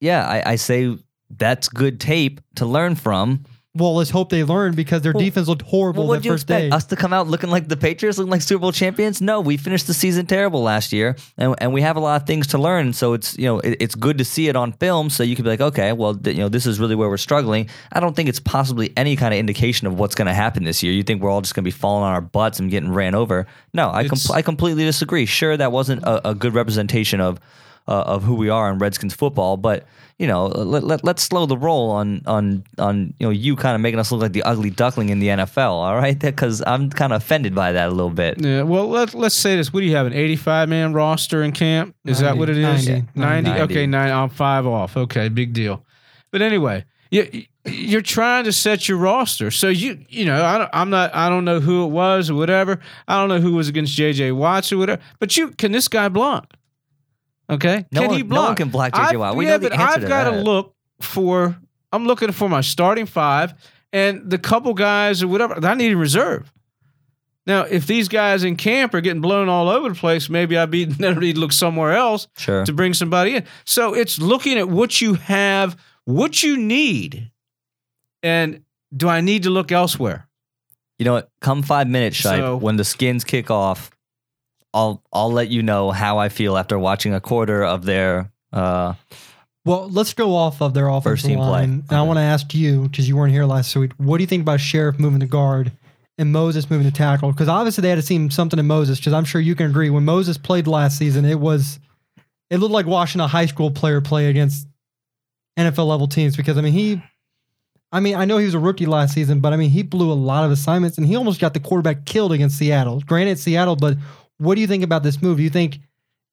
yeah, 0.00 0.26
I, 0.26 0.52
I 0.52 0.56
say 0.56 0.96
that's 1.30 1.68
good 1.68 1.98
tape 1.98 2.40
to 2.56 2.66
learn 2.66 2.94
from. 2.94 3.44
Well, 3.76 3.94
let's 3.96 4.10
hope 4.10 4.30
they 4.30 4.42
learn 4.44 4.74
because 4.74 5.02
their 5.02 5.12
Well- 5.12 5.22
defense 5.24 5.48
looked 5.48 5.62
horrible 5.62 6.04
Well, 6.04 6.08
what 6.08 6.22
that 6.22 6.28
first 6.28 6.44
expect 6.44 6.70
day. 6.70 6.70
us 6.70 6.84
to 6.86 6.96
come 6.96 7.12
out 7.12 7.28
looking 7.28 7.50
like 7.50 7.68
the 7.68 7.76
Patriots, 7.76 8.18
looking 8.18 8.30
like 8.30 8.42
Super 8.42 8.60
Bowl 8.60 8.72
champions? 8.72 9.20
No, 9.20 9.40
we 9.40 9.56
finished 9.56 9.86
the 9.86 9.94
season 9.94 10.26
terrible 10.26 10.62
last 10.62 10.92
year, 10.92 11.16
and, 11.36 11.54
and 11.58 11.72
we 11.72 11.82
have 11.82 11.96
a 11.96 12.00
lot 12.00 12.20
of 12.20 12.26
things 12.26 12.46
to 12.48 12.58
learn. 12.58 12.92
So 12.92 13.12
it's 13.12 13.36
you 13.38 13.44
know 13.44 13.60
it, 13.60 13.76
it's 13.80 13.94
good 13.94 14.18
to 14.18 14.24
see 14.24 14.48
it 14.48 14.56
on 14.56 14.72
film, 14.72 15.10
so 15.10 15.22
you 15.22 15.36
can 15.36 15.44
be 15.44 15.50
like, 15.50 15.60
okay, 15.60 15.92
well 15.92 16.14
th- 16.14 16.36
you 16.36 16.42
know 16.42 16.48
this 16.48 16.66
is 16.66 16.80
really 16.80 16.94
where 16.94 17.08
we're 17.08 17.16
struggling. 17.16 17.68
I 17.92 18.00
don't 18.00 18.16
think 18.16 18.28
it's 18.28 18.40
possibly 18.40 18.92
any 18.96 19.16
kind 19.16 19.34
of 19.34 19.38
indication 19.38 19.86
of 19.86 19.98
what's 19.98 20.14
going 20.14 20.26
to 20.28 20.34
happen 20.34 20.64
this 20.64 20.82
year. 20.82 20.92
You 20.92 21.02
think 21.02 21.22
we're 21.22 21.30
all 21.30 21.42
just 21.42 21.54
going 21.54 21.64
to 21.64 21.66
be 21.68 21.70
falling 21.70 22.04
on 22.04 22.12
our 22.12 22.20
butts 22.20 22.58
and 22.58 22.70
getting 22.70 22.92
ran 22.92 23.14
over? 23.14 23.46
No, 23.74 23.90
I 23.90 24.08
com- 24.08 24.18
I 24.34 24.42
completely 24.42 24.84
disagree. 24.84 25.26
Sure, 25.26 25.56
that 25.56 25.72
wasn't 25.72 26.02
a, 26.02 26.30
a 26.30 26.34
good 26.34 26.54
representation 26.54 27.20
of 27.20 27.38
uh, 27.88 28.02
of 28.02 28.22
who 28.22 28.34
we 28.34 28.48
are 28.48 28.70
in 28.70 28.78
Redskins 28.78 29.14
football, 29.14 29.56
but 29.56 29.86
you 30.18 30.26
know, 30.26 30.46
let, 30.46 30.82
let, 30.82 31.04
let's 31.04 31.22
slow 31.22 31.44
the 31.44 31.58
roll 31.58 31.90
on 31.90 32.22
on 32.26 32.64
on 32.78 33.12
you 33.18 33.26
know 33.26 33.30
you 33.30 33.54
kind 33.54 33.74
of 33.74 33.82
making 33.82 34.00
us 34.00 34.10
look 34.10 34.22
like 34.22 34.32
the 34.32 34.42
ugly 34.44 34.70
duckling 34.70 35.10
in 35.10 35.18
the 35.18 35.28
NFL. 35.28 35.70
All 35.70 35.96
right, 35.96 36.18
because 36.18 36.62
I'm 36.66 36.90
kind 36.90 37.12
of 37.12 37.22
offended 37.22 37.54
by 37.54 37.72
that 37.72 37.88
a 37.88 37.92
little 37.92 38.10
bit. 38.10 38.40
Yeah, 38.40 38.62
well, 38.62 38.88
let, 38.88 39.14
let's 39.14 39.34
say 39.34 39.56
this. 39.56 39.72
What 39.72 39.80
do 39.80 39.86
you 39.86 39.94
have, 39.94 40.06
an 40.06 40.14
85 40.14 40.68
man 40.68 40.92
roster 40.94 41.42
in 41.42 41.52
camp? 41.52 41.94
Is 42.04 42.20
that 42.20 42.38
what 42.38 42.48
it 42.48 42.56
is? 42.56 42.88
90, 42.88 43.08
90? 43.14 43.50
90. 43.50 43.62
Okay, 43.62 43.86
nine. 43.86 44.10
I'm 44.10 44.30
five 44.30 44.66
off. 44.66 44.96
Okay, 44.96 45.28
big 45.28 45.52
deal. 45.52 45.84
But 46.32 46.42
anyway, 46.42 46.84
you, 47.10 47.44
you're 47.64 48.02
trying 48.02 48.44
to 48.44 48.52
set 48.52 48.88
your 48.88 48.98
roster. 48.98 49.50
So 49.50 49.68
you, 49.68 50.04
you 50.08 50.24
know, 50.24 50.44
I 50.44 50.58
don't, 50.58 50.70
I'm 50.72 50.90
not, 50.90 51.14
I 51.14 51.28
don't 51.28 51.44
know 51.44 51.60
who 51.60 51.84
it 51.84 51.88
was 51.88 52.30
or 52.30 52.34
whatever. 52.34 52.80
I 53.06 53.18
don't 53.18 53.28
know 53.28 53.40
who 53.40 53.52
was 53.52 53.68
against 53.68 53.96
JJ 53.96 54.34
Watts 54.34 54.72
or 54.72 54.78
whatever. 54.78 55.02
But 55.18 55.36
you, 55.36 55.50
can 55.50 55.72
this 55.72 55.88
guy 55.88 56.08
block? 56.08 56.52
Okay, 57.48 57.86
No 57.92 58.00
can 58.00 58.08
one- 58.08 58.16
he 58.16 58.22
no 58.24 58.28
block? 58.28 58.46
one 58.48 58.56
can 58.56 58.68
block 58.70 58.94
J.J. 58.94 59.16
Watt. 59.16 59.36
We 59.36 59.44
yeah, 59.44 59.52
know 59.52 59.58
the 59.58 59.70
but 59.70 59.78
answer 59.78 59.92
I've 59.94 60.00
to 60.02 60.08
got 60.08 60.30
to 60.30 60.40
look 60.40 60.74
for. 61.00 61.56
I'm 61.92 62.06
looking 62.06 62.32
for 62.32 62.48
my 62.48 62.60
starting 62.60 63.06
five 63.06 63.54
and 63.92 64.28
the 64.28 64.38
couple 64.38 64.74
guys 64.74 65.22
or 65.22 65.28
whatever. 65.28 65.64
I 65.64 65.74
need 65.74 65.92
a 65.92 65.96
reserve. 65.96 66.52
Now, 67.46 67.60
if 67.62 67.86
these 67.86 68.08
guys 68.08 68.42
in 68.42 68.56
camp 68.56 68.92
are 68.94 69.00
getting 69.00 69.20
blown 69.22 69.48
all 69.48 69.68
over 69.68 69.90
the 69.90 69.94
place, 69.94 70.28
maybe 70.28 70.58
I'd 70.58 70.70
be 70.72 70.86
need 70.98 71.34
to 71.36 71.40
look 71.40 71.52
somewhere 71.52 71.92
else 71.92 72.26
Sure. 72.36 72.64
to 72.64 72.72
bring 72.72 72.92
somebody 72.92 73.36
in. 73.36 73.44
So 73.64 73.94
it's 73.94 74.18
looking 74.18 74.58
at 74.58 74.68
what 74.68 75.00
you 75.00 75.14
have, 75.14 75.76
what 76.04 76.42
you 76.42 76.56
need, 76.56 77.30
and 78.24 78.62
do 78.94 79.08
I 79.08 79.20
need 79.20 79.44
to 79.44 79.50
look 79.50 79.70
elsewhere? 79.70 80.26
You 80.98 81.04
know 81.04 81.12
what? 81.12 81.30
Come 81.40 81.62
five 81.62 81.86
minutes, 81.88 82.20
Shipe, 82.20 82.38
So- 82.38 82.56
when 82.56 82.76
the 82.76 82.84
skins 82.84 83.22
kick 83.22 83.48
off, 83.50 83.90
I'll 84.74 85.02
I'll 85.12 85.32
let 85.32 85.48
you 85.48 85.62
know 85.62 85.90
how 85.90 86.18
I 86.18 86.28
feel 86.28 86.56
after 86.56 86.78
watching 86.78 87.14
a 87.14 87.20
quarter 87.20 87.64
of 87.64 87.84
their. 87.84 88.30
Uh, 88.52 88.94
well, 89.64 89.88
let's 89.90 90.14
go 90.14 90.34
off 90.34 90.62
of 90.62 90.74
their 90.74 90.88
offensive 90.88 91.26
team 91.26 91.38
play. 91.38 91.48
line. 91.48 91.84
And 91.88 91.98
I 91.98 92.02
want 92.02 92.18
to 92.18 92.22
ask 92.22 92.54
you 92.54 92.82
because 92.82 93.08
you 93.08 93.16
weren't 93.16 93.32
here 93.32 93.44
last 93.44 93.74
week. 93.74 93.90
What 93.96 94.18
do 94.18 94.22
you 94.22 94.28
think 94.28 94.42
about 94.42 94.60
Scherff 94.60 94.98
moving 95.00 95.18
the 95.18 95.26
guard 95.26 95.72
and 96.18 96.30
Moses 96.30 96.70
moving 96.70 96.86
the 96.86 96.92
tackle? 96.92 97.32
Because 97.32 97.48
obviously 97.48 97.82
they 97.82 97.88
had 97.88 97.96
to 97.96 98.02
see 98.02 98.30
something 98.30 98.60
in 98.60 98.66
Moses. 98.66 98.98
Because 98.98 99.12
I'm 99.12 99.24
sure 99.24 99.40
you 99.40 99.56
can 99.56 99.66
agree 99.66 99.90
when 99.90 100.04
Moses 100.04 100.38
played 100.38 100.68
last 100.68 100.98
season, 100.98 101.24
it 101.24 101.40
was 101.40 101.80
it 102.48 102.58
looked 102.58 102.72
like 102.72 102.86
watching 102.86 103.20
a 103.20 103.26
high 103.26 103.46
school 103.46 103.72
player 103.72 104.00
play 104.00 104.28
against 104.28 104.68
NFL 105.58 105.88
level 105.88 106.06
teams. 106.06 106.36
Because 106.36 106.56
I 106.56 106.60
mean 106.60 106.72
he. 106.72 107.02
I 107.92 108.00
mean, 108.00 108.16
I 108.16 108.24
know 108.24 108.36
he 108.36 108.44
was 108.44 108.54
a 108.54 108.58
rookie 108.58 108.84
last 108.84 109.14
season, 109.14 109.38
but 109.38 109.52
I 109.52 109.56
mean, 109.56 109.70
he 109.70 109.82
blew 109.82 110.10
a 110.10 110.14
lot 110.14 110.44
of 110.44 110.50
assignments 110.50 110.98
and 110.98 111.06
he 111.06 111.14
almost 111.14 111.40
got 111.40 111.54
the 111.54 111.60
quarterback 111.60 112.04
killed 112.04 112.32
against 112.32 112.58
Seattle. 112.58 113.00
Granted, 113.06 113.38
Seattle, 113.38 113.76
but 113.76 113.96
what 114.38 114.54
do 114.54 114.60
you 114.60 114.66
think 114.66 114.84
about 114.84 115.02
this 115.02 115.20
move? 115.22 115.38
Do 115.38 115.42
you 115.42 115.50
think, 115.50 115.78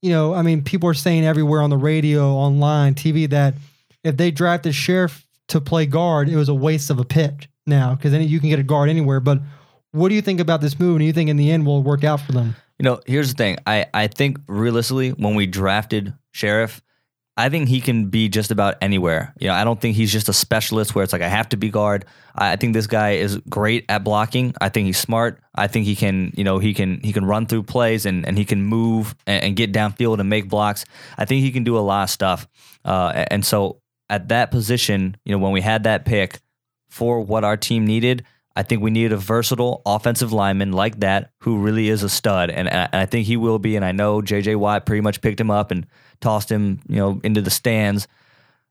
you 0.01 0.12
know, 0.12 0.34
I 0.34 0.41
mean, 0.41 0.64
people 0.64 0.89
are 0.89 0.93
saying 0.93 1.26
everywhere 1.26 1.62
on 1.62 1.70
the 1.70 1.78
radio, 1.78 2.34
online, 2.34 2.95
TV 2.95 3.30
that 3.30 3.56
if 4.04 4.18
they 4.18 4.32
drafted 4.32 4.74
Scherff 4.74 5.26
to 5.49 5.62
play 5.62 5.86
guard, 5.86 6.30
it 6.30 6.36
was 6.36 6.49
a 6.49 6.54
waste 6.54 6.89
of 6.89 6.99
a 6.99 7.06
pick 7.06 7.47
now 7.66 7.95
because 7.95 8.12
then 8.12 8.22
you 8.28 8.39
can 8.39 8.49
get 8.49 8.60
a 8.60 8.64
guard 8.64 8.89
anywhere. 8.89 9.20
But 9.20 9.39
what 9.91 10.10
do 10.10 10.16
you 10.16 10.22
think 10.22 10.39
about 10.39 10.62
this 10.62 10.80
move? 10.80 10.97
And 10.97 11.06
you 11.06 11.14
think 11.14 11.30
in 11.30 11.38
the 11.38 11.51
end 11.51 11.66
will 11.66 11.84
work 11.84 12.04
out 12.04 12.20
for 12.20 12.32
them? 12.32 12.56
You 12.80 12.84
know, 12.84 12.99
here's 13.06 13.30
the 13.30 13.36
thing. 13.36 13.58
I, 13.66 13.86
I 13.93 14.08
think 14.08 14.39
realistically, 14.47 15.12
when 15.12 15.36
we 15.36 15.45
drafted 15.45 16.14
Scherff, 16.34 16.82
I 17.36 17.50
think 17.50 17.68
he 17.68 17.82
can 17.82 18.10
be 18.10 18.30
just 18.30 18.52
about 18.52 18.76
anywhere. 18.80 19.34
You 19.40 19.48
know, 19.48 19.56
I 19.56 19.64
don't 19.64 19.82
think 19.82 19.96
he's 19.96 20.12
just 20.12 20.30
a 20.30 20.34
specialist 20.34 20.94
where 20.94 21.04
it's 21.04 21.14
like 21.14 21.24
I 21.24 21.28
have 21.28 21.50
to 21.50 21.58
be 21.58 21.70
guard. 21.70 22.06
I, 22.36 22.56
think 22.58 22.74
this 22.74 22.86
guy 22.86 23.12
is 23.12 23.38
great 23.50 23.86
at 23.90 24.04
blocking. 24.04 24.54
I 24.62 24.70
think 24.70 24.86
he's 24.86 25.00
smart. 25.00 25.40
I 25.56 25.68
think 25.68 25.86
he 25.86 25.96
can, 25.96 26.32
you 26.36 26.44
know, 26.44 26.60
he 26.60 26.74
can 26.76 27.00
he 27.02 27.12
can 27.12 27.26
run 27.26 27.48
through 27.48 27.64
plays 27.64 28.06
and, 28.06 28.26
and 28.28 28.38
he 28.38 28.46
can 28.46 28.64
move 28.64 29.16
and, 29.26 29.44
and 29.44 29.56
get 29.56 29.74
downfield 29.74 30.20
and 30.20 30.30
make 30.30 30.48
blocks. 30.48 30.86
I 31.18 31.26
think 31.26 31.42
he 31.42 31.52
can 31.52 31.64
do 31.64 31.78
a 31.78 31.82
lot 31.82 32.04
of 32.04 32.10
stuff. 32.12 32.48
Uh, 32.86 33.26
and 33.32 33.44
so 33.44 33.80
at 34.10 34.28
that 34.28 34.52
position, 34.52 35.18
you 35.26 35.32
know, 35.32 35.40
when 35.40 35.54
we 35.54 35.62
had 35.62 35.84
that 35.84 36.06
pick, 36.06 36.40
for 36.94 37.20
what 37.20 37.44
our 37.44 37.58
team 37.58 37.88
needed. 37.88 38.24
I 38.56 38.64
think 38.64 38.84
we 38.84 38.91
needed 38.91 39.14
a 39.14 39.18
versatile 39.18 39.82
offensive 39.86 40.32
lineman 40.32 40.74
like 40.74 40.99
that 40.99 41.32
who 41.39 41.58
really 41.58 41.89
is 41.89 42.04
a 42.04 42.10
stud, 42.10 42.51
and, 42.51 42.70
and 42.70 42.89
I 42.93 43.06
think 43.06 43.26
he 43.26 43.36
will 43.36 43.58
be. 43.58 43.76
And 43.76 43.84
I 43.84 43.91
know 43.91 44.22
J.J. 44.22 44.56
Watt 44.56 44.86
pretty 44.86 45.01
much 45.01 45.22
picked 45.22 45.39
him 45.39 45.49
up 45.49 45.72
and 45.72 45.88
tossed 46.22 46.51
him, 46.51 46.80
you 46.88 46.97
know, 46.97 47.20
into 47.24 47.41
the 47.41 47.49
stands, 47.49 48.08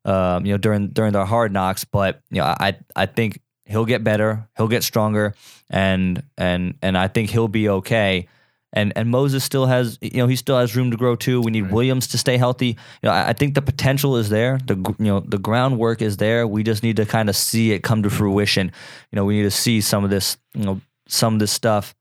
um, 0.04 0.46
you 0.46 0.52
know, 0.52 0.58
during 0.58 0.88
during 0.88 1.12
their 1.12 1.24
hard 1.24 1.52
knocks. 1.52 1.84
But 1.84 2.20
you 2.30 2.40
know, 2.40 2.44
I 2.44 2.76
I 2.94 3.06
think 3.06 3.40
he'll 3.64 3.84
get 3.84 4.04
better, 4.04 4.48
he'll 4.56 4.68
get 4.68 4.84
stronger, 4.84 5.34
and 5.68 6.22
and 6.38 6.74
and 6.80 6.96
I 6.96 7.08
think 7.08 7.30
he'll 7.30 7.48
be 7.48 7.68
okay. 7.68 8.28
And 8.72 8.92
and 8.96 9.10
Moses 9.10 9.44
still 9.44 9.66
has, 9.66 9.98
you 10.00 10.18
know, 10.18 10.26
he 10.26 10.36
still 10.36 10.58
has 10.58 10.74
room 10.74 10.90
to 10.90 10.96
grow 10.96 11.14
too. 11.14 11.40
We 11.42 11.50
need 11.50 11.70
Williams 11.70 12.06
to 12.08 12.18
stay 12.18 12.38
healthy. 12.38 12.68
You 12.68 12.76
know, 13.04 13.10
I, 13.10 13.28
I 13.28 13.32
think 13.32 13.54
the 13.54 13.62
potential 13.62 14.16
is 14.16 14.30
there. 14.30 14.58
The 14.64 14.76
you 14.98 15.06
know 15.06 15.20
the 15.20 15.38
groundwork 15.38 16.00
is 16.00 16.16
there. 16.16 16.46
We 16.46 16.62
just 16.62 16.82
need 16.82 16.96
to 16.96 17.04
kind 17.04 17.28
of 17.28 17.36
see 17.36 17.72
it 17.72 17.82
come 17.82 18.02
to 18.02 18.10
fruition. 18.10 18.72
You 19.10 19.16
know, 19.16 19.24
we 19.24 19.36
need 19.36 19.42
to 19.42 19.50
see 19.50 19.80
some 19.80 20.04
of 20.04 20.10
this, 20.10 20.38
you 20.54 20.64
know, 20.64 20.80
some 21.06 21.34
of 21.34 21.40
this 21.40 21.52
stuff 21.52 21.94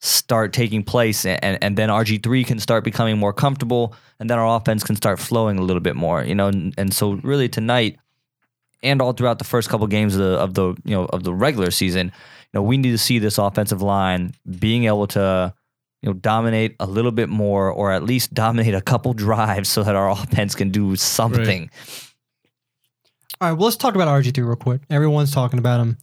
start 0.00 0.52
taking 0.52 0.82
place, 0.82 1.24
and 1.24 1.62
and 1.62 1.76
then 1.76 1.90
RG 1.90 2.22
three 2.22 2.42
can 2.42 2.58
start 2.58 2.82
becoming 2.82 3.18
more 3.18 3.32
comfortable, 3.32 3.94
and 4.18 4.28
then 4.28 4.38
our 4.38 4.56
offense 4.56 4.82
can 4.82 4.96
start 4.96 5.20
flowing 5.20 5.58
a 5.58 5.62
little 5.62 5.80
bit 5.80 5.94
more. 5.94 6.24
You 6.24 6.34
know, 6.34 6.48
and, 6.48 6.74
and 6.76 6.92
so 6.92 7.12
really 7.22 7.48
tonight 7.48 7.98
and 8.82 9.00
all 9.00 9.12
throughout 9.12 9.38
the 9.38 9.44
first 9.44 9.68
couple 9.68 9.86
games 9.86 10.14
of 10.14 10.20
the, 10.20 10.38
of 10.38 10.54
the 10.54 10.74
you 10.84 10.94
know 10.96 11.04
of 11.06 11.22
the 11.22 11.32
regular 11.32 11.70
season, 11.70 12.06
you 12.06 12.50
know, 12.54 12.62
we 12.62 12.76
need 12.76 12.92
to 12.92 12.98
see 12.98 13.18
this 13.18 13.38
offensive 13.38 13.82
line 13.82 14.34
being 14.58 14.84
able 14.84 15.06
to 15.08 15.54
you 16.06 16.12
know 16.12 16.18
dominate 16.18 16.76
a 16.78 16.86
little 16.86 17.10
bit 17.10 17.28
more, 17.28 17.68
or 17.70 17.90
at 17.90 18.04
least 18.04 18.32
dominate 18.32 18.74
a 18.74 18.80
couple 18.80 19.12
drives, 19.26 19.68
so 19.68 19.82
that 19.82 19.96
our 19.96 20.08
offense 20.08 20.54
can 20.54 20.70
do 20.70 20.94
something. 20.96 21.68
All 23.40 23.50
right, 23.50 23.58
well, 23.58 23.64
let's 23.64 23.76
talk 23.76 23.94
about 23.94 24.08
RG3 24.08 24.46
real 24.46 24.56
quick. 24.56 24.82
Everyone's 24.88 25.32
talking 25.32 25.58
about 25.58 25.80
him. 25.80 25.98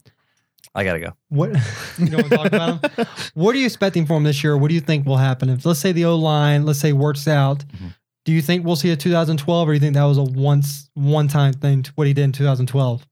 I 0.74 0.84
gotta 0.84 1.00
go. 1.00 1.12
What 1.28 1.50
you 1.98 2.06
don't 2.06 2.30
want 2.30 2.30
to 2.30 2.36
talk 2.36 2.46
about 2.46 2.96
him? 2.98 3.06
What 3.34 3.54
are 3.54 3.58
you 3.58 3.64
expecting 3.64 4.06
for 4.06 4.16
him 4.16 4.24
this 4.24 4.44
year? 4.44 4.56
What 4.56 4.68
do 4.68 4.74
you 4.74 4.80
think 4.80 5.06
will 5.06 5.16
happen 5.16 5.48
if 5.48 5.64
let's 5.64 5.80
say 5.80 5.92
the 5.92 6.04
O 6.04 6.16
line, 6.16 6.66
let's 6.66 6.80
say 6.80 6.92
works 6.92 7.26
out? 7.26 7.60
Mm-hmm. 7.60 7.88
Do 8.24 8.32
you 8.32 8.42
think 8.42 8.64
we'll 8.64 8.76
see 8.76 8.90
a 8.90 8.96
2012, 8.96 9.68
or 9.68 9.72
do 9.72 9.74
you 9.74 9.80
think 9.80 9.94
that 9.94 10.04
was 10.04 10.18
a 10.18 10.22
once 10.22 10.88
one 10.94 11.28
time 11.28 11.52
thing? 11.52 11.82
to 11.82 11.92
What 11.94 12.06
he 12.06 12.12
did 12.12 12.24
in 12.24 12.32
2012? 12.32 13.06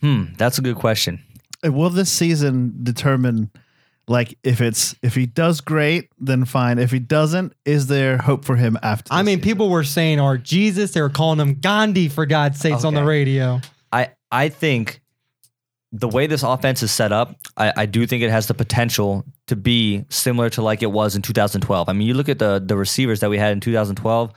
Hmm, 0.00 0.24
that's 0.36 0.58
a 0.58 0.62
good 0.62 0.76
question. 0.76 1.22
Will 1.64 1.90
this 1.90 2.10
season 2.10 2.78
determine, 2.82 3.50
like, 4.08 4.38
if 4.42 4.60
it's 4.60 4.94
if 5.02 5.14
he 5.14 5.26
does 5.26 5.60
great, 5.60 6.10
then 6.18 6.44
fine. 6.44 6.78
If 6.78 6.90
he 6.90 6.98
doesn't, 6.98 7.52
is 7.64 7.86
there 7.86 8.18
hope 8.18 8.44
for 8.44 8.56
him 8.56 8.78
after? 8.82 9.12
I 9.12 9.22
mean, 9.22 9.38
season? 9.38 9.40
people 9.40 9.70
were 9.70 9.84
saying, 9.84 10.20
"Our 10.20 10.38
Jesus," 10.38 10.92
they 10.92 11.00
were 11.00 11.10
calling 11.10 11.40
him 11.40 11.60
Gandhi 11.60 12.08
for 12.08 12.26
God's 12.26 12.58
sakes 12.58 12.84
on 12.84 12.94
the 12.94 13.04
radio. 13.04 13.60
I 13.92 14.10
I 14.30 14.48
think 14.48 15.00
the 15.92 16.08
way 16.08 16.26
this 16.26 16.42
offense 16.42 16.82
is 16.82 16.92
set 16.92 17.12
up, 17.12 17.34
I, 17.56 17.72
I 17.76 17.86
do 17.86 18.06
think 18.06 18.22
it 18.22 18.30
has 18.30 18.46
the 18.46 18.54
potential 18.54 19.24
to 19.46 19.56
be 19.56 20.04
similar 20.10 20.50
to 20.50 20.62
like 20.62 20.82
it 20.82 20.92
was 20.92 21.16
in 21.16 21.22
2012. 21.22 21.88
I 21.88 21.92
mean, 21.92 22.06
you 22.06 22.14
look 22.14 22.28
at 22.28 22.38
the 22.38 22.62
the 22.64 22.76
receivers 22.76 23.20
that 23.20 23.30
we 23.30 23.38
had 23.38 23.52
in 23.52 23.60
2012. 23.60 24.32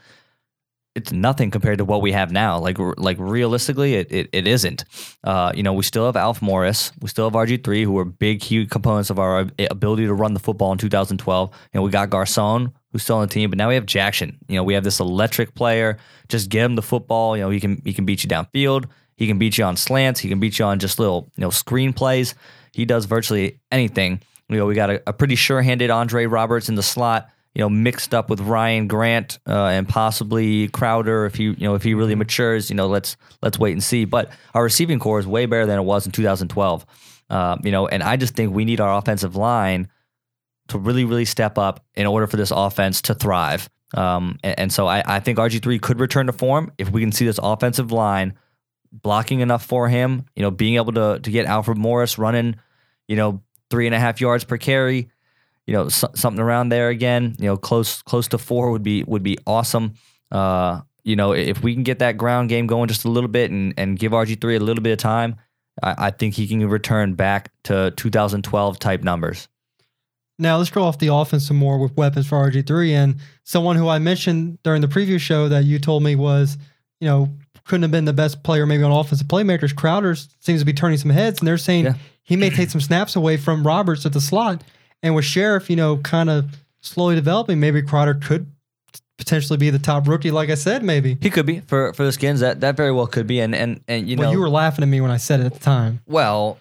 It's 0.93 1.11
nothing 1.11 1.51
compared 1.51 1.77
to 1.77 1.85
what 1.85 2.01
we 2.01 2.11
have 2.11 2.31
now. 2.31 2.59
Like 2.59 2.77
like 2.97 3.17
realistically, 3.19 3.95
it 3.95 4.11
it, 4.11 4.29
it 4.33 4.47
isn't. 4.47 4.83
Uh, 5.23 5.51
you 5.55 5.63
know, 5.63 5.73
we 5.73 5.83
still 5.83 6.05
have 6.05 6.17
Alf 6.17 6.41
Morris, 6.41 6.91
we 6.99 7.07
still 7.07 7.29
have 7.29 7.33
RG 7.33 7.63
three, 7.63 7.83
who 7.83 7.97
are 7.97 8.05
big, 8.05 8.43
huge 8.43 8.69
components 8.69 9.09
of 9.09 9.17
our 9.17 9.47
ability 9.69 10.05
to 10.05 10.13
run 10.13 10.33
the 10.33 10.39
football 10.39 10.71
in 10.71 10.77
2012. 10.77 11.49
You 11.51 11.57
know, 11.77 11.81
we 11.81 11.91
got 11.91 12.09
Garcon, 12.09 12.73
who's 12.91 13.03
still 13.03 13.17
on 13.17 13.27
the 13.27 13.33
team, 13.33 13.49
but 13.49 13.57
now 13.57 13.69
we 13.69 13.75
have 13.75 13.85
Jackson. 13.85 14.37
You 14.47 14.55
know, 14.55 14.63
we 14.63 14.73
have 14.73 14.83
this 14.83 14.99
electric 14.99 15.55
player. 15.55 15.97
Just 16.27 16.49
get 16.49 16.65
him 16.65 16.75
the 16.75 16.81
football. 16.81 17.37
You 17.37 17.43
know, 17.43 17.49
he 17.49 17.59
can 17.59 17.81
he 17.85 17.93
can 17.93 18.05
beat 18.05 18.23
you 18.23 18.29
downfield. 18.29 18.89
He 19.15 19.27
can 19.27 19.37
beat 19.37 19.57
you 19.57 19.63
on 19.63 19.77
slants. 19.77 20.19
He 20.19 20.29
can 20.29 20.39
beat 20.39 20.59
you 20.59 20.65
on 20.65 20.79
just 20.79 20.99
little, 20.99 21.31
you 21.37 21.41
know, 21.41 21.51
screen 21.51 21.93
plays. 21.93 22.33
He 22.73 22.85
does 22.85 23.05
virtually 23.05 23.59
anything. 23.71 24.21
You 24.49 24.57
know, 24.57 24.65
we 24.65 24.73
got 24.73 24.89
a, 24.89 25.01
a 25.07 25.13
pretty 25.13 25.35
sure-handed 25.35 25.89
Andre 25.89 26.25
Roberts 26.25 26.69
in 26.69 26.75
the 26.75 26.83
slot. 26.83 27.29
You 27.53 27.59
know, 27.59 27.69
mixed 27.69 28.13
up 28.13 28.29
with 28.29 28.39
Ryan 28.39 28.87
Grant 28.87 29.39
uh, 29.45 29.65
and 29.65 29.87
possibly 29.87 30.69
Crowder 30.69 31.25
if 31.25 31.35
he, 31.35 31.43
you 31.43 31.55
know, 31.59 31.75
if 31.75 31.83
he 31.83 31.93
really 31.93 32.15
matures. 32.15 32.69
You 32.69 32.75
know, 32.75 32.87
let's 32.87 33.17
let's 33.41 33.59
wait 33.59 33.73
and 33.73 33.83
see. 33.83 34.05
But 34.05 34.31
our 34.53 34.63
receiving 34.63 34.99
core 34.99 35.19
is 35.19 35.27
way 35.27 35.45
better 35.45 35.65
than 35.65 35.77
it 35.77 35.83
was 35.83 36.05
in 36.05 36.11
2012. 36.11 36.85
Uh, 37.29 37.57
you 37.63 37.71
know, 37.71 37.87
and 37.87 38.03
I 38.03 38.17
just 38.17 38.35
think 38.35 38.53
we 38.53 38.65
need 38.65 38.79
our 38.79 38.97
offensive 38.97 39.35
line 39.35 39.89
to 40.69 40.77
really, 40.77 41.05
really 41.05 41.25
step 41.25 41.57
up 41.57 41.85
in 41.95 42.07
order 42.07 42.27
for 42.27 42.37
this 42.37 42.51
offense 42.51 43.01
to 43.03 43.13
thrive. 43.13 43.69
Um, 43.93 44.37
and, 44.43 44.59
and 44.59 44.73
so 44.73 44.87
I, 44.87 45.03
I 45.05 45.19
think 45.19 45.37
RG3 45.37 45.81
could 45.81 45.99
return 45.99 46.27
to 46.27 46.33
form 46.33 46.71
if 46.77 46.89
we 46.89 47.01
can 47.01 47.11
see 47.11 47.25
this 47.25 47.39
offensive 47.41 47.91
line 47.91 48.33
blocking 48.91 49.39
enough 49.39 49.65
for 49.65 49.87
him, 49.89 50.25
you 50.35 50.41
know, 50.41 50.51
being 50.51 50.75
able 50.75 50.93
to 50.93 51.19
to 51.19 51.31
get 51.31 51.45
Alfred 51.45 51.77
Morris 51.77 52.17
running, 52.17 52.55
you 53.07 53.15
know, 53.15 53.41
three 53.69 53.85
and 53.85 53.95
a 53.95 53.99
half 53.99 54.19
yards 54.19 54.43
per 54.43 54.57
carry, 54.57 55.09
you 55.67 55.73
know, 55.73 55.89
so, 55.89 56.09
something 56.15 56.41
around 56.41 56.69
there 56.69 56.89
again, 56.89 57.35
you 57.39 57.45
know, 57.45 57.57
close 57.57 58.01
close 58.01 58.27
to 58.29 58.37
four 58.37 58.71
would 58.71 58.83
be 58.83 59.03
would 59.03 59.23
be 59.23 59.37
awesome. 59.45 59.93
Uh, 60.31 60.81
you 61.03 61.15
know, 61.15 61.31
if 61.33 61.61
we 61.63 61.73
can 61.73 61.83
get 61.83 61.99
that 61.99 62.17
ground 62.17 62.49
game 62.49 62.67
going 62.67 62.87
just 62.87 63.05
a 63.05 63.09
little 63.09 63.29
bit 63.29 63.51
and 63.51 63.73
and 63.77 63.97
give 63.97 64.11
RG3 64.11 64.55
a 64.55 64.59
little 64.63 64.83
bit 64.83 64.91
of 64.91 64.97
time, 64.99 65.35
I, 65.81 66.07
I 66.07 66.11
think 66.11 66.35
he 66.35 66.47
can 66.47 66.67
return 66.67 67.13
back 67.15 67.51
to 67.65 67.91
2012 67.97 68.79
type 68.79 69.03
numbers. 69.03 69.47
Now 70.39 70.57
let's 70.57 70.71
go 70.71 70.83
off 70.83 70.97
the 70.97 71.13
offense 71.13 71.47
some 71.47 71.57
more 71.57 71.77
with 71.77 71.95
weapons 71.95 72.27
for 72.27 72.37
RG3 72.49 72.91
and 72.93 73.15
someone 73.43 73.75
who 73.75 73.87
I 73.87 73.99
mentioned 73.99 74.57
during 74.63 74.81
the 74.81 74.87
preview 74.87 75.19
show 75.19 75.47
that 75.49 75.65
you 75.65 75.77
told 75.77 76.01
me 76.01 76.15
was, 76.15 76.57
you 76.99 77.07
know, 77.07 77.29
couldn't 77.65 77.83
have 77.83 77.91
been 77.91 78.05
the 78.05 78.13
best 78.13 78.41
player 78.43 78.65
maybe 78.65 78.81
on 78.83 78.91
offensive 78.91 79.27
playmakers. 79.27 79.75
Crowder 79.75 80.15
seems 80.39 80.59
to 80.61 80.65
be 80.65 80.73
turning 80.73 80.97
some 80.97 81.11
heads, 81.11 81.39
and 81.39 81.47
they're 81.47 81.59
saying 81.59 81.85
Yeah. 81.85 81.93
he 82.23 82.35
may 82.35 82.49
take 82.49 82.71
some 82.71 82.81
snaps 82.81 83.15
away 83.15 83.37
from 83.37 83.65
Roberts 83.65 84.03
at 84.07 84.13
the 84.13 84.21
slot. 84.21 84.63
And 85.03 85.15
with 85.15 85.25
Scherff, 85.25 85.69
you 85.69 85.75
know, 85.75 85.97
kind 85.97 86.29
of 86.29 86.57
slowly 86.81 87.15
developing, 87.15 87.59
maybe 87.59 87.81
Crowder 87.81 88.13
could 88.13 88.47
potentially 89.17 89.57
be 89.57 89.69
the 89.69 89.79
top 89.79 90.07
rookie. 90.07 90.31
Like 90.31 90.49
I 90.49 90.55
said, 90.55 90.83
maybe. 90.83 91.17
He 91.21 91.29
could 91.29 91.45
be 91.45 91.59
for 91.61 91.93
for 91.93 92.03
the 92.03 92.11
skins. 92.11 92.39
That 92.39 92.61
that 92.61 92.75
very 92.75 92.91
well 92.91 93.07
could 93.07 93.27
be. 93.27 93.39
And 93.39 93.55
and 93.55 93.81
and 93.87 94.09
you 94.09 94.15
know 94.15 94.21
well, 94.21 94.29
know, 94.31 94.37
you 94.37 94.41
were 94.41 94.49
laughing 94.49 94.83
at 94.83 94.87
me 94.87 95.01
when 95.01 95.11
I 95.11 95.17
said 95.17 95.39
it 95.39 95.45
at 95.45 95.53
the 95.53 95.59
time. 95.59 96.01
Well, 96.07 96.59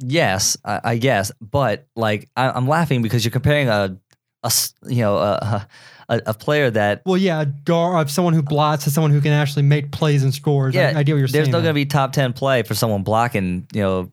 yes, 0.00 0.56
I, 0.64 0.80
I 0.84 0.96
guess, 0.98 1.32
but 1.40 1.86
like 1.96 2.28
I, 2.36 2.50
I'm 2.50 2.68
laughing 2.68 3.02
because 3.02 3.24
you're 3.24 3.32
comparing 3.32 3.68
a, 3.68 3.96
a 4.42 4.52
you 4.86 5.02
know 5.02 5.16
a, 5.18 5.66
a, 6.08 6.20
a 6.26 6.34
player 6.34 6.70
that 6.70 7.02
Well, 7.04 7.16
yeah, 7.16 7.44
gar 7.64 8.00
of 8.00 8.06
uh, 8.06 8.10
someone 8.10 8.34
who 8.34 8.42
blots 8.42 8.84
to 8.84 8.90
someone 8.90 9.10
who 9.10 9.20
can 9.20 9.32
actually 9.32 9.62
make 9.62 9.90
plays 9.90 10.22
and 10.22 10.32
scores. 10.34 10.74
yeah 10.74 10.92
I, 10.94 11.00
I 11.00 11.02
get 11.02 11.14
what 11.14 11.18
you're 11.18 11.28
there's 11.28 11.32
saying. 11.32 11.44
still 11.46 11.60
there. 11.60 11.68
gonna 11.70 11.74
be 11.74 11.86
top 11.86 12.12
ten 12.12 12.32
play 12.32 12.62
for 12.62 12.74
someone 12.74 13.02
blocking 13.02 13.66
you 13.72 13.82
know. 13.82 14.12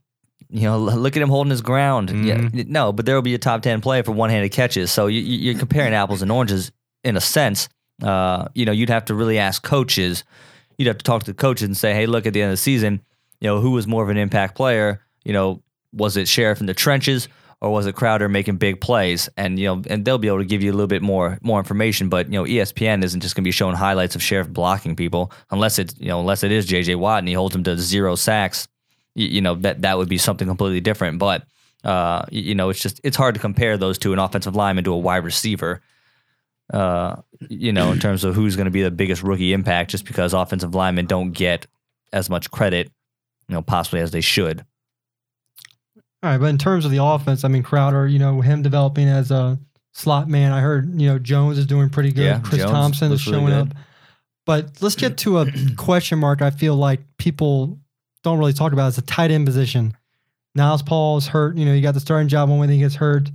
You 0.56 0.62
know, 0.62 0.80
look 0.80 1.18
at 1.18 1.22
him 1.22 1.28
holding 1.28 1.52
his 1.52 1.62
ground. 1.62 2.10
Yeah, 2.26 2.48
no, 2.54 2.94
but 2.94 3.06
there 3.06 3.14
will 3.16 3.22
be 3.22 3.36
a 3.36 3.38
top 3.38 3.62
ten 3.62 3.82
play 3.82 4.02
for 4.04 4.14
one-handed 4.14 4.54
catches. 4.54 4.90
So 4.90 5.08
you, 5.08 5.20
you're 5.20 5.60
comparing 5.60 5.94
apples 5.94 6.22
and 6.22 6.32
oranges 6.32 6.72
in 7.04 7.18
a 7.18 7.22
sense. 7.22 7.68
Uh, 8.02 8.48
you 8.56 8.66
know, 8.66 8.72
you'd 8.72 8.90
have 8.90 9.04
to 9.06 9.16
really 9.16 9.38
ask 9.38 9.62
coaches. 9.64 10.24
You'd 10.78 10.88
have 10.88 10.98
to 10.98 11.04
talk 11.04 11.24
to 11.24 11.32
the 11.32 11.36
coaches 11.36 11.66
and 11.66 11.76
say, 11.76 11.94
"Hey, 11.94 12.06
look 12.06 12.26
at 12.26 12.32
the 12.32 12.42
end 12.42 12.52
of 12.52 12.54
the 12.54 12.62
season. 12.62 13.02
You 13.42 13.50
know, 13.50 13.60
who 13.60 13.72
was 13.72 13.86
more 13.86 14.02
of 14.02 14.08
an 14.08 14.16
impact 14.16 14.56
player? 14.56 15.02
You 15.26 15.34
know, 15.34 15.62
was 15.92 16.16
it 16.16 16.28
Scherff 16.28 16.62
in 16.62 16.68
the 16.68 16.74
trenches 16.74 17.28
or 17.60 17.70
was 17.72 17.86
it 17.86 17.96
Crowder 17.96 18.30
making 18.30 18.56
big 18.56 18.80
plays? 18.80 19.28
And 19.36 19.60
you 19.60 19.68
know, 19.68 19.82
and 19.88 20.06
they'll 20.06 20.18
be 20.18 20.30
able 20.30 20.38
to 20.38 20.46
give 20.46 20.64
you 20.64 20.72
a 20.72 20.76
little 20.76 20.88
bit 20.88 21.02
more 21.02 21.38
more 21.42 21.60
information. 21.60 22.08
But 22.08 22.28
you 22.28 22.40
know, 22.40 22.46
ESPN 22.46 23.04
isn't 23.04 23.20
just 23.20 23.36
going 23.36 23.44
to 23.44 23.48
be 23.48 23.52
showing 23.52 23.76
highlights 23.76 24.16
of 24.16 24.22
Scherff 24.22 24.48
blocking 24.48 24.96
people 24.96 25.34
unless 25.52 25.80
it's 25.80 25.96
you 26.00 26.08
know 26.08 26.22
unless 26.22 26.44
it 26.44 26.52
is 26.54 26.66
J.J. 26.66 26.96
Watt 26.96 27.20
and 27.20 27.28
he 27.28 27.34
holds 27.34 27.54
him 27.54 27.64
to 27.64 27.78
zero 27.78 28.16
sacks. 28.16 28.70
You, 29.16 29.28
you 29.28 29.42
know 29.42 29.56
that 29.56 29.82
that 29.82 29.98
would 29.98 30.10
be 30.10 30.18
something 30.18 30.48
completely 30.48 30.82
different. 30.82 31.20
But 31.20 31.46
uh, 31.84 32.26
you, 32.32 32.42
you 32.42 32.56
know, 32.56 32.70
it's 32.70 32.80
just 32.80 33.02
it's 33.04 33.18
hard 33.18 33.36
to 33.36 33.42
compare 33.42 33.78
those 33.78 33.98
two, 33.98 34.14
an 34.14 34.20
offensive 34.20 34.56
lineman 34.56 34.84
to 34.86 34.94
a 34.94 34.98
wide 34.98 35.24
receiver. 35.24 35.82
Uh, 36.74 37.18
you 37.48 37.72
know, 37.72 37.92
in 37.92 38.00
terms 38.00 38.24
of 38.24 38.34
who's 38.34 38.56
going 38.56 38.66
to 38.66 38.72
be 38.72 38.82
the 38.82 38.92
biggest 38.92 39.22
rookie 39.22 39.54
impact, 39.54 39.92
just 39.92 40.06
because 40.06 40.34
offensive 40.34 40.74
linemen 40.74 41.06
don't 41.06 41.32
get 41.32 41.68
as 42.12 42.30
much 42.30 42.50
credit, 42.50 42.92
you 43.48 43.54
know, 43.54 43.62
possibly 43.62 44.00
as 44.00 44.12
they 44.12 44.22
should. 44.22 44.66
All 46.24 46.32
right, 46.32 46.40
but 46.40 46.48
in 46.48 46.58
terms 46.58 46.86
of 46.86 46.92
the 46.92 47.04
offense, 47.04 47.44
I 47.44 47.50
mean 47.50 47.62
Crowder, 47.62 48.08
you 48.08 48.18
know, 48.18 48.42
him 48.42 48.64
developing 48.64 49.08
as 49.08 49.30
a 49.30 49.60
slot 49.94 50.28
man. 50.28 50.52
I 50.52 50.62
heard, 50.62 51.00
you 51.00 51.08
know, 51.08 51.20
Jones 51.20 51.60
is 51.60 51.68
doing 51.68 51.90
pretty 51.90 52.12
good. 52.12 52.26
Yeah, 52.26 52.40
Chris 52.40 52.62
Jones 52.62 52.72
Thompson 52.72 53.12
is 53.12 53.12
looks 53.12 53.28
really 53.28 53.52
showing 53.52 53.54
up. 53.54 53.68
But 54.48 54.82
let's 54.82 54.96
get 54.96 55.18
to 55.20 55.40
a 55.40 55.48
question 55.78 56.18
mark 56.18 56.42
I 56.42 56.50
feel 56.50 56.76
like 56.76 57.02
people 57.18 57.80
don't 58.26 58.40
really 58.40 58.54
talk 58.54 58.74
about 58.74 58.88
is 58.90 58.98
a 58.98 59.02
tight 59.04 59.32
end 59.32 59.46
position. 59.46 59.96
Niles 60.56 60.82
Paul 60.84 61.18
is 61.18 61.28
hurt. 61.28 61.58
You 61.58 61.66
know, 61.66 61.74
you 61.74 61.82
got 61.82 61.94
the 61.94 62.00
starting 62.00 62.28
job 62.28 62.50
one 62.50 62.60
when 62.60 62.70
he 62.70 62.80
gets 62.80 62.96
hurt. 62.96 63.30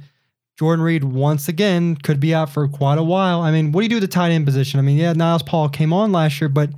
Jordan 0.58 0.84
Reed, 0.84 1.04
once 1.04 1.48
again, 1.48 1.96
could 1.96 2.20
be 2.20 2.34
out 2.34 2.50
for 2.50 2.68
quite 2.68 2.98
a 2.98 3.02
while. 3.02 3.40
I 3.40 3.50
mean, 3.50 3.72
what 3.72 3.80
do 3.80 3.84
you 3.84 3.88
do 3.88 3.96
with 3.96 4.02
the 4.02 4.08
tight 4.08 4.30
end 4.30 4.44
position? 4.44 4.78
I 4.78 4.82
mean, 4.82 4.98
yeah, 4.98 5.12
Niles 5.14 5.42
Paul 5.42 5.68
came 5.70 5.92
on 5.92 6.12
last 6.12 6.40
year, 6.40 6.48
but 6.50 6.70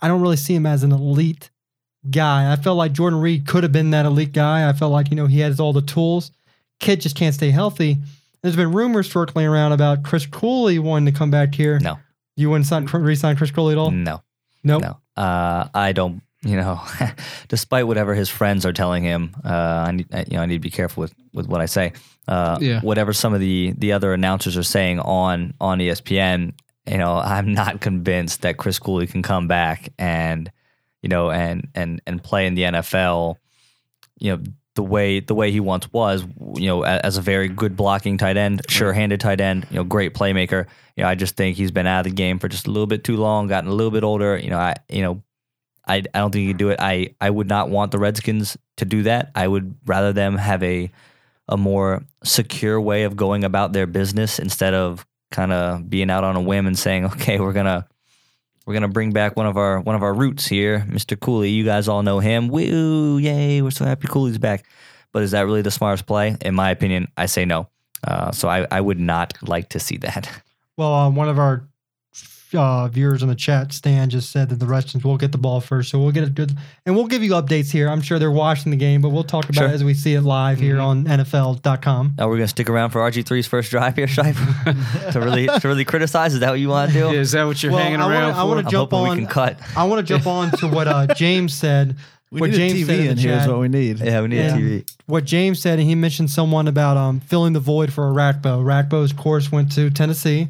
I 0.00 0.08
don't 0.08 0.22
really 0.22 0.36
see 0.38 0.54
him 0.54 0.64
as 0.66 0.82
an 0.82 0.92
elite 0.92 1.50
guy. 2.10 2.50
I 2.50 2.56
felt 2.56 2.78
like 2.78 2.92
Jordan 2.92 3.20
Reed 3.20 3.46
could 3.46 3.62
have 3.62 3.72
been 3.72 3.90
that 3.90 4.06
elite 4.06 4.32
guy. 4.32 4.66
I 4.68 4.72
felt 4.72 4.90
like, 4.92 5.10
you 5.10 5.16
know, 5.16 5.26
he 5.26 5.40
has 5.40 5.60
all 5.60 5.74
the 5.74 5.82
tools. 5.82 6.30
Kid 6.78 7.02
just 7.02 7.14
can't 7.16 7.34
stay 7.34 7.50
healthy. 7.50 7.98
There's 8.42 8.56
been 8.56 8.72
rumors 8.72 9.10
circling 9.12 9.46
around 9.46 9.72
about 9.72 10.02
Chris 10.02 10.24
Cooley 10.24 10.78
wanting 10.78 11.12
to 11.12 11.18
come 11.18 11.30
back 11.30 11.54
here. 11.54 11.78
No. 11.78 11.98
You 12.36 12.48
wouldn't 12.48 12.66
sign, 12.66 12.86
re-sign 12.86 13.36
Chris 13.36 13.50
Cooley 13.50 13.72
at 13.72 13.78
all? 13.78 13.90
No, 13.90 14.22
Nope. 14.64 14.82
no. 14.82 15.22
Uh, 15.22 15.68
I 15.74 15.92
don't. 15.92 16.22
You 16.42 16.56
know, 16.56 16.80
despite 17.48 17.86
whatever 17.86 18.14
his 18.14 18.28
friends 18.28 18.64
are 18.64 18.72
telling 18.72 19.02
him, 19.04 19.34
uh, 19.44 19.84
I 19.88 19.92
need, 19.92 20.06
you 20.28 20.36
know, 20.36 20.42
I 20.42 20.46
need 20.46 20.54
to 20.56 20.60
be 20.60 20.70
careful 20.70 21.02
with, 21.02 21.14
with 21.32 21.46
what 21.46 21.60
I 21.60 21.66
say. 21.66 21.92
Uh, 22.26 22.58
Yeah. 22.60 22.80
Whatever 22.80 23.12
some 23.12 23.34
of 23.34 23.40
the 23.40 23.74
the 23.76 23.92
other 23.92 24.14
announcers 24.14 24.56
are 24.56 24.62
saying 24.62 25.00
on 25.00 25.54
on 25.60 25.78
ESPN, 25.78 26.52
you 26.86 26.98
know, 26.98 27.16
I'm 27.24 27.52
not 27.52 27.80
convinced 27.80 28.42
that 28.42 28.56
Chris 28.56 28.78
Cooley 28.78 29.06
can 29.06 29.22
come 29.22 29.48
back 29.48 29.92
and, 29.98 30.50
you 31.02 31.08
know, 31.08 31.30
and 31.30 31.68
and 31.74 32.00
and 32.06 32.22
play 32.22 32.46
in 32.46 32.54
the 32.54 32.62
NFL, 32.62 33.36
you 34.18 34.36
know, 34.36 34.42
the 34.76 34.82
way 34.82 35.20
the 35.20 35.34
way 35.34 35.50
he 35.50 35.60
once 35.60 35.92
was, 35.92 36.24
you 36.54 36.68
know, 36.68 36.84
as 36.84 37.16
a 37.18 37.20
very 37.20 37.48
good 37.48 37.76
blocking 37.76 38.16
tight 38.16 38.36
end, 38.36 38.62
sure-handed 38.68 39.20
tight 39.20 39.40
end, 39.40 39.66
you 39.70 39.76
know, 39.76 39.84
great 39.84 40.14
playmaker. 40.14 40.66
You 40.96 41.02
know, 41.02 41.08
I 41.10 41.16
just 41.16 41.36
think 41.36 41.56
he's 41.56 41.70
been 41.70 41.86
out 41.86 42.06
of 42.06 42.10
the 42.10 42.16
game 42.16 42.38
for 42.38 42.48
just 42.48 42.66
a 42.66 42.70
little 42.70 42.86
bit 42.86 43.04
too 43.04 43.16
long, 43.16 43.46
gotten 43.48 43.68
a 43.68 43.74
little 43.74 43.90
bit 43.90 44.04
older. 44.04 44.38
You 44.38 44.50
know, 44.50 44.58
I 44.58 44.76
you 44.88 45.02
know, 45.02 45.22
I 45.90 45.96
I 45.96 46.18
don't 46.18 46.30
think 46.30 46.42
he 46.42 46.48
could 46.48 46.58
do 46.58 46.70
it. 46.70 46.80
I 46.80 47.14
I 47.20 47.30
would 47.30 47.48
not 47.48 47.68
want 47.68 47.92
the 47.92 47.98
Redskins 47.98 48.56
to 48.76 48.84
do 48.84 49.02
that. 49.02 49.30
I 49.34 49.46
would 49.46 49.74
rather 49.86 50.12
them 50.12 50.36
have 50.36 50.62
a 50.62 50.90
a 51.48 51.56
more 51.56 52.02
secure 52.22 52.80
way 52.80 53.02
of 53.02 53.16
going 53.16 53.44
about 53.44 53.72
their 53.72 53.86
business 53.86 54.38
instead 54.38 54.72
of 54.72 55.04
kind 55.30 55.52
of 55.52 55.90
being 55.90 56.10
out 56.10 56.24
on 56.24 56.36
a 56.36 56.40
whim 56.40 56.66
and 56.66 56.78
saying, 56.78 57.04
"Okay, 57.12 57.40
we're 57.40 57.52
gonna 57.52 57.86
we're 58.66 58.74
gonna 58.74 58.88
bring 58.88 59.12
back 59.12 59.36
one 59.36 59.46
of 59.46 59.56
our 59.56 59.80
one 59.80 59.96
of 59.96 60.02
our 60.02 60.14
roots 60.14 60.46
here, 60.46 60.86
Mr. 60.88 61.18
Cooley. 61.18 61.50
You 61.50 61.64
guys 61.64 61.88
all 61.88 62.02
know 62.02 62.20
him. 62.20 62.48
Woo, 62.48 63.18
yay! 63.18 63.60
We're 63.62 63.70
so 63.70 63.84
happy 63.84 64.08
Cooley's 64.08 64.38
back." 64.38 64.64
But 65.12 65.24
is 65.24 65.32
that 65.32 65.42
really 65.42 65.62
the 65.62 65.72
smartest 65.72 66.06
play? 66.06 66.36
In 66.40 66.54
my 66.54 66.70
opinion, 66.70 67.08
I 67.16 67.26
say 67.26 67.44
no. 67.44 67.68
Uh, 68.06 68.30
so 68.30 68.48
I, 68.48 68.66
I 68.70 68.80
would 68.80 69.00
not 69.00 69.36
like 69.42 69.70
to 69.70 69.80
see 69.80 69.98
that. 69.98 70.30
Well, 70.76 70.94
uh, 70.94 71.10
one 71.10 71.28
of 71.28 71.38
our 71.38 71.68
uh, 72.54 72.88
viewers 72.88 73.22
in 73.22 73.28
the 73.28 73.34
chat, 73.34 73.72
Stan, 73.72 74.10
just 74.10 74.30
said 74.30 74.48
that 74.48 74.56
the 74.60 74.66
Redskins 74.66 75.04
will 75.04 75.16
get 75.16 75.32
the 75.32 75.38
ball 75.38 75.60
first, 75.60 75.90
so 75.90 75.98
we'll 75.98 76.10
get 76.12 76.24
a 76.24 76.30
good, 76.30 76.56
and 76.84 76.96
we'll 76.96 77.06
give 77.06 77.22
you 77.22 77.32
updates 77.32 77.70
here. 77.70 77.88
I'm 77.88 78.00
sure 78.00 78.18
they're 78.18 78.30
watching 78.30 78.70
the 78.70 78.76
game, 78.76 79.00
but 79.02 79.10
we'll 79.10 79.24
talk 79.24 79.44
about 79.44 79.54
Sure. 79.54 79.68
it 79.68 79.72
as 79.72 79.84
we 79.84 79.94
see 79.94 80.14
it 80.14 80.22
live 80.22 80.58
here 80.58 80.78
on 80.80 81.06
NFL.com. 81.06 82.14
Now 82.18 82.28
we're 82.28 82.36
gonna 82.36 82.48
stick 82.48 82.68
around 82.70 82.90
for 82.90 83.00
RG3's 83.00 83.46
first 83.46 83.70
drive 83.70 83.96
here, 83.96 84.06
Shipe, 84.06 84.34
to 85.12 85.20
really 85.20 85.46
to 85.46 85.68
really 85.68 85.84
criticize. 85.84 86.34
Is 86.34 86.40
that 86.40 86.50
what 86.50 86.60
you 86.60 86.68
want 86.68 86.92
to 86.92 86.98
do? 86.98 87.04
Yeah, 87.06 87.20
is 87.20 87.32
that 87.32 87.44
what 87.44 87.62
you're 87.62 87.72
Well, 87.72 87.82
hanging 87.82 88.00
I 88.00 88.04
wanna- 88.06 88.18
around 88.18 88.34
I 88.34 88.44
wanna 88.44 88.60
for? 88.62 88.66
I'm 88.66 88.70
jump 88.72 88.90
hoping 88.90 89.10
on- 89.10 89.16
we 89.18 89.22
can 89.24 89.32
cut. 89.32 89.58
I 89.76 89.84
want 89.84 90.06
to 90.06 90.12
jump 90.14 90.26
on 90.26 90.50
to 90.58 90.68
what 90.68 90.88
uh, 90.88 91.06
James 91.14 91.54
said. 91.54 91.96
We 92.32 92.40
what 92.42 92.50
need 92.50 92.56
James 92.56 92.72
a 92.82 92.84
said 92.86 92.98
TV 92.98 93.04
in 93.06 93.10
in 93.10 93.16
here 93.18 93.32
is 93.38 93.48
what 93.48 93.58
we 93.58 93.66
need. 93.68 93.98
Yeah, 93.98 94.20
we 94.20 94.28
need 94.28 94.36
Yeah. 94.36 94.54
a 94.54 94.58
TV. 94.58 94.84
What 95.06 95.24
James 95.24 95.58
said, 95.58 95.80
and 95.80 95.88
he 95.88 95.96
mentioned 95.96 96.30
someone 96.30 96.68
about 96.68 96.96
um, 96.96 97.18
filling 97.18 97.54
the 97.54 97.58
void 97.60 97.92
for 97.92 98.08
a 98.08 98.12
Rackbo. 98.12 98.62
Orakpo's 98.62 99.12
course 99.12 99.50
went 99.50 99.72
to 99.72 99.90
Tennessee. 99.90 100.48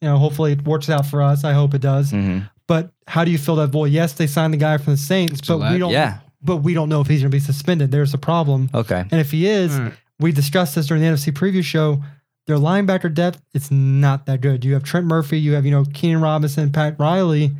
You 0.00 0.08
know, 0.08 0.16
hopefully 0.18 0.52
it 0.52 0.64
works 0.64 0.88
out 0.88 1.06
for 1.06 1.22
us. 1.22 1.44
I 1.44 1.52
hope 1.52 1.74
it 1.74 1.80
does. 1.82 2.12
Mhm. 2.12 2.48
But 2.66 2.90
how 3.06 3.24
do 3.24 3.30
you 3.30 3.38
fill 3.38 3.56
that 3.56 3.68
void? 3.68 3.90
Yes, 3.92 4.12
they 4.14 4.26
signed 4.26 4.54
the 4.54 4.58
guy 4.58 4.78
from 4.78 4.94
the 4.94 4.96
Saints, 4.98 5.40
but 5.40 5.58
we 5.72 5.78
don't. 5.78 5.90
Yeah. 5.92 6.18
But 6.42 6.58
we 6.58 6.72
don't 6.72 6.88
know 6.88 7.00
if 7.00 7.06
he's 7.06 7.20
going 7.20 7.30
to 7.30 7.34
be 7.36 7.40
suspended. 7.40 7.90
There's 7.90 8.14
a 8.14 8.18
problem. 8.18 8.70
Okay. 8.72 9.04
And 9.10 9.20
if 9.20 9.30
he 9.30 9.46
is, 9.46 9.74
All 9.76 9.82
right. 9.84 9.92
we 10.18 10.32
discussed 10.32 10.74
this 10.74 10.86
during 10.86 11.02
the 11.02 11.08
NFC 11.08 11.32
preview 11.32 11.62
show. 11.62 12.02
Their 12.46 12.56
linebacker 12.56 13.12
depth, 13.12 13.42
it's 13.52 13.70
not 13.70 14.24
that 14.26 14.40
good. 14.40 14.64
You 14.64 14.72
have 14.74 14.82
Trent 14.82 15.06
Murphy, 15.06 15.38
you 15.38 15.52
have, 15.52 15.64
you 15.66 15.70
know, 15.70 15.84
Keenan 15.92 16.20
Robinson, 16.22 16.72
Pat 16.72 16.96
Riley. 16.98 17.52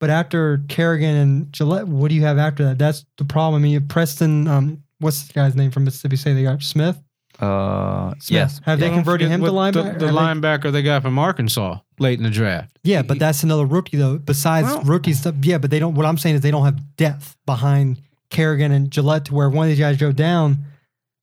But 0.00 0.10
after 0.10 0.62
Kerrigan 0.68 1.14
and 1.14 1.52
Galette, 1.52 1.86
what 1.88 2.08
do 2.08 2.14
you 2.14 2.22
have 2.22 2.38
after 2.38 2.64
that? 2.64 2.78
That's 2.78 3.04
the 3.18 3.24
problem. 3.24 3.60
I 3.60 3.62
mean, 3.62 3.72
you 3.72 3.80
have 3.80 3.88
Preston, 3.88 4.46
um, 4.48 4.82
what's 4.98 5.22
the 5.28 5.32
guy's 5.32 5.54
name 5.54 5.70
from 5.70 5.84
Mississippi 5.84 6.16
State? 6.16 6.34
They 6.34 6.42
got 6.42 6.62
Smith. 6.62 6.98
Uh, 7.38 8.10
Smith. 8.18 8.30
yes. 8.30 8.60
Have 8.64 8.80
they 8.80 8.90
converted 8.90 9.28
him 9.28 9.40
to 9.42 9.50
linebacker? 9.50 9.72
The, 9.72 9.82
the 9.82 9.88
Have 9.90 10.00
they- 10.00 10.06
linebacker 10.08 10.72
they 10.72 10.82
got 10.82 11.02
from 11.02 11.18
Arkansas 11.18 11.78
late 12.00 12.18
in 12.18 12.24
the 12.24 12.30
draft. 12.30 12.78
Yeah, 12.82 13.02
but 13.02 13.18
that's 13.18 13.42
another 13.42 13.64
rookie 13.66 13.96
though. 13.96 14.18
Besides 14.18 14.66
Well- 14.66 14.82
rookies, 14.82 15.26
yeah, 15.42 15.58
but 15.58 15.70
they 15.70 15.78
don't. 15.78 15.94
What 15.94 16.06
I'm 16.06 16.18
saying 16.18 16.34
is 16.36 16.40
they 16.40 16.50
don't 16.50 16.64
have 16.64 16.96
depth 16.96 17.36
behind 17.46 18.00
Kerrigan 18.30 18.72
and 18.72 18.90
Galette 18.90 19.26
to 19.26 19.34
where 19.34 19.48
one 19.48 19.66
of 19.66 19.70
these 19.70 19.78
guys 19.78 19.96
go 19.96 20.12
down. 20.12 20.58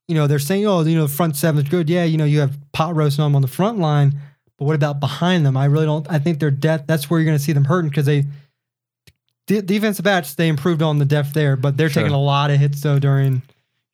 You 0.07 0.15
know, 0.15 0.27
they're 0.27 0.39
saying, 0.39 0.65
oh, 0.67 0.81
you 0.83 0.95
know, 0.95 1.07
the 1.07 1.13
front 1.13 1.35
seven's 1.35 1.67
good. 1.67 1.89
Yeah, 1.89 2.03
you 2.03 2.17
know, 2.17 2.25
you 2.25 2.39
have 2.39 2.57
pot 2.71 2.95
roasting 2.95 3.23
on 3.23 3.31
them 3.31 3.35
on 3.37 3.41
the 3.41 3.47
front 3.47 3.79
line, 3.79 4.13
but 4.57 4.65
what 4.65 4.75
about 4.75 4.99
behind 4.99 5.45
them? 5.45 5.57
I 5.57 5.65
really 5.65 5.85
don't. 5.85 6.09
I 6.11 6.19
think 6.19 6.39
their 6.39 6.51
depth. 6.51 6.85
That's 6.87 7.09
where 7.09 7.19
you're 7.19 7.25
going 7.25 7.37
to 7.37 7.43
see 7.43 7.53
them 7.53 7.65
hurting 7.65 7.89
because 7.89 8.05
they. 8.05 8.25
De- 9.47 9.61
defensive 9.61 10.03
backs, 10.05 10.33
they 10.33 10.47
improved 10.47 10.81
on 10.81 10.97
the 10.97 11.05
depth 11.05 11.33
there, 11.33 11.55
but 11.55 11.77
they're 11.77 11.89
Sure. 11.89 12.01
taking 12.03 12.15
a 12.15 12.21
lot 12.21 12.49
of 12.49 12.59
hits 12.59 12.81
though. 12.81 12.97
During 12.99 13.41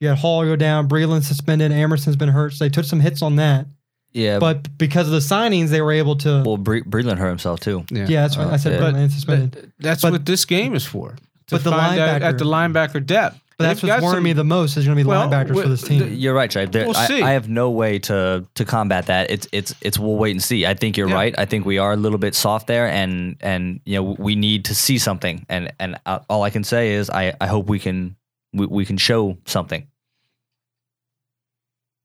you 0.02 0.10
had 0.10 0.18
Hall 0.18 0.44
go 0.44 0.56
down, 0.58 0.90
Breeland 0.90 1.24
suspended, 1.24 1.72
Emerson's 1.72 2.16
been 2.18 2.30
hurt, 2.30 2.54
so 2.54 2.66
they 2.66 2.70
took 2.70 2.86
some 2.86 3.00
hits 3.00 3.22
on 3.22 3.38
that. 3.38 3.68
Yeah. 4.14 4.40
But 4.40 4.78
because 4.78 5.08
of 5.08 5.14
the 5.14 5.20
signings, 5.20 5.70
they 5.70 5.82
were 5.82 5.94
able 5.94 6.18
to. 6.18 6.44
well, 6.46 6.58
Bre- 6.58 6.80
Breeland 6.80 7.18
hurt 7.18 7.30
himself 7.30 7.62
too. 7.62 7.86
yeah, 7.90 8.06
that's 8.08 8.36
what 8.36 8.48
I 8.48 8.58
said. 8.58 8.74
yeah. 8.74 8.80
Breeland 8.90 9.12
suspended. 9.12 9.52
But 9.52 9.70
that's 9.80 10.02
But- 10.02 10.12
what 10.12 10.26
this 10.26 10.44
game 10.44 10.76
is 10.76 10.86
for. 10.86 11.12
To 11.48 11.56
but 11.56 11.64
the 11.64 11.72
find 11.72 12.00
out 12.00 12.22
linebacker- 12.22 12.26
at 12.26 12.38
the 12.38 12.46
linebacker 12.46 13.06
depth. 13.06 13.40
But 13.58 13.66
that's 13.68 13.82
They've 13.82 13.90
what's 13.90 14.00
got 14.02 14.06
worrying 14.06 14.18
some- 14.18 14.24
me 14.24 14.34
the 14.34 14.44
most 14.44 14.76
is 14.78 14.86
going 14.86 14.98
to 14.98 15.04
be 15.04 15.08
Well, 15.08 15.30
linebackers 15.30 15.48
for 15.50 15.54
with 15.54 15.70
this 15.70 15.82
team. 15.84 16.14
You're 16.14 16.34
right, 16.34 16.50
Shipe. 16.50 16.72
There, 16.72 16.88
We'll 16.88 16.98
I, 16.98 17.06
see. 17.06 17.22
I 17.22 17.32
have 17.34 17.48
no 17.48 17.70
way 17.70 18.00
to 18.00 18.44
to 18.56 18.66
combat 18.66 19.06
that. 19.06 19.30
It's 19.30 19.48
it's 19.52 19.76
it's 19.82 20.00
we'll 20.00 20.16
wait 20.16 20.32
and 20.32 20.42
see. 20.42 20.66
I 20.66 20.74
think 20.74 20.98
you're 20.98 21.10
Yeah. 21.10 21.14
right. 21.16 21.36
I 21.38 21.46
think 21.46 21.66
we 21.66 21.78
are 21.78 21.94
a 21.94 21.98
little 21.98 22.18
bit 22.18 22.34
soft 22.34 22.66
there, 22.68 22.88
and 22.88 23.36
and 23.42 23.80
you 23.86 23.96
know 23.96 24.16
we 24.18 24.36
need 24.36 24.66
to 24.66 24.74
see 24.76 24.98
something. 24.98 25.46
And 25.48 25.72
and 25.80 25.98
uh, 26.08 26.20
all 26.30 26.42
I 26.44 26.50
can 26.50 26.64
say 26.64 26.94
is 26.94 27.10
I 27.12 27.34
I 27.40 27.46
hope 27.48 27.68
we 27.68 27.78
can 27.80 28.16
we, 28.54 28.66
we 28.66 28.86
can 28.86 28.98
show 28.98 29.38
something. 29.46 29.86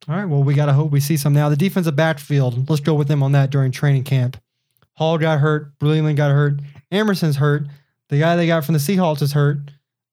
All 0.08 0.14
right. 0.16 0.24
Well, 0.24 0.42
we 0.44 0.54
got 0.54 0.66
to 0.66 0.72
hope 0.72 0.90
we 0.92 1.00
see 1.00 1.16
some 1.16 1.32
now. 1.32 1.48
The 1.48 1.56
defensive 1.56 1.96
backfield, 1.96 2.68
let's 2.70 2.80
go 2.80 2.94
with 2.94 3.08
them 3.08 3.22
on 3.22 3.32
that 3.32 3.50
during 3.50 3.72
training 3.72 4.04
camp. 4.04 4.36
Hall 4.94 5.18
got 5.18 5.40
hurt. 5.40 5.78
Breeland 5.78 6.16
got 6.16 6.30
hurt. 6.30 6.60
Emerson's 6.92 7.36
hurt. 7.36 7.64
The 8.08 8.20
guy 8.20 8.36
they 8.36 8.46
got 8.46 8.64
from 8.64 8.74
the 8.74 8.78
Seahawks 8.78 9.20
is 9.22 9.32
hurt. 9.32 9.58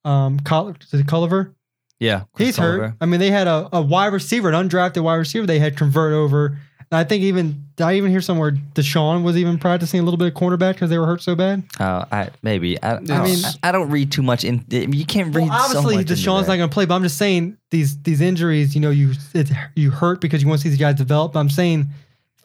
Um, 0.03 0.39
Col- 0.39 0.69
is 0.69 0.93
it 0.93 1.05
Culliver? 1.05 1.53
Yeah, 1.99 2.23
Chris 2.33 2.47
He's 2.49 2.59
Oliver. 2.59 2.87
hurt. 2.87 2.93
I 2.99 3.05
mean, 3.05 3.19
they 3.19 3.29
had 3.29 3.47
a, 3.47 3.69
a 3.71 3.81
wide 3.81 4.11
receiver, 4.13 4.49
an 4.51 4.67
undrafted 4.67 5.03
wide 5.03 5.15
receiver 5.15 5.45
they 5.45 5.59
had 5.59 5.77
convert 5.77 6.11
over. 6.11 6.57
And 6.91 6.97
I 6.99 7.03
think 7.03 7.23
even, 7.23 7.65
did 7.75 7.83
I 7.85 7.95
even 7.95 8.11
hear 8.11 8.21
somewhere 8.21 8.51
DeSean 8.51 9.23
was 9.23 9.35
even 9.37 9.57
practicing 9.57 9.99
a 9.99 10.03
little 10.03 10.17
bit 10.17 10.27
of 10.27 10.33
cornerback 10.33 10.73
because 10.73 10.89
they 10.89 10.97
were 10.97 11.05
hurt 11.05 11.21
so 11.21 11.35
bad? 11.35 11.63
Uh, 11.79 12.05
I 12.11 12.29
maybe 12.41 12.81
I, 12.83 12.91
I, 12.91 12.95
I 12.95 12.99
mean 12.99 13.23
mean- 13.23 13.43
I 13.63 13.71
don't 13.71 13.89
read 13.89 14.11
too 14.11 14.21
much 14.21 14.43
in. 14.43 14.63
You 14.69 15.05
can't 15.05 15.35
read. 15.35 15.47
Well, 15.47 15.51
obviously, 15.59 15.93
so 15.93 15.97
much 15.99 16.07
DeSean's 16.07 16.47
not 16.47 16.57
going 16.57 16.69
to 16.69 16.73
play, 16.73 16.85
but 16.85 16.95
I'm 16.95 17.03
just 17.03 17.17
saying 17.17 17.57
these 17.71 18.01
these 18.03 18.21
injuries. 18.21 18.75
You 18.75 18.81
know, 18.81 18.91
you 18.91 19.13
it, 19.33 19.49
you 19.75 19.91
hurt 19.91 20.21
because 20.21 20.41
you 20.41 20.47
want 20.47 20.59
to 20.61 20.63
see 20.63 20.69
these 20.69 20.79
guys 20.79 20.95
develop. 20.95 21.35
I'm 21.35 21.49
saying, 21.49 21.87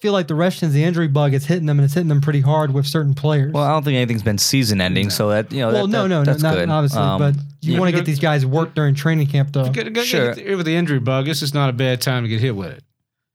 feel 0.01 0.13
like 0.13 0.29
the 0.29 0.35
Redskins, 0.35 0.73
the 0.73 0.85
injury 0.85 1.09
bug 1.09 1.35
is 1.35 1.45
hitting 1.45 1.67
them, 1.67 1.79
and 1.79 1.85
it's 1.85 1.95
hitting 1.95 2.09
them 2.09 2.21
pretty 2.21 2.41
hard 2.41 2.73
with 2.73 2.87
certain 2.87 3.15
players. 3.15 3.53
Well, 3.53 3.65
I 3.65 3.69
don't 3.71 3.85
think 3.85 3.97
anything's 3.97 4.23
been 4.23 4.39
season 4.39 4.81
ending, 4.81 5.11
so 5.11 5.29
that 5.31 5.53
you 5.53 5.61
know. 5.61 5.73
Well, 5.73 5.87
that, 5.87 5.93
no, 5.93 6.03
that- 6.03 6.09
no, 6.09 6.19
no, 6.21 6.25
that's 6.25 6.43
not 6.43 6.55
good. 6.55 6.69
obviously, 6.69 7.01
Um, 7.03 7.19
but 7.19 7.35
you 7.61 7.73
yeah. 7.75 7.79
want 7.81 7.91
to 7.91 7.97
get 7.97 8.07
these 8.07 8.21
guys 8.21 8.47
work 8.47 8.75
during 8.75 8.95
training 8.95 9.27
camp, 9.27 9.51
though. 9.53 9.69
Get- 9.69 9.93
get- 9.93 10.07
Sure. 10.07 10.35
get- 10.35 10.57
with 10.57 10.65
the 10.67 10.75
injury 10.77 11.01
bug, 11.01 11.27
this 11.27 11.43
is 11.43 11.53
not 11.53 11.69
a 11.69 11.73
bad 11.73 12.01
time 12.01 12.23
to 12.23 12.29
get 12.29 12.41
hit 12.41 12.55
with 12.57 12.71
it 12.71 12.85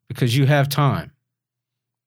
because 0.08 0.36
you 0.36 0.46
have 0.46 0.70
time. 0.70 1.12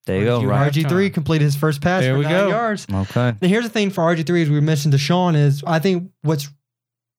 there 0.07 0.19
you 0.21 0.25
go. 0.25 0.41
You 0.41 0.49
Right. 0.49 0.73
RG 0.73 0.89
three 0.89 1.11
completed 1.11 1.45
his 1.45 1.57
first 1.57 1.81
pass 1.81 2.03
There 2.03 2.15
for 2.15 2.19
we 2.19 2.25
nine 2.25 2.33
go. 2.33 2.49
yards. 2.49 2.87
Okay. 2.93 3.29
And 3.29 3.43
here's 3.43 3.65
the 3.65 3.71
thing 3.71 3.91
for 3.91 4.05
RG 4.05 4.25
three, 4.27 4.43
as 4.43 4.49
we 4.51 4.61
mentioned 4.61 4.95
DeSean 4.95 5.35
is 5.35 5.65
I 5.67 5.79
think 5.81 6.11
what's 6.23 6.49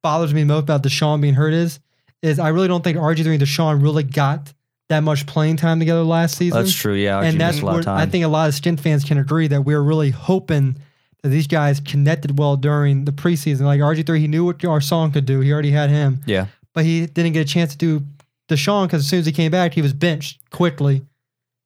bothers 0.04 0.34
me 0.34 0.44
most 0.46 0.64
about 0.64 0.84
DeSean 0.84 1.20
being 1.22 1.34
hurt 1.34 1.54
is 1.54 1.80
is 2.22 2.40
I 2.40 2.50
really 2.50 2.68
don't 2.70 2.84
think 2.84 2.98
RG 2.98 3.24
three 3.24 3.36
and 3.36 3.44
DeSean 3.44 3.82
really 3.84 4.04
got 4.04 4.54
that 4.90 5.02
much 5.02 5.26
playing 5.26 5.58
time 5.58 5.80
together 5.80 6.02
last 6.04 6.38
season. 6.38 6.58
That's 6.58 6.74
true. 6.74 6.94
Yeah, 6.94 7.18
Archie 7.18 7.28
and 7.30 7.42
that's 7.42 7.56
missed 7.58 7.64
a 7.64 7.66
lot 7.66 7.72
of 7.74 7.78
what 7.80 7.84
time. 7.86 7.98
I 7.98 8.06
think 8.06 8.24
a 8.24 8.30
lot 8.30 8.48
of 8.48 8.56
Stint 8.56 8.80
fans 8.80 9.04
can 9.04 9.18
agree 9.18 9.48
that 9.48 9.64
we 9.64 9.74
are 9.74 9.84
really 9.84 10.12
hoping 10.12 10.78
that 11.24 11.30
these 11.30 11.48
guys 11.48 11.82
connected 11.82 12.40
well 12.40 12.56
during 12.56 13.04
the 13.04 13.12
preseason. 13.12 13.62
Like 13.62 13.82
RG3, 13.82 14.18
he 14.18 14.28
knew 14.30 14.46
what 14.46 14.60
Garcon 14.60 15.12
could 15.12 15.26
do. 15.26 15.42
He 15.42 15.52
already 15.52 15.72
had 15.72 15.90
him, 15.90 16.22
Yeah. 16.26 16.46
but 16.74 16.86
he 16.86 17.06
didn't 17.06 17.34
get 17.34 17.42
a 17.42 17.46
chance 17.52 17.72
to 17.74 17.78
do 17.78 18.06
DeSean 18.48 18.86
because 18.88 19.02
as 19.04 19.08
soon 19.10 19.20
as 19.20 19.26
he 19.26 19.32
came 19.32 19.52
back, 19.52 19.74
he 19.74 19.82
was 19.82 19.94
benched 19.94 20.40
quickly. 20.52 21.04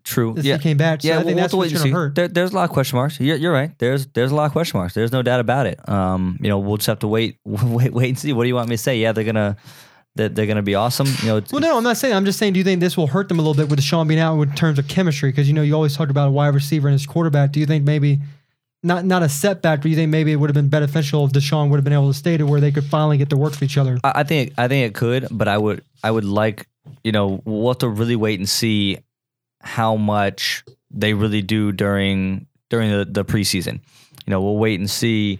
True. 0.04 0.36
As 0.36 0.44
Yeah. 0.46 0.58
he 0.58 0.64
came 0.64 0.78
back, 0.78 1.02
so 1.04 1.08
yeah, 1.10 1.16
I 1.16 1.18
think 1.18 1.28
we'll 1.28 1.36
that's 1.36 1.52
to 1.52 1.58
what's 1.58 1.74
going 1.74 1.86
to 1.86 1.92
hurt. 1.92 2.16
There, 2.16 2.28
there's 2.28 2.52
a 2.52 2.56
lot 2.56 2.64
of 2.64 2.72
question 2.72 2.98
marks. 2.98 3.20
You're, 3.20 3.38
you're 3.38 3.54
right. 3.54 3.78
There's 3.78 4.08
there's 4.08 4.32
a 4.32 4.36
lot 4.36 4.46
of 4.46 4.52
question 4.52 4.80
marks. 4.80 4.96
There's 4.96 5.12
no 5.12 5.22
doubt 5.22 5.40
about 5.40 5.68
it. 5.68 5.88
Um, 5.88 6.40
you 6.42 6.50
know, 6.50 6.58
we'll 6.58 6.78
just 6.78 6.88
have 6.88 7.00
to 7.00 7.08
wait, 7.08 7.38
wait, 7.46 7.94
wait 7.94 8.10
and 8.10 8.18
see. 8.18 8.34
What 8.34 8.44
do 8.44 8.48
you 8.48 8.56
want 8.56 8.68
me 8.70 8.78
to 8.78 8.82
say? 8.82 8.98
Yeah, 8.98 9.12
they're 9.12 9.24
gonna, 9.24 9.58
that 10.16 10.34
they're 10.34 10.48
gonna 10.48 10.64
be 10.64 10.74
awesome. 10.74 11.06
You 11.22 11.28
know, 11.28 11.42
Well, 11.52 11.62
no, 11.62 11.78
I'm 11.78 11.84
not 11.84 11.98
saying. 11.98 12.16
I'm 12.16 12.26
just 12.26 12.40
saying. 12.40 12.54
Do 12.54 12.58
you 12.60 12.64
think 12.64 12.80
this 12.80 12.98
will 12.98 13.06
hurt 13.08 13.30
them 13.30 13.38
a 13.38 13.44
little 13.44 13.54
bit 13.54 13.70
with 13.70 13.80
DeSean 13.80 14.08
being 14.08 14.20
out 14.20 14.42
in 14.42 14.52
terms 14.54 14.80
of 14.80 14.88
chemistry? 14.88 15.30
Because 15.30 15.48
you 15.48 15.54
know 15.54 15.62
you 15.62 15.76
always 15.76 15.96
talk 15.96 16.10
about 16.10 16.30
a 16.30 16.32
wide 16.32 16.56
receiver 16.56 16.88
and 16.88 16.94
his 16.94 17.06
quarterback. 17.06 17.52
Do 17.52 17.60
you 17.60 17.68
think 17.68 17.84
maybe 17.86 18.20
not 18.82 19.06
not 19.06 19.22
a 19.22 19.30
setback? 19.30 19.82
Do 19.82 19.90
you 19.90 19.96
think 19.96 20.10
maybe 20.10 20.32
it 20.32 20.38
would 20.38 20.50
have 20.50 20.56
been 20.56 20.68
beneficial 20.70 21.26
if 21.26 21.32
DeSean 21.32 21.70
would 21.70 21.78
have 21.78 21.84
been 21.84 21.94
able 21.94 22.12
to 22.12 22.18
stay 22.18 22.38
to 22.38 22.46
where 22.48 22.60
they 22.60 22.72
could 22.72 22.86
finally 22.86 23.20
get 23.20 23.30
to 23.30 23.38
work 23.38 23.52
with 23.52 23.62
each 23.62 23.78
other? 23.78 24.00
I, 24.04 24.12
I 24.16 24.24
think 24.24 24.54
I 24.58 24.68
think 24.68 24.90
it 24.90 24.96
could, 24.96 25.28
but 25.30 25.48
I 25.48 25.60
would 25.60 25.84
I 26.04 26.10
would 26.10 26.26
like 26.26 26.66
you 27.04 27.12
know 27.12 27.42
we'll 27.46 27.70
have 27.70 27.80
to 27.80 27.90
really 27.90 28.16
wait 28.16 28.40
and 28.40 28.50
see 28.50 28.98
how 29.62 29.96
much 29.96 30.64
they 30.90 31.14
really 31.14 31.42
do 31.42 31.72
during 31.72 32.48
during 32.70 32.92
the, 32.92 33.06
the 33.06 33.26
preseason. 33.26 33.80
You 34.26 34.32
know, 34.32 34.42
we'll 34.42 34.58
wait 34.58 34.80
and 34.80 34.90
see 34.90 35.40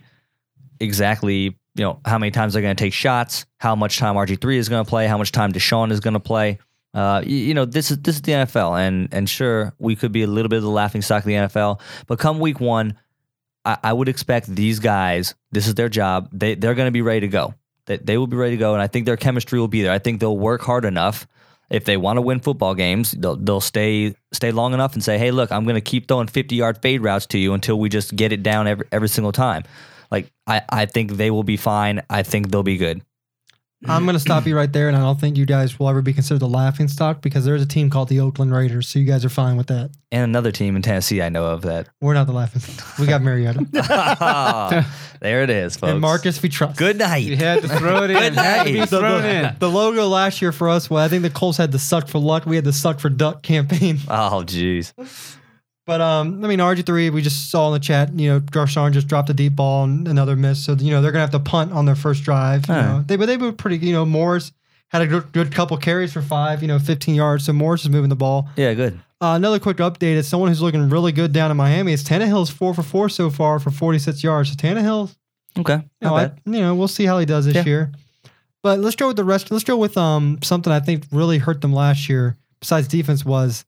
exactly 0.80 1.56
you 1.76 1.86
know 1.86 2.00
how 2.06 2.18
many 2.18 2.32
times 2.32 2.54
they're 2.54 2.62
going 2.62 2.76
to 2.76 2.84
take 2.84 2.94
shots, 2.94 3.46
how 3.58 3.76
much 3.76 3.98
time 3.98 4.16
RG 4.16 4.40
three 4.42 4.58
is 4.58 4.70
going 4.70 4.84
to 4.84 4.90
play, 4.90 5.08
how 5.08 5.18
much 5.18 5.32
time 5.32 5.52
DeSean 5.52 5.92
is 5.92 6.00
going 6.00 6.14
to 6.14 6.20
play. 6.20 6.60
Uh, 6.94 7.22
you, 7.26 7.38
you 7.38 7.54
know, 7.54 7.66
this 7.66 7.92
is 7.92 7.98
this 8.00 8.16
is 8.16 8.22
the 8.22 8.34
NFL, 8.34 8.80
and 8.80 9.08
and 9.14 9.30
sure 9.30 9.74
we 9.80 9.96
could 9.96 10.12
be 10.12 10.24
a 10.24 10.28
little 10.28 10.50
bit 10.50 10.58
of 10.58 10.64
the 10.64 10.70
laughing 10.70 11.02
stock 11.02 11.20
of 11.20 11.26
the 11.26 11.34
NFL, 11.34 11.80
but 12.08 12.20
come 12.20 12.40
week 12.40 12.60
one. 12.60 12.98
I, 13.64 13.78
I 13.84 13.94
would 13.94 14.10
expect 14.10 14.48
these 14.48 14.80
guys. 14.80 15.36
This 15.52 15.68
is 15.68 15.76
their 15.76 15.88
job. 15.88 16.30
They 16.34 16.56
they're 16.56 16.74
going 16.74 16.88
to 16.88 16.92
be 16.92 17.04
ready 17.04 17.22
to 17.22 17.28
go. 17.28 17.54
They, 17.86 17.98
they 17.98 18.18
will 18.18 18.28
be 18.28 18.38
ready 18.38 18.56
to 18.56 18.60
go, 18.60 18.74
and 18.74 18.82
I 18.82 18.88
think 18.88 19.06
their 19.06 19.18
chemistry 19.18 19.60
will 19.60 19.68
be 19.68 19.82
there. 19.82 19.92
I 19.92 20.00
think 20.00 20.20
they'll 20.20 20.38
work 20.38 20.62
hard 20.62 20.86
enough. 20.86 21.28
If 21.70 21.86
they 21.86 21.96
want 21.96 22.18
to 22.18 22.22
win 22.22 22.42
football 22.42 22.76
games, 22.76 23.12
they'll 23.12 23.38
they'll 23.38 23.62
stay 23.62 24.16
stay 24.34 24.52
long 24.52 24.74
enough 24.74 24.94
and 24.94 25.04
say, 25.04 25.18
"Hey, 25.18 25.32
look, 25.32 25.52
I'm 25.52 25.64
going 25.64 25.76
to 25.76 25.82
keep 25.82 26.08
throwing 26.08 26.28
50 26.28 26.56
yard 26.56 26.82
fade 26.82 27.02
routes 27.02 27.26
to 27.28 27.38
you 27.38 27.54
until 27.54 27.80
we 27.80 27.90
just 27.90 28.16
get 28.16 28.32
it 28.34 28.44
down 28.44 28.68
every 28.68 28.86
every 28.92 29.10
single 29.10 29.32
time." 29.32 29.64
Like 30.12 30.32
I, 30.46 30.62
I 30.70 30.86
think 30.86 31.14
they 31.14 31.32
will 31.32 31.44
be 31.44 31.58
fine. 31.58 32.02
I 32.10 32.24
think 32.24 32.52
they'll 32.52 32.64
be 32.64 32.78
good. 32.78 33.02
I'm 33.88 34.04
going 34.04 34.14
to 34.14 34.20
stop 34.20 34.46
you 34.46 34.56
right 34.56 34.72
there, 34.72 34.88
and 34.88 34.96
I 34.96 35.00
don't 35.00 35.20
think 35.20 35.38
you 35.38 35.46
guys 35.46 35.80
will 35.80 35.90
ever 35.90 36.02
be 36.04 36.14
considered 36.14 36.44
a 36.44 36.48
laughing 36.48 36.88
stock 36.88 37.22
because 37.22 37.46
there's 37.46 37.64
a 37.64 37.66
team 37.66 37.90
called 37.90 38.10
the 38.10 38.20
Oakland 38.20 38.54
Raiders, 38.54 38.88
so 38.88 39.00
you 39.00 39.06
guys 39.06 39.26
are 39.26 39.30
fine 39.30 39.58
with 39.58 39.68
that. 39.68 39.90
And 40.12 40.24
another 40.24 40.52
team 40.52 40.76
in 40.76 40.82
Tennessee 40.82 41.22
I 41.22 41.30
know 41.30 41.46
of 41.46 41.64
that. 41.64 41.88
We're 42.00 42.14
not 42.14 42.28
the 42.28 42.34
laughing. 42.34 42.62
We 43.00 43.08
got 43.08 43.22
Mariota 43.22 43.66
there 45.22 45.42
it 45.44 45.50
is, 45.50 45.78
folks. 45.78 45.92
and 45.92 46.02
Marcus. 46.02 46.42
We 46.42 46.50
trust. 46.50 46.78
Good 46.78 46.98
night. 46.98 47.24
You 47.24 47.38
had 47.38 47.62
to 47.64 47.70
throw 47.70 48.04
it 48.04 48.12
in. 48.12 48.18
Good 48.18 48.34
had 48.34 48.68
to 48.68 48.74
be 48.74 48.86
thrown 48.86 49.26
in. 49.26 49.56
The 49.60 49.70
logo 49.70 50.08
last 50.08 50.42
year 50.42 50.52
for 50.52 50.70
us, 50.70 50.90
well, 50.90 51.04
I 51.04 51.08
think 51.08 51.24
the 51.24 51.30
Colts 51.30 51.58
had 51.58 51.72
the 51.72 51.80
suck 51.80 52.08
for 52.08 52.20
luck. 52.20 52.46
We 52.46 52.56
had 52.58 52.66
the 52.66 52.74
suck 52.74 53.00
for 53.00 53.10
duck 53.10 53.42
campaign. 53.42 53.98
Oh, 54.08 54.44
jeez. 54.46 54.94
But 55.92 56.00
um, 56.00 56.42
I 56.46 56.48
mean, 56.48 56.60
RG 56.60 56.86
three, 56.86 57.10
we 57.10 57.22
just 57.22 57.52
saw 57.52 57.68
in 57.68 57.74
the 57.74 57.80
chat. 57.82 58.14
You 58.18 58.30
know, 58.30 58.40
Garcon 58.40 58.94
just 58.94 59.08
dropped 59.10 59.30
a 59.30 59.34
deep 59.34 59.58
ball 59.58 59.84
and 59.84 60.08
another 60.08 60.38
miss. 60.38 60.64
So 60.64 60.72
you 60.72 60.90
know 60.90 61.02
they're 61.02 61.12
gonna 61.12 61.20
have 61.20 61.32
to 61.32 61.40
punt 61.42 61.74
on 61.74 61.84
their 61.86 61.96
first 61.96 62.24
drive. 62.24 62.66
You 62.70 62.76
know, 62.76 63.04
they 63.06 63.18
but 63.18 63.26
they 63.26 63.36
were 63.36 63.52
pretty. 63.52 63.86
You 63.86 63.92
know, 63.92 64.06
Morris 64.06 64.54
had 64.88 65.02
a 65.02 65.08
good, 65.08 65.34
good 65.34 65.52
couple 65.52 65.76
carries 65.76 66.14
for 66.14 66.22
five. 66.22 66.62
You 66.62 66.70
know, 66.70 66.80
15 66.80 67.14
yards. 67.14 67.44
So 67.44 67.52
Morris 67.52 67.82
is 67.84 67.90
moving 67.90 68.08
the 68.08 68.16
ball. 68.16 68.48
Yeah, 68.56 68.74
good. 68.74 68.94
Uh, 69.20 69.34
another 69.36 69.60
quick 69.60 69.78
update 69.78 70.14
is 70.16 70.30
someone 70.30 70.48
who's 70.48 70.62
looking 70.62 70.88
really 70.88 71.12
good 71.12 71.34
down 71.34 71.52
in 71.52 71.58
Miami. 71.58 71.92
Is 71.92 72.06
Tannehill's 72.06 72.50
four 72.50 72.74
for 72.74 72.84
four 72.84 73.10
so 73.10 73.30
far 73.30 73.60
for 73.60 73.70
46 73.70 74.24
yards. 74.24 74.50
So 74.50 74.56
Tannehill, 74.56 75.14
Okay. 75.60 75.74
you 75.76 76.08
know, 76.08 76.16
I, 76.16 76.32
you 76.46 76.62
know, 76.62 76.74
we'll 76.74 76.88
see 76.88 77.06
how 77.06 77.20
he 77.20 77.26
does 77.26 77.44
this 77.48 77.56
Yeah. 77.56 77.66
year. 77.66 77.92
But 78.64 78.80
let's 78.80 78.96
go 78.96 79.08
with 79.10 79.18
the 79.18 79.26
rest. 79.26 79.52
Let's 79.52 79.66
go 79.66 79.76
with 79.76 79.98
um 79.98 80.40
something 80.42 80.72
I 80.72 80.80
think 80.80 81.04
really 81.12 81.38
hurt 81.40 81.60
them 81.60 81.74
last 81.74 82.08
year. 82.08 82.38
Besides 82.62 82.88
defense, 82.88 83.26
was 83.26 83.66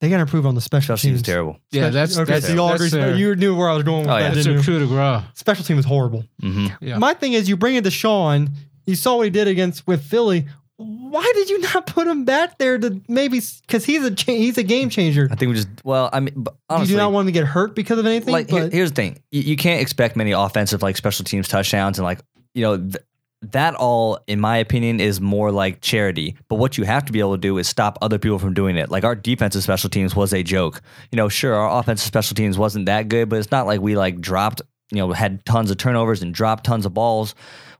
they 0.00 0.08
got 0.10 0.16
to 0.16 0.22
improve 0.22 0.44
on 0.46 0.54
the 0.54 0.60
special, 0.60 0.96
Special 0.96 1.08
teams 1.10 1.18
teams. 1.20 1.26
terrible. 1.26 1.58
Yeah, 1.70 1.82
Special- 1.90 1.92
that's 1.94 2.18
okay. 2.18 2.32
that's, 2.34 2.46
so 2.46 2.52
you 2.52 2.60
all 2.60 2.68
that's 2.70 2.84
agree. 2.86 3.00
their, 3.00 3.16
You 3.16 3.34
knew 3.36 3.56
where 3.56 3.68
I 3.70 3.74
was 3.74 3.84
going 3.84 4.00
with 4.00 4.08
Oh, 4.10 4.14
that. 4.14 4.20
yeah. 4.20 4.28
that's 4.30 4.44
didn't 4.46 4.64
their 4.64 4.64
coup 4.64 4.78
de 4.80 4.86
grace. 4.86 5.22
Special 5.34 5.64
team 5.64 5.76
was 5.76 5.86
horrible. 5.86 6.24
hmm 6.40 6.66
Yeah. 6.80 6.98
My 6.98 7.14
thing 7.14 7.32
is, 7.32 7.48
you 7.48 7.56
bring 7.56 7.76
in 7.76 7.84
DeSean. 7.84 8.50
You 8.86 8.96
saw 8.96 9.16
what 9.16 9.22
he 9.24 9.30
did 9.30 9.48
against 9.48 9.86
with 9.86 10.04
Philly. 10.04 10.46
Why 10.76 11.30
did 11.34 11.48
you 11.48 11.60
not 11.60 11.86
put 11.94 12.06
him 12.06 12.24
back 12.24 12.58
there 12.58 12.76
to 12.78 13.00
maybe 13.08 13.40
because 13.66 13.84
he's 13.84 14.04
a 14.04 14.10
cha- 14.10 14.32
he's 14.32 14.58
a 14.58 14.62
game 14.64 14.90
changer? 14.90 15.28
I 15.30 15.36
think 15.36 15.48
we 15.50 15.54
just 15.54 15.68
well, 15.84 16.10
I 16.12 16.18
mean, 16.20 16.34
but 16.36 16.54
you 16.80 16.86
do 16.86 16.96
not 16.96 17.12
want 17.12 17.28
him 17.28 17.32
to 17.32 17.40
get 17.40 17.46
hurt 17.46 17.74
because 17.76 17.98
of 17.98 18.04
anything. 18.06 18.32
like 18.32 18.50
here- 18.50 18.68
here's 18.70 18.90
the 18.90 18.96
thing: 18.96 19.18
you, 19.30 19.42
you 19.42 19.56
can't 19.56 19.80
expect 19.80 20.16
many 20.16 20.32
offensive 20.32 20.82
like 20.82 20.96
special 20.96 21.24
teams 21.24 21.46
touchdowns 21.48 21.98
and 21.98 22.04
like 22.04 22.18
you 22.54 22.62
know. 22.62 22.76
Th- 22.76 22.96
that 23.52 23.74
all, 23.74 24.18
in 24.26 24.40
my 24.40 24.56
opinion, 24.56 25.00
is 25.00 25.20
more 25.20 25.50
like 25.50 25.80
charity. 25.80 26.36
But 26.48 26.56
what 26.56 26.78
you 26.78 26.84
have 26.84 27.04
to 27.06 27.12
be 27.12 27.20
able 27.20 27.34
to 27.34 27.40
do 27.40 27.58
is 27.58 27.68
stop 27.68 27.98
other 28.02 28.18
people 28.18 28.38
from 28.38 28.54
doing 28.54 28.76
it. 28.76 28.90
Like 28.90 29.04
our 29.04 29.14
defensive 29.14 29.62
special 29.62 29.90
teams 29.90 30.14
was 30.14 30.32
a 30.32 30.42
joke. 30.42 30.80
You 31.10 31.16
know, 31.16 31.28
sure, 31.28 31.54
our 31.54 31.78
offensive 31.80 32.06
special 32.06 32.34
teams 32.34 32.58
wasn't 32.58 32.86
that 32.86 33.08
good, 33.08 33.28
but 33.28 33.38
it's 33.38 33.50
not 33.50 33.66
like 33.66 33.80
we 33.80 33.96
like 33.96 34.20
dropped, 34.20 34.62
you 34.90 34.98
know, 34.98 35.12
had 35.12 35.44
tons 35.44 35.70
of 35.70 35.76
turnovers 35.76 36.22
and 36.22 36.34
dropped 36.34 36.64
tons 36.64 36.86
of 36.86 36.94
balls. 36.94 37.34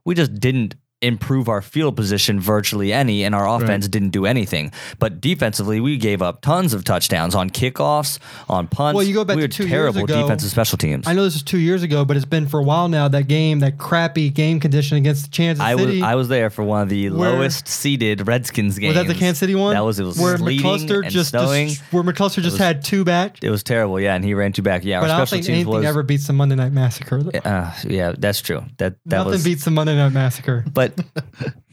We 0.05 0.15
just 0.15 0.35
didn't 0.35 0.75
improve 1.05 1.47
our 1.49 1.61
field 1.61 1.95
position 1.95 2.39
virtually 2.39 2.91
any, 2.93 3.23
and 3.23 3.33
our 3.35 3.47
offense 3.47 3.87
didn't 3.87 4.09
do 4.09 4.25
anything. 4.25 4.71
But 4.99 5.21
defensively, 5.21 5.79
we 5.79 5.97
gave 5.97 6.21
up 6.21 6.41
tons 6.41 6.73
of 6.73 6.83
touchdowns 6.83 7.35
on 7.35 7.49
kickoffs, 7.49 8.19
on 8.49 8.67
punts. 8.67 8.95
Well, 8.95 9.05
you 9.05 9.13
go 9.13 9.23
back 9.23 9.35
we 9.35 9.41
to 9.41 9.45
were 9.45 9.47
two 9.49 9.63
years 9.63 9.71
terrible 9.71 10.03
ago. 10.05 10.21
defensive 10.21 10.49
special 10.49 10.77
teams. 10.77 11.07
I 11.07 11.13
know 11.13 11.23
this 11.23 11.33
was 11.35 11.43
two 11.43 11.57
years 11.59 11.83
ago, 11.83 12.05
but 12.05 12.17
it's 12.17 12.25
been 12.25 12.47
for 12.47 12.59
a 12.59 12.63
while 12.63 12.87
now. 12.87 13.07
That 13.07 13.27
game, 13.27 13.59
that 13.59 13.77
crappy 13.77 14.29
game 14.29 14.59
condition 14.59 14.97
against 14.97 15.25
the 15.25 15.29
Kansas 15.35 15.63
I 15.63 15.75
was 15.75 16.01
I 16.01 16.15
was 16.15 16.27
there 16.27 16.49
for 16.49 16.63
one 16.63 16.81
of 16.81 16.89
the 16.89 17.09
Where- 17.09 17.31
lowest 17.33 17.67
seeded 17.67 18.27
Redskins 18.27 18.77
games. 18.79 18.95
was 18.95 19.05
that 19.05 19.13
the 19.13 19.19
Kansas 19.19 19.39
City 19.39 19.55
one? 19.55 19.73
That 19.73 19.81
was 19.85 19.99
it 19.99 20.03
was 20.03 20.19
where 20.19 20.37
McCluster 20.37 21.03
just, 21.09 21.33
just 21.33 21.81
where 21.91 22.03
McCluster 22.03 22.35
just 22.41 22.53
was- 22.53 22.57
had 22.57 22.83
two 22.83 23.03
back. 23.03 23.43
it 23.43 23.49
was 23.49 23.63
terrible, 23.63 23.99
yeah, 23.99 24.15
and 24.15 24.23
he 24.23 24.33
ran 24.33 24.51
two 24.53 24.61
back. 24.61 24.83
Yeah, 24.83 24.99
But 25.01 25.09
I 25.11 25.17
don't 25.17 25.27
special 25.27 25.35
think 25.37 25.45
teams 25.45 25.55
anything 25.67 25.73
was 25.73 25.85
ever 25.85 26.03
beats 26.03 26.27
the 26.27 26.33
Monday 26.33 26.55
Night 26.55 26.71
Massacre. 26.71 27.21
uh, 27.43 27.71
yeah, 27.87 28.13
that's 28.17 28.41
true. 28.41 28.63
That 28.77 28.95
that 29.05 29.17
Nothing 29.17 29.31
was 29.31 29.43
beats 29.43 29.65
the 29.65 29.71
Monday 29.71 29.95
Night 29.95 30.13
Massacre. 30.13 30.63
but 30.73 30.94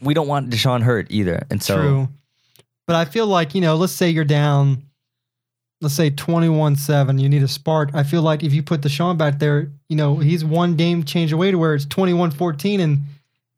we 0.01 0.13
don't 0.13 0.27
want 0.27 0.49
DeSean 0.49 0.81
hurt 0.81 1.07
either. 1.09 1.45
And 1.49 1.61
so 1.61 1.75
True. 1.75 2.09
But 2.85 2.95
I 2.97 3.05
feel 3.05 3.27
like, 3.27 3.55
you 3.55 3.61
know, 3.61 3.75
let's 3.75 3.93
say 3.93 4.09
you're 4.09 4.25
down, 4.25 4.83
let's 5.81 5.95
say 5.95 6.09
21 6.09 6.75
7, 6.75 7.17
you 7.17 7.29
need 7.29 7.43
a 7.43 7.47
spark. 7.47 7.91
I 7.93 8.03
feel 8.03 8.21
like 8.21 8.43
if 8.43 8.53
you 8.53 8.61
put 8.61 8.81
DeSean 8.81 9.17
back 9.17 9.39
there, 9.39 9.71
you 9.87 9.95
know, 9.95 10.17
he's 10.17 10.43
one 10.43 10.75
game 10.75 11.03
change 11.03 11.31
away 11.31 11.51
to 11.51 11.57
where 11.57 11.75
it's 11.75 11.85
21 11.85 12.31
14, 12.31 12.79
and 12.81 12.99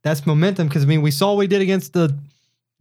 that's 0.03 0.25
momentum. 0.27 0.67
Because, 0.67 0.83
I 0.83 0.85
mean, 0.85 1.01
we 1.01 1.11
saw 1.11 1.33
what 1.33 1.41
he 1.41 1.47
did 1.47 1.61
against 1.61 1.93
the 1.93 2.15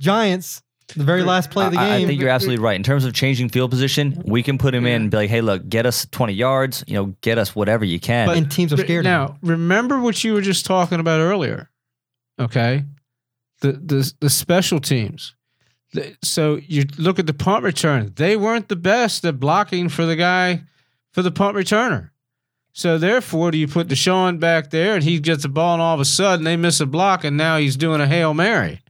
Giants, 0.01 0.63
the 0.97 1.05
very 1.05 1.23
last 1.23 1.51
play 1.51 1.67
of 1.67 1.73
the 1.73 1.79
I, 1.79 1.97
I 1.97 2.05
think 2.05 2.21
you're 2.21 2.29
absolutely 2.29 2.63
right. 2.63 2.77
In 2.77 2.83
terms 2.83 3.05
of 3.05 3.15
changing 3.15 3.49
field 3.49 3.71
position, 3.71 4.23
we 4.27 4.43
can 4.43 4.59
put 4.59 4.75
him 4.75 4.87
in 4.87 5.03
and 5.03 5.11
be 5.11 5.17
like, 5.17 5.31
hey, 5.31 5.41
look, 5.41 5.67
get 5.69 5.87
us 5.87 6.07
20 6.11 6.35
yards, 6.35 6.85
you 6.87 6.95
know, 6.95 7.15
get 7.23 7.39
us 7.39 7.55
whatever 7.55 7.85
you 7.85 7.99
can. 7.99 8.29
and 8.29 8.51
teams 8.51 8.73
are 8.73 8.77
scared 8.77 9.07
of. 9.07 9.11
Now, 9.11 9.39
remember 9.43 10.01
what 10.01 10.23
you 10.23 10.35
were 10.35 10.43
just 10.43 10.67
talking 10.67 11.01
about 11.01 11.21
earlier. 11.21 11.71
Okay, 12.39 12.85
the 13.61 13.73
the 13.73 14.13
the 14.21 14.31
special 14.31 14.81
teams. 14.81 15.35
So 16.23 16.57
you 16.67 16.85
look 16.99 17.19
at 17.19 17.27
the 17.27 17.35
punt 17.35 17.65
return; 17.65 18.13
they 18.17 18.37
weren't 18.37 18.69
the 18.69 18.77
best 18.77 19.25
at 19.25 19.39
blocking 19.39 19.89
for 19.89 20.05
the 20.05 20.17
guy 20.17 20.65
for 21.13 21.23
the 21.23 21.31
punt 21.31 21.57
returner. 21.57 22.11
So 22.73 22.99
therefore, 22.99 23.53
do 23.53 23.59
you 23.59 23.69
put 23.69 23.87
DeSean 23.87 24.41
back 24.41 24.71
there 24.71 24.97
and 24.97 25.05
he 25.05 25.21
gets 25.21 25.45
the 25.45 25.49
ball, 25.49 25.75
and 25.75 25.83
all 25.83 25.95
of 25.95 26.01
a 26.01 26.05
sudden 26.05 26.45
they 26.45 26.57
miss 26.57 26.81
a 26.81 26.87
block, 26.87 27.23
and 27.23 27.37
now 27.37 27.57
he's 27.57 27.77
doing 27.77 28.01
a 28.01 28.07
hail 28.09 28.35
mary, 28.35 28.83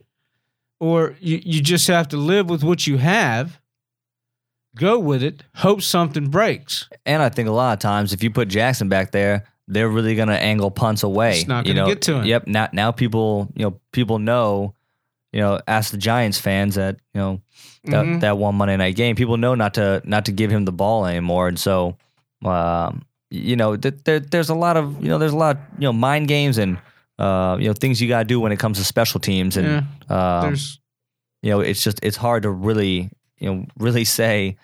or 0.80 1.14
you 1.20 1.40
you 1.44 1.60
just 1.60 1.86
have 1.88 2.08
to 2.08 2.16
live 2.16 2.48
with 2.48 2.64
what 2.64 2.86
you 2.86 2.96
have, 2.96 3.60
go 4.74 4.98
with 4.98 5.22
it, 5.22 5.44
hope 5.56 5.82
something 5.82 6.28
breaks. 6.30 6.88
And 7.04 7.22
I 7.22 7.28
think 7.28 7.46
a 7.46 7.52
lot 7.52 7.74
of 7.74 7.78
times, 7.80 8.14
if 8.14 8.22
you 8.22 8.30
put 8.30 8.48
Jackson 8.48 8.88
back 8.88 9.10
there, 9.12 9.44
they're 9.68 9.88
really 9.88 10.14
going 10.14 10.28
to 10.28 10.38
angle 10.38 10.70
punts 10.70 11.02
away. 11.02 11.38
It's 11.38 11.48
not 11.48 11.64
gonna 11.64 11.80
know? 11.80 11.86
get 11.86 12.02
to 12.02 12.16
him. 12.16 12.24
Yep. 12.26 12.46
Now, 12.46 12.68
now 12.72 12.92
people, 12.92 13.48
you 13.56 13.64
know, 13.64 13.80
people 13.92 14.18
know, 14.18 14.74
you 15.32 15.40
know, 15.40 15.58
ask 15.66 15.90
the 15.90 15.96
Giants 15.96 16.38
fans 16.38 16.74
that 16.76 16.96
you 17.14 17.20
know 17.20 17.40
that 17.86 18.04
Mhm. 18.04 18.20
that 18.20 18.38
one 18.38 18.54
Monday 18.54 18.76
night 18.76 18.94
game. 18.96 19.16
People 19.16 19.36
know 19.36 19.54
not 19.54 19.74
to 19.74 20.00
not 20.04 20.26
to 20.26 20.32
give 20.32 20.50
him 20.50 20.64
the 20.64 20.72
ball 20.72 21.06
anymore, 21.06 21.48
and 21.48 21.58
so, 21.58 21.96
um, 22.44 23.02
you 23.30 23.56
know, 23.56 23.76
th- 23.76 23.94
there, 24.04 24.20
there's 24.20 24.48
a 24.48 24.54
lot 24.54 24.76
of 24.76 25.02
you 25.02 25.08
know, 25.08 25.18
there's 25.18 25.32
a 25.32 25.36
lot 25.36 25.56
of, 25.56 25.62
you 25.78 25.84
know 25.88 25.92
mind 25.92 26.28
games 26.28 26.58
and 26.58 26.78
uh, 27.18 27.56
you 27.58 27.66
know 27.66 27.72
things 27.72 28.00
you 28.00 28.08
got 28.08 28.20
to 28.20 28.24
do 28.24 28.38
when 28.38 28.52
it 28.52 28.58
comes 28.58 28.78
to 28.78 28.84
special 28.84 29.18
teams, 29.20 29.56
and 29.56 29.86
um, 30.08 30.42
There's 30.42 30.78
you 31.42 31.50
know, 31.50 31.60
it's 31.60 31.82
just 31.82 31.98
it's 32.02 32.16
hard 32.16 32.44
to 32.44 32.50
really, 32.50 33.10
you 33.38 33.52
know, 33.52 33.66
really 33.78 34.04
say 34.04 34.56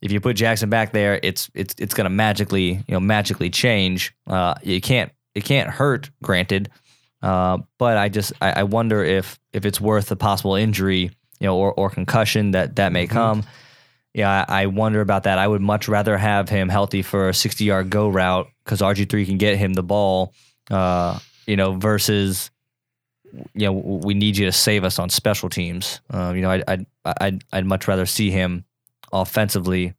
if 0.00 0.12
you 0.12 0.20
put 0.20 0.36
Jackson 0.36 0.70
back 0.70 0.92
there, 0.92 1.18
it's 1.22 1.50
it's 1.54 1.74
it's 1.78 1.94
gonna 1.94 2.10
magically, 2.10 2.72
you 2.86 2.94
know, 2.94 3.00
magically 3.00 3.50
change. 3.50 4.14
Uh, 4.26 4.54
you 4.62 4.80
can't 4.80 5.12
it 5.34 5.44
can't 5.44 5.70
hurt, 5.70 6.10
granted, 6.22 6.70
uh, 7.22 7.58
but 7.78 7.96
I 7.96 8.08
just 8.08 8.32
I, 8.40 8.60
I 8.60 8.62
wonder 8.64 9.02
if 9.04 9.38
if 9.52 9.64
it's 9.64 9.80
worth 9.80 10.10
a 10.10 10.16
possible 10.16 10.54
injury, 10.54 11.10
you 11.40 11.46
know, 11.46 11.56
or, 11.56 11.72
or 11.72 11.90
concussion 11.90 12.52
that 12.52 12.76
that 12.76 12.92
may 12.92 13.06
come. 13.06 13.44
Yeah, 14.14 14.44
I, 14.48 14.62
I 14.62 14.66
wonder 14.66 15.00
about 15.00 15.24
that. 15.24 15.38
I 15.38 15.46
would 15.46 15.60
much 15.60 15.86
rather 15.88 16.16
have 16.16 16.48
him 16.48 16.68
healthy 16.68 17.02
for 17.02 17.28
a 17.28 17.34
sixty 17.34 17.64
yard 17.64 17.90
go 17.90 18.08
route 18.08 18.48
because 18.64 18.80
RG 18.80 19.08
three 19.10 19.26
can 19.26 19.38
get 19.38 19.58
him 19.58 19.74
the 19.74 19.82
ball, 19.82 20.32
uh, 20.70 21.18
you 21.46 21.56
know, 21.56 21.72
versus 21.74 22.50
you 23.54 23.66
know, 23.66 23.72
we 23.72 24.14
need 24.14 24.36
you 24.36 24.46
to 24.46 24.52
save 24.52 24.84
us 24.84 24.98
on 24.98 25.10
special 25.10 25.48
teams. 25.48 26.00
Um, 26.10 26.36
you 26.36 26.42
know, 26.42 26.50
I'd, 26.50 26.64
I'd 26.66 26.86
I'd 27.04 27.44
I'd 27.52 27.66
much 27.66 27.88
rather 27.88 28.06
see 28.06 28.30
him 28.30 28.64
offensively 29.12 29.94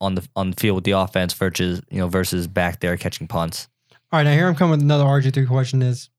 on 0.00 0.14
the 0.14 0.26
on 0.34 0.50
the 0.50 0.56
field 0.56 0.76
with 0.76 0.84
the 0.84 0.92
offense 0.92 1.34
versus 1.34 1.82
you 1.90 1.98
know 1.98 2.08
versus 2.08 2.46
back 2.46 2.80
there 2.80 2.96
catching 2.96 3.28
punts. 3.28 3.68
All 4.12 4.18
right, 4.18 4.24
now 4.24 4.32
here 4.32 4.48
I'm 4.48 4.54
coming 4.54 4.72
with 4.72 4.82
another 4.82 5.04
RG3 5.04 5.46
question 5.46 5.82
is 5.82 6.10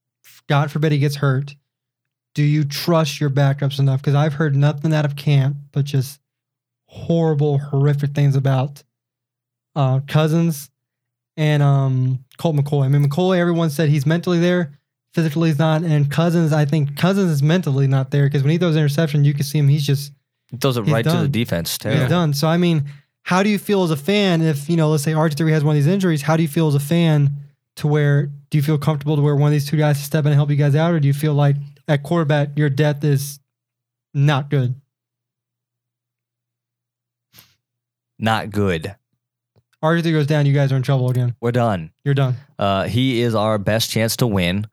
God 0.47 0.71
forbid 0.71 0.91
he 0.91 0.99
gets 0.99 1.17
hurt. 1.17 1.55
Do 2.33 2.43
you 2.43 2.63
trust 2.63 3.19
your 3.19 3.29
backups 3.29 3.79
enough? 3.79 4.01
Because 4.01 4.15
I've 4.15 4.33
heard 4.33 4.55
nothing 4.55 4.93
out 4.93 5.03
of 5.03 5.15
camp 5.15 5.57
but 5.71 5.85
just 5.85 6.19
horrible, 6.85 7.57
horrific 7.57 8.11
things 8.11 8.35
about 8.35 8.83
uh, 9.75 9.99
Cousins 10.07 10.69
and 11.35 11.61
um, 11.61 12.23
Colt 12.37 12.55
McCoy. 12.55 12.85
I 12.85 12.87
mean, 12.87 13.03
McCoy, 13.03 13.37
everyone 13.37 13.69
said 13.69 13.89
he's 13.89 14.05
mentally 14.05 14.39
there, 14.39 14.77
physically 15.13 15.49
he's 15.49 15.59
not. 15.59 15.83
And 15.83 16.09
Cousins, 16.09 16.53
I 16.53 16.65
think 16.65 16.97
Cousins 16.97 17.31
is 17.31 17.43
mentally 17.43 17.87
not 17.87 18.11
there 18.11 18.25
because 18.25 18.43
when 18.43 18.51
he 18.51 18.57
throws 18.57 18.75
an 18.75 18.81
interception, 18.81 19.25
you 19.25 19.33
can 19.33 19.43
see 19.43 19.57
him. 19.59 19.67
He's 19.67 19.85
just 19.85 20.11
throws 20.59 20.77
it 20.77 20.83
He's 20.85 20.93
right 20.93 21.05
to 21.05 21.11
the 21.21 21.27
defense. 21.27 21.71
he's 21.71 21.77
Terrible. 21.77 22.07
done. 22.09 22.33
So 22.33 22.47
I 22.47 22.57
mean, 22.57 22.85
how 23.23 23.43
do 23.43 23.49
you 23.49 23.57
feel 23.59 23.83
as 23.83 23.91
a 23.91 23.97
fan 23.97 24.41
if 24.41 24.69
you 24.69 24.75
know, 24.75 24.89
let's 24.89 25.03
say 25.03 25.11
RG3 25.13 25.51
has 25.51 25.63
one 25.63 25.75
of 25.75 25.83
these 25.83 25.91
injuries? 25.91 26.21
How 26.23 26.35
do 26.35 26.43
you 26.43 26.49
feel 26.49 26.67
as 26.67 26.75
a 26.75 26.79
fan 26.79 27.29
to 27.77 27.87
where 27.87 28.25
do 28.49 28.57
you 28.57 28.61
feel 28.61 28.77
comfortable 28.77 29.15
to 29.15 29.21
where 29.21 29.35
one 29.35 29.47
of 29.47 29.53
these 29.53 29.69
two 29.69 29.77
guys 29.77 29.97
to 29.99 30.03
step 30.03 30.25
in 30.25 30.31
and 30.31 30.35
help 30.35 30.49
you 30.49 30.55
guys 30.57 30.75
out, 30.75 30.93
or 30.93 30.99
do 30.99 31.07
you 31.07 31.13
feel 31.13 31.33
like 31.33 31.55
at 31.87 32.03
quarterback 32.03 32.49
your 32.57 32.69
depth 32.69 33.03
is 33.03 33.39
not 34.13 34.49
good? 34.49 34.75
Not 38.19 38.51
good. 38.51 38.95
RG3 39.83 40.11
goes 40.11 40.27
down, 40.27 40.45
you 40.45 40.53
guys 40.53 40.71
are 40.71 40.75
in 40.75 40.83
trouble 40.83 41.09
again. 41.09 41.35
We're 41.41 41.51
done. 41.51 41.91
You're 42.05 42.13
done. 42.13 42.35
Uh, 42.59 42.83
he 42.87 43.21
is 43.21 43.33
our 43.33 43.57
best 43.57 43.89
chance 43.89 44.15
to 44.17 44.27
win. 44.27 44.67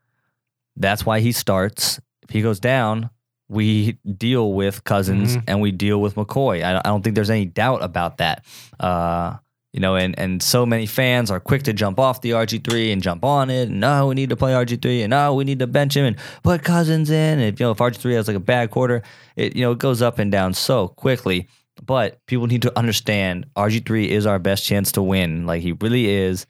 That's 0.76 1.06
why 1.06 1.20
he 1.20 1.32
starts. 1.32 1.98
If 2.22 2.30
he 2.30 2.42
goes 2.42 2.60
down, 2.60 3.09
we 3.49 3.93
deal 4.16 4.53
with 4.53 4.85
Cousins 4.85 5.37
Mhm. 5.37 5.45
and 5.47 5.61
we 5.61 5.73
deal 5.73 6.01
with 6.01 6.15
McCoy. 6.16 6.62
I, 6.62 6.79
I 6.79 6.83
don't 6.83 7.03
think 7.03 7.15
there's 7.15 7.31
any 7.31 7.47
doubt 7.47 7.83
about 7.83 8.19
that. 8.19 8.45
Uh, 8.79 9.37
you 9.73 9.81
know, 9.81 9.97
and, 9.97 10.19
and 10.19 10.43
so 10.43 10.65
many 10.66 10.87
fans 10.87 11.31
are 11.31 11.41
quick 11.41 11.62
to 11.65 11.73
jump 11.73 11.99
off 11.99 12.20
the 12.23 12.31
RG3 12.31 12.93
and 12.93 13.03
jump 13.03 13.23
on 13.25 13.51
it. 13.51 13.69
And 13.69 13.81
no, 13.81 14.07
we 14.09 14.15
need 14.15 14.31
to 14.31 14.37
play 14.37 14.53
RG3, 14.53 15.03
and 15.03 15.11
no, 15.11 15.35
we 15.35 15.45
need 15.45 15.59
to 15.61 15.66
bench 15.66 15.97
him 15.97 16.05
and 16.07 16.16
put 16.43 16.62
Cousins 16.62 17.11
in. 17.11 17.39
And 17.39 17.59
you 17.61 17.65
know, 17.66 17.73
if 17.73 17.79
RG3 17.79 18.15
has 18.15 18.29
like 18.29 18.37
a 18.37 18.41
bad 18.41 18.70
quarter, 18.70 19.03
it 19.37 19.55
you 19.57 19.62
know 19.62 19.73
it 19.73 19.79
goes 19.79 20.01
up 20.03 20.19
and 20.19 20.33
down 20.33 20.55
so 20.55 20.89
quickly. 20.89 21.49
But 21.85 22.19
people 22.27 22.47
need 22.49 22.62
to 22.62 22.77
understand 22.79 23.47
RG3 23.57 24.09
is 24.09 24.27
our 24.27 24.39
best 24.39 24.65
chance 24.65 24.91
to 24.93 25.03
win. 25.03 25.47
Like 25.47 25.62
he 25.62 25.73
really 25.73 26.07
is. 26.09 26.47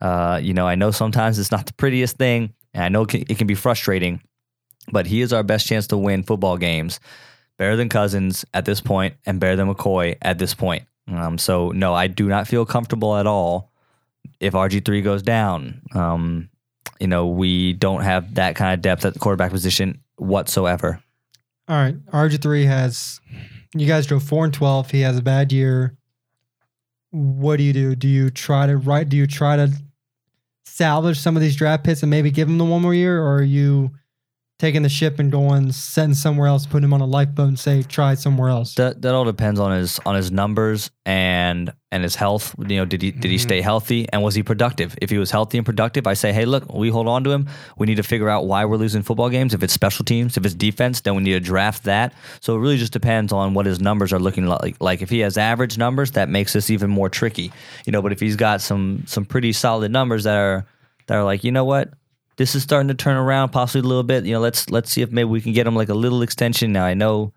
Uh, 0.00 0.38
you 0.42 0.52
know, 0.52 0.66
I 0.66 0.74
know 0.74 0.90
sometimes 0.90 1.38
it's 1.38 1.50
not 1.52 1.66
the 1.66 1.72
prettiest 1.74 2.16
thing, 2.16 2.52
and 2.74 2.84
I 2.84 2.88
know 2.88 3.02
it 3.02 3.08
can, 3.08 3.20
it 3.28 3.38
can 3.38 3.46
be 3.46 3.54
frustrating, 3.54 4.20
but 4.90 5.06
he 5.06 5.20
is 5.20 5.32
our 5.32 5.42
best 5.42 5.66
chance 5.66 5.86
to 5.88 5.96
win 5.96 6.22
football 6.22 6.56
games. 6.56 7.00
Better 7.58 7.76
than 7.76 7.88
Cousins 7.88 8.44
at 8.54 8.64
this 8.64 8.80
point, 8.80 9.14
and 9.26 9.38
better 9.38 9.56
than 9.56 9.72
McCoy 9.72 10.16
at 10.22 10.38
this 10.38 10.54
point. 10.54 10.84
Um, 11.08 11.38
so 11.38 11.70
no, 11.70 11.94
I 11.94 12.06
do 12.06 12.28
not 12.28 12.48
feel 12.48 12.64
comfortable 12.64 13.16
at 13.16 13.26
all 13.26 13.70
if 14.40 14.54
RG 14.54 14.84
three 14.84 15.02
goes 15.02 15.22
down. 15.22 15.82
Um, 15.94 16.48
you 16.98 17.06
know, 17.06 17.26
we 17.26 17.72
don't 17.72 18.02
have 18.02 18.34
that 18.34 18.56
kind 18.56 18.74
of 18.74 18.80
depth 18.80 19.04
at 19.04 19.14
the 19.14 19.18
quarterback 19.18 19.50
position 19.50 20.00
whatsoever. 20.16 21.02
All 21.68 21.76
right. 21.76 21.96
RG3 22.06 22.66
has, 22.66 23.20
you 23.74 23.86
guys 23.86 24.06
drove 24.06 24.22
4 24.22 24.46
and 24.46 24.54
12. 24.54 24.90
He 24.90 25.00
has 25.00 25.18
a 25.18 25.22
bad 25.22 25.52
year. 25.52 25.96
What 27.10 27.56
do 27.56 27.62
you 27.62 27.72
do? 27.72 27.94
Do 27.94 28.08
you 28.08 28.30
try 28.30 28.66
to 28.66 28.76
write, 28.76 29.08
do 29.08 29.16
you 29.16 29.26
try 29.26 29.56
to 29.56 29.72
salvage 30.64 31.18
some 31.18 31.36
of 31.36 31.42
these 31.42 31.56
draft 31.56 31.84
picks 31.84 32.02
and 32.02 32.10
maybe 32.10 32.30
give 32.30 32.48
him 32.48 32.58
the 32.58 32.64
one 32.64 32.82
more 32.82 32.94
year? 32.94 33.20
Or 33.20 33.36
are 33.36 33.42
you 33.42 33.92
taking 34.62 34.82
the 34.82 34.88
ship 34.88 35.18
and 35.18 35.32
going, 35.32 35.72
setting 35.72 36.14
somewhere 36.14 36.46
else, 36.46 36.66
putting 36.66 36.84
him 36.84 36.94
on 36.94 37.00
a 37.00 37.04
lifeboat 37.04 37.48
and 37.48 37.58
say, 37.58 37.82
try 37.82 38.14
somewhere 38.14 38.48
else? 38.48 38.76
That 38.76 39.02
that 39.02 39.12
all 39.12 39.24
depends 39.24 39.58
on 39.58 39.76
his 39.76 39.98
on 40.06 40.14
his 40.14 40.30
numbers 40.30 40.92
and 41.04 41.72
and 41.90 42.04
his 42.04 42.14
health. 42.14 42.54
You 42.56 42.76
know, 42.76 42.84
did 42.84 43.02
he 43.02 43.10
did 43.10 43.24
he 43.24 43.38
mm-hmm. 43.38 43.42
stay 43.42 43.60
healthy 43.60 44.06
and 44.12 44.22
was 44.22 44.36
he 44.36 44.44
productive? 44.44 44.96
If 45.02 45.10
he 45.10 45.18
was 45.18 45.32
healthy 45.32 45.58
and 45.58 45.66
productive, 45.66 46.06
I 46.06 46.14
say, 46.14 46.32
hey, 46.32 46.44
look, 46.44 46.72
we 46.72 46.90
hold 46.90 47.08
on 47.08 47.24
to 47.24 47.30
him. 47.30 47.48
We 47.76 47.88
need 47.88 47.96
to 47.96 48.04
figure 48.04 48.28
out 48.28 48.46
why 48.46 48.64
we're 48.64 48.76
losing 48.76 49.02
football 49.02 49.30
games. 49.30 49.52
If 49.52 49.64
it's 49.64 49.72
special 49.72 50.04
teams, 50.04 50.36
if 50.36 50.46
it's 50.46 50.54
defense, 50.54 51.00
then 51.00 51.16
we 51.16 51.24
need 51.24 51.32
to 51.32 51.40
draft 51.40 51.82
that. 51.82 52.14
So 52.38 52.54
it 52.54 52.60
really 52.60 52.78
just 52.78 52.92
depends 52.92 53.32
on 53.32 53.54
what 53.54 53.66
his 53.66 53.80
numbers 53.80 54.12
are 54.12 54.20
looking 54.20 54.46
like. 54.46 54.76
Like 54.78 55.02
if 55.02 55.10
he 55.10 55.18
has 55.20 55.36
average 55.36 55.76
numbers, 55.76 56.12
that 56.12 56.28
makes 56.28 56.52
this 56.52 56.70
even 56.70 56.88
more 56.88 57.08
tricky. 57.08 57.50
You 57.84 57.90
know, 57.90 58.00
but 58.00 58.12
if 58.12 58.20
he's 58.20 58.36
got 58.36 58.60
some 58.60 59.02
some 59.08 59.24
pretty 59.24 59.52
solid 59.52 59.90
numbers 59.90 60.22
that 60.22 60.36
are 60.36 60.66
that 61.08 61.16
are 61.16 61.24
like, 61.24 61.42
you 61.42 61.50
know 61.50 61.64
what, 61.64 61.92
this 62.36 62.54
is 62.54 62.62
starting 62.62 62.88
to 62.88 62.94
turn 62.94 63.16
around 63.16 63.50
possibly 63.50 63.84
a 63.84 63.88
little 63.88 64.02
bit. 64.02 64.24
You 64.24 64.32
know, 64.34 64.40
let's 64.40 64.70
let's 64.70 64.90
see 64.90 65.02
if 65.02 65.10
maybe 65.10 65.28
we 65.28 65.40
can 65.40 65.52
get 65.52 65.66
him 65.66 65.76
like 65.76 65.88
a 65.88 65.94
little 65.94 66.22
extension. 66.22 66.72
Now 66.72 66.84
I 66.84 66.94
know 66.94 67.32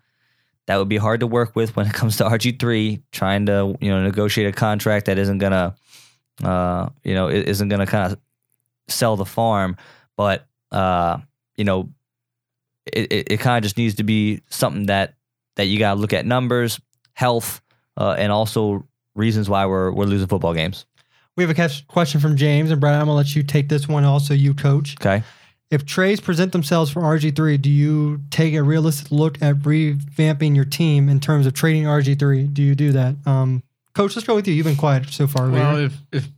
that 0.66 0.76
would 0.76 0.88
be 0.88 0.96
hard 0.96 1.20
to 1.20 1.26
work 1.26 1.54
with 1.54 1.76
when 1.76 1.86
it 1.86 1.92
comes 1.92 2.16
to 2.18 2.24
RG 2.24 2.58
three 2.58 3.02
trying 3.12 3.46
to 3.46 3.76
you 3.80 3.90
know 3.90 4.02
negotiate 4.02 4.46
a 4.46 4.52
contract 4.52 5.06
that 5.06 5.18
isn't 5.18 5.38
gonna 5.38 5.74
uh 6.42 6.88
you 7.04 7.14
know 7.14 7.28
isn't 7.28 7.68
gonna 7.68 7.86
kind 7.86 8.12
of 8.12 8.18
sell 8.88 9.16
the 9.16 9.26
farm, 9.26 9.76
but 10.16 10.46
uh 10.72 11.18
you 11.56 11.64
know 11.64 11.88
it 12.86 13.12
it, 13.12 13.32
it 13.32 13.40
kind 13.40 13.58
of 13.58 13.62
just 13.62 13.76
needs 13.76 13.96
to 13.96 14.04
be 14.04 14.42
something 14.48 14.86
that 14.86 15.14
that 15.56 15.66
you 15.66 15.78
gotta 15.78 16.00
look 16.00 16.12
at 16.12 16.26
numbers, 16.26 16.80
health, 17.14 17.60
uh, 17.96 18.14
and 18.18 18.30
also 18.30 18.86
reasons 19.14 19.48
why 19.48 19.66
we're 19.66 19.90
we're 19.90 20.04
losing 20.04 20.28
football 20.28 20.54
games. 20.54 20.86
We 21.36 21.44
have 21.44 21.58
a 21.58 21.70
question 21.86 22.20
from 22.20 22.36
James, 22.36 22.70
and 22.70 22.80
Brad, 22.80 22.94
I'm 22.94 23.06
going 23.06 23.08
to 23.08 23.12
let 23.12 23.36
you 23.36 23.42
take 23.42 23.68
this 23.68 23.86
one 23.86 24.04
also, 24.04 24.32
you 24.32 24.54
coach. 24.54 24.96
Okay. 25.00 25.22
If 25.70 25.84
trades 25.84 26.20
present 26.20 26.52
themselves 26.52 26.90
for 26.90 27.02
RG3, 27.02 27.60
do 27.60 27.68
you 27.68 28.20
take 28.30 28.54
a 28.54 28.62
realistic 28.62 29.10
look 29.10 29.42
at 29.42 29.56
revamping 29.56 30.54
your 30.56 30.64
team 30.64 31.08
in 31.08 31.20
terms 31.20 31.46
of 31.46 31.52
trading 31.52 31.84
RG3? 31.84 32.54
Do 32.54 32.62
you 32.62 32.74
do 32.74 32.92
that? 32.92 33.16
Um, 33.26 33.62
coach, 33.94 34.16
let's 34.16 34.26
go 34.26 34.34
with 34.34 34.46
you. 34.48 34.54
You've 34.54 34.66
been 34.66 34.76
quiet 34.76 35.10
so 35.10 35.26
far. 35.26 35.50
Well, 35.50 35.76
here. 35.76 35.86
if 35.86 35.94
if 36.12 36.28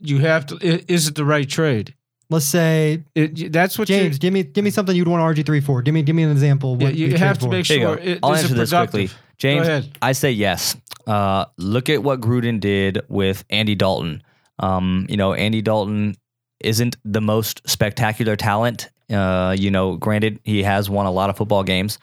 you 0.00 0.18
have 0.18 0.46
to, 0.46 0.92
is 0.92 1.08
it 1.08 1.14
the 1.14 1.24
right 1.24 1.48
trade? 1.48 1.94
let's 2.32 2.46
say 2.46 3.02
It, 3.14 3.52
that's 3.52 3.78
what 3.78 3.88
you- 3.88 3.96
James, 3.96 4.18
give 4.18 4.32
me 4.32 4.42
give 4.42 4.64
me 4.64 4.70
something 4.70 4.96
you'd 4.96 5.06
want 5.06 5.36
RG3 5.36 5.62
for. 5.62 5.82
Give 5.82 5.94
me 5.94 6.02
give 6.02 6.16
me 6.16 6.24
an 6.24 6.30
example. 6.32 6.76
Yeah, 6.80 6.86
what 6.86 6.94
you 6.96 7.16
have 7.16 7.38
to 7.38 7.44
for. 7.44 7.50
make 7.50 7.66
sure. 7.66 7.98
It, 7.98 8.18
I'll 8.22 8.34
answer 8.34 8.54
it 8.54 8.56
this 8.56 8.70
quickly. 8.70 9.10
James, 9.42 9.66
Go 9.66 9.72
ahead. 9.72 9.98
I 10.00 10.12
say 10.12 10.30
yes. 10.30 10.76
Uh, 11.04 11.46
look 11.58 11.90
at 11.90 12.00
what 12.00 12.20
Gruden 12.20 12.60
did 12.60 13.00
with 13.08 13.44
Andy 13.50 13.74
Dalton. 13.74 14.22
Um, 14.60 15.04
you 15.08 15.16
know, 15.16 15.34
Andy 15.34 15.60
Dalton 15.60 16.14
isn't 16.60 16.94
the 17.04 17.20
most 17.20 17.60
spectacular 17.68 18.36
talent. 18.36 18.88
Uh, 19.10 19.56
you 19.58 19.72
know, 19.72 19.96
granted, 19.96 20.38
he 20.44 20.62
has 20.62 20.88
won 20.88 21.06
a 21.06 21.10
lot 21.10 21.28
of 21.28 21.36
football 21.36 21.64
games. 21.64 21.98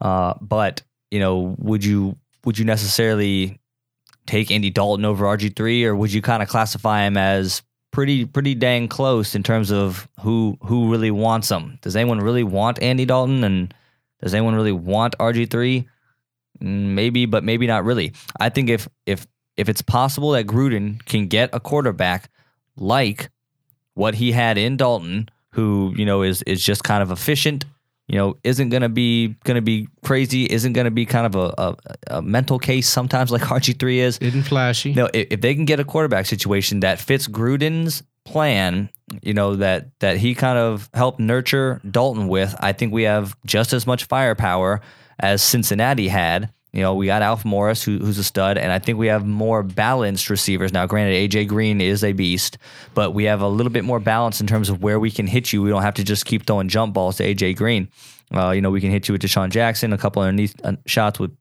Uh, 0.00 0.34
but 0.40 0.82
you 1.10 1.18
know, 1.18 1.56
would 1.58 1.84
you 1.84 2.14
would 2.44 2.56
you 2.56 2.64
necessarily 2.64 3.58
take 4.28 4.52
Andy 4.52 4.70
Dalton 4.70 5.04
over 5.04 5.24
RG 5.24 5.56
three, 5.56 5.84
or 5.84 5.96
would 5.96 6.12
you 6.12 6.22
kind 6.22 6.40
of 6.40 6.48
classify 6.48 7.04
him 7.04 7.16
as 7.16 7.62
pretty 7.90 8.26
pretty 8.26 8.54
dang 8.54 8.86
close 8.86 9.34
in 9.34 9.42
terms 9.42 9.72
of 9.72 10.08
who 10.20 10.56
who 10.62 10.88
really 10.88 11.10
wants 11.10 11.50
him? 11.50 11.80
Does 11.82 11.96
anyone 11.96 12.20
really 12.20 12.44
want 12.44 12.80
Andy 12.80 13.06
Dalton, 13.06 13.42
and 13.42 13.74
does 14.22 14.34
anyone 14.34 14.54
really 14.54 14.70
want 14.70 15.18
RG 15.18 15.50
three? 15.50 15.88
Maybe, 16.60 17.26
but 17.26 17.44
maybe 17.44 17.66
not 17.66 17.84
really. 17.84 18.12
I 18.38 18.48
think 18.48 18.70
if 18.70 18.88
if 19.06 19.26
if 19.56 19.68
it's 19.68 19.82
possible 19.82 20.32
that 20.32 20.46
Gruden 20.46 21.04
can 21.06 21.26
get 21.28 21.50
a 21.52 21.60
quarterback 21.60 22.30
like 22.76 23.30
what 23.94 24.14
he 24.14 24.32
had 24.32 24.58
in 24.58 24.76
Dalton, 24.76 25.28
who 25.52 25.92
you 25.96 26.04
know 26.04 26.22
is 26.22 26.42
is 26.42 26.62
just 26.62 26.84
kind 26.84 27.02
of 27.02 27.10
efficient, 27.10 27.64
you 28.08 28.16
know, 28.16 28.36
isn't 28.44 28.68
gonna 28.68 28.88
be 28.88 29.36
gonna 29.44 29.62
be 29.62 29.88
crazy, 30.04 30.44
isn't 30.44 30.74
gonna 30.74 30.90
be 30.90 31.06
kind 31.06 31.26
of 31.26 31.34
a, 31.34 31.54
a, 31.58 31.76
a 32.18 32.22
mental 32.22 32.58
case 32.58 32.88
sometimes 32.88 33.30
like 33.30 33.42
RG 33.56 33.78
three 33.78 34.00
is. 34.00 34.18
Isn't 34.18 34.42
flashy. 34.42 34.94
No, 34.94 35.08
if, 35.12 35.28
if 35.30 35.40
they 35.40 35.54
can 35.54 35.64
get 35.64 35.80
a 35.80 35.84
quarterback 35.84 36.26
situation 36.26 36.80
that 36.80 37.00
fits 37.00 37.26
Gruden's 37.26 38.02
plan, 38.24 38.90
you 39.22 39.34
know 39.34 39.56
that 39.56 39.88
that 40.00 40.18
he 40.18 40.34
kind 40.34 40.58
of 40.58 40.90
helped 40.94 41.18
nurture 41.18 41.80
Dalton 41.90 42.28
with, 42.28 42.54
I 42.60 42.72
think 42.72 42.92
we 42.92 43.04
have 43.04 43.36
just 43.46 43.72
as 43.72 43.86
much 43.86 44.04
firepower 44.04 44.82
as 45.18 45.42
Cincinnati 45.42 46.08
had. 46.08 46.50
You 46.72 46.82
know, 46.82 46.94
we 46.94 47.06
got 47.06 47.22
Alf 47.22 47.44
Morris, 47.44 47.82
who, 47.82 47.96
who's 47.98 48.18
a 48.18 48.24
stud, 48.24 48.58
and 48.58 48.70
I 48.70 48.78
think 48.78 48.98
we 48.98 49.06
have 49.06 49.24
more 49.24 49.62
balanced 49.62 50.28
receivers 50.28 50.74
now. 50.74 50.86
Granted, 50.86 51.30
AJ 51.30 51.48
Green 51.48 51.80
is 51.80 52.04
a 52.04 52.12
beast, 52.12 52.58
but 52.92 53.12
we 53.12 53.24
have 53.24 53.40
a 53.40 53.48
little 53.48 53.72
bit 53.72 53.84
more 53.84 53.98
balance 53.98 54.42
in 54.42 54.46
terms 54.46 54.68
of 54.68 54.82
where 54.82 55.00
we 55.00 55.10
can 55.10 55.26
hit 55.26 55.54
you. 55.54 55.62
We 55.62 55.70
don't 55.70 55.82
have 55.82 55.94
to 55.94 56.04
just 56.04 56.26
keep 56.26 56.46
throwing 56.46 56.68
jump 56.68 56.92
balls 56.92 57.16
to 57.16 57.24
AJ 57.24 57.56
Green. 57.56 57.88
Uh, 58.34 58.50
you 58.50 58.60
know, 58.60 58.70
we 58.70 58.82
can 58.82 58.90
hit 58.90 59.08
you 59.08 59.12
with 59.12 59.22
DeSean 59.22 59.48
Jackson, 59.48 59.94
a 59.94 59.98
couple 59.98 60.20
underneath 60.20 60.54
uh, 60.64 60.76
shots 60.84 61.18
with 61.18 61.34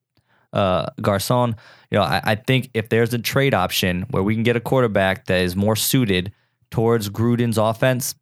uh, 0.54 0.86
Garcon. 1.02 1.56
You 1.92 1.98
know, 1.98 2.04
I, 2.04 2.22
I 2.24 2.36
think 2.36 2.70
if 2.74 2.88
there's 2.88 3.14
a 3.14 3.20
trade 3.20 3.54
option 3.54 4.04
where 4.12 4.24
we 4.24 4.36
can 4.36 4.44
get 4.44 4.56
a 4.56 4.62
quarterback 4.62 5.26
that 5.26 5.42
is 5.42 5.56
more 5.56 5.76
suited 5.76 6.32
towards 6.72 7.10
Gruden's 7.10 7.58
offense, 7.58 8.16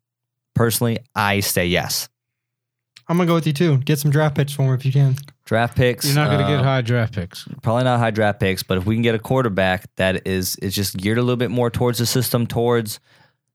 personally, 0.55 0.97
I 1.15 1.41
say 1.41 1.67
yes. 1.67 2.09
I'm 3.07 3.17
gonna 3.17 3.27
go 3.27 3.35
with 3.35 3.47
you 3.47 3.53
too. 3.53 3.77
Get 3.79 3.99
some 3.99 4.11
draft 4.11 4.35
picks 4.35 4.53
for 4.53 4.63
him 4.63 4.73
if 4.73 4.85
you 4.85 4.91
can. 4.91 5.15
Draft 5.45 5.75
picks. 5.75 6.05
You're 6.05 6.15
not 6.15 6.27
going 6.27 6.39
to 6.39 6.45
uh, 6.45 6.57
get 6.57 6.63
high 6.63 6.81
draft 6.81 7.13
picks. 7.13 7.47
probably 7.61 7.83
not 7.83 7.99
high 7.99 8.11
draft 8.11 8.39
picks, 8.39 8.63
but 8.63 8.77
if 8.77 8.85
we 8.85 8.95
can 8.95 9.01
get 9.01 9.13
a 9.13 9.19
quarterback 9.19 9.93
that 9.97 10.25
is 10.25 10.55
is 10.57 10.73
just 10.73 10.95
geared 10.95 11.17
a 11.17 11.21
little 11.21 11.37
bit 11.37 11.51
more 11.51 11.69
towards 11.69 11.97
the 11.99 12.05
system, 12.05 12.47
towards 12.47 12.99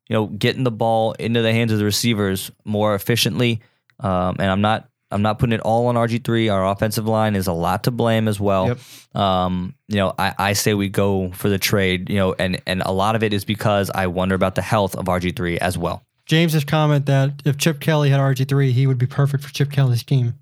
you 0.09 0.15
know 0.15 0.27
getting 0.27 0.65
the 0.65 0.71
ball 0.71 1.13
into 1.13 1.41
the 1.41 1.53
hands 1.53 1.73
of 1.73 1.79
the 1.79 1.85
receivers 1.85 2.51
more 2.65 2.95
efficiently, 2.95 3.61
um, 4.01 4.37
and 4.39 4.51
I'm 4.51 4.61
not 4.61 4.89
I'm 5.11 5.23
not 5.23 5.39
putting 5.39 5.55
it 5.55 5.61
all 5.61 5.87
on 5.87 5.95
RG 5.95 6.25
three. 6.25 6.51
Our 6.51 6.71
offensive 6.71 7.07
line 7.07 7.35
is 7.35 7.47
a 7.47 7.53
lot 7.55 7.85
to 7.85 7.91
blame 7.91 8.29
as 8.29 8.39
well. 8.39 8.69
Yep. 8.69 8.79
Um, 9.21 9.75
you 9.89 9.97
know, 9.97 10.13
I, 10.19 10.35
I 10.39 10.53
say 10.53 10.75
we 10.75 10.91
go 10.91 11.31
for 11.33 11.49
the 11.49 11.59
trade. 11.59 12.11
You 12.11 12.17
know, 12.17 12.35
and 12.39 12.61
and 12.67 12.83
a 12.83 12.93
lot 12.93 13.17
of 13.17 13.23
it 13.23 13.33
is 13.33 13.45
because 13.47 13.91
I 13.95 14.09
wonder 14.09 14.35
about 14.35 14.55
the 14.55 14.63
health 14.63 14.95
of 14.95 15.07
RG 15.07 15.35
three 15.35 15.59
as 15.59 15.79
well. 15.79 16.03
James's 16.27 16.65
comment 16.65 17.07
that 17.07 17.41
if 17.47 17.57
Chip 17.57 17.81
Kelly 17.81 18.11
had 18.11 18.21
RG3, 18.21 18.73
he 18.73 18.87
would 18.87 18.99
be 18.99 19.07
perfect 19.07 19.43
for 19.43 19.51
Chip 19.51 19.73
Kelly's 19.73 20.03
team. 20.05 20.35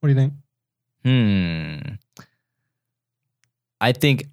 What 0.00 0.08
do 0.08 0.14
you 0.14 0.18
think? 0.20 0.32
Hmm. 1.04 1.94
I 3.80 3.92
think 3.92 4.24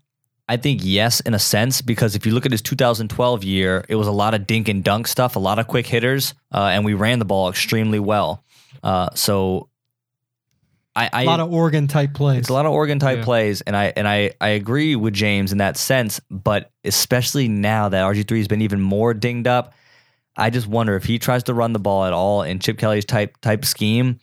I 0.49 0.57
think 0.57 0.81
yes 0.83 1.19
in 1.21 1.33
a 1.33 1.39
sense 1.39 1.81
because 1.81 2.15
if 2.15 2.25
you 2.25 2.33
look 2.33 2.45
at 2.45 2.51
his 2.51 2.61
2012 2.61 3.43
year, 3.43 3.85
it 3.89 3.95
was 3.95 4.07
a 4.07 4.11
lot 4.11 4.33
of 4.33 4.47
dink 4.47 4.67
and 4.69 4.83
dunk 4.83 5.07
stuff, 5.07 5.35
a 5.35 5.39
lot 5.39 5.59
of 5.59 5.67
quick 5.67 5.85
hitters, 5.87 6.33
uh, 6.53 6.69
and 6.71 6.85
we 6.85 6.93
ran 6.93 7.19
the 7.19 7.25
ball 7.25 7.49
extremely 7.49 7.99
well. 7.99 8.43
Uh, 8.83 9.09
so 9.13 9.69
I, 10.95 11.09
I 11.13 11.23
A 11.23 11.25
lot 11.25 11.39
of 11.39 11.51
Oregon 11.51 11.87
type 11.87 12.13
plays. 12.13 12.39
it's 12.39 12.49
a 12.49 12.53
lot 12.53 12.65
of 12.65 12.71
Oregon 12.71 12.99
type 12.99 13.19
Yeah. 13.19 13.23
plays, 13.25 13.61
and 13.61 13.75
I 13.75 13.93
and 13.95 14.07
I 14.07 14.31
I 14.41 14.49
agree 14.49 14.95
with 14.95 15.13
James 15.13 15.51
in 15.51 15.57
that 15.59 15.77
sense. 15.77 16.19
But 16.29 16.71
especially 16.83 17.47
now 17.47 17.89
that 17.89 18.03
RG 18.03 18.27
three 18.27 18.39
has 18.39 18.47
been 18.47 18.61
even 18.61 18.81
more 18.81 19.13
dinged 19.13 19.47
up, 19.47 19.73
I 20.35 20.49
just 20.49 20.67
wonder 20.67 20.95
if 20.95 21.05
he 21.05 21.19
tries 21.19 21.43
to 21.43 21.53
run 21.53 21.73
the 21.73 21.79
ball 21.79 22.05
at 22.05 22.13
all 22.13 22.41
in 22.43 22.59
Chip 22.59 22.77
Kelly's 22.77 23.05
type 23.05 23.37
type 23.41 23.63
scheme. 23.65 24.19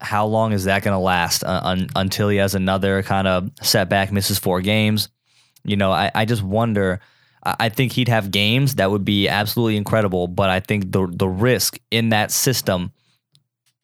How 0.00 0.26
long 0.26 0.52
is 0.52 0.64
that 0.64 0.82
going 0.82 0.94
to 0.94 0.98
last 0.98 1.44
uh, 1.44 1.60
un, 1.62 1.88
until 1.96 2.28
he 2.28 2.38
has 2.38 2.54
another 2.54 3.02
kind 3.02 3.26
of 3.26 3.50
setback, 3.62 4.12
misses 4.12 4.38
four 4.38 4.60
games? 4.60 5.08
You 5.64 5.76
know, 5.76 5.92
I, 5.92 6.10
I 6.14 6.24
just 6.24 6.42
wonder. 6.42 7.00
I 7.44 7.56
I 7.60 7.68
think 7.68 7.92
he'd 7.92 8.08
have 8.08 8.30
games 8.30 8.76
that 8.76 8.90
would 8.90 9.04
be 9.04 9.28
absolutely 9.28 9.76
incredible, 9.76 10.28
but 10.28 10.50
I 10.50 10.60
think 10.60 10.92
the 10.92 11.06
the 11.10 11.28
risk 11.28 11.78
in 11.90 12.10
that 12.10 12.30
system 12.30 12.92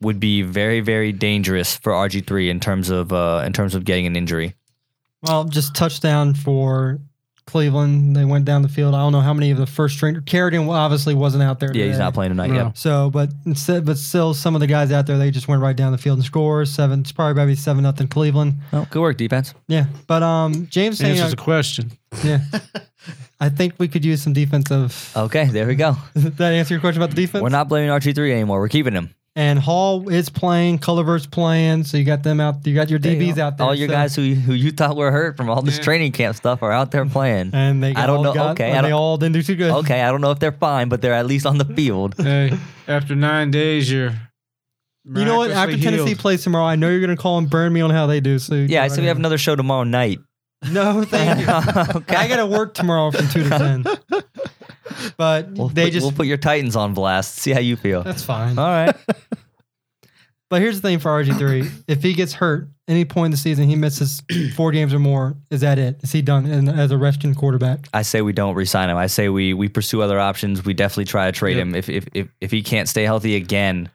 would 0.01 0.19
be 0.19 0.43
very 0.43 0.81
very 0.81 1.13
dangerous 1.13 1.77
for 1.77 1.93
RG 1.93 2.27
three 2.27 2.51
in 2.51 2.61
terms 2.61 2.91
of 2.91 3.13
uh, 3.13 3.43
in 3.47 3.53
terms 3.53 3.75
of 3.75 3.85
getting 3.85 4.07
an 4.07 4.17
injury. 4.17 4.55
Well, 5.23 5.45
just 5.45 5.75
touchdown 5.75 6.35
for 6.35 6.99
Cleveland. 7.51 8.15
They 8.17 8.25
went 8.25 8.45
down 8.45 8.63
the 8.63 8.69
field. 8.69 8.95
I 8.95 8.99
don't 8.99 9.13
know 9.13 9.21
how 9.21 9.35
many 9.35 9.51
of 9.51 9.59
the 9.59 9.67
first 9.67 9.97
string. 9.97 10.17
Carradine 10.21 10.69
obviously 10.69 11.15
wasn't 11.15 11.43
out 11.43 11.59
there. 11.61 11.71
Yeah, 11.75 11.87
he's 11.87 11.99
not 11.99 12.15
playing 12.15 12.31
tonight. 12.31 12.51
No. 12.51 12.55
Yeah, 12.55 12.73
So, 12.75 13.11
but 13.11 13.31
instead, 13.45 13.85
but 13.85 13.99
still, 13.99 14.33
some 14.35 14.55
of 14.55 14.61
the 14.61 14.67
guys 14.67 14.93
out 14.93 15.07
there, 15.07 15.19
they 15.19 15.31
just 15.31 15.49
went 15.49 15.61
right 15.63 15.77
down 15.77 15.93
the 15.93 15.99
field 15.99 16.19
and 16.19 16.25
scored 16.25 16.69
seven. 16.69 17.01
It's 17.01 17.13
probably 17.13 17.33
about 17.33 17.43
to 17.43 17.49
be 17.49 17.55
seven 17.57 17.83
nothing 17.83 18.09
Cleveland. 18.09 18.55
Oh, 18.73 18.87
good 18.91 19.01
work 19.01 19.17
defense. 19.17 19.55
Yeah, 19.69 19.87
but 20.07 20.23
um, 20.23 20.67
James 20.69 20.99
saying, 20.99 21.13
Answers 21.19 21.31
the 21.33 21.37
question. 21.37 21.93
yeah, 22.25 22.41
I 23.41 23.49
think 23.49 23.75
we 23.79 23.89
could 23.89 24.05
use 24.05 24.23
some 24.23 24.33
defensive. 24.33 25.13
Okay, 25.17 25.47
there 25.47 25.67
we 25.67 25.75
go. 25.75 25.97
That 26.15 26.53
answer 26.53 26.75
your 26.75 26.81
question 26.81 27.03
about 27.03 27.15
the 27.15 27.21
defense? 27.23 27.43
We're 27.43 27.49
not 27.49 27.69
blaming 27.69 27.91
RG 27.91 28.15
three 28.15 28.33
anymore. 28.33 28.61
We're 28.61 28.69
keeping 28.69 28.93
him. 28.95 29.15
And 29.37 29.59
Hall 29.61 30.09
is 30.09 30.29
playing. 30.29 30.81
Culliver's 30.81 31.25
playing. 31.27 31.85
So 31.85 31.97
you 31.97 32.05
got 32.05 32.25
them 32.25 32.41
out. 32.41 32.67
You 32.67 32.75
got 32.75 32.91
your 32.91 32.99
DBs 32.99 33.37
go. 33.37 33.45
out 33.45 33.59
there. 33.59 33.67
All 33.67 33.75
your 33.75 33.89
so- 33.89 33.95
guys 33.95 34.17
who 34.17 34.35
who 34.35 34.55
you 34.55 34.73
thought 34.73 34.97
were 34.97 35.13
hurt 35.13 35.37
from 35.37 35.49
all 35.49 35.63
this 35.63 35.77
Yeah. 35.79 35.85
training 35.85 36.13
camp 36.13 36.35
stuff 36.37 36.63
are 36.65 36.73
out 36.73 36.91
there 36.91 37.07
playing. 37.07 37.51
And 37.53 37.81
they 37.83 37.95
I 37.95 38.07
don't 38.07 38.19
all 38.19 38.25
know- 38.25 38.35
Got, 38.35 38.51
okay, 38.53 38.71
and 38.71 38.79
I 38.81 38.83
they 38.83 38.89
don't- 38.89 38.99
all 38.99 39.17
didn't 39.19 39.35
do 39.35 39.43
too 39.43 39.55
good. 39.55 39.71
Okay, 39.71 40.03
I 40.03 40.11
don't 40.11 40.21
know 40.21 40.33
if 40.33 40.41
they're 40.41 40.51
fine, 40.53 40.89
but 40.89 41.01
they're 41.01 41.15
at 41.15 41.27
least 41.27 41.47
on 41.47 41.59
the 41.59 41.65
field. 41.65 42.15
Hey, 42.19 42.53
after 42.89 43.15
nine 43.15 43.51
days, 43.53 43.91
you're. 43.91 44.13
You 45.07 45.25
know 45.25 45.39
what? 45.39 45.51
After 45.51 45.69
miraculously 45.77 45.91
Tennessee 45.99 46.15
plays 46.15 46.43
tomorrow, 46.45 46.67
I 46.67 46.77
know 46.77 46.91
you're 46.91 47.01
going 47.01 47.17
to 47.17 47.21
call 47.21 47.39
and 47.39 47.49
burn 47.49 47.73
me 47.73 47.81
on 47.81 47.91
how 47.91 48.07
they 48.07 48.21
do. 48.21 48.39
So 48.39 48.55
Yeah, 48.55 48.83
I 48.83 48.89
say 48.89 49.01
we 49.01 49.07
have 49.07 49.17
another 49.17 49.39
show 49.39 49.57
tomorrow 49.57 49.85
night. 49.85 50.19
No, 50.71 51.05
thank 51.05 51.41
you. 51.41 51.47
okay. 52.01 52.17
I 52.17 52.29
got 52.29 52.37
to 52.37 52.47
work 52.47 52.75
tomorrow 52.75 53.11
from 53.11 53.27
two 53.29 53.45
to 53.45 53.49
ten. 53.49 53.85
But 55.17 55.51
We'll 55.53 55.69
they 55.69 55.85
put, 55.87 55.93
just 55.93 56.05
we'll 56.05 56.13
put 56.13 56.27
your 56.27 56.37
Titans 56.37 56.77
on 56.77 56.95
blast. 56.95 57.37
See 57.37 57.51
how 57.53 57.61
you 57.61 57.77
feel. 57.77 58.03
that's 58.03 58.23
fine. 58.25 58.59
All 58.59 58.67
right. 58.69 58.95
But 60.49 60.61
here's 60.61 60.81
the 60.81 60.89
thing 60.89 60.99
for 60.99 61.11
RG 61.11 61.39
three: 61.39 61.71
if 61.87 62.03
he 62.03 62.13
gets 62.13 62.33
hurt 62.33 62.69
any 62.89 63.05
point 63.05 63.27
in 63.27 63.31
the 63.31 63.37
season, 63.37 63.69
he 63.69 63.77
misses 63.77 64.21
four 64.57 64.73
games 64.73 64.93
or 64.93 64.99
more. 64.99 65.37
Is 65.49 65.61
that 65.61 65.79
it? 65.79 66.01
Is 66.03 66.11
he 66.11 66.23
done 66.23 66.45
in, 66.45 66.69
as 66.69 66.91
a 66.91 66.99
resting 66.99 67.37
quarterback? 67.37 67.89
I 67.95 68.03
say 68.03 68.21
we 68.21 68.33
don't 68.33 68.57
resign 68.57 68.91
him. 68.91 68.97
I 68.97 69.07
say 69.07 69.29
we 69.29 69.55
we 69.55 69.69
pursue 69.69 70.03
other 70.03 70.19
options. 70.19 70.65
We 70.65 70.75
definitely 70.75 71.05
try 71.05 71.27
to 71.27 71.33
trade 71.33 71.57
Yep. 71.57 71.63
him. 71.67 71.75
If, 71.77 71.89
if 71.89 72.09
if 72.15 72.29
if 72.41 72.51
he 72.51 72.63
can't 72.65 72.89
stay 72.89 73.05
healthy 73.05 73.37
again, 73.37 73.91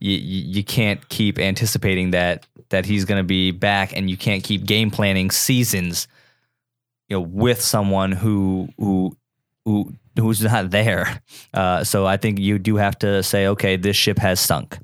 you 0.00 0.16
you, 0.16 0.64
can't 0.64 1.08
keep 1.08 1.38
anticipating 1.38 2.10
that 2.10 2.46
that 2.70 2.84
he's 2.84 3.04
going 3.04 3.20
to 3.20 3.24
be 3.24 3.52
back, 3.52 3.96
and 3.96 4.10
you 4.10 4.16
can't 4.16 4.42
keep 4.42 4.64
game 4.64 4.90
planning 4.90 5.30
seasons, 5.30 6.08
you 7.08 7.16
know, 7.16 7.20
with 7.20 7.60
someone 7.60 8.10
who 8.10 8.68
who 8.76 9.16
who's 9.64 10.42
not 10.42 10.70
there. 10.70 11.20
Uh, 11.54 11.84
so 11.84 12.06
I 12.06 12.16
think 12.16 12.38
you 12.38 12.58
do 12.58 12.76
have 12.76 12.98
to 13.00 13.22
say, 13.22 13.46
okay, 13.48 13.76
this 13.76 13.96
ship 13.96 14.18
has 14.18 14.40
sunk. 14.40 14.78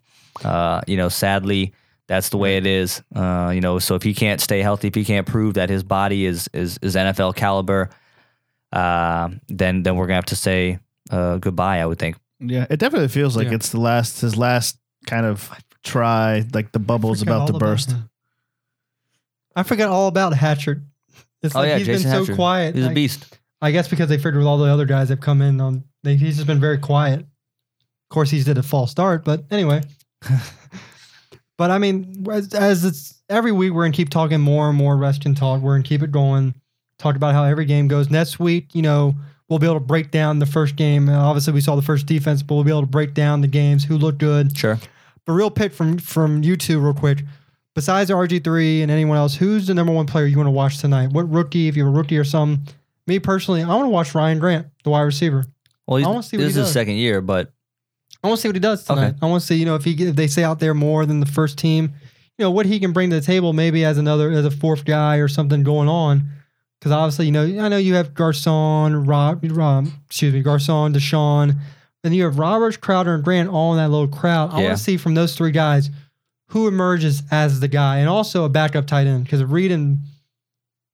Uh, 0.45 0.81
you 0.87 0.97
know, 0.97 1.09
sadly, 1.09 1.73
that's 2.07 2.29
the 2.31 2.37
way 2.37 2.57
it 2.57 2.67
is. 2.67 3.03
Uh, 3.15 3.51
you 3.55 3.61
know, 3.61 3.79
so 3.79 3.95
if 3.95 4.03
he 4.03 4.15
can't 4.15 4.41
stay 4.41 4.61
healthy, 4.63 4.89
if 4.89 4.95
he 4.95 5.05
can't 5.05 5.27
prove 5.27 5.55
that 5.55 5.69
his 5.69 5.83
body 5.83 6.25
is 6.27 6.49
is, 6.53 6.79
is 6.83 6.95
NFL 6.97 7.35
caliber, 7.37 7.91
uh, 8.73 9.29
then 9.49 9.83
then 9.83 9.97
we're 9.97 10.07
gonna 10.07 10.15
have 10.17 10.27
to 10.27 10.37
say 10.37 10.79
uh, 11.11 11.37
goodbye. 11.39 11.81
I 11.81 11.87
would 11.87 11.99
think. 11.99 12.17
Yeah, 12.41 12.67
it 12.71 12.79
definitely 12.79 13.09
feels 13.09 13.37
like 13.37 13.49
Yeah. 13.49 13.55
it's 13.55 13.71
the 13.71 13.81
last 13.81 14.21
his 14.21 14.37
last 14.37 14.79
kind 15.07 15.27
of 15.27 15.51
try. 15.83 16.45
Like 16.55 16.71
the 16.73 16.79
bubble's 16.79 17.21
Forgot 17.21 17.33
about 17.35 17.47
to 17.49 17.53
all 17.53 17.57
about 17.57 17.67
burst. 17.67 17.95
I 19.57 19.63
forgot 19.65 19.89
all 19.89 20.07
about 20.09 20.35
Hatcher. 20.35 20.83
It's 21.43 21.55
Oh 21.55 21.61
like 21.61 21.69
yeah, 21.69 21.79
he's 21.79 21.87
Jason 21.87 22.11
been 22.11 22.13
so 22.13 22.25
Hatcher. 22.25 22.35
quiet. 22.37 22.75
He's 22.75 22.87
a 22.87 22.91
beast. 22.91 23.38
I 23.61 23.71
guess 23.71 23.89
because 23.89 24.09
they 24.09 24.17
figured 24.17 24.37
with 24.37 24.47
all 24.47 24.59
the 24.59 24.71
other 24.71 24.85
guys 24.85 25.09
that 25.09 25.21
come 25.21 25.43
in, 25.43 25.61
on 25.61 25.85
they, 26.05 26.17
he's 26.17 26.37
just 26.37 26.47
been 26.47 26.61
very 26.61 26.79
quiet. 26.79 27.21
Of 27.21 28.15
course, 28.15 28.31
he's 28.31 28.45
did 28.45 28.59
a 28.59 28.63
false 28.63 28.91
start, 28.91 29.25
but 29.25 29.45
anyway. 29.51 29.83
but 31.59 31.71
I 31.71 31.79
mean, 31.79 32.27
as, 32.31 32.55
as 32.55 32.85
it's 32.85 33.23
every 33.29 33.53
week, 33.53 33.73
we're 33.73 33.85
gonna 33.85 33.93
keep 33.93 34.11
talking 34.11 34.41
more 34.41 34.69
and 34.69 34.79
more 34.79 34.97
rest 34.97 35.27
and 35.27 35.37
talk. 35.37 35.61
We're 35.61 35.75
gonna 35.75 35.83
keep 35.83 36.03
it 36.03 36.13
going. 36.13 36.55
Talk 36.99 37.17
about 37.17 37.35
how 37.35 37.45
every 37.45 37.65
game 37.65 37.89
goes. 37.89 38.11
Next 38.11 38.41
week, 38.41 38.75
you 38.75 38.83
know, 38.83 39.15
we'll 39.49 39.59
be 39.59 39.67
able 39.67 39.77
to 39.77 39.81
break 39.81 40.11
down 40.11 40.39
the 40.39 40.47
first 40.47 40.77
game. 40.77 41.09
Uh, 41.09 41.19
obviously, 41.19 41.53
we 41.53 41.61
saw 41.61 41.77
the 41.77 41.83
first 41.83 42.07
defense, 42.07 42.43
but 42.43 42.55
we'll 42.55 42.65
be 42.65 42.71
able 42.71 42.83
to 42.83 42.87
break 42.87 43.15
down 43.15 43.41
the 43.41 43.49
games, 43.49 43.85
who 43.85 43.99
looked 43.99 44.19
good. 44.19 44.57
Sure. 44.57 44.79
But 45.27 45.33
real 45.33 45.51
pick 45.51 45.73
from 45.73 45.99
from 45.99 46.43
you 46.43 46.57
two, 46.57 46.81
real 46.81 46.95
quick. 46.95 47.23
Besides 47.75 48.11
RG 48.11 48.43
three 48.43 48.83
and 48.83 48.91
anyone 48.91 49.17
else, 49.17 49.35
who's 49.35 49.67
the 49.67 49.75
number 49.75 49.93
one 49.93 50.07
player 50.07 50.27
you 50.27 50.37
want 50.37 50.49
to 50.49 50.53
watch 50.53 50.79
tonight? 50.79 51.11
What 51.13 51.31
rookie, 51.31 51.69
if 51.69 51.77
you're 51.77 51.89
a 51.89 51.91
rookie 51.91 52.19
or 52.19 52.25
some? 52.25 52.65
Me 53.09 53.19
personally, 53.19 53.63
I 53.63 53.69
want 53.69 53.87
to 53.87 53.91
watch 53.91 54.15
Ryan 54.15 54.39
Grant, 54.39 54.67
the 54.85 54.91
wide 54.91 55.01
receiver. 55.01 55.45
Well, 55.87 55.97
I 55.99 56.07
wanna 56.07 56.19
he's, 56.19 56.27
see 56.27 56.37
what 56.37 56.43
this 56.43 56.51
is 56.51 56.57
his 56.57 56.67
does. 56.67 56.73
second 56.73 56.97
year, 56.97 57.21
but 57.23 57.51
I 58.23 58.29
want 58.29 58.37
to 58.39 58.43
see 58.43 58.49
what 58.49 58.57
he 58.57 58.61
does 58.61 58.85
tonight. 58.85 59.09
Okay. 59.09 59.17
I 59.23 59.27
want 59.27 59.41
to 59.41 59.47
see, 59.47 59.57
you 59.57 59.65
know, 59.65 59.75
if 59.77 59.85
he 59.85 59.93
if 60.07 60.15
they 60.15 60.27
say 60.27 60.45
out 60.45 60.59
there 60.61 60.75
more 60.75 61.07
than 61.07 61.19
the 61.21 61.27
first 61.27 61.57
team, 61.57 61.95
you 62.37 62.45
know, 62.45 62.51
what 62.51 62.67
he 62.67 62.79
can 62.79 62.93
bring 62.93 63.09
to 63.11 63.17
the 63.17 63.25
table, 63.25 63.55
maybe 63.55 63.85
as 63.85 63.97
another 63.97 64.31
as 64.31 64.45
a 64.45 64.51
fourth 64.51 64.85
guy 64.85 65.17
or 65.17 65.27
something 65.27 65.63
going 65.63 65.89
on. 65.89 66.29
Because 66.79 66.93
obviously, 66.93 67.27
you 67.27 67.33
know, 67.33 67.45
I 67.65 67.69
know 67.69 67.79
you 67.79 67.95
have 67.95 68.13
Garcon, 68.15 69.07
Rob, 69.07 69.41
Rob 69.51 69.89
excuse 70.07 70.35
me, 70.35 70.43
Garcon, 70.43 70.93
DeSean, 70.93 71.59
and 72.05 72.15
you 72.15 72.25
have 72.25 72.39
Roberts, 72.39 72.77
Crowder, 72.77 73.15
and 73.15 73.25
Grant 73.25 73.49
all 73.49 73.73
in 73.73 73.79
that 73.79 73.89
little 73.89 74.07
crowd. 74.07 74.51
I 74.53 74.61
Yeah. 74.61 74.67
want 74.67 74.79
to 74.79 74.85
see 74.85 74.97
from 74.99 75.15
those 75.15 75.35
three 75.35 75.51
guys 75.51 75.91
who 76.51 76.69
emerges 76.69 77.23
as 77.31 77.61
the 77.61 77.69
guy, 77.69 77.99
and 77.99 78.09
also 78.09 78.45
a 78.45 78.49
backup 78.51 78.87
tight 78.87 79.07
end. 79.07 79.25
Because 79.25 79.43
Reed 79.43 79.73
and 79.73 79.99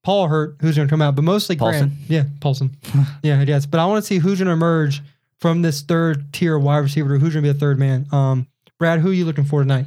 Paul 0.04 0.28
hurt, 0.28 0.56
who's 0.60 0.76
going 0.76 0.86
to 0.86 0.92
come 0.92 1.02
out, 1.02 1.16
but 1.16 1.22
mostly. 1.22 1.56
Paulsen? 1.56 1.92
Yeah, 2.08 2.24
Paulson. 2.40 2.76
yeah, 3.22 3.40
I 3.40 3.44
guess. 3.44 3.66
But 3.66 3.80
I 3.80 3.86
want 3.86 4.04
to 4.04 4.06
see 4.06 4.18
who's 4.18 4.38
going 4.38 4.46
to 4.46 4.52
emerge 4.52 5.02
from 5.40 5.62
this 5.62 5.80
third 5.82 6.32
tier 6.32 6.58
wide 6.58 6.78
receiver. 6.78 7.18
Who's 7.18 7.32
going 7.32 7.42
to 7.42 7.48
be 7.48 7.52
the 7.52 7.58
third 7.58 7.78
man? 7.78 8.06
Um, 8.12 8.46
Brad, 8.78 9.00
who 9.00 9.10
are 9.10 9.14
you 9.14 9.24
looking 9.24 9.44
for 9.44 9.62
tonight? 9.62 9.86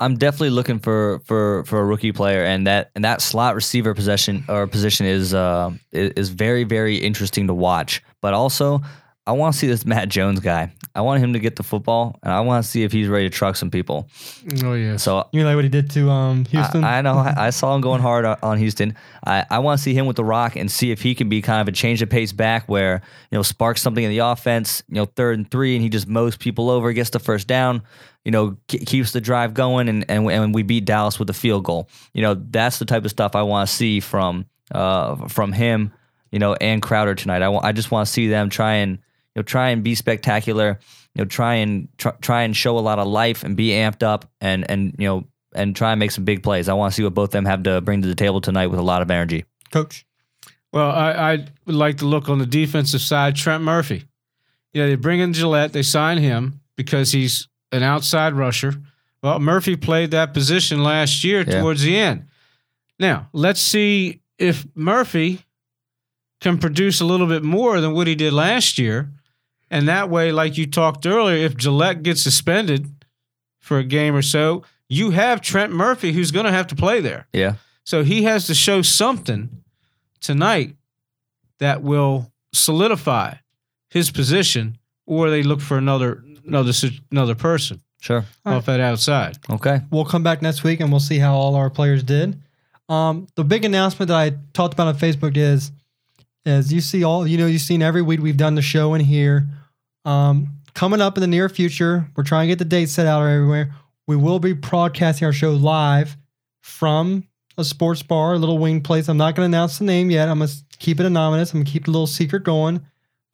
I'm 0.00 0.16
definitely 0.16 0.50
looking 0.50 0.80
for 0.80 1.20
for 1.20 1.64
for 1.64 1.78
a 1.78 1.84
rookie 1.84 2.12
player, 2.12 2.44
and 2.44 2.66
that 2.66 2.90
and 2.94 3.04
that 3.04 3.20
slot 3.20 3.54
receiver 3.54 3.94
possession 3.94 4.44
or 4.48 4.66
position 4.66 5.06
is 5.06 5.34
uh 5.34 5.70
is 5.92 6.30
very 6.30 6.64
very 6.64 6.96
interesting 6.96 7.46
to 7.46 7.54
watch. 7.54 8.02
But 8.20 8.34
also, 8.34 8.80
I 9.26 9.32
want 9.32 9.54
to 9.54 9.58
see 9.58 9.66
this 9.66 9.86
Matt 9.86 10.10
Jones 10.10 10.40
guy. 10.40 10.70
I 10.94 11.00
want 11.00 11.24
him 11.24 11.32
to 11.32 11.38
get 11.38 11.56
the 11.56 11.62
football, 11.62 12.18
and 12.22 12.30
I 12.32 12.40
want 12.40 12.62
to 12.64 12.70
see 12.70 12.82
if 12.82 12.92
he's 12.92 13.08
ready 13.08 13.28
to 13.28 13.34
truck 13.34 13.56
some 13.56 13.70
people. 13.70 14.06
Oh 14.62 14.74
yeah. 14.74 14.96
So 14.96 15.26
You 15.32 15.38
mean 15.38 15.46
like 15.46 15.56
what 15.56 15.64
he 15.64 15.70
did 15.70 15.90
to 15.92 16.10
um, 16.10 16.44
Houston? 16.44 16.84
I, 16.84 16.98
I 16.98 17.00
know. 17.00 17.14
I, 17.14 17.46
I 17.46 17.50
saw 17.50 17.74
him 17.74 17.80
going 17.80 18.02
hard 18.02 18.26
on, 18.26 18.36
on 18.42 18.58
Houston. 18.58 18.94
I, 19.26 19.46
I 19.50 19.58
want 19.60 19.78
to 19.78 19.82
see 19.82 19.94
him 19.94 20.06
with 20.06 20.16
the 20.16 20.24
rock 20.24 20.56
and 20.56 20.70
see 20.70 20.90
if 20.90 21.00
he 21.00 21.14
can 21.14 21.28
be 21.28 21.40
kind 21.40 21.60
of 21.60 21.68
a 21.68 21.72
change 21.72 22.02
of 22.02 22.10
pace 22.10 22.32
back 22.32 22.68
where, 22.68 23.00
you 23.30 23.38
know, 23.38 23.42
sparks 23.42 23.80
something 23.80 24.04
in 24.04 24.10
the 24.10 24.18
offense, 24.18 24.82
you 24.88 24.96
know, 24.96 25.06
third 25.06 25.38
and 25.38 25.50
three, 25.50 25.74
and 25.74 25.82
he 25.82 25.88
just 25.88 26.06
mows 26.06 26.36
people 26.36 26.68
over, 26.68 26.92
gets 26.92 27.10
the 27.10 27.18
first 27.18 27.48
down, 27.48 27.82
you 28.24 28.30
know, 28.30 28.58
ke- 28.68 28.86
keeps 28.86 29.12
the 29.12 29.20
drive 29.20 29.54
going, 29.54 29.88
and, 29.88 30.04
and, 30.10 30.30
and 30.30 30.54
we 30.54 30.62
beat 30.62 30.84
Dallas 30.84 31.18
with 31.18 31.30
a 31.30 31.34
field 31.34 31.64
goal. 31.64 31.88
You 32.12 32.22
know, 32.22 32.34
that's 32.34 32.78
the 32.78 32.84
type 32.84 33.04
of 33.04 33.10
stuff 33.10 33.34
I 33.34 33.42
want 33.42 33.68
to 33.68 33.74
see 33.74 34.00
from 34.00 34.46
uh, 34.70 35.28
from 35.28 35.52
him, 35.52 35.92
you 36.30 36.38
know, 36.38 36.54
and 36.54 36.80
Crowder 36.82 37.14
tonight. 37.14 37.42
I, 37.42 37.48
want, 37.48 37.64
I 37.64 37.72
just 37.72 37.90
want 37.90 38.06
to 38.06 38.12
see 38.12 38.28
them 38.28 38.48
try 38.48 38.74
and, 38.74 38.98
you 39.34 39.40
know, 39.40 39.42
try 39.42 39.70
and 39.70 39.82
be 39.82 39.94
spectacular, 39.94 40.78
you 41.14 41.22
know, 41.22 41.28
try 41.28 41.54
and 41.56 41.88
try, 41.98 42.12
try 42.20 42.42
and 42.42 42.56
show 42.56 42.78
a 42.78 42.80
lot 42.80 42.98
of 42.98 43.06
life 43.06 43.44
and 43.44 43.56
be 43.56 43.70
amped 43.70 44.02
up 44.02 44.30
and, 44.40 44.68
and, 44.70 44.94
you 44.98 45.06
know, 45.08 45.24
and 45.54 45.74
try 45.76 45.92
and 45.92 46.00
make 46.00 46.10
some 46.10 46.24
big 46.24 46.42
plays. 46.42 46.68
I 46.68 46.74
want 46.74 46.92
to 46.92 46.96
see 46.96 47.04
what 47.04 47.14
both 47.14 47.28
of 47.28 47.32
them 47.32 47.44
have 47.46 47.62
to 47.64 47.80
bring 47.80 48.02
to 48.02 48.08
the 48.08 48.14
table 48.14 48.40
tonight 48.40 48.66
with 48.68 48.78
a 48.80 48.82
lot 48.82 49.02
of 49.02 49.10
energy. 49.10 49.44
Coach. 49.70 50.04
Well, 50.72 50.90
I, 50.90 51.12
I 51.12 51.46
would 51.66 51.76
like 51.76 51.98
to 51.98 52.06
look 52.06 52.28
on 52.28 52.38
the 52.38 52.46
defensive 52.46 53.00
side. 53.00 53.36
Trent 53.36 53.62
Murphy. 53.62 54.04
Yeah, 54.72 54.86
they 54.86 54.96
bring 54.96 55.20
in 55.20 55.30
Galette. 55.30 55.72
They 55.72 55.82
sign 55.82 56.18
him 56.18 56.60
because 56.76 57.12
he's 57.12 57.46
an 57.70 57.84
outside 57.84 58.32
rusher. 58.32 58.74
Well, 59.22 59.38
Murphy 59.38 59.76
played 59.76 60.10
that 60.10 60.34
position 60.34 60.82
last 60.82 61.22
year 61.22 61.42
Yeah. 61.42 61.60
towards 61.60 61.82
the 61.82 61.96
end. 61.96 62.26
Now, 62.98 63.28
let's 63.32 63.60
see 63.60 64.20
if 64.38 64.66
Murphy 64.74 65.40
can 66.40 66.58
produce 66.58 67.00
a 67.00 67.04
little 67.04 67.28
bit 67.28 67.44
more 67.44 67.80
than 67.80 67.92
what 67.92 68.06
he 68.08 68.16
did 68.16 68.32
last 68.32 68.76
year. 68.76 69.12
And 69.74 69.88
that 69.88 70.08
way, 70.08 70.30
like 70.30 70.56
you 70.56 70.66
talked 70.68 71.04
earlier, 71.04 71.44
if 71.44 71.56
Galette 71.56 72.04
gets 72.04 72.22
suspended 72.22 72.86
for 73.58 73.78
a 73.78 73.82
game 73.84 74.14
or 74.14 74.22
so, 74.22 74.62
you 74.88 75.10
have 75.10 75.40
Trent 75.40 75.72
Murphy 75.72 76.12
who's 76.12 76.30
going 76.30 76.46
to 76.46 76.52
have 76.52 76.68
to 76.68 76.76
play 76.76 77.00
there. 77.00 77.26
Yeah. 77.32 77.54
So 77.82 78.04
he 78.04 78.22
has 78.22 78.46
to 78.46 78.54
show 78.54 78.82
something 78.82 79.64
tonight 80.20 80.76
that 81.58 81.82
will 81.82 82.30
solidify 82.52 83.34
his 83.90 84.12
position, 84.12 84.78
or 85.06 85.28
they 85.28 85.42
look 85.42 85.60
for 85.60 85.76
another 85.76 86.22
another 86.46 86.72
another 87.10 87.34
person 87.34 87.80
Sure. 88.00 88.24
off 88.46 88.66
that 88.66 88.78
outside. 88.78 89.38
Okay. 89.50 89.80
We'll 89.90 90.04
come 90.04 90.22
back 90.22 90.40
next 90.40 90.62
week 90.62 90.78
and 90.78 90.90
we'll 90.92 91.00
see 91.00 91.18
how 91.18 91.34
all 91.34 91.56
our 91.56 91.68
players 91.70 92.04
did. 92.04 92.40
Um, 92.88 93.26
the 93.34 93.42
big 93.42 93.64
announcement 93.64 94.08
that 94.08 94.16
I 94.16 94.36
talked 94.52 94.74
about 94.74 94.86
on 94.86 94.96
Facebook 94.96 95.36
is, 95.36 95.72
is 96.46 96.72
you 96.72 96.80
see 96.80 97.02
all 97.02 97.26
you 97.26 97.38
know 97.38 97.46
you've 97.46 97.60
seen 97.62 97.82
every 97.82 98.02
week 98.02 98.20
we've 98.20 98.36
done 98.36 98.54
the 98.54 98.62
show 98.62 98.94
in 98.94 99.00
here. 99.00 99.48
Um, 100.04 100.60
coming 100.74 101.00
up 101.00 101.16
in 101.16 101.20
the 101.20 101.26
near 101.26 101.48
future, 101.48 102.08
we're 102.16 102.24
trying 102.24 102.48
to 102.48 102.52
get 102.52 102.58
the 102.58 102.64
date 102.64 102.88
set 102.88 103.06
out 103.06 103.22
everywhere. 103.22 103.74
We 104.06 104.16
will 104.16 104.38
be 104.38 104.52
broadcasting 104.52 105.26
our 105.26 105.32
show 105.32 105.52
live 105.52 106.16
from 106.62 107.24
a 107.56 107.64
sports 107.64 108.02
bar, 108.02 108.34
a 108.34 108.38
little 108.38 108.58
wing 108.58 108.82
place. 108.82 109.08
I'm 109.08 109.16
not 109.16 109.34
going 109.34 109.50
to 109.50 109.56
announce 109.56 109.78
the 109.78 109.84
name 109.84 110.10
yet. 110.10 110.28
I'm 110.28 110.38
going 110.38 110.48
to 110.48 110.56
keep 110.78 111.00
it 111.00 111.06
anonymous. 111.06 111.52
I'm 111.52 111.58
going 111.58 111.66
to 111.66 111.72
keep 111.72 111.84
the 111.84 111.90
little 111.90 112.06
secret 112.06 112.44
going. 112.44 112.84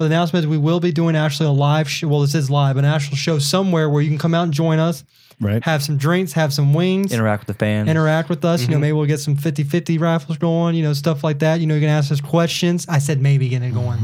But 0.00 0.08
the 0.08 0.14
announcement 0.14 0.44
is 0.46 0.48
we 0.48 0.56
will 0.56 0.80
be 0.80 0.92
doing 0.92 1.14
actually 1.14 1.50
a 1.50 1.52
live 1.52 1.86
show. 1.86 2.08
Well, 2.08 2.22
this 2.22 2.34
is 2.34 2.48
live, 2.48 2.78
an 2.78 2.86
actual 2.86 3.18
show 3.18 3.38
somewhere 3.38 3.90
where 3.90 4.00
you 4.00 4.08
can 4.08 4.16
come 4.16 4.32
out 4.32 4.44
and 4.44 4.52
join 4.54 4.78
us, 4.78 5.04
Right. 5.38 5.62
have 5.62 5.82
some 5.82 5.98
drinks, 5.98 6.32
have 6.32 6.54
some 6.54 6.72
wings, 6.72 7.12
Interact 7.12 7.46
with 7.46 7.58
the 7.58 7.62
fans. 7.62 7.86
interact 7.86 8.30
with 8.30 8.42
us. 8.42 8.62
You 8.62 8.68
know, 8.68 8.76
mm-hmm. 8.76 8.80
maybe 8.80 8.92
we'll 8.92 9.04
get 9.04 9.20
some 9.20 9.36
50 9.36 9.62
50 9.64 9.98
raffles 9.98 10.38
going, 10.38 10.74
you 10.74 10.82
know, 10.82 10.94
stuff 10.94 11.22
like 11.22 11.40
that. 11.40 11.60
You 11.60 11.66
know, 11.66 11.74
you 11.74 11.82
can 11.82 11.90
ask 11.90 12.10
us 12.10 12.22
questions. 12.22 12.86
I 12.88 12.98
said 12.98 13.20
maybe 13.20 13.50
get 13.50 13.60
it 13.60 13.74
going. 13.74 13.98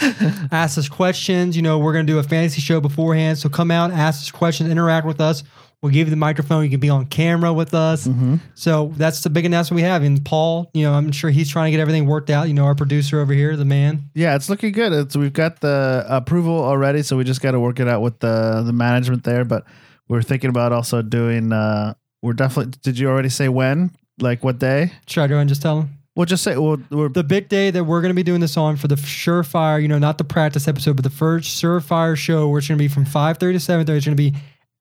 ask 0.50 0.78
us 0.78 0.88
questions. 0.88 1.54
You 1.54 1.60
know, 1.60 1.78
we're 1.78 1.92
going 1.92 2.06
to 2.06 2.10
do 2.10 2.18
a 2.18 2.22
fantasy 2.22 2.62
show 2.62 2.80
beforehand. 2.80 3.36
So 3.36 3.50
come 3.50 3.70
out, 3.70 3.90
ask 3.90 4.22
us 4.22 4.30
questions, 4.30 4.70
interact 4.70 5.06
with 5.06 5.20
us. 5.20 5.44
We'll 5.82 5.92
give 5.92 6.08
you 6.08 6.10
the 6.10 6.16
microphone. 6.16 6.64
You 6.64 6.70
can 6.70 6.80
be 6.80 6.88
on 6.90 7.06
camera 7.06 7.52
with 7.52 7.72
us. 7.72 8.08
So 8.54 8.92
that's 8.96 9.22
the 9.22 9.30
big 9.30 9.44
announcement 9.44 9.76
we 9.76 9.82
have. 9.82 10.02
And 10.02 10.24
Paul, 10.24 10.70
you 10.74 10.82
know, 10.82 10.92
I'm 10.92 11.12
sure 11.12 11.30
he's 11.30 11.48
trying 11.48 11.66
to 11.66 11.70
get 11.70 11.80
everything 11.80 12.06
worked 12.06 12.30
out. 12.30 12.48
You 12.48 12.54
know, 12.54 12.64
our 12.64 12.74
producer 12.74 13.20
over 13.20 13.32
here, 13.32 13.56
the 13.56 13.64
man. 13.64 14.10
Yeah, 14.14 14.34
it's 14.34 14.48
looking 14.50 14.72
good. 14.72 14.92
It's 14.92 15.16
we've 15.16 15.32
got 15.32 15.60
the 15.60 16.04
approval 16.08 16.58
already, 16.58 17.02
so 17.02 17.16
we 17.16 17.22
just 17.22 17.40
got 17.40 17.52
to 17.52 17.60
work 17.60 17.78
it 17.78 17.86
out 17.86 18.02
with 18.02 18.18
the 18.18 18.62
the 18.66 18.72
management 18.72 19.22
there. 19.22 19.44
But 19.44 19.64
we're 20.08 20.22
thinking 20.22 20.50
about 20.50 20.72
also 20.72 21.00
doing. 21.00 21.52
uh 21.52 21.94
We're 22.22 22.32
definitely. 22.32 22.72
Did 22.82 22.98
you 22.98 23.08
already 23.08 23.28
say 23.28 23.48
when? 23.48 23.92
Like 24.20 24.42
what 24.42 24.58
day? 24.58 24.90
Should 25.06 25.22
I 25.22 25.26
go 25.28 25.38
and 25.38 25.48
just 25.48 25.62
tell 25.62 25.82
him? 25.82 25.90
We'll 26.16 26.26
just 26.26 26.42
say. 26.42 26.56
We'll, 26.56 26.78
we're 26.90 27.08
the 27.08 27.22
big 27.22 27.48
day 27.48 27.70
that 27.70 27.84
we're 27.84 28.00
going 28.00 28.10
to 28.10 28.16
be 28.16 28.24
doing 28.24 28.40
this 28.40 28.56
on 28.56 28.76
for 28.76 28.88
the 28.88 28.96
Surefire, 28.96 29.80
you 29.80 29.86
know, 29.86 30.00
not 30.00 30.18
the 30.18 30.24
practice 30.24 30.66
episode, 30.66 30.96
but 30.96 31.04
the 31.04 31.10
first 31.10 31.62
Surefire 31.62 32.16
show, 32.16 32.48
where 32.48 32.58
it's 32.58 32.66
going 32.66 32.78
to 32.78 32.82
be 32.82 32.88
from 32.88 33.04
5.30 33.04 33.38
to 33.38 33.46
7.30. 33.52 33.78
It's 33.78 33.86
going 33.86 34.00
to 34.02 34.14
be 34.16 34.34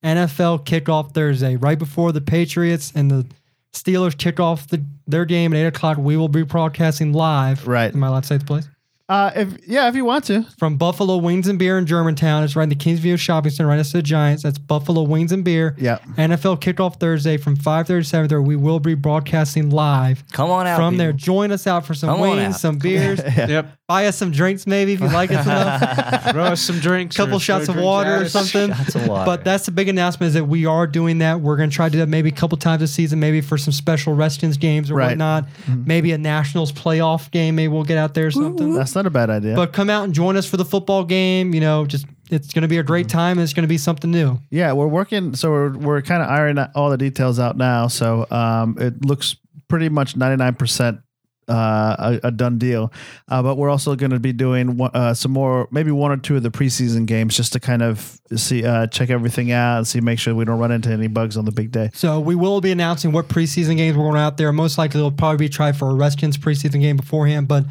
NFL 0.04 0.66
kickoff 0.66 1.14
Thursday, 1.14 1.56
right 1.56 1.78
before 1.78 2.12
the 2.12 2.22
Patriots 2.22 2.92
and 2.96 3.10
the 3.10 3.26
Steelers 3.74 4.18
kick 4.18 4.40
off 4.40 4.68
the, 4.68 4.84
their 5.06 5.26
game 5.26 5.54
at 5.54 5.60
8 5.60 5.66
o'clock. 5.68 5.98
We 5.98 6.18
will 6.18 6.30
be 6.30 6.44
broadcasting 6.44 7.14
live. 7.14 7.68
Right. 7.68 7.94
Am 7.94 8.04
I 8.04 8.08
allowed 8.08 8.22
to 8.22 8.28
say 8.28 8.38
the 8.38 8.46
place? 8.46 8.68
Uh 9.10 9.32
if 9.36 9.68
yeah 9.68 9.88
if 9.88 9.96
you 9.96 10.04
want 10.04 10.26
to 10.26 10.44
From 10.58 10.76
Buffalo 10.78 11.18
Wings 11.18 11.48
and 11.48 11.58
Beer 11.58 11.78
in 11.78 11.86
Germantown. 11.86 12.44
It's 12.44 12.56
right 12.56 12.64
in 12.64 12.70
the 12.70 12.76
Kingsview 12.76 13.18
Shopping 13.18 13.52
Center, 13.52 13.70
right 13.70 13.78
next 13.78 13.92
to 13.92 13.98
the 13.98 14.04
Giants. 14.04 14.44
That's 14.44 14.58
Buffalo 14.58 15.04
Wings 15.04 15.32
and 15.32 15.44
Beer. 15.44 15.76
yeah 15.78 16.00
NFL 16.18 16.60
kickoff 16.60 17.00
Thursday 17.00 17.38
from 17.38 17.56
5.30 17.56 17.86
to 17.88 17.94
7.30. 18.36 18.46
We 18.46 18.56
will 18.58 18.80
be 18.82 18.96
broadcasting 18.96 19.70
live 19.70 20.24
Come 20.34 20.50
on 20.52 20.68
out. 20.68 20.76
from 20.78 20.94
people. 20.96 21.06
there. 21.06 21.14
Join 21.14 21.52
us 21.52 21.68
out 21.68 21.86
for 21.86 21.94
some 21.94 22.10
Come 22.10 22.20
wings, 22.22 22.60
some 22.60 22.78
beers. 22.78 23.22
Yep. 23.38 23.78
buy 23.88 24.08
us 24.08 24.18
some 24.18 24.32
drinks 24.32 24.68
maybe 24.68 24.92
if 24.94 25.00
you 25.00 25.08
like 25.08 25.32
us 25.32 25.46
enough. 25.46 26.32
Throw 26.32 26.44
us 26.44 26.62
some 26.62 26.80
drinks. 26.80 27.16
couple 27.16 27.40
shots 27.40 27.70
of 27.70 27.78
water 27.78 28.16
at 28.18 28.22
or 28.24 28.30
something. 28.30 28.74
Shots 28.74 28.96
of 28.96 29.08
water. 29.08 29.26
But 29.26 29.46
that's 29.46 29.66
the 29.66 29.72
big 29.72 29.88
announcement 29.88 30.28
is 30.30 30.34
that 30.34 30.46
we 30.46 30.66
are 30.66 30.86
doing 30.86 31.20
that. 31.20 31.40
We're 31.40 31.56
going 31.56 31.70
to 31.70 31.76
try 31.76 31.88
to 31.88 31.92
do 31.94 32.00
that 32.00 32.10
maybe 32.10 32.28
a 32.30 32.34
couple 32.34 32.58
times 32.58 32.82
a 32.82 32.88
season, 32.88 33.20
maybe 33.22 33.40
for 33.40 33.58
some 33.58 33.72
special 33.72 34.14
Redskins 34.16 34.58
games 34.58 34.92
or 34.92 34.96
Right. 34.96 35.10
whatnot. 35.12 35.46
Maybe 35.68 36.12
a 36.12 36.18
Nationals 36.18 36.74
playoff 36.74 37.32
game. 37.32 37.56
Maybe 37.56 37.70
we'll 37.70 37.84
get 37.86 37.98
out 37.98 38.14
there 38.14 38.28
or 38.28 38.32
something. 38.32 38.74
that's 38.74 38.97
not 38.98 39.06
a 39.06 39.10
bad 39.10 39.30
idea 39.30 39.56
But 39.56 39.72
come 39.74 39.90
out 39.90 40.04
and 40.04 40.14
join 40.14 40.36
us 40.36 40.46
for 40.50 40.58
the 40.58 40.66
football 40.66 41.04
game. 41.06 41.54
You 41.54 41.62
know, 41.62 41.86
just 41.86 42.06
it's 42.30 42.52
going 42.54 42.64
to 42.64 42.68
be 42.68 42.78
a 42.80 42.84
great 42.84 43.08
time 43.08 43.38
and 43.38 43.44
it's 43.44 43.54
going 43.54 43.64
to 43.64 43.68
be 43.70 43.78
something 43.78 44.12
new. 44.12 44.38
yeah 44.52 44.74
we're 44.74 44.88
working 44.88 45.34
so 45.36 45.50
we're, 45.50 45.78
we're 45.78 46.02
kind 46.02 46.22
of 46.22 46.30
ironing 46.30 46.66
all 46.76 46.90
the 46.90 46.98
details 46.98 47.40
out 47.40 47.56
now 47.56 47.88
so 47.88 48.26
um 48.32 48.76
it 48.80 49.06
looks 49.06 49.38
pretty 49.70 49.88
much 49.90 50.16
99% 50.16 51.02
uh, 51.50 52.18
a, 52.22 52.28
a 52.28 52.32
done 52.32 52.58
deal, 52.58 52.92
uh, 53.30 53.42
but 53.42 53.56
we're 53.56 53.70
also 53.70 53.96
going 53.96 54.12
to 54.12 54.20
be 54.20 54.34
doing 54.34 54.76
one- 54.76 54.92
uh, 54.94 55.14
some 55.14 55.32
more, 55.32 55.68
maybe 55.72 55.92
one 55.92 56.12
or 56.12 56.18
two 56.18 56.36
of 56.36 56.44
the 56.44 56.52
preseason 56.52 57.06
games, 57.06 57.38
just 57.38 57.54
to 57.54 57.60
kind 57.60 57.82
of 57.82 58.20
see, 58.36 58.66
uh, 58.66 58.86
check 58.88 59.10
everything 59.10 59.54
out 59.54 59.78
and 59.78 59.88
see, 59.88 60.02
make 60.02 60.20
sure 60.20 60.36
we 60.36 60.44
don't 60.44 60.60
run 60.60 60.74
into 60.74 60.90
any 60.90 61.08
bugs 61.08 61.38
on 61.38 61.46
the 61.46 61.52
big 61.54 61.72
day. 61.72 61.90
So 61.94 62.20
we 62.20 62.36
will 62.36 62.60
be 62.60 62.72
announcing 62.72 63.14
what 63.14 63.30
preseason 63.30 63.78
games 63.78 63.96
we're 63.96 64.04
going 64.04 64.20
out 64.20 64.36
there. 64.36 64.52
Most 64.52 64.78
likely 64.78 65.00
it'll 65.00 65.10
probably 65.10 65.38
be 65.38 65.48
tried 65.48 65.78
for 65.78 65.90
a 65.90 65.94
Redskins 65.94 66.38
preseason 66.38 66.82
game 66.82 66.98
beforehand. 66.98 67.48
But 67.48 67.64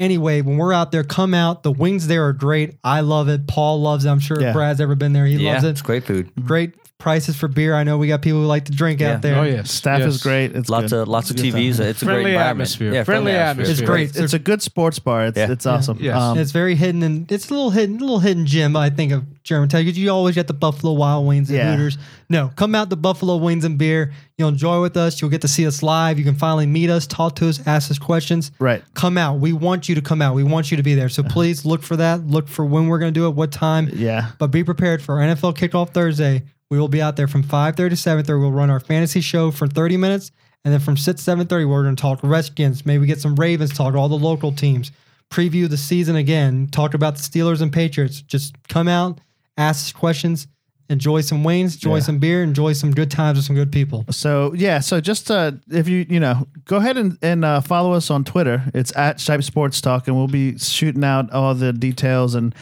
anyway, 0.00 0.40
when 0.42 0.56
we're 0.56 0.72
out 0.72 0.92
there, 0.92 1.04
come 1.04 1.34
out. 1.34 1.62
The 1.62 1.72
wings 1.72 2.06
there 2.06 2.26
are 2.26 2.32
great. 2.32 2.76
I 2.84 3.00
love 3.00 3.28
it. 3.28 3.46
Paul 3.46 3.80
loves 3.82 4.04
it. 4.04 4.10
I'm 4.10 4.20
sure 4.20 4.40
Yeah. 4.40 4.52
Brad's 4.52 4.80
ever 4.80 4.94
been 4.94 5.12
there. 5.12 5.26
He 5.26 5.36
yeah, 5.36 5.52
loves 5.54 5.64
it. 5.64 5.70
it's 5.70 5.82
great 5.82 6.04
food. 6.04 6.30
Great 6.44 6.74
prices 6.98 7.36
for 7.36 7.48
beer. 7.48 7.74
I 7.74 7.82
know 7.84 7.98
we 7.98 8.08
got 8.08 8.22
people 8.22 8.40
who 8.40 8.46
like 8.46 8.66
to 8.66 8.72
drink 8.72 9.00
Yeah. 9.00 9.14
out 9.14 9.22
there. 9.22 9.36
Oh 9.36 9.42
yeah, 9.42 9.62
Staff 9.64 10.00
yes. 10.00 10.14
is 10.14 10.22
great. 10.22 10.54
It's 10.56 10.68
Lots 10.70 10.90
good. 10.92 11.02
of 11.02 11.08
lots 11.08 11.28
of 11.30 11.36
It's 11.36 11.42
a 11.42 11.50
good 11.50 11.54
TVs. 11.54 11.76
time. 11.78 11.86
It's 11.88 12.02
a 12.02 12.04
Friendly 12.04 12.22
great 12.24 12.30
environment. 12.34 12.50
atmosphere. 12.68 12.94
Yeah, 12.94 13.04
Friendly 13.04 13.32
It's 13.32 13.38
atmosphere. 13.40 13.86
great. 13.86 14.08
It's, 14.10 14.18
it's 14.18 14.32
a 14.32 14.38
good 14.38 14.62
sports 14.62 14.98
bar. 14.98 15.26
It's 15.26 15.36
Yeah. 15.36 15.50
it's 15.50 15.66
awesome. 15.66 15.98
Yes. 16.00 16.16
Um, 16.16 16.38
It's 16.38 16.52
very 16.52 16.74
hidden 16.76 17.02
and 17.02 17.30
it's 17.30 17.50
a 17.50 17.54
little 17.54 17.70
hidden, 17.70 17.98
little 17.98 18.20
hidden 18.20 18.46
gem. 18.46 18.76
I 18.76 18.90
think 18.90 19.12
of 19.12 19.24
Germantown 19.42 19.84
because 19.84 19.98
you 19.98 20.08
always 20.10 20.34
get 20.34 20.46
the 20.46 20.54
Buffalo 20.54 20.92
Wild 20.94 21.26
Wings 21.26 21.50
and 21.50 21.58
Yeah. 21.58 21.72
Hooters. 21.76 21.98
No, 22.30 22.50
come 22.56 22.74
out 22.74 22.88
the 22.88 22.96
Buffalo 22.96 23.36
Wings 23.36 23.64
and 23.64 23.76
Beer. 23.76 24.12
You'll 24.38 24.48
enjoy 24.48 24.80
with 24.80 24.96
us. 24.96 25.20
You'll 25.20 25.30
get 25.30 25.42
to 25.42 25.48
see 25.48 25.66
us 25.66 25.82
live. 25.82 26.18
You 26.18 26.24
can 26.24 26.34
finally 26.34 26.66
meet 26.66 26.88
us, 26.90 27.06
talk 27.06 27.36
to 27.36 27.48
us, 27.48 27.60
ask 27.66 27.90
us 27.90 27.98
questions. 27.98 28.50
right. 28.58 28.82
Come 28.94 29.18
out. 29.18 29.40
We 29.40 29.52
want 29.52 29.88
you 29.88 29.94
to 29.96 30.00
come 30.00 30.22
out. 30.22 30.34
We 30.34 30.42
want 30.44 30.70
you 30.70 30.76
to 30.78 30.82
be 30.82 30.94
there. 30.94 31.08
So 31.10 31.22
please 31.28 31.64
look 31.66 31.82
for 31.82 31.96
that. 31.96 32.26
Look 32.26 32.48
for 32.48 32.64
when 32.64 32.86
we're 32.86 32.98
going 32.98 33.12
to 33.12 33.20
do 33.20 33.26
it, 33.26 33.34
what 33.34 33.52
time. 33.52 33.90
Yeah. 33.92 34.28
But 34.38 34.46
be 34.48 34.64
prepared 34.64 35.02
for 35.02 35.16
NFL 35.16 35.54
kickoff 35.56 35.90
Thursday. 35.90 36.44
We 36.74 36.80
will 36.80 36.88
be 36.88 37.00
out 37.00 37.14
there 37.14 37.28
from 37.28 37.44
5:30 37.44 37.90
to 37.90 37.96
7:30. 37.96 38.40
We'll 38.40 38.50
run 38.50 38.68
our 38.68 38.80
fantasy 38.80 39.20
show 39.20 39.52
for 39.52 39.68
30 39.68 39.96
minutes, 39.96 40.32
and 40.64 40.74
then 40.74 40.80
from 40.80 40.96
6 40.96 41.22
to 41.24 41.30
7:30 41.30 41.64
we're 41.68 41.84
going 41.84 41.94
to 41.94 42.00
talk 42.02 42.18
Redskins. 42.24 42.84
Maybe 42.84 43.06
get 43.06 43.20
some 43.20 43.36
Ravens 43.36 43.72
talk, 43.72 43.94
all 43.94 44.08
the 44.08 44.16
local 44.18 44.50
teams. 44.50 44.90
Preview 45.30 45.68
the 45.68 45.76
season 45.76 46.16
again. 46.16 46.66
Talk 46.72 46.94
about 46.94 47.14
the 47.14 47.22
Steelers 47.22 47.60
and 47.62 47.72
Patriots. 47.72 48.20
Just 48.22 48.56
come 48.68 48.88
out, 48.88 49.20
ask 49.56 49.94
questions, 49.94 50.48
enjoy 50.90 51.20
some 51.20 51.44
wings, 51.44 51.74
enjoy 51.76 51.96
Yeah. 51.96 52.02
some 52.02 52.18
beer, 52.18 52.42
enjoy 52.42 52.72
some 52.72 52.90
good 52.90 53.10
times 53.10 53.38
with 53.38 53.44
some 53.44 53.54
good 53.54 53.70
people. 53.70 54.04
So 54.10 54.52
yeah, 54.54 54.80
so 54.80 55.00
just 55.00 55.30
uh, 55.30 55.52
if 55.70 55.88
you 55.88 56.06
you 56.08 56.18
know 56.18 56.48
go 56.64 56.78
ahead 56.78 56.96
and, 56.98 57.16
and 57.22 57.44
uh, 57.44 57.60
follow 57.60 57.92
us 57.92 58.10
on 58.10 58.24
Twitter. 58.24 58.64
It's 58.74 58.94
at 58.96 59.18
Shipe 59.18 59.44
Sports 59.44 59.80
Talk, 59.80 60.08
and 60.08 60.16
we'll 60.16 60.26
be 60.26 60.58
shooting 60.58 61.04
out 61.04 61.30
all 61.32 61.54
the 61.54 61.72
details 61.72 62.34
and 62.34 62.52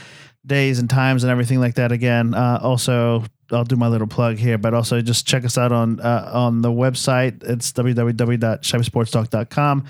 days 0.44 0.80
and 0.80 0.90
times 0.90 1.22
and 1.24 1.30
everything 1.30 1.60
like 1.60 1.76
that 1.76 1.92
again. 1.92 2.34
Uh, 2.34 2.58
also, 2.60 3.22
I'll 3.52 3.64
do 3.64 3.74
my 3.76 3.88
little 3.88 4.06
plug 4.06 4.38
here, 4.38 4.58
but 4.58 4.74
also 4.74 5.00
just 5.00 5.26
check 5.26 5.44
us 5.44 5.58
out 5.58 5.72
on 5.72 5.98
uh, 6.00 6.30
on 6.32 6.62
the 6.62 6.70
website. 6.70 7.42
It's 7.44 7.72
www.shipesportstalk.com. 7.72 9.84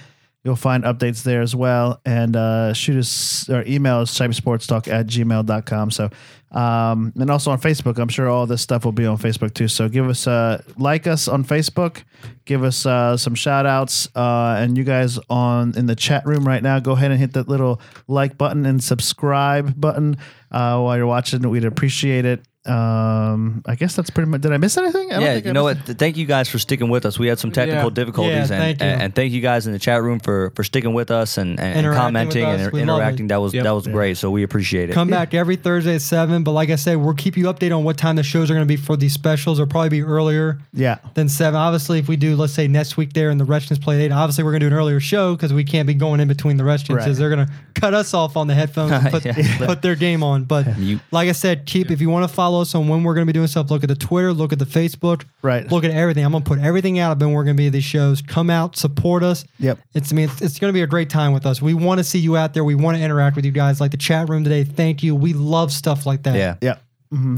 You'll 0.44 0.56
find 0.56 0.82
updates 0.82 1.22
there 1.22 1.40
as 1.40 1.55
well. 1.55 2.01
And 2.05 2.34
uh, 2.34 2.72
shoot 2.72 2.98
us 2.98 3.48
or 3.48 3.62
email 3.64 3.98
us 3.98 4.18
shipesportstalk 4.18 4.89
at 4.89 5.06
gmail.com. 5.06 5.93
So, 5.93 6.10
um, 6.51 7.12
and 7.14 7.30
also 7.30 7.52
on 7.52 7.60
Facebook, 7.60 7.98
I'm 7.98 8.09
sure 8.09 8.28
all 8.28 8.47
this 8.47 8.60
stuff 8.60 8.84
will 8.84 8.90
be 8.90 9.06
on 9.06 9.18
Facebook 9.18 9.55
too. 9.55 9.68
So 9.68 9.89
give 9.89 10.09
us, 10.09 10.26
uh, 10.26 10.60
like 10.76 11.06
us 11.06 11.28
on 11.28 11.44
Facebook, 11.44 12.02
give 12.44 12.64
us 12.64 12.84
uh, 12.84 13.16
some 13.16 13.36
shout 13.36 13.66
outs. 13.66 14.09
Uh, 14.16 14.56
and 14.59 14.76
you 14.76 14.82
guys 14.82 15.16
on 15.30 15.76
in 15.76 15.86
the 15.86 15.94
chat 15.94 16.26
room 16.26 16.44
right 16.44 16.62
now, 16.62 16.80
go 16.80 16.93
ahead 16.93 17.12
and 17.12 17.20
hit 17.20 17.34
that 17.34 17.48
little 17.48 17.80
like 18.09 18.36
button 18.36 18.66
and 18.66 18.82
subscribe 18.82 19.80
button 19.80 20.16
uh, 20.51 20.80
while 20.80 20.97
you're 20.97 21.06
watching. 21.06 21.48
We'd 21.48 21.64
appreciate 21.64 22.24
it. 22.24 22.44
Um, 22.64 23.62
I 23.66 23.74
guess 23.74 23.97
that's 23.97 24.10
pretty 24.10 24.30
much. 24.30 24.40
Did 24.43 24.52
I 24.52 24.56
miss 24.56 24.76
anything? 24.76 25.10
I 25.10 25.14
don't 25.14 25.22
Yeah, 25.22 25.34
think 25.34 25.47
I 25.47 25.48
you 25.48 25.52
know 25.52 25.64
what? 25.64 25.84
Th- 25.84 25.98
Thank 25.98 26.16
you 26.16 26.26
guys 26.26 26.48
for 26.48 26.59
sticking 26.59 26.89
with 26.90 27.05
us. 27.05 27.18
We 27.18 27.26
had 27.26 27.39
some 27.39 27.51
technical 27.51 27.84
Yeah. 27.84 27.94
difficulties, 27.94 28.32
Yeah, 28.32 28.40
and, 28.40 28.48
thank 28.48 28.80
you. 28.80 28.86
and 28.86 29.02
and 29.02 29.14
thank 29.14 29.32
you 29.32 29.40
guys 29.40 29.66
in 29.66 29.72
the 29.72 29.78
chat 29.78 30.02
room 30.02 30.20
for 30.20 30.52
for 30.55 30.62
sticking 30.64 30.94
with 30.94 31.10
us 31.10 31.39
and, 31.39 31.59
and, 31.59 31.86
and 31.86 31.97
commenting 31.97 32.44
us. 32.44 32.60
and 32.60 32.72
We 32.72 32.82
interacting. 32.82 33.28
That 33.28 33.40
was 33.40 33.52
Yep. 33.52 33.64
that 33.64 33.70
was 33.74 33.86
great. 33.89 34.16
So 34.16 34.30
we 34.30 34.43
appreciate 34.43 34.90
it. 34.90 34.93
Come 34.93 35.09
back 35.09 35.34
every 35.34 35.56
Thursday 35.56 35.97
at 35.97 36.02
7. 36.02 36.44
But 36.44 36.52
like 36.52 36.70
I 36.70 36.76
said, 36.76 36.97
we'll 36.98 37.14
keep 37.14 37.36
you 37.36 37.44
updated 37.47 37.76
on 37.76 37.84
what 37.84 37.97
time 37.98 38.16
the 38.16 38.22
shows 38.22 38.51
are 38.51 38.55
going 38.55 38.66
to 38.66 38.72
be 38.72 38.76
for 38.76 38.97
these 38.97 39.12
specials. 39.12 39.59
They'll 39.59 39.66
probably 39.66 39.89
be 39.90 40.02
earlier. 40.02 40.59
Yeah. 40.72 40.98
than 41.14 41.28
seven. 41.28 41.59
Obviously, 41.59 41.98
if 41.98 42.09
we 42.09 42.16
do, 42.16 42.36
let's 42.36 42.52
say 42.52 42.68
next 42.68 42.97
week 42.97 43.12
there 43.12 43.30
and 43.30 43.39
the 43.40 43.44
Redskins 43.44 43.78
play 43.78 43.97
at 43.97 44.02
eight, 44.02 44.12
obviously 44.12 44.44
we're 44.44 44.52
gonna 44.52 44.60
do 44.60 44.66
an 44.68 44.72
earlier 44.72 45.01
show 45.01 45.34
because 45.34 45.52
we 45.52 45.64
can't 45.64 45.86
be 45.86 45.94
going 45.94 46.20
in 46.20 46.28
between 46.28 46.56
the 46.56 46.64
Redskins 46.64 46.97
Right. 46.98 47.05
because 47.05 47.18
they're 47.18 47.30
gonna 47.30 47.48
cut 47.74 47.93
us 47.94 48.14
off 48.14 48.36
on 48.36 48.47
the 48.47 48.55
headphones 48.55 48.93
and 48.93 49.06
put, 49.10 49.24
Yeah. 49.24 49.59
put 49.59 49.82
their 49.82 49.94
game 49.97 50.22
on. 50.22 50.44
But 50.44 50.78
Mute. 50.78 51.01
like 51.10 51.28
I 51.28 51.32
said, 51.32 51.66
keep 51.66 51.90
if 51.90 52.01
you 52.01 52.09
want 52.09 52.28
to 52.28 52.32
follow 52.34 52.51
us 52.60 52.74
on 52.74 52.88
when 52.88 53.02
we're 53.04 53.14
gonna 53.14 53.26
be 53.26 53.32
doing 53.32 53.46
stuff, 53.46 53.70
look 53.70 53.82
at 53.82 53.88
the 53.88 53.94
Twitter, 53.96 54.32
look 54.32 54.52
at 54.52 54.58
the 54.58 54.64
Facebook, 54.66 55.24
Right. 55.42 55.70
look 55.70 55.84
at 55.84 55.90
everything. 55.90 56.24
I'm 56.24 56.32
gonna 56.32 56.44
put 56.44 56.58
everything 56.58 56.98
out 56.98 57.12
of 57.12 57.20
when 57.20 57.32
we're 57.32 57.44
gonna 57.44 57.54
be 57.54 57.66
at 57.68 57.72
these 57.72 57.84
shows. 57.84 58.20
Come 58.22 58.50
out, 58.50 58.76
support 58.76 59.22
us. 59.22 59.44
Yep. 59.58 59.78
It's 59.94 60.12
I 60.12 60.16
mean 60.16 60.28
it's, 60.28 60.40
it's 60.42 60.58
gonna 60.58 60.72
be 60.72 60.82
a 60.82 60.86
great 60.86 61.10
time 61.10 61.32
with 61.32 61.46
us. 61.46 61.62
We 61.62 61.74
want 61.74 61.98
to 61.98 62.04
see 62.04 62.18
you 62.18 62.36
out 62.36 62.54
there. 62.54 62.64
We 62.64 62.74
want 62.74 62.96
to 62.98 63.02
interact 63.02 63.36
with 63.36 63.44
you 63.44 63.52
guys. 63.52 63.80
Like 63.80 63.90
the 63.92 63.96
chat 63.96 64.28
room 64.28 64.44
today. 64.44 64.64
Thank 64.64 65.02
you. 65.02 65.14
We 65.14 65.32
love 65.32 65.72
stuff 65.72 66.06
like 66.06 66.22
that. 66.24 66.36
Yeah, 66.36 66.56
Yeah. 66.60 66.76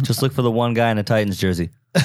just 0.03 0.23
look 0.23 0.33
for 0.33 0.43
the 0.43 0.51
one 0.51 0.75
guy 0.75 0.91
in 0.91 0.99
a 0.99 1.03
Titans 1.03 1.37
jersey. 1.39 1.71
Who 1.95 2.01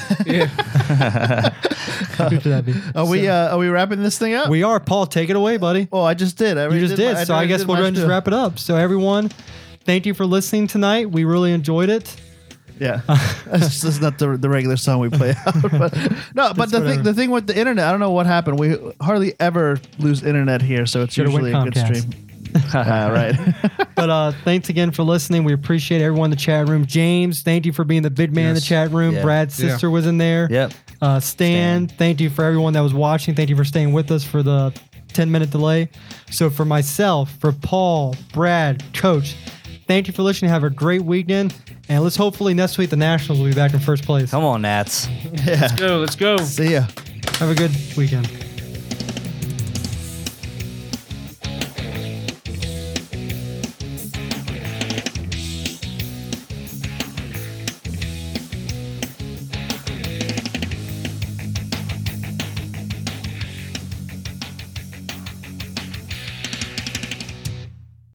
should 2.40 2.52
that 2.52 2.64
be? 2.66 2.74
Are 2.94 3.06
we 3.06 3.28
uh, 3.28 3.54
are 3.54 3.58
we 3.58 3.68
wrapping 3.68 4.02
this 4.02 4.18
thing 4.18 4.34
up? 4.34 4.48
We 4.48 4.62
are. 4.62 4.78
Paul, 4.80 5.06
take 5.06 5.30
it 5.30 5.36
away, 5.36 5.56
buddy. 5.56 5.88
oh, 5.92 6.02
I 6.02 6.14
just 6.14 6.36
did. 6.36 6.58
I 6.58 6.68
You 6.68 6.80
just 6.80 6.96
did. 6.96 7.14
my- 7.14 7.24
so 7.24 7.34
I 7.34 7.38
already 7.38 7.48
guess 7.48 7.60
did 7.60 7.68
we'll 7.68 7.74
my 7.76 7.80
go 7.80 7.84
ahead 7.84 7.88
and 7.88 7.96
just 7.96 8.08
wrap 8.08 8.28
it 8.28 8.34
up. 8.34 8.58
So 8.58 8.76
everyone, 8.76 9.30
thank 9.84 10.06
you 10.06 10.14
for 10.14 10.26
listening 10.26 10.66
tonight. 10.66 11.10
We 11.10 11.24
really 11.24 11.52
enjoyed 11.52 11.88
it. 11.88 12.14
Yeah, 12.80 13.02
that's 13.46 13.80
just 13.82 14.00
not 14.00 14.18
the, 14.18 14.36
the 14.36 14.48
regular 14.48 14.76
song 14.76 14.98
we 15.00 15.10
play 15.10 15.34
out. 15.46 15.54
But 15.70 15.94
no, 16.34 16.52
but 16.54 16.70
the 16.70 16.80
thing 16.80 17.02
the 17.02 17.14
thing 17.14 17.30
with 17.30 17.46
the 17.46 17.56
internet, 17.56 17.86
I 17.86 17.90
don't 17.90 18.00
know 18.00 18.10
what 18.12 18.26
happened. 18.26 18.58
We 18.58 18.76
hardly 19.00 19.34
ever 19.38 19.78
lose 19.98 20.22
internet 20.22 20.62
here, 20.62 20.86
so 20.86 21.02
it's 21.02 21.14
Should've 21.14 21.32
went 21.32 21.44
usually 21.46 21.60
a 21.60 21.64
good 21.64 21.74
Comcast. 21.74 21.96
stream. 21.96 22.26
uh, 22.74 23.10
right. 23.12 23.86
but 23.94 24.10
uh, 24.10 24.32
thanks 24.44 24.68
again 24.70 24.90
for 24.90 25.02
listening. 25.04 25.44
We 25.44 25.52
appreciate 25.52 26.00
everyone 26.02 26.26
in 26.26 26.30
the 26.30 26.36
chat 26.36 26.68
room. 26.68 26.86
James, 26.86 27.42
thank 27.42 27.64
you 27.66 27.72
for 27.72 27.84
being 27.84 28.02
the 28.02 28.10
big 28.10 28.34
man 28.34 28.48
in 28.48 28.54
the 28.54 28.60
Yes. 28.60 28.66
chat 28.68 28.90
room. 28.90 29.14
Yeah. 29.14 29.22
Brad's 29.22 29.60
Yeah. 29.62 29.70
sister 29.72 29.90
was 29.90 30.06
in 30.06 30.18
there. 30.18 30.48
Yep. 30.50 30.72
Uh, 31.02 31.20
Stan, 31.20 31.86
thank 31.86 32.20
you 32.20 32.28
for 32.30 32.44
everyone 32.44 32.72
that 32.72 32.80
was 32.80 32.92
watching. 32.94 33.34
Thank 33.34 33.50
you 33.50 33.56
for 33.56 33.64
staying 33.64 33.92
with 33.92 34.10
us 34.10 34.24
for 34.24 34.42
the 34.42 34.72
10 35.12 35.30
minute 35.30 35.50
delay. 35.50 35.88
So, 36.30 36.50
for 36.50 36.64
myself, 36.64 37.30
for 37.40 37.52
Paul, 37.52 38.14
Brad, 38.32 38.82
Coach, 38.94 39.36
thank 39.90 40.06
you 40.06 40.12
for 40.12 40.22
listening. 40.22 40.50
Have 40.50 40.62
a 40.62 40.70
great 40.70 41.02
weekend. 41.02 41.52
And 41.88 42.04
let's 42.04 42.14
hopefully 42.14 42.54
next 42.54 42.78
week 42.78 42.90
the 42.90 42.96
Nationals 42.96 43.40
will 43.40 43.48
be 43.48 43.54
back 43.54 43.74
in 43.74 43.80
first 43.80 44.04
place. 44.04 44.30
Come 44.30 44.44
on, 44.44 44.62
Nats. 44.62 45.08
Yeah. 45.08 45.62
Let's 45.62 45.72
go, 45.72 45.98
let's 45.98 46.16
go. 46.16 46.36
See 46.36 46.72
ya. 46.74 46.86
Have 47.38 47.50
a 47.50 47.54
good 47.56 47.72
weekend. 47.96 48.49